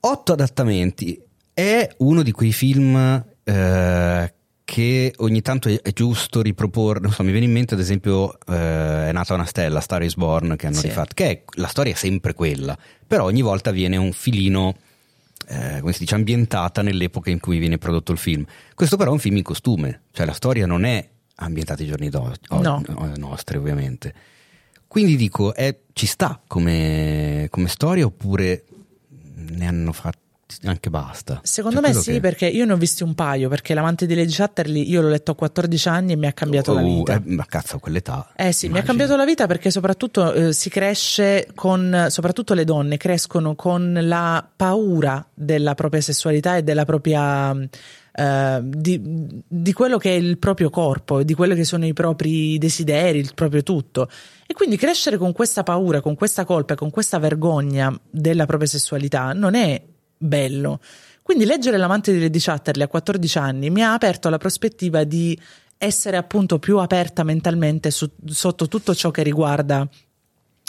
[0.00, 1.20] Otto adattamenti.
[1.52, 7.30] È uno di quei film eh, che ogni tanto è, giusto riproporre, non so, mi
[7.30, 10.78] viene in mente ad esempio eh, È nata una stella, Star is Born, che hanno
[10.78, 10.88] sì.
[10.88, 14.74] rifatto, che è, la storia è sempre quella, però ogni volta viene un filino,
[15.46, 18.44] eh, come si dice, ambientata nell'epoca in cui viene prodotto il film.
[18.74, 22.08] Questo però è un film in costume, cioè la storia non è ambientata ai giorni
[22.08, 22.82] do- no.
[23.16, 24.14] nostri ovviamente.
[24.86, 28.64] Quindi dico, è, ci sta come, come storia oppure
[29.34, 30.23] ne hanno fatto
[30.64, 31.40] anche basta.
[31.42, 32.20] Secondo cioè, me sì, che...
[32.20, 35.32] perché io ne ho visti un paio, perché l'amante di Lady Chatterley io l'ho letto
[35.32, 37.14] a 14 anni e mi ha cambiato oh, la vita.
[37.14, 38.32] Eh, ma cazzo, a quell'età.
[38.36, 38.72] Eh sì, immagino.
[38.72, 43.54] mi ha cambiato la vita perché soprattutto eh, si cresce con, soprattutto le donne crescono
[43.54, 47.56] con la paura della propria sessualità e della propria...
[48.16, 52.58] Uh, di, di, quello che è il proprio corpo, di quello che sono i propri
[52.58, 54.08] desideri, il proprio tutto.
[54.46, 59.32] E quindi crescere con questa paura, con questa colpa, con questa vergogna della propria sessualità
[59.32, 59.82] non è
[60.16, 60.80] bello.
[61.22, 65.38] Quindi leggere L'amante di Lady Chatterley a 14 anni mi ha aperto la prospettiva di
[65.78, 69.88] essere appunto più aperta mentalmente su, sotto tutto ciò che riguarda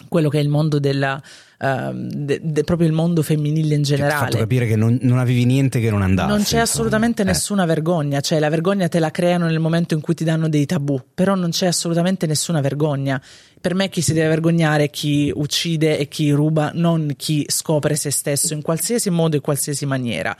[0.09, 1.21] quello che è il mondo della
[1.59, 4.13] uh, de, de, proprio il mondo femminile in generale.
[4.13, 6.29] Ti ha fatto capire che non, non, avevi niente che non andasse.
[6.29, 7.25] Non c'è assolutamente eh.
[7.25, 10.65] nessuna vergogna, cioè la vergogna te la creano nel momento in cui ti danno dei
[10.65, 13.21] tabù, però non c'è assolutamente nessuna vergogna.
[13.65, 17.95] Per me chi si deve vergognare è chi uccide e chi ruba, non chi scopre
[17.95, 20.37] se stesso in qualsiasi modo e qualsiasi maniera.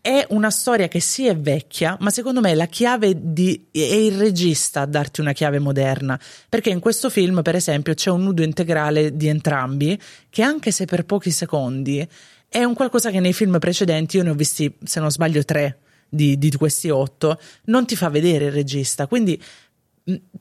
[0.00, 4.16] è una storia che sì è vecchia, ma secondo me la chiave di, è il
[4.16, 6.18] regista a darti una chiave moderna,
[6.48, 10.86] perché in questo film, per esempio, c'è un nudo integrale di entrambi, che anche se
[10.86, 12.08] per pochi secondi
[12.48, 15.80] è un qualcosa che nei film precedenti, io ne ho visti, se non sbaglio, tre
[16.08, 19.06] di, di questi otto, non ti fa vedere il regista.
[19.06, 19.40] Quindi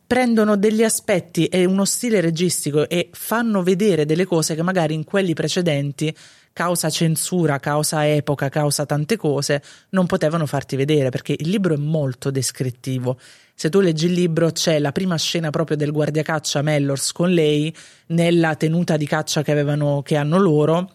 [0.06, 5.06] prendono degli aspetti e uno stile registico e fanno vedere delle cose che magari in
[5.06, 6.14] quelli precedenti
[6.52, 11.78] causa censura, causa epoca, causa tante cose, non potevano farti vedere perché il libro è
[11.78, 13.18] molto descrittivo.
[13.56, 17.74] Se tu leggi il libro c'è la prima scena proprio del guardiacaccia Mellors con lei
[18.08, 20.92] nella tenuta di caccia che, avevano, che hanno loro,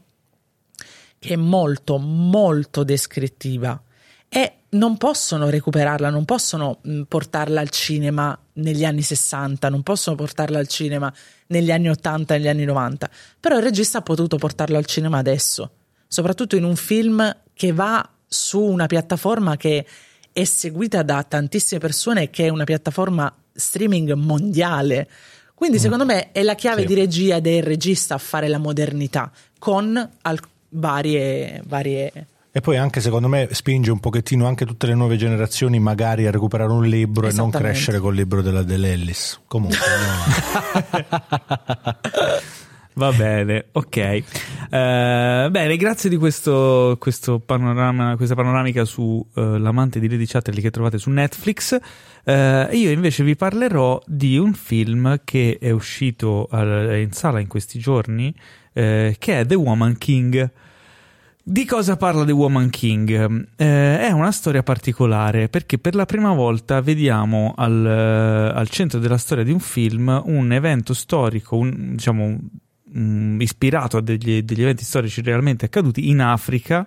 [1.19, 3.81] che è molto, molto descrittiva
[4.29, 10.59] e non possono recuperarla, non possono portarla al cinema negli anni 60, non possono portarla
[10.59, 11.13] al cinema
[11.49, 15.71] negli anni 80, negli anni 90, però il regista ha potuto portarlo al cinema adesso,
[16.07, 19.87] soprattutto in un film che va su una piattaforma che
[20.33, 25.09] è seguita da tantissime persone, che è una piattaforma streaming mondiale.
[25.55, 25.81] Quindi, mm.
[25.81, 26.87] secondo me, è la chiave sì.
[26.87, 33.01] di regia del regista a fare la modernità con al- varie, varie e poi anche
[33.01, 37.29] secondo me spinge un pochettino anche tutte le nuove generazioni magari a recuperare un libro
[37.29, 39.41] e non crescere col libro della dell'Ellis.
[39.47, 39.79] Comunque.
[42.19, 42.57] No.
[42.99, 44.23] Va bene, ok.
[44.65, 50.61] Uh, bene, grazie di questo, questo panorama, questa panoramica su uh, l'amante di Lady Chatterley
[50.61, 51.79] che trovate su Netflix.
[52.25, 57.47] Uh, io invece vi parlerò di un film che è uscito al, in sala in
[57.47, 58.35] questi giorni,
[58.73, 60.51] che è The Woman King.
[61.51, 63.49] Di cosa parla The Woman King?
[63.57, 69.17] Eh, è una storia particolare perché per la prima volta vediamo al, al centro della
[69.17, 72.39] storia di un film un evento storico, un, diciamo,
[72.93, 76.87] un, ispirato a degli, degli, eventi storici realmente accaduti in Africa.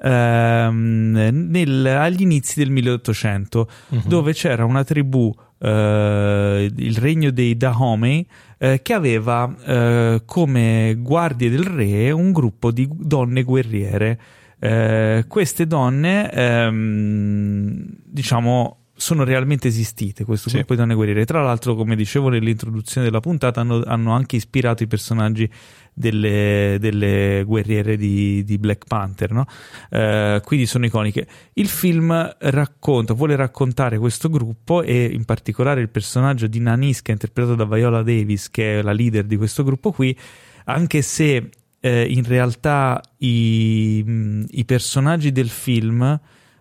[0.00, 3.98] Ehm, nel, agli inizi del 1800, uh-huh.
[3.98, 4.08] Mhm.
[4.08, 8.26] dove c'era una tribù, eh, il regno dei Dahomey,
[8.58, 14.20] eh, che aveva eh, come guardie del re un gruppo di donne guerriere.
[14.58, 20.56] Eh, queste donne, ehm, diciamo, sono realmente esistite questo sì.
[20.56, 21.24] gruppo di donne guerriere.
[21.24, 25.48] Tra l'altro, come dicevo nell'introduzione della puntata, hanno, hanno anche ispirato i personaggi
[25.94, 29.46] delle, delle guerriere di, di, Black Panther, no?
[29.90, 31.28] eh, quindi sono iconiche.
[31.54, 37.54] Il film racconta, vuole raccontare questo gruppo e in particolare il personaggio di Naniska, interpretato
[37.54, 40.16] da Viola Davis, che è la leader di questo gruppo qui,
[40.64, 46.20] anche se eh, in realtà i, i personaggi del film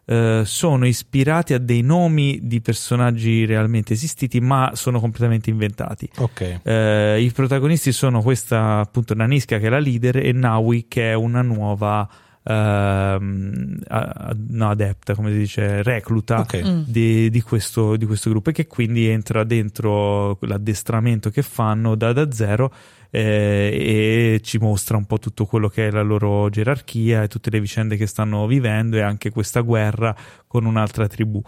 [0.09, 6.09] eh, sono ispirati a dei nomi di personaggi realmente esistiti, ma sono completamente inventati.
[6.15, 6.61] Okay.
[6.63, 11.13] Eh, I protagonisti sono questa appunto Naniska che è la leader e Nawi che è
[11.13, 12.07] una nuova
[12.41, 16.63] uh, no, adepta, come si dice, recluta okay.
[16.65, 16.83] Mm.
[16.85, 22.13] di, di, questo, di, questo, gruppo e che quindi entra dentro l'addestramento che fanno da,
[22.13, 22.73] da zero
[23.09, 27.49] eh, e ci mostra un po' tutto quello che è la loro gerarchia e tutte
[27.49, 30.15] le vicende che stanno vivendo e anche questa guerra
[30.47, 31.41] con un'altra tribù.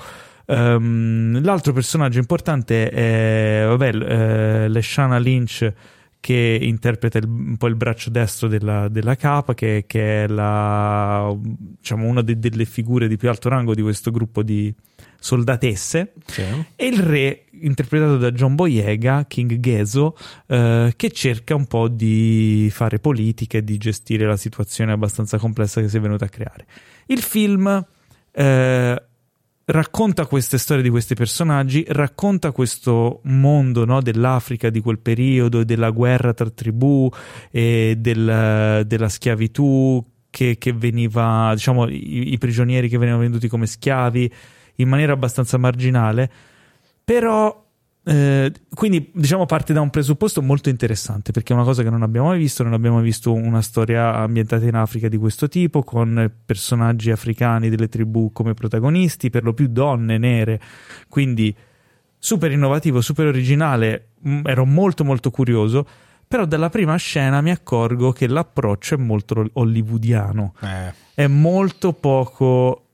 [0.46, 5.72] Um, l'altro personaggio importante è vabbè, eh, Leshana Lynch
[6.20, 11.34] che interpreta il, un po' il braccio destro della, della capa, che, che è la,
[11.38, 14.74] diciamo, una de, delle figure di più alto rango di questo gruppo di
[15.22, 16.44] soldatesse, sì.
[16.76, 20.18] e il re, interpretato da John Boyega, King Gezo,
[20.48, 25.82] eh, che cerca un po' di fare politica e di gestire la situazione abbastanza complessa
[25.82, 26.66] che si è venuta a creare.
[27.08, 27.86] Il film
[28.32, 29.04] eh,
[29.72, 35.92] racconta queste storie di questi personaggi, racconta questo mondo no, dell'Africa di quel periodo, della
[35.92, 37.10] guerra tra tribù
[37.52, 43.68] e del, della schiavitù che, che, veniva, diciamo, i, i, prigionieri che venivano venduti come
[43.68, 44.32] schiavi
[44.76, 46.32] in maniera abbastanza marginale,
[47.04, 47.68] però
[48.10, 52.02] eh, quindi diciamo parte da un presupposto molto interessante perché è una cosa che non
[52.02, 55.84] abbiamo mai visto, non abbiamo mai visto una storia ambientata in Africa di questo tipo
[55.84, 60.60] con personaggi africani delle tribù come protagonisti, per lo più donne nere,
[61.08, 61.56] quindi
[62.18, 65.86] super innovativo, super originale, mm, ero molto molto curioso,
[66.28, 70.94] però dalla prima scena mi accorgo che l'approccio è molto hollywoodiano, eh.
[71.14, 72.86] è molto poco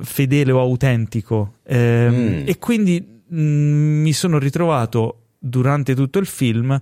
[0.00, 2.42] fedele o autentico eh, mm.
[2.46, 6.78] e quindi mi sono ritrovato durante tutto il film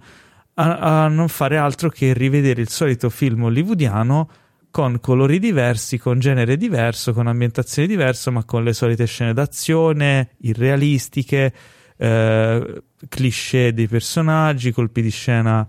[0.54, 4.28] a, a, non fare altro che rivedere il solito film hollywoodiano
[4.70, 10.30] con colori diversi, con genere diverso, con ambientazione diversa, ma con le solite scene d'azione
[10.38, 11.52] irrealistiche,
[11.96, 15.66] eh, cliché dei personaggi, colpi di scena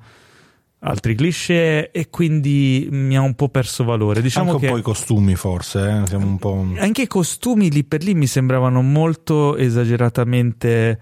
[0.81, 4.21] altri cliché e quindi mi ha un po' perso valore.
[4.21, 6.07] Diciamo anche che un po' i costumi forse, eh?
[6.07, 6.65] Siamo un po'...
[6.77, 10.99] anche i costumi lì per lì mi sembravano molto esageratamente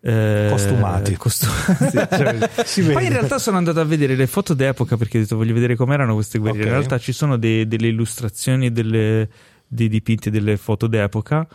[0.00, 1.16] eh, Costumati.
[1.16, 5.36] costumati, cioè, Poi in realtà sono andato a vedere le foto d'epoca perché ho detto
[5.36, 6.58] voglio vedere com'erano queste guerre.
[6.58, 6.64] Ok.
[6.64, 9.28] In realtà ci sono dei- delle illustrazioni, delle,
[9.66, 11.48] dei dipinti, delle foto d'epoca.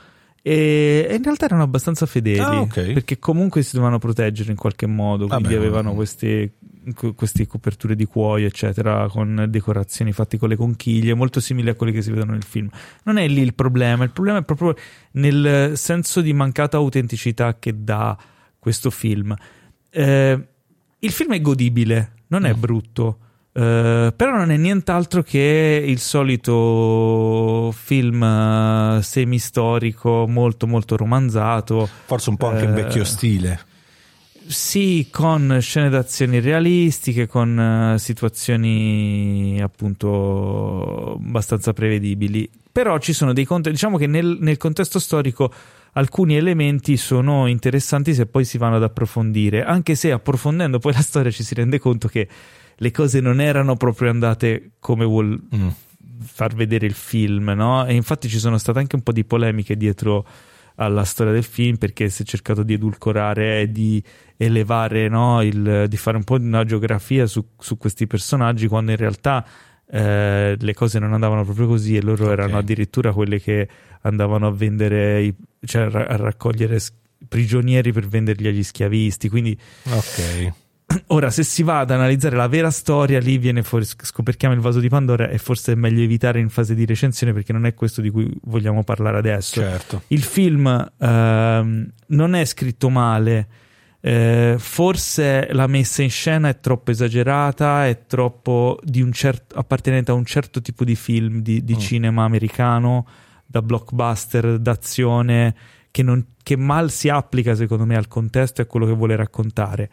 [0.43, 2.93] E, e in realtà erano abbastanza fedeli Ah, ok.
[2.93, 5.27] perché comunque si dovevano proteggere in qualche modo.
[5.27, 5.95] Vabbè, quindi avevano mm.
[5.95, 6.70] queste, que-
[7.15, 11.91] queste coperture di cuoio, eccetera, con decorazioni fatte con le conchiglie, molto simili a quelle
[11.91, 12.69] che si vedono nel film.
[13.03, 14.75] Non è lì il problema, il problema è proprio
[15.11, 18.17] nel senso di mancata autenticità che dà
[18.57, 19.35] questo film.
[19.89, 20.47] Eh,
[20.99, 23.17] il film è godibile, non è brutto,
[23.53, 31.89] eh, però non è nient'altro che il solito film eh, semistorico, molto molto romanzato.
[32.05, 33.59] Forse un po' anche in Eh, vecchio stile.
[34.51, 37.57] Sì, con scene d'azione realistiche, con
[37.95, 42.49] eh, situazioni appunto abbastanza prevedibili.
[42.69, 45.53] Però ci sono dei conti, diciamo che nel, nel contesto storico
[45.93, 51.01] alcuni elementi sono interessanti se poi si vanno ad approfondire, anche se approfondendo poi la
[51.01, 52.27] storia ci si rende conto che
[52.75, 55.67] le cose non erano proprio andate come vuol Mm.
[56.23, 57.85] far vedere il film, no?
[57.85, 60.25] E infatti ci sono state anche un po' di polemiche dietro
[60.75, 64.01] alla storia del film perché si è cercato di edulcorare e di
[64.45, 65.41] elevare, no?
[65.41, 69.45] il, di fare un po' di una geografia su, su questi personaggi quando in realtà
[69.89, 73.67] eh, le cose non andavano proprio così e loro erano addirittura quelle che
[74.01, 76.79] andavano a vendere, i- cioè a ra- a raccogliere
[77.27, 79.29] prigionieri per venderli agli schiavisti.
[79.29, 79.57] Quindi
[79.91, 80.53] Ok.
[81.07, 84.79] Ora, se si va ad analizzare la vera storia, lì viene fuori, scoperchiamo il vaso
[84.79, 88.01] di Pandora e forse è meglio evitare in fase di recensione perché non è questo
[88.01, 89.61] di cui vogliamo parlare adesso.
[89.61, 90.01] Certo.
[90.07, 90.67] Il film
[90.99, 93.47] ehm, non è scritto male,
[94.03, 100.09] eh, forse la messa in scena è troppo esagerata, è troppo di un certo, appartenente
[100.11, 103.07] a un certo tipo di film, di, di cinema americano,
[103.45, 105.55] da blockbuster, d'azione,
[105.91, 109.15] che, non- che mal si applica secondo me al contesto e a quello che vuole
[109.15, 109.89] raccontare.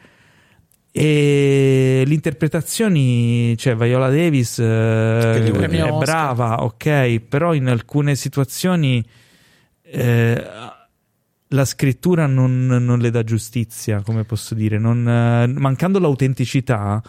[0.91, 9.05] E le interpretazioni, cioè Viola Davis eh, è brava, ok, però in alcune situazioni
[9.83, 10.45] eh,
[11.49, 17.03] la scrittura non, non le dà giustizia, come posso dire, non, eh, mancando l'autenticità,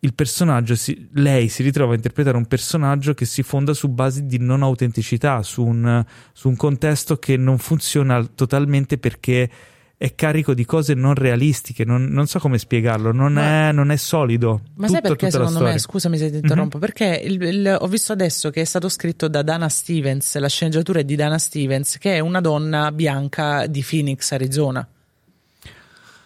[0.00, 4.26] il personaggio, si- lei si ritrova a interpretare un personaggio che si fonda su basi
[4.26, 9.50] di non autenticità, su un, su un contesto che non funziona totalmente perché
[9.98, 13.90] è carico di cose non realistiche, non, non so come spiegarlo, non, Ma- è, non
[13.90, 14.60] è solido.
[14.74, 17.76] Ma sai Tutto- perché tutta la secondo me, scusami se ti interrompo, perché il- il-
[17.80, 21.38] ho visto adesso che è stato scritto da Dana Stevens, la sceneggiatura è di Dana
[21.38, 24.86] Stevens, che è una donna bianca di Phoenix, Arizona.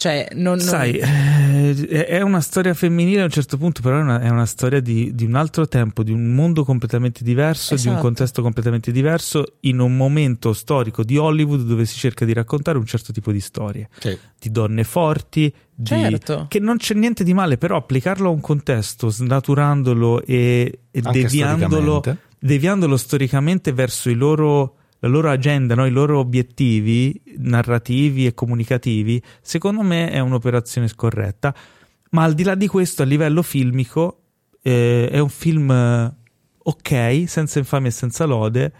[0.00, 4.00] Cioè, non, non- Sai, eh, è una storia femminile a un certo punto, però è
[4.00, 7.82] una, è una storia di, di un altro tempo, di un mondo completamente diverso, di
[7.82, 8.00] un Esatto.
[8.06, 12.86] contesto completamente diverso, in un momento storico di Hollywood dove si cerca di raccontare un
[12.86, 14.16] certo tipo di storie, Sì.
[14.38, 16.46] di donne forti, di- Certo.
[16.48, 21.98] che non c'è niente di male, però applicarlo a un contesto, snaturandolo e, e deviandolo,
[22.00, 22.18] storicamente.
[22.38, 25.86] deviandolo storicamente verso i loro, la loro agenda, no?
[25.86, 31.54] i loro obiettivi narrativi e comunicativi, secondo me è un'operazione scorretta.
[32.10, 34.22] Ma al di là di questo, a livello filmico,
[34.62, 36.14] eh, è un film eh,
[36.62, 38.72] ok, senza infamia e senza lode,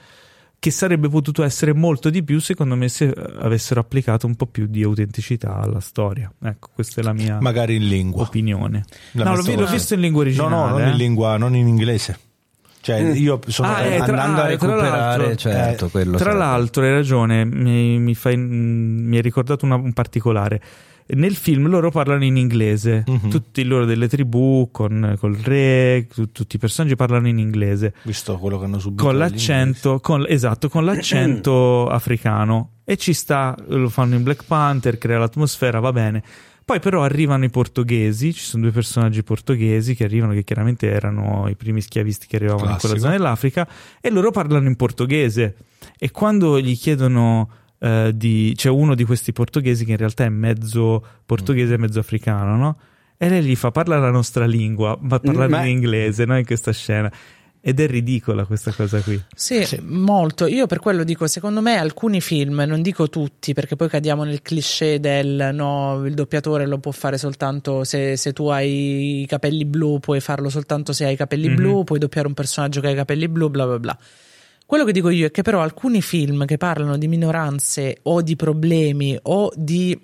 [0.59, 4.47] che sarebbe potuto essere molto di più, secondo me, se eh, avessero applicato un po'
[4.47, 6.31] più di autenticità alla storia.
[6.43, 8.25] Ecco, questa è la mia Magari in lingua.
[8.25, 8.85] opinione.
[9.13, 10.55] La no, l'ho, l'ho visto in lingua No, originale.
[10.55, 10.91] no, non eh.
[10.91, 12.19] in lingua, non in inglese.
[12.83, 14.89] Cioè, io sono Ah, eh, tra- andando a ah, tra recuperare,
[15.27, 16.39] l'altro- certo, quello Tra sarebbe.
[16.39, 20.61] l'altro, hai ragione, mi, mi fai- mi hai ricordato una- un particolare.
[21.13, 23.29] Nel film loro parlano in inglese, Mhm.
[23.31, 28.39] tutti loro delle tribù, con col re, tu- tutti i personaggi parlano in inglese, visto
[28.39, 29.03] quello che hanno subito.
[29.05, 32.71] con l'accento, con, esatto, con l'accento africano.
[32.85, 36.23] E ci sta, lo fanno in Black Panther, crea l'atmosfera, va bene.
[36.71, 41.49] Poi però arrivano i portoghesi, ci sono due personaggi portoghesi che arrivano, che chiaramente erano
[41.49, 42.93] i primi schiavisti che arrivavano in Classico.
[42.93, 43.69] quella zona dell'Africa,
[44.01, 45.57] e loro parlano in portoghese.
[45.99, 47.51] E quando gli chiedono
[47.81, 48.53] eh, di...
[48.55, 52.79] c'è uno di questi portoghesi che in realtà è mezzo portoghese e mezzo africano, no?
[53.17, 56.39] E lei gli fa parlare la nostra lingua, ma parlare Ma- in inglese, no?
[56.39, 57.11] In questa scena.
[57.63, 59.23] Ed è ridicola questa cosa qui.
[59.35, 60.47] Sì, molto.
[60.47, 64.41] Io per quello dico, secondo me alcuni film, non dico tutti, perché poi cadiamo nel
[64.41, 69.67] cliché del no, il doppiatore lo può fare soltanto se, se tu hai i capelli
[69.67, 71.55] blu, puoi farlo soltanto se hai i capelli Mhm.
[71.57, 73.99] blu, puoi doppiare un personaggio che ha i capelli blu, bla bla bla.
[74.65, 78.37] Quello che dico io è che però alcuni film che parlano di minoranze o di
[78.37, 80.01] problemi o di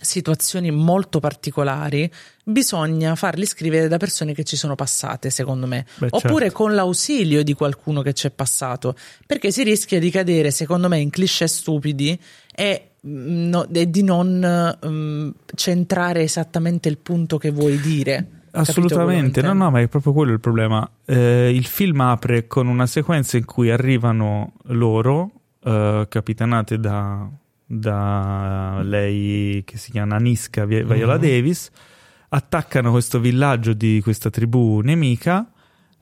[0.00, 2.10] situazioni molto particolari,
[2.44, 6.62] bisogna farli scrivere da persone che ci sono passate, secondo me, Beh, oppure certo.
[6.62, 8.94] con l'ausilio di qualcuno che ci è passato,
[9.26, 12.18] perché si rischia di cadere, secondo me, in cliché stupidi
[12.54, 18.30] e, mm, no- e di non mm, centrare esattamente il punto che vuoi dire.
[18.52, 20.88] Assolutamente, no, no, ma è proprio quello il problema.
[21.04, 25.30] Eh, il film apre con una sequenza in cui arrivano loro,
[25.62, 27.28] eh, capitanate da,
[27.66, 31.70] da lei che si chiama Niska Vi- Viola Davis,
[32.28, 35.50] attaccano questo villaggio di questa tribù nemica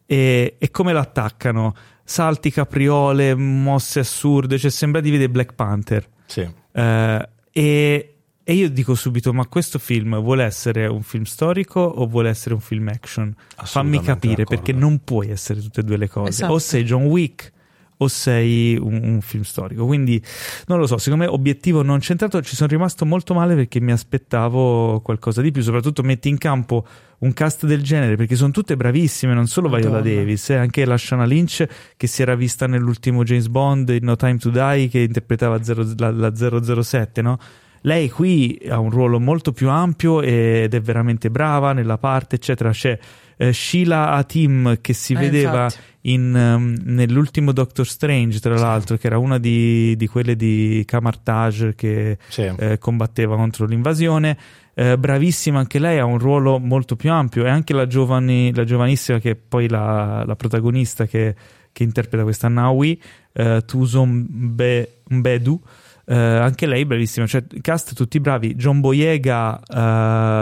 [0.07, 1.75] e, e come l'attaccano?
[2.07, 6.07] Salti, capriole, mosse assurde, cioè sembra di vedere Black Panther.
[6.27, 6.47] Sì.
[6.73, 12.07] Eh, e, e io dico subito: ma questo film vuole essere un film storico o
[12.07, 13.35] vuole essere un film action?
[13.57, 14.63] Fammi capire d'accordo.
[14.63, 16.29] perché non puoi essere tutte e due le cose.
[16.29, 16.53] Esatto.
[16.53, 17.53] O sei John Wick
[17.99, 19.87] o sei un, un film storico.
[19.87, 20.23] Quindi
[20.67, 22.41] non lo so, secondo me obiettivo non centrato.
[22.43, 25.63] Ci sono rimasto molto male perché mi aspettavo qualcosa di più.
[25.63, 26.87] Soprattutto metti in campo
[27.21, 30.15] un cast del genere perché sono tutte bravissime, non solo Viola Madonna.
[30.15, 31.67] Davis, eh, anche la Shana Lynch
[31.97, 35.87] che si era vista nell'ultimo James Bond in No Time to Die che interpretava zero-
[35.97, 37.39] la, la 007, no?
[37.83, 42.71] Lei qui ha un ruolo molto più ampio ed è veramente brava nella parte, eccetera.
[42.71, 42.99] C'è
[43.37, 45.71] eh, Sheila Atim che si Eh, vedeva
[46.03, 51.75] in, ehm, nell'ultimo Doctor Strange, tra l'altro, che era una di, di quelle di Camartage
[51.75, 52.51] che Sì.
[52.57, 54.37] eh, combatteva contro l'invasione.
[54.77, 58.65] Eh, bravissima anche lei, ha un ruolo molto più ampio e anche la, giovani- la
[58.65, 61.35] giovanissima che è poi la, la protagonista che,
[61.71, 63.01] che interpreta questa Naui,
[63.33, 65.61] eh, Tuson Mbe- Mbedu,
[66.07, 69.61] eh, anche lei bravissima, cioè cast tutti bravi, John Boyega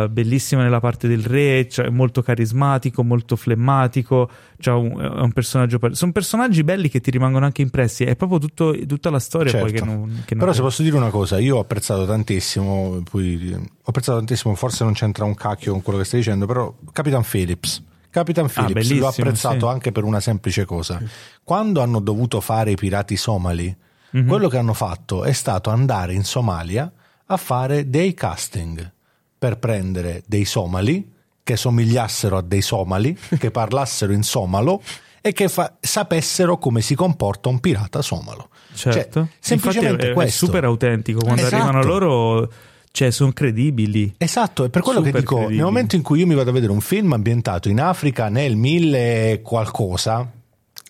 [0.05, 5.33] eh, bellissima nella parte del re, cioè molto carismatico, molto flemmatico, cioè un, è un
[5.33, 9.53] personaggio sono personaggi belli che ti rimangono anche impressi, è proprio tutto- tutta la storia
[9.53, 9.85] poi che Certo.
[9.85, 13.85] non, che non Però se posso dire una cosa, io ho apprezzato tantissimo, poi, ho
[13.85, 17.83] apprezzato tantissimo, forse non c'entra un cacchio con quello che stai dicendo, però Capitan Phillips.
[18.11, 19.73] Capitan Phillips bellissimo, l'ho apprezzato sì.
[19.73, 21.01] anche per una semplice cosa.
[21.43, 23.75] Quando hanno dovuto fare i pirati somali,
[24.13, 24.27] Mhm.
[24.27, 26.91] quello che hanno fatto è stato andare in Somalia
[27.27, 28.91] a fare dei casting
[29.39, 31.11] per prendere dei somali
[31.43, 34.83] che somigliassero a dei somali, che parlassero in somalo
[35.21, 38.49] e che fa- sapessero come si comporta un pirata somalo.
[38.75, 39.21] Certo.
[39.21, 40.47] Cioè, semplicemente è, è questo.
[40.47, 41.21] super autentico.
[41.21, 41.55] Quando Esatto.
[41.63, 42.53] arrivano loro,
[42.91, 44.15] cioè, sono credibili.
[44.19, 45.59] Esatto, è per quello che Super dico, credibili.
[45.61, 48.57] nel momento in cui io mi vado a vedere un film ambientato in Africa nel
[48.57, 48.99] 1000
[49.33, 50.31] e qualcosa,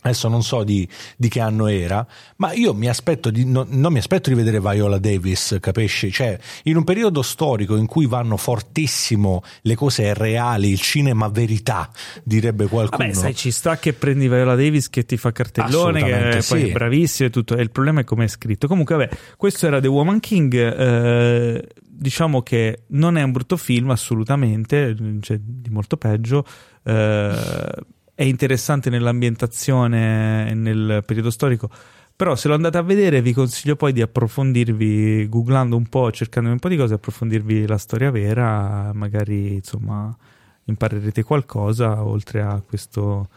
[0.02, 2.06] adesso non so di, di che anno era,
[2.36, 6.10] ma io mi aspetto di, no- non mi aspetto di vedere Viola Davis, capisci?
[6.10, 11.90] Cioè, in un periodo storico in cui vanno fortissimo le cose reali, il cinema verità,
[12.22, 13.06] direbbe qualcuno.
[13.06, 16.60] Vabbè, sai, ci sta che prendi Viola Davis che ti fa cartellone, che è poi
[16.60, 16.68] sì.
[16.68, 17.56] è bravissimo e tutto.
[17.56, 18.66] E il problema è come è scritto.
[18.66, 20.54] Comunque, vabbè, questo era The Woman King.
[20.54, 21.68] eh,
[22.02, 26.44] diciamo che non è un brutto film, assolutamente, c'è di molto peggio.
[26.84, 27.74] eh,
[28.22, 31.68] è interessante nell'ambientazione e nel periodo storico.
[32.14, 36.50] Però se lo andate a vedere vi consiglio poi di approfondirvi, googlando un po', cercando
[36.50, 40.16] un po' di cose, approfondirvi la storia vera, magari insomma
[40.64, 43.28] imparerete qualcosa oltre a questo,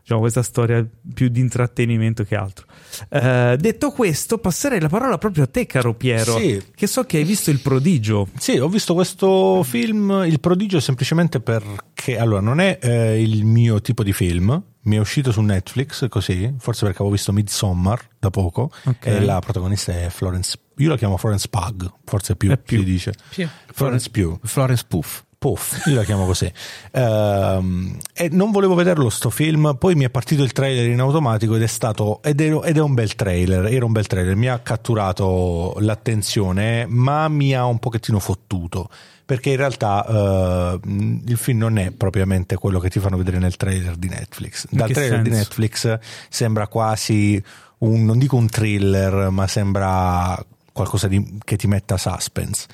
[0.00, 2.66] diciamo, questa storia più di intrattenimento che altro.
[3.08, 6.62] Eh, detto questo, passerei la parola proprio a te, caro Piero, Sì.
[6.74, 8.28] che so che hai visto Il Prodigio.
[8.38, 13.80] Sì, ho visto questo film, Il prodigio, semplicemente perché allora non è eh, il mio
[13.80, 14.62] tipo di film.
[14.82, 18.70] Mi è uscito su Netflix così, forse perché avevo visto Midsommar da poco.
[18.84, 19.06] Ok.
[19.06, 20.58] E la protagonista è Florence.
[20.78, 22.78] Io la chiamo Florence Pug, forse più, È più.
[22.78, 23.12] si dice.
[23.28, 23.46] Più.
[23.74, 24.38] Florence Pugh.
[24.42, 25.22] Florence Puff.
[25.40, 26.52] Puff, io la chiamo così.
[26.90, 31.56] Ehm, e non volevo vederlo sto film, poi mi è partito il trailer in automatico
[31.56, 34.48] ed è stato ed è, ed è un bel trailer, era un bel trailer, mi
[34.48, 38.90] ha catturato l'attenzione, ma mi ha un pochettino fottuto.
[39.24, 43.56] Perché in realtà eh, il film non è propriamente quello che ti fanno vedere nel
[43.56, 44.66] trailer di Netflix.
[44.68, 45.38] Dal trailer di senso?
[45.38, 47.42] Netflix sembra quasi
[47.78, 50.38] un, non dico un thriller, ma sembra
[50.70, 52.66] qualcosa di- che ti metta suspense.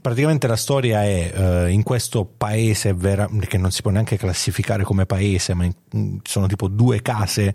[0.00, 1.32] Praticamente la storia è
[1.66, 6.18] eh, in questo paese vera- che non si può neanche classificare come paese, ma in-
[6.22, 7.54] sono tipo due case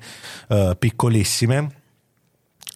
[0.49, 1.81] eh, piccolissime.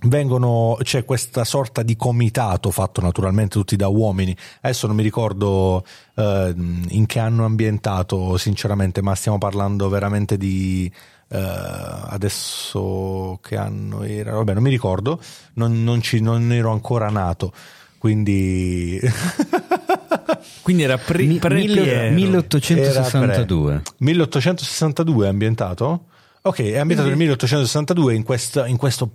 [0.04, 4.36] Vengono, c'è questa sorta di comitato fatto naturalmente tutti da uomini.
[4.62, 5.84] Adesso non mi ricordo
[6.16, 10.92] eh, in che anno ambientato, sinceramente, ma stiamo parlando veramente di
[11.30, 14.34] eh, adesso che anno era?
[14.34, 15.20] Vabbè, non mi ricordo,
[15.56, 17.52] non, non ci- non ero ancora nato.
[17.98, 19.00] Quindi
[20.61, 22.14] Quindi era pre, pre mille- Piero.
[22.14, 23.72] 1862.
[23.72, 26.06] Era pre- 1862 è ambientato?
[26.42, 29.11] Ok, è ambientato nel 1862 in, questa- in questo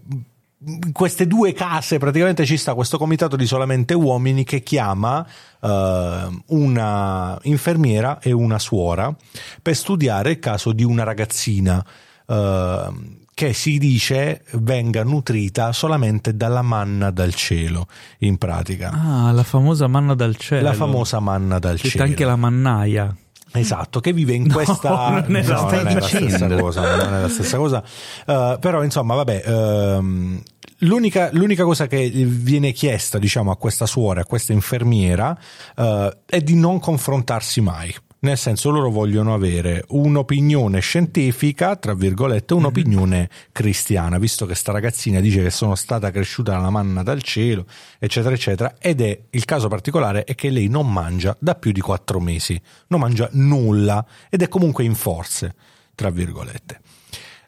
[0.65, 5.27] in queste due case praticamente ci sta questo comitato di solamente uomini che chiama
[5.61, 9.13] eh, una infermiera e una suora
[9.61, 11.85] per studiare il caso di una ragazzina
[12.29, 12.87] eh,
[13.35, 17.87] che si dice venga nutrita solamente dalla manna dal cielo,
[18.19, 18.91] in pratica.
[18.91, 20.63] Ah, la famosa manna dal cielo.
[20.63, 22.05] La famosa manna dal C'è cielo.
[22.05, 23.17] anche la mannaia.
[23.55, 25.25] Esatto, che vive in questa...
[25.27, 27.83] non è la no, non è la stessa cosa, non è la stessa cosa.
[28.27, 30.43] Eh, però insomma, vabbè, ehm,
[30.79, 35.37] l'unica, l'unica cosa che viene chiesta, diciamo, a questa suora, a questa infermiera,
[35.77, 37.95] eh, è di non confrontarsi mai.
[38.23, 45.19] Nel senso, loro vogliono avere un'opinione scientifica, tra virgolette, un'opinione cristiana, visto che sta ragazzina
[45.19, 47.67] dice che sono stata cresciuta dalla manna dal cielo,
[47.99, 48.77] eccetera, eccetera.
[48.79, 52.61] Ed è il caso particolare è che lei non mangia da più di quattro mesi,
[52.89, 55.57] non mangia nulla ed è comunque in forze,
[55.97, 56.81] tra virgolette.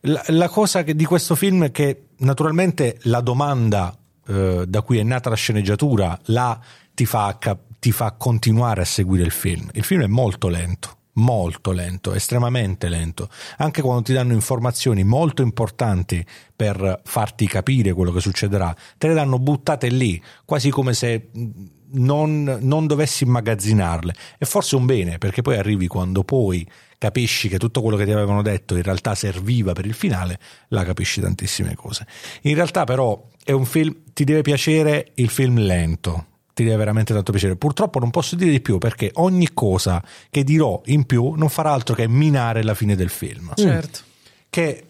[0.01, 3.97] La, la cosa che- di questo film è che naturalmente la domanda
[4.27, 6.59] eh, da cui è nata la sceneggiatura la
[6.95, 7.37] ti fa,
[7.85, 9.69] ti fa continuare a seguire il film.
[9.75, 13.29] Il film è molto lento, molto lento, estremamente lento.
[13.59, 16.25] Anche quando ti danno informazioni molto importanti
[16.57, 21.51] per farti capire quello che succederà, te le danno buttate lì, quasi come se mh,
[21.97, 24.15] non, non dovessi immagazzinarle.
[24.39, 28.13] E forse un bene, perché poi arrivi quando poi capisci che tutto quello che ti
[28.13, 30.39] avevano detto in realtà serviva per il finale,
[30.69, 32.07] la capisci tantissime cose.
[32.45, 37.13] In realtà però è un film, ti deve piacere il film lento, ti deve veramente
[37.13, 37.57] tanto piacere.
[37.57, 41.73] Purtroppo non posso dire di più perché ogni cosa che dirò in più non farà
[41.73, 43.53] altro che minare la fine del film.
[43.55, 44.01] Certo.
[44.49, 44.87] Che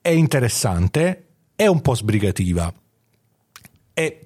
[0.00, 2.72] è interessante, è un po' sbrigativa.
[3.92, 4.18] È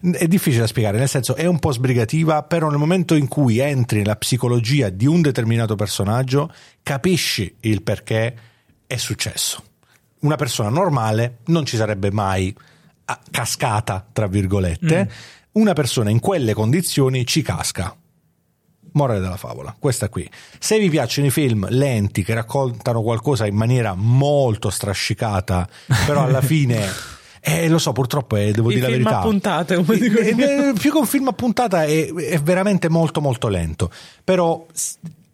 [0.00, 3.58] è difficile da spiegare, nel senso è un po' sbrigativa, però nel momento in cui
[3.58, 6.52] entri nella psicologia di un determinato personaggio,
[6.82, 8.36] capisci il perché
[8.86, 9.62] è successo.
[10.20, 12.54] Una persona normale non ci sarebbe mai
[13.30, 15.10] cascata, tra virgolette.
[15.52, 17.94] Una persona in quelle condizioni ci casca.
[18.92, 20.28] Morale della favola, questa qui.
[20.58, 25.68] Se vi piacciono i film lenti che raccontano qualcosa in maniera molto strascicata,
[26.06, 26.86] però alla fine
[27.40, 29.18] eh, lo so, purtroppo è, devo I dire la verità.
[29.18, 30.68] a puntate, come Eh, dico io.
[30.70, 33.90] eh, più che un film a puntata è, è veramente molto molto lento.
[34.24, 34.66] Però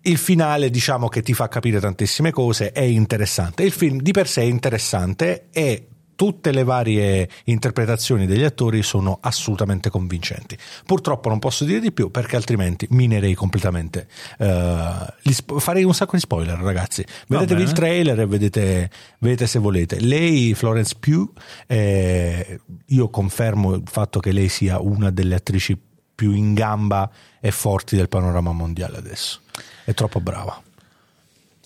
[0.03, 3.63] il finale, diciamo che ti fa capire tantissime cose, è interessante.
[3.63, 5.87] Il film di per sé è interessante e
[6.17, 10.57] tutte le varie interpretazioni degli attori sono assolutamente convincenti.
[10.87, 14.07] Purtroppo non posso dire di più perché altrimenti minerei completamente.
[14.39, 17.05] eh, gli sp- farei un sacco di spoiler, ragazzi.
[17.29, 20.01] Vedetevi il trailer e vedete, vedete se volete.
[20.01, 21.31] Lei, Florence Pugh,
[21.67, 25.79] eh, io confermo il fatto che lei sia una delle attrici
[26.15, 27.11] più in gamba
[27.41, 29.41] e forti del panorama mondiale adesso.
[29.85, 30.64] È troppo brava.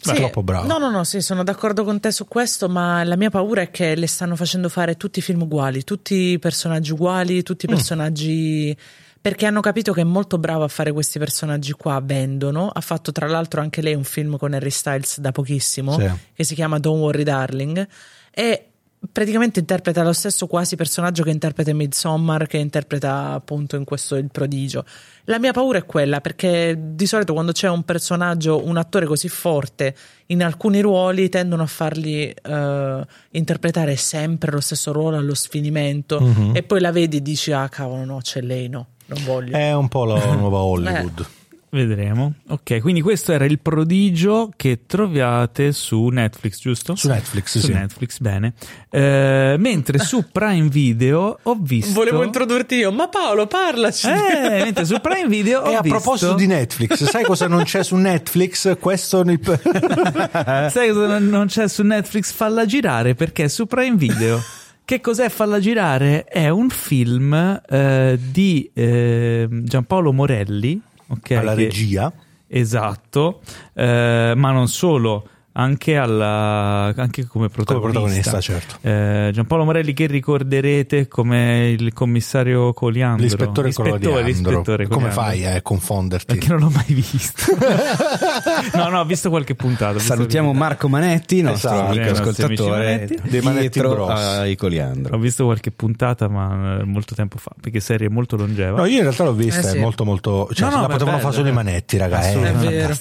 [0.00, 0.66] Sì, troppo brava.
[0.66, 3.70] No, no, no, sì, sono d'accordo con te su questo, ma la mia paura è
[3.70, 7.72] che le stanno facendo fare tutti i film uguali, tutti i personaggi uguali, tutti Mm.
[7.72, 8.76] i personaggi.
[9.20, 12.68] Perché hanno capito che è molto brava a fare questi personaggi qua, vendono.
[12.72, 16.08] Ha fatto tra l'altro anche lei un film con Harry Styles da pochissimo, Sì.
[16.34, 17.86] che si chiama Don't Worry Darling.
[18.30, 18.66] E
[19.12, 24.16] praticamente interpreta lo stesso quasi personaggio che interpreta in Midsommar, che interpreta appunto in questo
[24.16, 24.84] Il Prodigio.
[25.24, 29.28] La mia paura è quella, perché di solito quando c'è un personaggio, un attore così
[29.28, 29.94] forte
[30.26, 36.52] in alcuni ruoli, tendono a farli eh, interpretare sempre lo stesso ruolo allo sfinimento Mhm.
[36.54, 39.56] e poi la vedi e dici, ah cavolo, no, c'è lei, no, non voglio.
[39.56, 41.26] È un po' la nuova Hollywood.
[41.70, 42.32] Vedremo.
[42.48, 46.94] Ok, quindi questo era il prodigio che trovate su Netflix, giusto?
[46.96, 47.72] Su Netflix, Su sì.
[47.72, 48.54] Netflix, bene.
[48.88, 51.92] Eh, mentre su Prime Video ho visto...
[51.92, 54.06] Volevo introdurti io, ma Paolo, parlaci.
[54.08, 55.98] Eh, mentre su Prime Video ho E a visto...
[55.98, 58.78] proposito di Netflix, sai cosa non c'è su Netflix?
[58.78, 59.38] Questo nel...
[60.70, 62.32] Sai cosa non- non c'è su Netflix?
[62.32, 64.42] Falla girare perché su Prime Video.
[64.84, 66.24] Che cos'è Falla girare?
[66.24, 70.80] È un film eh, di eh, Giampaolo Morelli.
[71.08, 72.12] Ok, alla che- regia.
[72.46, 73.40] Esatto,
[73.74, 75.28] eh, ma non solo,
[75.60, 77.90] anche, alla, anche come protagonista.
[77.90, 78.76] protagonista, certo.
[78.80, 83.24] Eh, Giampaolo Morelli che ricorderete come il commissario Coliandro.
[83.24, 84.20] L'ispettore Coliandro.
[84.20, 86.26] l'ispettore Come fai a confonderti?
[86.26, 87.56] Perché non l'ho mai visto.
[88.76, 89.94] no, no, ho visto qualche puntata.
[89.94, 91.90] visto Salutiamo qualche- Marco Manetti, nostro Esatto.
[91.90, 93.08] amico ascoltatore.
[93.22, 94.10] Dei Manetti Bros.
[94.10, 95.16] ai Coliandro.
[95.16, 98.78] Ho visto qualche puntata, ma eh, molto tempo fa, perché serie molto longeva.
[98.78, 99.76] No, io in realtà l'ho vista, Eh sì.
[99.76, 100.48] è molto molto...
[100.52, 102.20] Cioè, No, no, la potevano fare solo i manetti, raga.
[102.20, 102.94] È, È vero,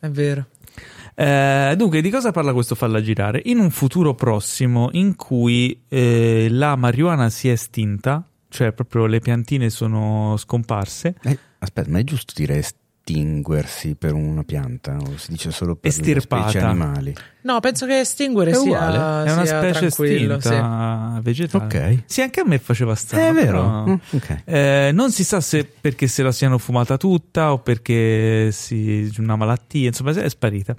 [0.00, 0.44] è vero.
[1.14, 3.42] Eh, dunque, di cosa parla questo Falla girare?
[3.44, 9.20] In un futuro prossimo in cui eh, la marijuana si è estinta, cioè proprio le
[9.20, 11.14] piantine sono scomparse.
[11.22, 15.74] Eh, aspetta, ma è giusto dire est- estinguersi per una pianta o si dice solo
[15.74, 16.44] per Estirpata.
[16.44, 17.14] le specie animali?
[17.42, 21.64] No, penso che estinguere È sia, uguale, È una sia specie estinta vegetale.
[21.64, 22.02] Ok.
[22.06, 23.26] Sì, anche a me faceva strano.
[23.28, 23.60] È vero.
[23.60, 24.42] però- Mm, ok.
[24.44, 29.34] Eh, non si sa se perché se la siano fumata tutta o perché si una
[29.36, 30.74] malattia, insomma, è sparita.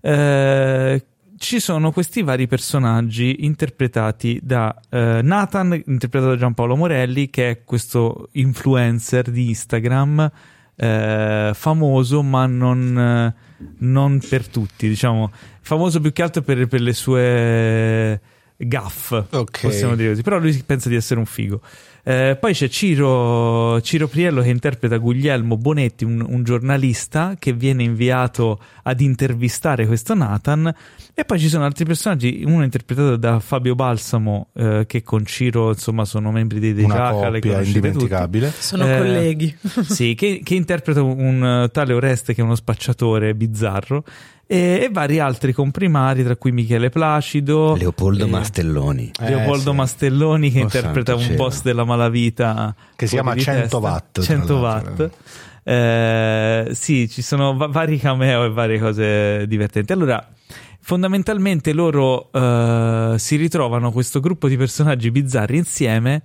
[0.00, 1.04] Eh,
[1.36, 7.64] ci sono questi vari personaggi interpretati da eh, Nathan, interpretato da Giampaolo Morelli, che è
[7.64, 10.30] questo influencer di Instagram
[10.76, 13.34] eh, famoso, ma non, eh,
[13.78, 15.30] non per tutti, diciamo,
[15.60, 18.20] famoso più che altro per, per le sue
[18.56, 19.60] gaff, Ok.
[19.62, 21.60] possiamo dire così, però lui pensa di essere un figo.
[22.06, 27.82] Eh, poi c'è Ciro, Ciro Priello che interpreta Guglielmo Bonetti, un, un giornalista che viene
[27.82, 30.72] inviato ad intervistare questo Nathan.
[31.14, 35.68] E poi ci sono altri personaggi, uno interpretato da Fabio Balsamo, eh, che con Ciro
[35.70, 37.76] insomma sono membri dei De Giaca, le conoscete tutti.
[37.76, 38.52] indimenticabile.
[38.54, 39.56] Sono Eh, colleghi.
[39.82, 44.04] Sì, che, che interpreta un tale Oreste che è uno spacciatore bizzarro
[44.46, 49.10] e, e vari altri comprimari, tra cui Michele Placido, Leopoldo eh, Mastelloni.
[49.20, 49.76] Eh, Leopoldo sì.
[49.76, 51.36] Mastelloni che Oh, interpreta un cielo.
[51.36, 53.76] boss della malavita Che si chiama di 100 testa.
[53.78, 54.92] watt, tra 100 l'altro.
[55.04, 55.12] watt.
[55.66, 59.92] Eh, sì, ci sono va- vari cameo e varie cose divertenti.
[59.92, 60.26] Allora,
[60.80, 66.22] fondamentalmente loro eh, si ritrovano questo gruppo di personaggi bizzarri insieme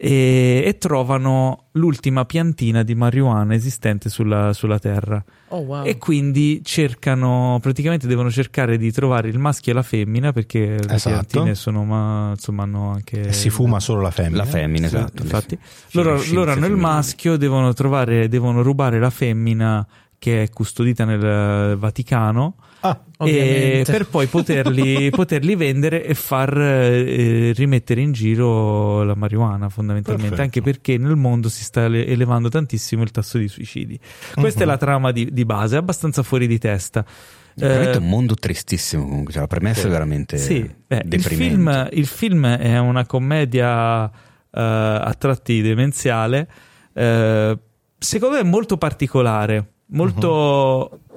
[0.00, 5.22] e, e trovano l'ultima piantina di marijuana esistente sulla, sulla Terra.
[5.48, 5.84] Oh wow.
[5.84, 10.94] E quindi cercano, praticamente devono cercare di trovare il maschio e la femmina perché le
[10.94, 11.26] Esatto.
[11.26, 13.22] piantine sono, ma insomma, hanno anche.
[13.22, 14.36] E si fuma solo la femmina.
[14.36, 15.22] La femmina, Sì, esatto.
[15.22, 15.58] infatti,
[15.92, 19.84] loro, loro hanno il maschio, devono trovare, devono rubare la femmina
[20.16, 22.54] che è custodita nel Vaticano.
[22.80, 29.68] Ah, E per poi poterli, poterli vendere e far eh, rimettere in giro la marijuana
[29.68, 30.28] fondamentalmente.
[30.36, 30.42] Perfetto.
[30.58, 33.98] anche perché nel mondo si sta ele- elevando tantissimo il tasso di suicidi.
[34.34, 34.68] Questa è Mhm.
[34.70, 37.00] la trama di, di base è abbastanza fuori di testa.
[37.02, 41.08] È veramente Eh, un mondo tristissimo comunque, cioè, la premessa è veramente sì, beh, il,
[41.08, 41.54] deprimente.
[41.54, 44.10] film, il film è una commedia eh,
[44.52, 46.48] a tratti demenziale,
[46.94, 47.58] eh,
[47.98, 51.00] secondo me molto particolare, molto...
[51.04, 51.07] p-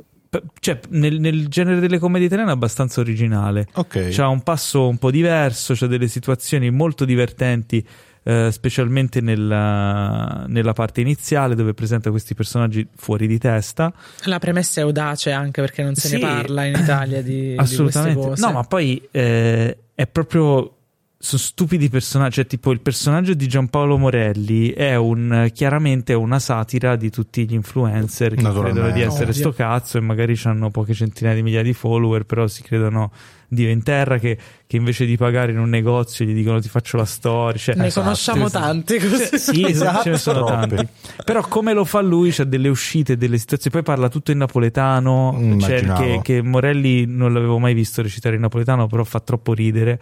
[0.60, 3.68] Cioè, nel, nel genere delle commedie italiane è abbastanza originale.
[3.74, 4.08] ok.
[4.12, 7.86] C'ha un passo un po' diverso, c'ha delle situazioni molto divertenti,
[8.24, 13.92] eh, specialmente nella, nella parte iniziale dove presenta questi personaggi fuori di testa.
[14.26, 16.14] La premessa è audace anche perché non se Sì.
[16.14, 18.20] ne parla in Italia di, Assolutamente.
[18.22, 18.54] di queste cose.
[18.54, 20.76] no, ma poi eh, è proprio.
[21.24, 22.36] Sono stupidi personaggi.
[22.36, 27.54] Cioè, tipo, il personaggio di Giampaolo Morelli è un chiaramente una satira di tutti gli
[27.54, 29.34] influencer che credono di essere Ovvio.
[29.34, 33.12] sto cazzo e magari hanno poche centinaia di migliaia di follower, però si credono
[33.48, 36.98] Dio in terra che, che invece di pagare in un negozio gli dicono ti faccio
[36.98, 37.60] la storia.
[37.60, 38.54] Cioè, ne Esatto, conosciamo sì.
[38.54, 39.38] tanti così.
[39.38, 40.76] sì, Esatto, ce ne sono troppi.
[40.76, 40.88] tanti.
[41.24, 45.58] Però come lo fa lui, c'ha delle uscite, delle situazioni, poi parla tutto in napoletano,
[45.60, 50.00] cioè, che, che Morelli non l'avevo mai visto recitare in napoletano, però fa troppo ridere.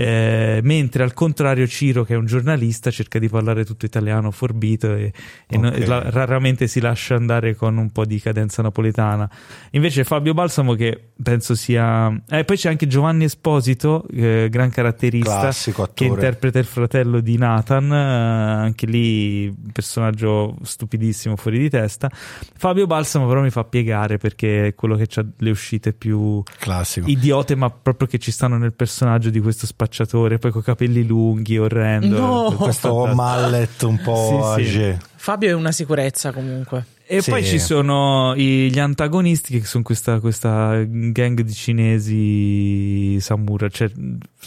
[0.00, 4.94] Eh, mentre al contrario Ciro che è un giornalista cerca di parlare tutto italiano forbito
[4.94, 5.12] e,
[5.48, 5.86] e no- Ok.
[5.88, 9.28] la- raramente si lascia andare con un po' di cadenza napoletana
[9.72, 15.40] invece Fabio Balsamo che penso sia eh, poi c'è anche Giovanni Esposito eh, gran caratterista
[15.40, 22.08] Classico che interpreta il fratello di Nathan, eh, anche lì personaggio stupidissimo, fuori di testa.
[22.10, 27.08] Fabio Balsamo però mi fa piegare perché è quello che ha le uscite più Classico.
[27.08, 31.58] idiote, ma proprio che ci stanno nel personaggio di questo spacciatore, poi con capelli lunghi,
[31.58, 32.18] orrendo.
[32.18, 32.52] No!
[32.52, 34.96] Questo mallet un po' Sì, sì.
[35.16, 36.84] Fabio è una sicurezza comunque.
[37.10, 37.30] E Sì.
[37.30, 43.90] poi ci sono gli antagonisti che sono questa, questa gang di cinesi samurai, cioè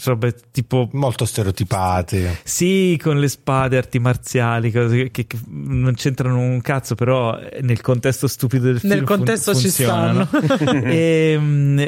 [0.04, 2.24] robe tipo Molto stereotipati.
[2.44, 7.80] Sì, con le spade, arti marziali, cose che, che non c'entrano un cazzo, però nel
[7.80, 10.28] contesto stupido del film Nel contesto ci funzionano.
[10.84, 11.80] e, mm,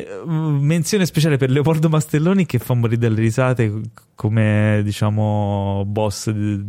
[0.61, 3.73] menzione speciale per Leopoldo Mastelloni che fa morire dalle risate
[4.17, 6.61] come diciamo boss di,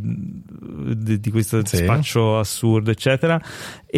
[0.95, 1.77] di- di questo Sì.
[1.77, 3.39] spaccio assurdo, eccetera.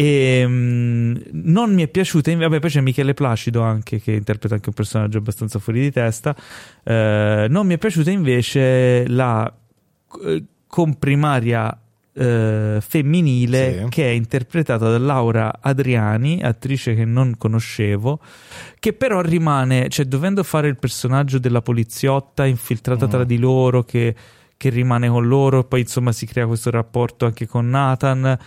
[0.00, 4.68] E mm, non mi è piaciuta, vabbè, poi c'è Michele Placido anche che interpreta anche
[4.68, 6.36] un personaggio abbastanza fuori di testa.
[6.84, 9.52] Eh, non mi è piaciuta invece la
[10.24, 11.76] eh, comprimaria
[12.12, 13.88] eh, femminile Sì.
[13.88, 18.20] che è interpretata da Laura Adriani, attrice che non conoscevo,
[18.78, 23.10] che però rimane, cioè dovendo fare il personaggio della poliziotta infiltrata Mm.
[23.10, 24.14] tra di loro che,
[24.56, 28.38] che rimane con loro, poi insomma si crea questo rapporto anche con Nathan.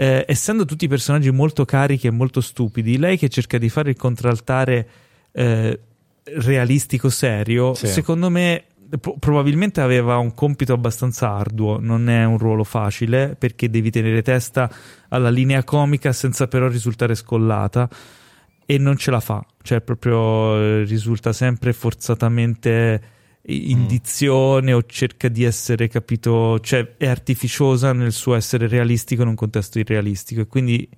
[0.00, 3.96] Eh, essendo tutti personaggi molto carichi e molto stupidi, lei che cerca di fare il
[3.98, 4.88] contraltare
[5.32, 5.78] eh,
[6.36, 7.86] realistico serio, Sì.
[7.86, 8.64] secondo me
[8.98, 14.22] pro- probabilmente aveva un compito abbastanza arduo, non è un ruolo facile perché devi tenere
[14.22, 14.70] testa
[15.10, 17.86] alla linea comica senza però risultare scollata
[18.64, 23.02] e non ce la fa, cioè proprio eh, risulta sempre forzatamente
[23.52, 24.76] indizione mm.
[24.76, 29.78] o cerca di essere capito, cioè è artificiosa nel suo essere realistico in un contesto
[29.78, 30.88] irrealistico e quindi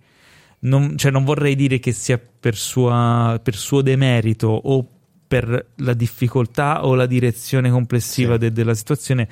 [0.61, 4.87] non, cioè non vorrei dire che sia per, sua, per suo demerito o
[5.33, 8.41] per la difficoltà o la direzione complessiva sì.
[8.41, 9.27] de- della situazione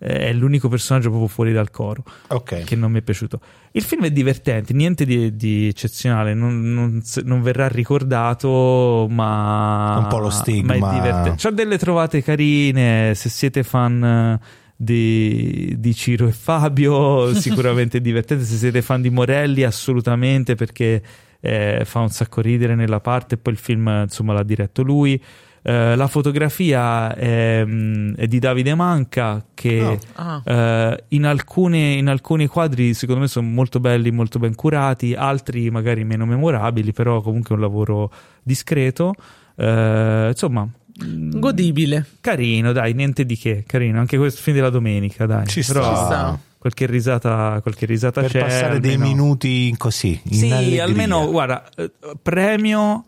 [0.00, 2.64] eh, è l'unico personaggio proprio fuori dal coro okay.
[2.64, 3.38] che non mi è piaciuto
[3.72, 10.06] il film è divertente niente di, di eccezionale non, non, non, verrà ricordato ma un
[10.06, 14.40] po' lo stigma ma è divertente c'ha delle trovate carine se siete fan
[14.74, 18.44] di, di, Ciro e Fabio, sicuramente divertente.
[18.44, 21.00] Se siete fan di Morelli, assolutamente perché
[21.42, 23.34] eh, fa un sacco ridere nella parte.
[23.34, 25.22] E poi il film, insomma, l'ha diretto lui.
[25.64, 29.98] Uh, la fotografia è, mm, è, di Davide Manca che oh.
[30.14, 30.42] ah.
[30.44, 35.70] uh, in, alcune, in, alcuni quadri secondo me sono molto belli, molto ben curati, altri
[35.70, 38.10] magari meno memorabili, però comunque è un lavoro
[38.42, 39.14] discreto.
[39.54, 40.68] Uh, insomma,
[41.04, 41.38] Mm.
[41.38, 42.06] godibile.
[42.20, 43.98] Carino, dai, niente di che, carino.
[43.98, 45.46] Anche questo film della domenica, dai.
[45.46, 45.72] Ci sta.
[45.72, 46.38] Però, Ci sta.
[46.62, 48.38] Qualche risata, qualche risata per c'è.
[48.38, 48.86] Per passare almeno.
[48.86, 50.20] dei minuti così.
[50.30, 50.84] sì, allegria.
[50.84, 51.90] almeno, guarda, eh,
[52.22, 53.04] premio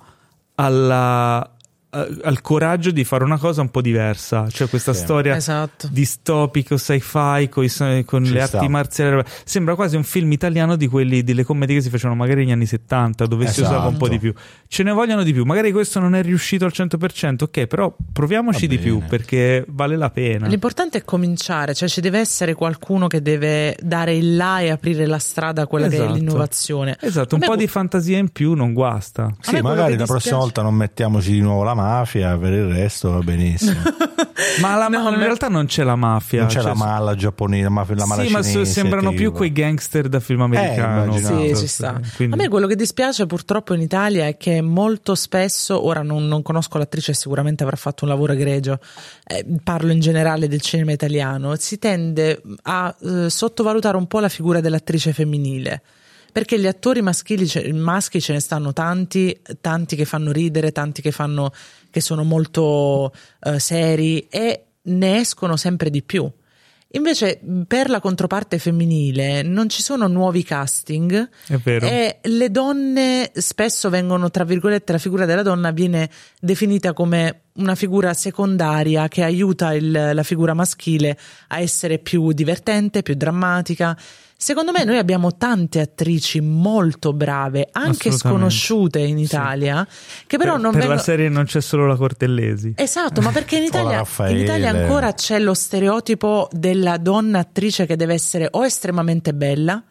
[0.56, 1.53] alla,
[1.94, 5.02] al coraggio di fare una cosa un po' diversa, cioè questa sì.
[5.02, 5.88] storia esatto.
[5.90, 8.58] distopico, sci-fi con, i, con le sta.
[8.58, 9.22] arti marziali.
[9.44, 12.66] Sembra quasi un film italiano di quelli delle commedie che si facevano magari negli anni
[12.66, 13.60] 70, dove esatto.
[13.60, 14.32] si usava un po' di più.
[14.66, 15.44] Ce ne vogliono di più.
[15.44, 20.10] Magari questo non è riuscito al 100%, ok, però proviamoci di più perché vale la
[20.10, 20.48] pena.
[20.48, 25.06] L'importante è cominciare, cioè ci deve essere qualcuno che deve dare il là e aprire
[25.06, 26.02] la strada a quella esatto.
[26.02, 26.24] che è esatto.
[26.24, 26.96] l'innovazione.
[27.00, 29.32] Esatto, un po' di fantasia in più non guasta.
[29.40, 33.10] Sì, magari la prossima volta non mettiamoci di nuovo la mano mafia, per il resto
[33.10, 33.80] va benissimo.
[34.60, 36.40] ma la, no, in realtà non c'è la mafia.
[36.40, 39.20] Non c'è cioè, la mala giapponese, la mafia, la mala sì, cinese, ma sembrano tipo.
[39.22, 41.14] più quei gangster da film americano.
[41.14, 42.00] Eh, sì, ci sta.
[42.16, 42.34] Quindi...
[42.34, 46.42] A me quello che dispiace purtroppo in Italia è che molto spesso, ora non, non
[46.42, 48.78] conosco l'attrice, sicuramente avrà fatto un lavoro egregio,
[49.26, 54.28] eh, parlo in generale del cinema italiano, si tende a eh, sottovalutare un po' la
[54.28, 55.82] figura dell'attrice femminile
[56.34, 61.12] perché gli attori maschili, maschi ce ne stanno tanti, tanti che fanno ridere, tanti che,
[61.12, 61.52] fanno,
[61.90, 66.28] che sono molto uh, seri e ne escono sempre di più.
[66.88, 71.28] Invece per la controparte femminile non ci sono nuovi casting
[71.86, 77.76] e le donne spesso vengono, tra virgolette, la figura della donna viene definita come una
[77.76, 81.16] figura secondaria che aiuta il, la figura maschile
[81.48, 83.96] a essere più divertente, più drammatica
[84.36, 89.86] Secondo me noi abbiamo tante attrici molto brave, anche sconosciute in Italia,
[90.26, 90.98] che però per, non per vengono...
[90.98, 92.74] la serie non c'è solo la Cortellesi.
[92.76, 97.96] Esatto, ma perché in Italia, in Italia ancora c'è lo stereotipo della donna attrice che
[97.96, 99.82] deve essere o estremamente bella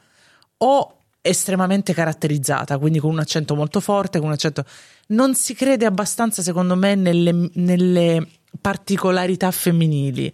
[0.58, 4.66] o estremamente caratterizzata, quindi con un accento molto forte, con un accento...
[5.06, 8.26] Non si crede abbastanza, secondo me, nelle, nelle
[8.60, 10.34] particolarità femminili.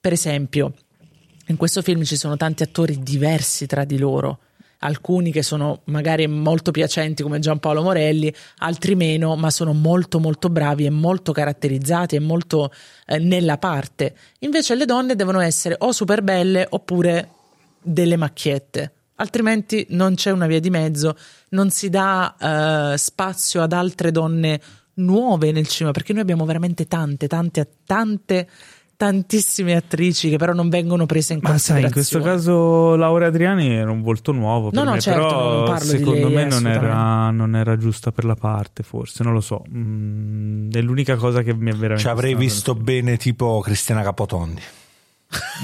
[0.00, 0.74] Per esempio,
[1.50, 4.38] in questo film ci sono tanti attori diversi tra di loro,
[4.78, 10.48] alcuni che sono magari molto piacenti come Giampaolo Morelli, altri meno, ma sono molto molto
[10.48, 12.72] bravi e molto caratterizzati e molto
[13.04, 14.14] eh, nella parte.
[14.40, 17.30] Invece le donne devono essere o super belle oppure
[17.82, 18.92] delle macchiette.
[19.16, 21.16] Altrimenti non c'è una via di mezzo,
[21.50, 24.60] non si dà eh, spazio ad altre donne
[24.94, 28.48] nuove nel cinema, perché noi abbiamo veramente tante, tante, tante
[29.00, 31.80] tantissime attrici che però non vengono prese in considerazione.
[31.80, 35.22] Ma sai, in questo caso Laura Adriani era un volto nuovo no, no, me, certo,
[35.22, 39.40] però secondo lei, me non era, non era, giusta per la parte, forse, non lo
[39.40, 39.64] so.
[39.74, 42.02] Mm, è l'unica cosa che mi è veramente...
[42.02, 44.60] Ci avrei visto bene tipo Cristiana Capotondi.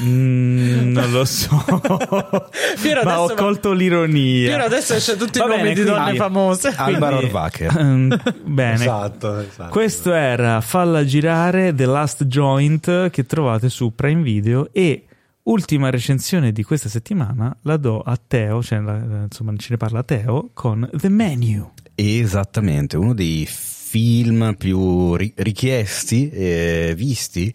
[0.00, 1.56] Mm, non lo so,
[3.02, 4.48] ma ho colto l'ironia.
[4.48, 6.72] Piero adesso c'è tutti Va i nomi di donne famose.
[6.76, 7.76] Alvaro Orvacher.
[7.76, 14.22] Um, bene, esatto, esatto, questo era Falla girare The Last Joint che trovate su Prime
[14.22, 15.06] Video e
[15.44, 20.04] ultima recensione di questa settimana la do a Teo, cioè la, insomma ce ne parla
[20.04, 21.72] Teo con The Menu.
[21.94, 23.48] Esattamente, uno dei
[23.96, 27.52] film più richiesti e visti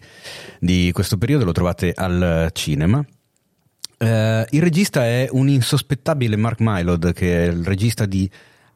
[0.58, 2.98] di questo periodo lo trovate al cinema.
[2.98, 8.28] Uh, il regista è un insospettabile Mark Mylod, che è il regista di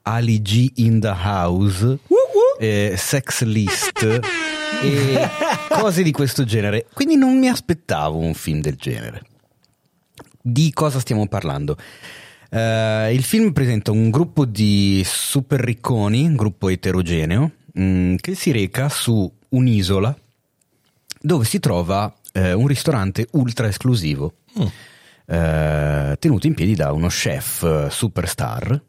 [0.03, 1.99] Ali G in the House,
[2.61, 5.29] eh, Sex List e
[5.69, 6.87] cose di questo genere.
[6.95, 9.23] Quindi non mi aspettavo un film del genere.
[10.41, 11.77] Di cosa stiamo parlando?
[12.51, 18.35] Uh, il film presenta un gruppo di super ricconi, un gruppo eterogeneo, mh, mm, che
[18.35, 20.17] si reca su un'isola
[21.21, 24.67] dove si trova eh, un ristorante ultra esclusivo, Mm.
[25.27, 28.81] eh, tenuto in piedi da uno chef superstar.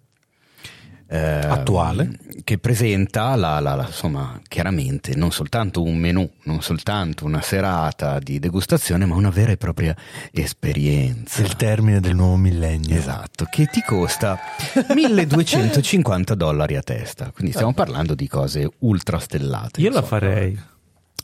[1.10, 2.18] Eh, Attuale.
[2.44, 8.20] che presenta la, la- la- insomma chiaramente non soltanto un menù non soltanto una serata
[8.20, 9.96] di degustazione ma una vera e propria
[10.32, 12.96] esperienza Il termine del nuovo millennio.
[12.96, 14.38] Esatto, che ti costa
[14.94, 17.32] 1250 dollari a testa.
[17.32, 19.82] Quindi stiamo parlando di cose ultrastellate.
[19.82, 20.08] Io la insomma.
[20.20, 20.60] farei.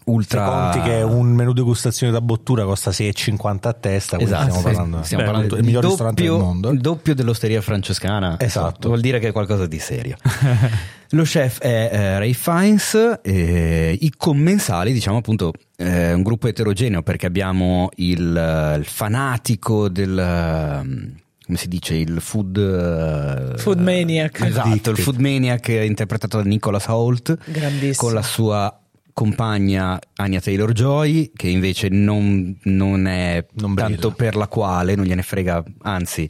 [0.05, 0.71] Ultra.
[0.73, 4.57] Se conti che un menù degustazione da bottura costa 6,50 a testa, quindi Esatto, stiamo
[4.59, 6.69] sì, parlando, stiamo Beh, parlando del miglior ristorante del mondo.
[6.71, 8.39] il doppio dell'osteria francescana.
[8.39, 8.87] Esatto.
[8.89, 10.15] Vuol dire che è qualcosa di serio.
[11.13, 17.03] Lo chef è eh, Ray Fiennes, eh, i commensali, diciamo appunto, eh, un gruppo eterogeneo
[17.03, 20.17] perché abbiamo il, eh, il fanatico del.
[20.17, 24.39] eh, come si dice il food eh, Food maniac.
[24.41, 24.97] esatto Addicted.
[24.97, 27.95] il food maniac eh, interpretato da Nicholas Holt Grandissimo.
[28.07, 28.79] con la sua
[29.13, 35.05] compagna Anya Taylor Joy che invece non, non è Non tanto per la quale non
[35.05, 36.29] gliene frega anzi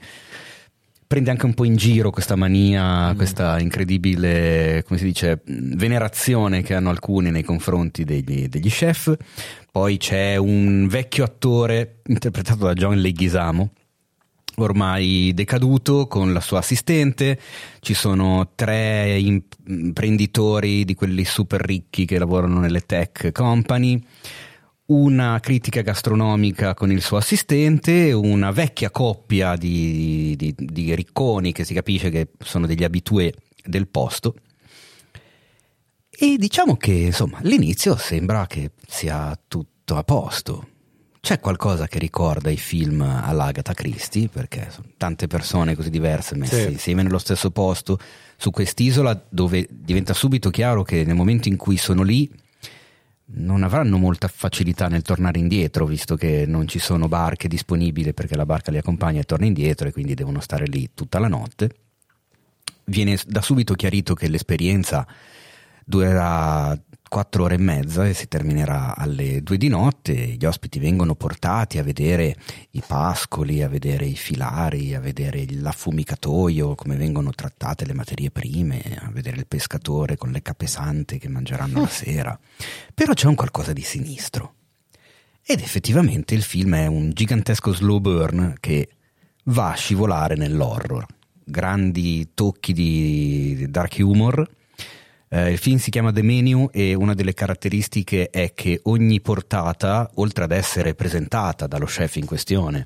[1.13, 6.73] prende anche un po' in giro questa mania questa incredibile come si dice venerazione che
[6.73, 9.15] hanno alcuni nei confronti degli, degli chef.
[9.71, 13.71] Poi c'è un vecchio attore interpretato da John Leguizamo
[14.57, 17.39] ormai decaduto con la sua assistente,
[17.79, 24.01] ci sono tre imp- imprenditori di quelli super ricchi che lavorano nelle tech company,
[24.85, 31.63] una critica gastronomica con il suo assistente, una vecchia coppia di, di- di ricconi che
[31.63, 33.33] si capisce che sono degli abitué
[33.63, 34.35] del posto.
[36.09, 40.67] E diciamo che insomma all'inizio sembra che sia tutto a posto.
[41.25, 46.65] C'è qualcosa che ricorda i film all'Agatha Christie, perché sono tante persone così diverse messe
[46.65, 46.71] Sì.
[46.73, 47.97] insieme nello stesso posto,
[48.35, 52.29] su quest'isola dove diventa subito chiaro che nel momento in cui sono lì
[53.35, 58.35] non avranno molta facilità nel tornare indietro, visto che non ci sono barche disponibili perché
[58.35, 61.69] la barca li accompagna e torna indietro e quindi devono stare lì tutta la notte.
[62.83, 65.07] Viene da subito chiarito che l'esperienza
[65.85, 66.77] durerà
[67.13, 70.15] quattro ore e mezza e si terminerà alle due di notte.
[70.15, 72.35] Gli ospiti vengono portati a vedere
[72.71, 78.81] i pascoli, a vedere i filari, a vedere l'affumicatoio, come vengono trattate le materie prime,
[78.99, 82.39] a vedere il pescatore con le capesante che mangeranno la sera.
[82.95, 84.55] Però c'è un qualcosa di sinistro.
[85.45, 88.89] Ed effettivamente il film è un gigantesco slow burn che
[89.43, 91.05] va a scivolare nell'horror.
[91.43, 94.49] Grandi tocchi di dark humor.
[95.35, 100.07] Eh, il film si chiama The Menu e una delle caratteristiche è che ogni portata,
[100.15, 102.85] oltre ad essere presentata dallo chef in questione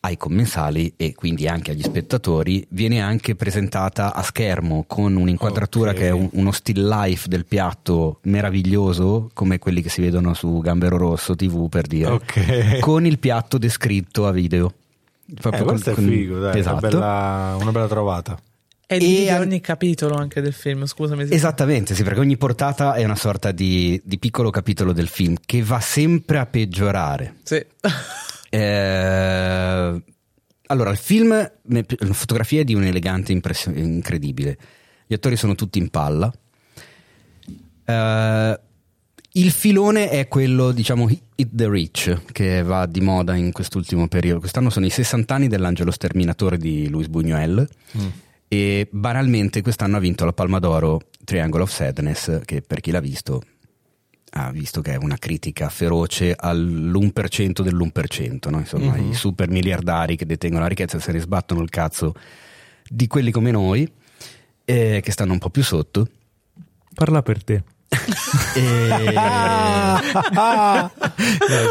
[0.00, 5.96] ai commensali e quindi anche agli spettatori, viene anche presentata a schermo con un'inquadratura Ok.
[5.96, 10.58] che è un- uno still life del piatto meraviglioso, come quelli che si vedono su
[10.60, 12.78] Gambero Rosso TV per dire, Ok.
[12.80, 14.72] con il piatto descritto a video.
[15.30, 16.78] Eh, Proprio questo con- è figo, dai, esatto.
[16.78, 18.38] una, bella, una bella trovata.
[18.90, 21.26] E, E divide an- ogni capitolo anche del film, scusami.
[21.28, 25.62] Esattamente, sì, perché ogni portata è una sorta di, di piccolo capitolo del film che
[25.62, 27.34] va sempre a peggiorare.
[27.42, 27.64] Sì.
[28.50, 30.02] Eh,
[30.68, 34.56] allora, il film, è la fotografia è di un'elegante impressio- incredibile.
[35.06, 36.32] Gli attori sono tutti in palla.
[37.84, 38.60] Eh,
[39.32, 44.40] il filone è quello, diciamo, Hit the Rich, che va di moda in quest'ultimo periodo.
[44.40, 47.66] Quest'anno sono i 60 anni dell'Angelo Sterminatore di Luis Buñuel.
[48.48, 53.00] E banalmente quest'anno ha vinto la Palma d'Oro Triangle of Sadness, che per chi l'ha
[53.00, 53.42] visto
[54.32, 58.58] ha visto che è una critica feroce all'1% dell'1%, no?
[58.58, 62.12] insomma i super miliardari che detengono la ricchezza se ne sbattono il cazzo
[62.86, 63.90] di quelli come noi,
[64.66, 66.08] eh, che stanno un po' più sotto.
[66.94, 67.62] Parla per te.
[68.54, 69.12] E...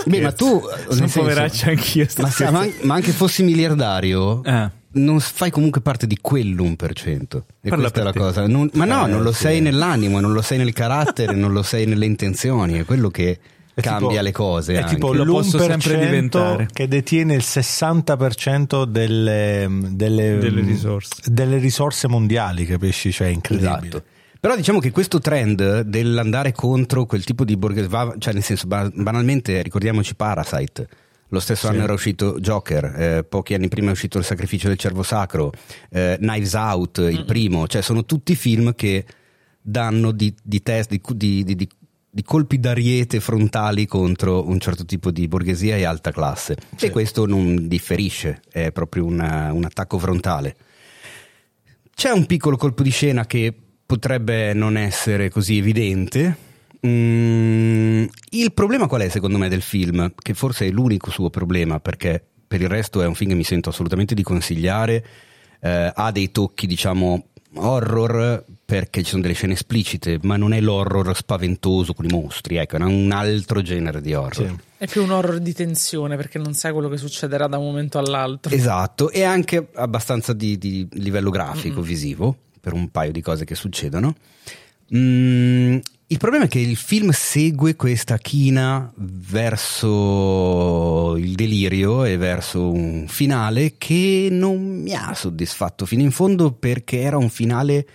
[0.05, 2.07] Beh, ma tu Sono poveraccio anch'io.
[2.17, 4.76] ma, ma- ma anche fossi miliardario, Eh.
[4.93, 7.43] Non fai comunque parte di quell'1%.
[7.61, 8.19] E Parla questa è la te.
[8.19, 8.47] cosa.
[8.47, 9.41] Non- ma no, Eh, non lo sì.
[9.41, 12.79] sei nell'animo, non lo sei nel carattere, non lo sei nelle intenzioni.
[12.79, 13.39] È quello che
[13.73, 14.73] È cambia tipo- le cose.
[14.73, 14.93] È anche.
[14.95, 16.67] tipo Lo l'1% posso sempre diventare.
[16.71, 21.21] che detiene il 60% delle, delle, Delle risorse.
[21.25, 23.11] delle risorse mondiali, capisci?
[23.11, 23.77] Cioè, è incredibile.
[23.87, 24.03] Esatto.
[24.39, 28.89] Però diciamo che questo trend dell'andare contro quel tipo di borghese, cioè nel senso ba-
[28.93, 30.87] banalmente ricordiamoci Parasite,
[31.29, 31.73] lo stesso Sì.
[31.73, 35.51] anno era uscito Joker, eh, pochi anni prima è uscito Il sacrificio del cervo sacro,
[35.89, 39.05] eh, Knives Out, il primo, cioè sono tutti film che
[39.61, 41.69] danno di, di test, di, di- di- di-
[42.09, 46.55] di colpi d'ariete frontali contro un certo tipo di borghesia e alta classe.
[46.79, 50.55] E questo non differisce, è proprio una- un attacco frontale.
[51.93, 53.53] C'è un piccolo colpo di scena che
[53.85, 56.35] potrebbe non essere così evidente,
[56.85, 60.13] Mm, il problema qual è secondo me del film?
[60.15, 63.43] Che forse è l'unico suo problema perché per il resto è un film che mi
[63.43, 65.05] sento assolutamente di consigliare,
[65.59, 67.25] eh, ha dei tocchi diciamo
[67.55, 72.57] horror perché ci sono delle scene esplicite, ma non è l'horror spaventoso con i mostri,
[72.57, 74.47] ecco, è un altro genere di horror.
[74.47, 74.55] Sì.
[74.77, 77.97] È più un horror di tensione perché non sai quello che succederà da un momento
[77.97, 78.53] all'altro.
[78.53, 81.87] Esatto, e anche abbastanza di, di livello grafico, Mm-mm.
[81.87, 84.13] visivo, per un paio di cose che succedono.
[84.93, 85.77] Mm,
[86.09, 89.57] il problema è che il film segue questa china verso
[91.17, 97.01] il delirio e verso un finale che non mi ha soddisfatto fino in fondo perché
[97.01, 97.85] era un finale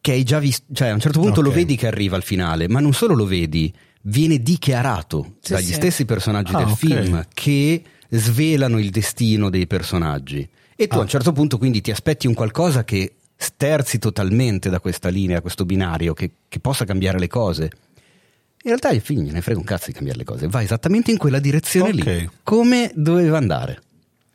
[0.00, 1.50] che hai già visto, cioè a un certo punto okay.
[1.50, 5.64] lo vedi che arriva al finale, ma non solo lo vedi, viene dichiarato sì, dagli
[5.64, 5.72] sì.
[5.72, 6.76] stessi personaggi ah, del okay.
[6.76, 10.48] film che svelano il destino dei personaggi.
[10.76, 10.98] E tu ah.
[11.00, 15.36] a un certo punto quindi ti aspetti un qualcosa che sterzi totalmente da questa linea,
[15.36, 17.64] da questo binario, che, che possa cambiare le cose.
[17.64, 21.18] In realtà il film ne frega un cazzo di cambiare le cose, va esattamente in
[21.18, 22.20] quella direzione okay.
[22.20, 23.82] lì, come doveva andare.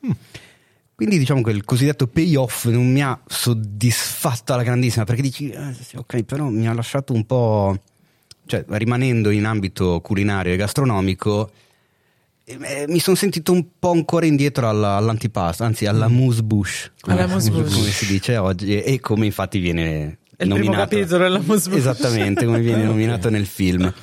[0.05, 0.11] Mm.
[0.95, 5.73] Quindi diciamo che il cosiddetto payoff non mi ha soddisfatto alla grandissima, perché dici, eh,
[5.95, 7.81] ok, però mi ha lasciato un po',
[8.45, 11.51] cioè rimanendo in ambito culinario e gastronomico,
[12.43, 16.13] eh, mi sono sentito un po' ancora indietro alla, all'antipasto, anzi alla mm.
[16.13, 20.87] mousse bouche, come, alla come si dice oggi, e come infatti viene È il nominato.
[20.87, 21.79] primo capitolo della mousse bouche.
[21.79, 23.93] Esattamente, come viene nominato nel film.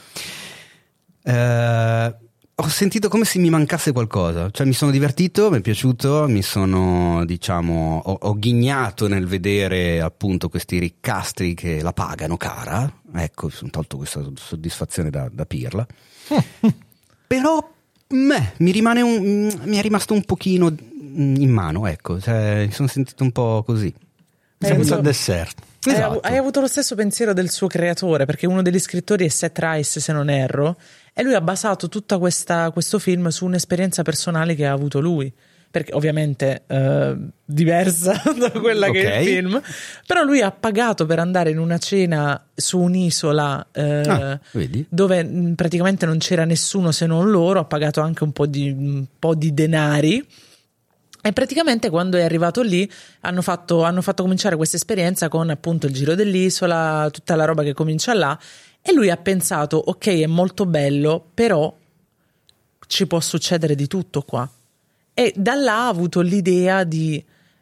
[1.23, 2.17] Eh,
[2.60, 6.42] ho sentito come se mi mancasse qualcosa, cioè mi sono divertito, mi è piaciuto, mi
[6.42, 13.47] sono, diciamo, ho, ho ghignato nel vedere appunto questi riccastri che la pagano cara, ecco,
[13.47, 15.86] mi sono tolto questa soddisfazione da, da pirla,
[17.28, 17.76] però
[18.09, 20.75] Beh, mi, rimane un, mi è rimasto un pochino
[21.15, 23.95] in mano, ecco, cioè, mi sono sentito un po' così.
[24.59, 25.61] Senza avuto, dessert.
[25.87, 26.20] Esatto.
[26.20, 29.59] Hai, hai, avuto lo stesso pensiero del suo creatore, perché uno degli scrittori è Seth
[29.59, 30.77] Rice, se non erro,
[31.12, 35.33] e lui ha basato tutto questo film su un'esperienza personale che ha avuto lui
[35.71, 39.01] perché ovviamente eh, diversa da quella okay.
[39.01, 39.63] che è il film,
[40.07, 44.41] però lui ha pagato per andare in una cena su un'isola eh, ah,
[44.89, 48.71] dove mm, praticamente non c'era nessuno se non loro, ha pagato anche un po' di,
[48.71, 50.27] un po di denari.
[51.21, 52.91] E praticamente quando è arrivato lì
[53.21, 57.63] hanno fatto, hanno fatto cominciare questa esperienza con appunto il giro dell'isola, tutta la roba
[57.63, 58.39] che comincia là.
[58.81, 61.77] E lui ha pensato: ok, è molto bello, però
[62.87, 64.49] ci può succedere di tutto qua.
[65.19, 67.21] E da là ha avuto l'idea di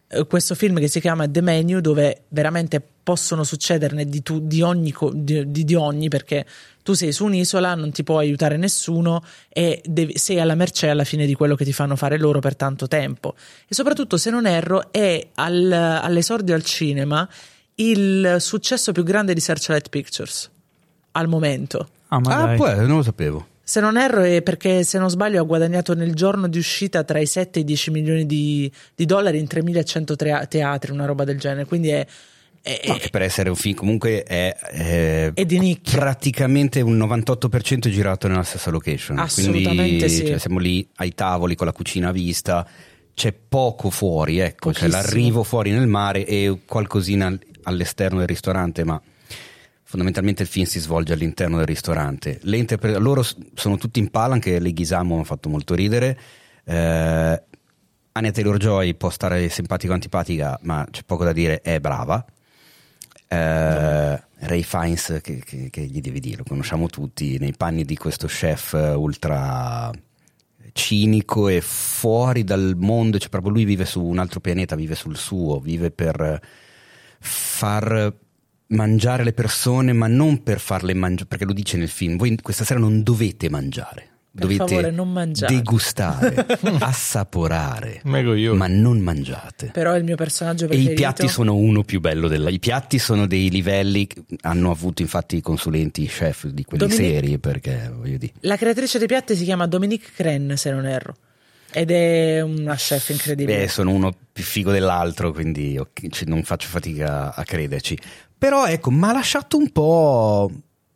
[0.08, 4.60] eh, questo film che si chiama The Menu, dove veramente possono succederne di, tu, di,
[4.60, 6.44] ogni, di, di, ogni, perché
[6.82, 11.04] tu sei su un'isola, non ti può aiutare nessuno e devi, sei alla mercé alla
[11.04, 13.34] fine di quello che ti fanno fare loro per tanto tempo.
[13.66, 17.26] E soprattutto, se non erro, è al, all'esordio al cinema
[17.76, 20.50] il successo più grande di Searchlight Pictures
[21.12, 21.88] al momento.
[22.08, 23.46] Ah, ma ah, poi non lo sapevo.
[23.68, 27.18] Se non erro è perché, se non sbaglio, ha guadagnato nel giorno di uscita tra
[27.18, 30.14] i 7 e i 10 milioni di, di dollari in 3100
[30.46, 31.64] teatri, una roba del genere.
[31.64, 32.06] Quindi è,
[32.86, 35.98] no, che per essere un film comunque è, è, è di nicchia.
[35.98, 39.18] praticamente un 98% girato nella stessa location.
[39.18, 40.26] Assolutamente Quindi, sì.
[40.26, 42.64] Cioè, siamo lì ai tavoli con la cucina a vista,
[43.14, 49.02] c'è poco fuori, ecco, c'è l'arrivo fuori nel mare e qualcosina all'esterno del ristorante, ma
[49.88, 52.40] fondamentalmente il film si svolge all'interno del ristorante.
[52.42, 53.22] Interpre- loro
[53.54, 56.18] sono tutti in palla, anche le Ghisamo hanno fatto molto ridere.
[56.64, 57.42] Eh,
[58.12, 62.24] Anya Taylor Joy può stare simpatica o antipatica, ma c'è poco da dire, è brava.
[63.28, 67.96] Eh, Ray Fiennes, che, che, che, gli devi dire, lo conosciamo tutti, nei panni di
[67.96, 69.92] questo chef ultra
[70.72, 75.16] cinico e fuori dal mondo, cioè proprio lui vive su un altro pianeta, vive sul
[75.16, 76.40] suo, vive per
[77.20, 78.14] far
[78.68, 82.64] mangiare le persone, ma non per farle mangiare, perché lo dice nel film, voi questa
[82.64, 84.10] sera non dovete mangiare.
[84.36, 85.54] Per dovete favore, non mangiate.
[85.54, 86.46] degustare,
[86.80, 89.70] assaporare, ma non mangiate.
[89.72, 90.90] Però il mio personaggio preferito.
[90.90, 92.50] E i piatti sono uno più bello della.
[92.50, 94.06] I piatti sono dei livelli.
[94.42, 97.14] Hanno avuto infatti i consulenti chef di quelli Dominique...
[97.14, 97.38] seri.
[97.38, 98.34] Perché voglio dire.
[98.40, 101.16] La creatrice dei piatti si chiama Dominique Cren, se non erro.
[101.72, 103.58] Ed è una chef incredibile.
[103.58, 105.80] Beh, sono uno più figo dell'altro, quindi
[106.26, 107.98] non faccio fatica a crederci.
[108.38, 110.50] Però ecco, mi ha lasciato un po'.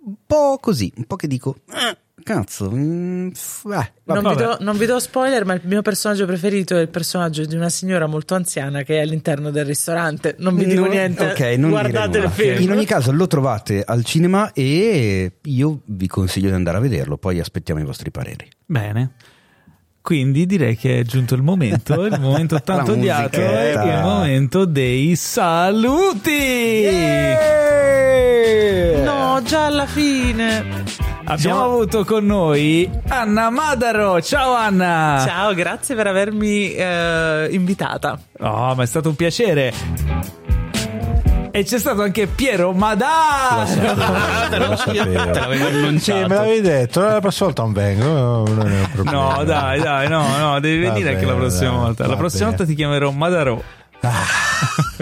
[0.05, 1.57] un po' così, un po' che dico.
[1.71, 2.71] Eh, cazzo.
[2.71, 6.81] Mm, eh, non, vi do, non, vi do, spoiler, ma il mio personaggio preferito è
[6.81, 10.37] il personaggio di una signora molto anziana che è all'interno del ristorante.
[10.39, 11.31] Non vi dico no, niente.
[11.31, 12.63] Ok, non guardate il film.
[12.63, 17.17] In ogni caso, lo trovate al cinema e io vi consiglio di andare a vederlo.
[17.17, 18.49] Poi aspettiamo i vostri pareri.
[18.67, 19.13] Bene.
[20.11, 26.33] Quindi direi che è giunto il momento, il momento tanto odiato, il momento dei saluti.
[26.81, 29.05] Yeah!
[29.05, 30.83] No, già alla fine.
[31.27, 34.21] Abbiamo Siamo- avuto con noi Anna Madaro.
[34.21, 35.23] Ciao Anna.
[35.25, 38.19] Ciao, grazie per avermi eh, invitata.
[38.41, 39.73] Oh, ma è stato un piacere.
[41.53, 43.67] E c'è stato anche Piero Madà.
[44.59, 45.31] Lo sapevo.
[45.31, 46.29] Te l'avevo Sì, annunciato.
[46.29, 49.35] me l'avevi detto, la prossima volta non vengo, no, non è un problema.
[49.37, 52.07] No, dai, dai, no, no, devi Va venire anche la bene, prossima dai, volta.
[52.07, 52.57] La prossima bene.
[52.57, 53.11] volta ti chiamerò
[54.01, 54.51] Madaro.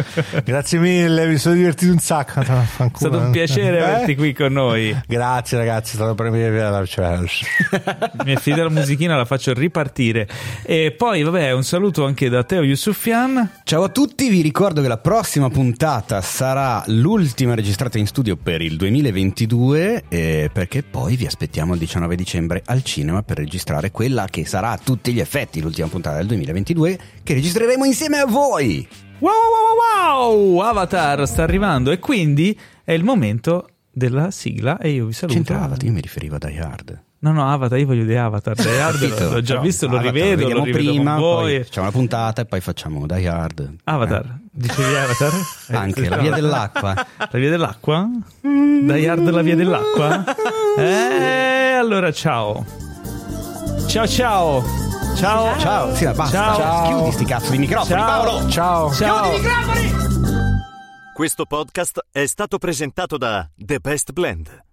[0.44, 2.40] Grazie mille, mi sono divertito un sacco.
[2.40, 4.96] È stato un piacere averti qui con noi.
[5.06, 7.18] Grazie ragazzi, è stato per me cioè,
[8.24, 10.28] Mi affido la musichina, la faccio ripartire.
[10.62, 13.50] E poi, vabbè, un saluto anche da Teo Yusufian.
[13.64, 18.60] Ciao a tutti, vi ricordo che la prossima puntata sarà l'ultima registrata in studio per
[18.62, 24.26] il 2022 eh, perché poi vi aspettiamo il 19 dicembre al cinema per registrare quella
[24.30, 28.87] che sarà a tutti gli effetti l'ultima puntata del 2022 che registreremo insieme a voi.
[29.20, 30.60] Wow, wow, wow, wow!
[30.60, 35.34] Avatar sta arrivando e quindi è il momento della sigla e io vi saluto.
[35.34, 37.02] C'entrava, io mi riferivo a Die Hard.
[37.20, 38.54] No, no, Avatar, io voglio di Avatar.
[38.54, 41.64] Die Hard l'ho, l'ho già Però visto, lo Avatar rivedo, lo vediamo rivedo prima, poi
[41.64, 43.74] facciamo la puntata e poi facciamo Die Hard.
[43.84, 45.32] Avatar, dicevi Avatar?
[45.68, 46.94] Eh, Anche la via dell'acqua.
[47.18, 48.08] La via dell'acqua?
[48.40, 50.24] Die Hard la via dell'acqua?
[50.78, 52.64] Eh, allora ciao.
[53.88, 54.87] Ciao ciao.
[55.18, 55.58] Ciao.
[55.58, 56.54] Ciao, sì, basta.
[56.54, 56.86] Ciao.
[56.86, 58.22] Chiudi sti cazzo di microfoni, Ciao.
[58.22, 58.48] Paolo.
[58.48, 58.92] Ciao.
[58.92, 59.30] Ciao.
[61.12, 64.66] Questo podcast è stato presentato da The Best Blend,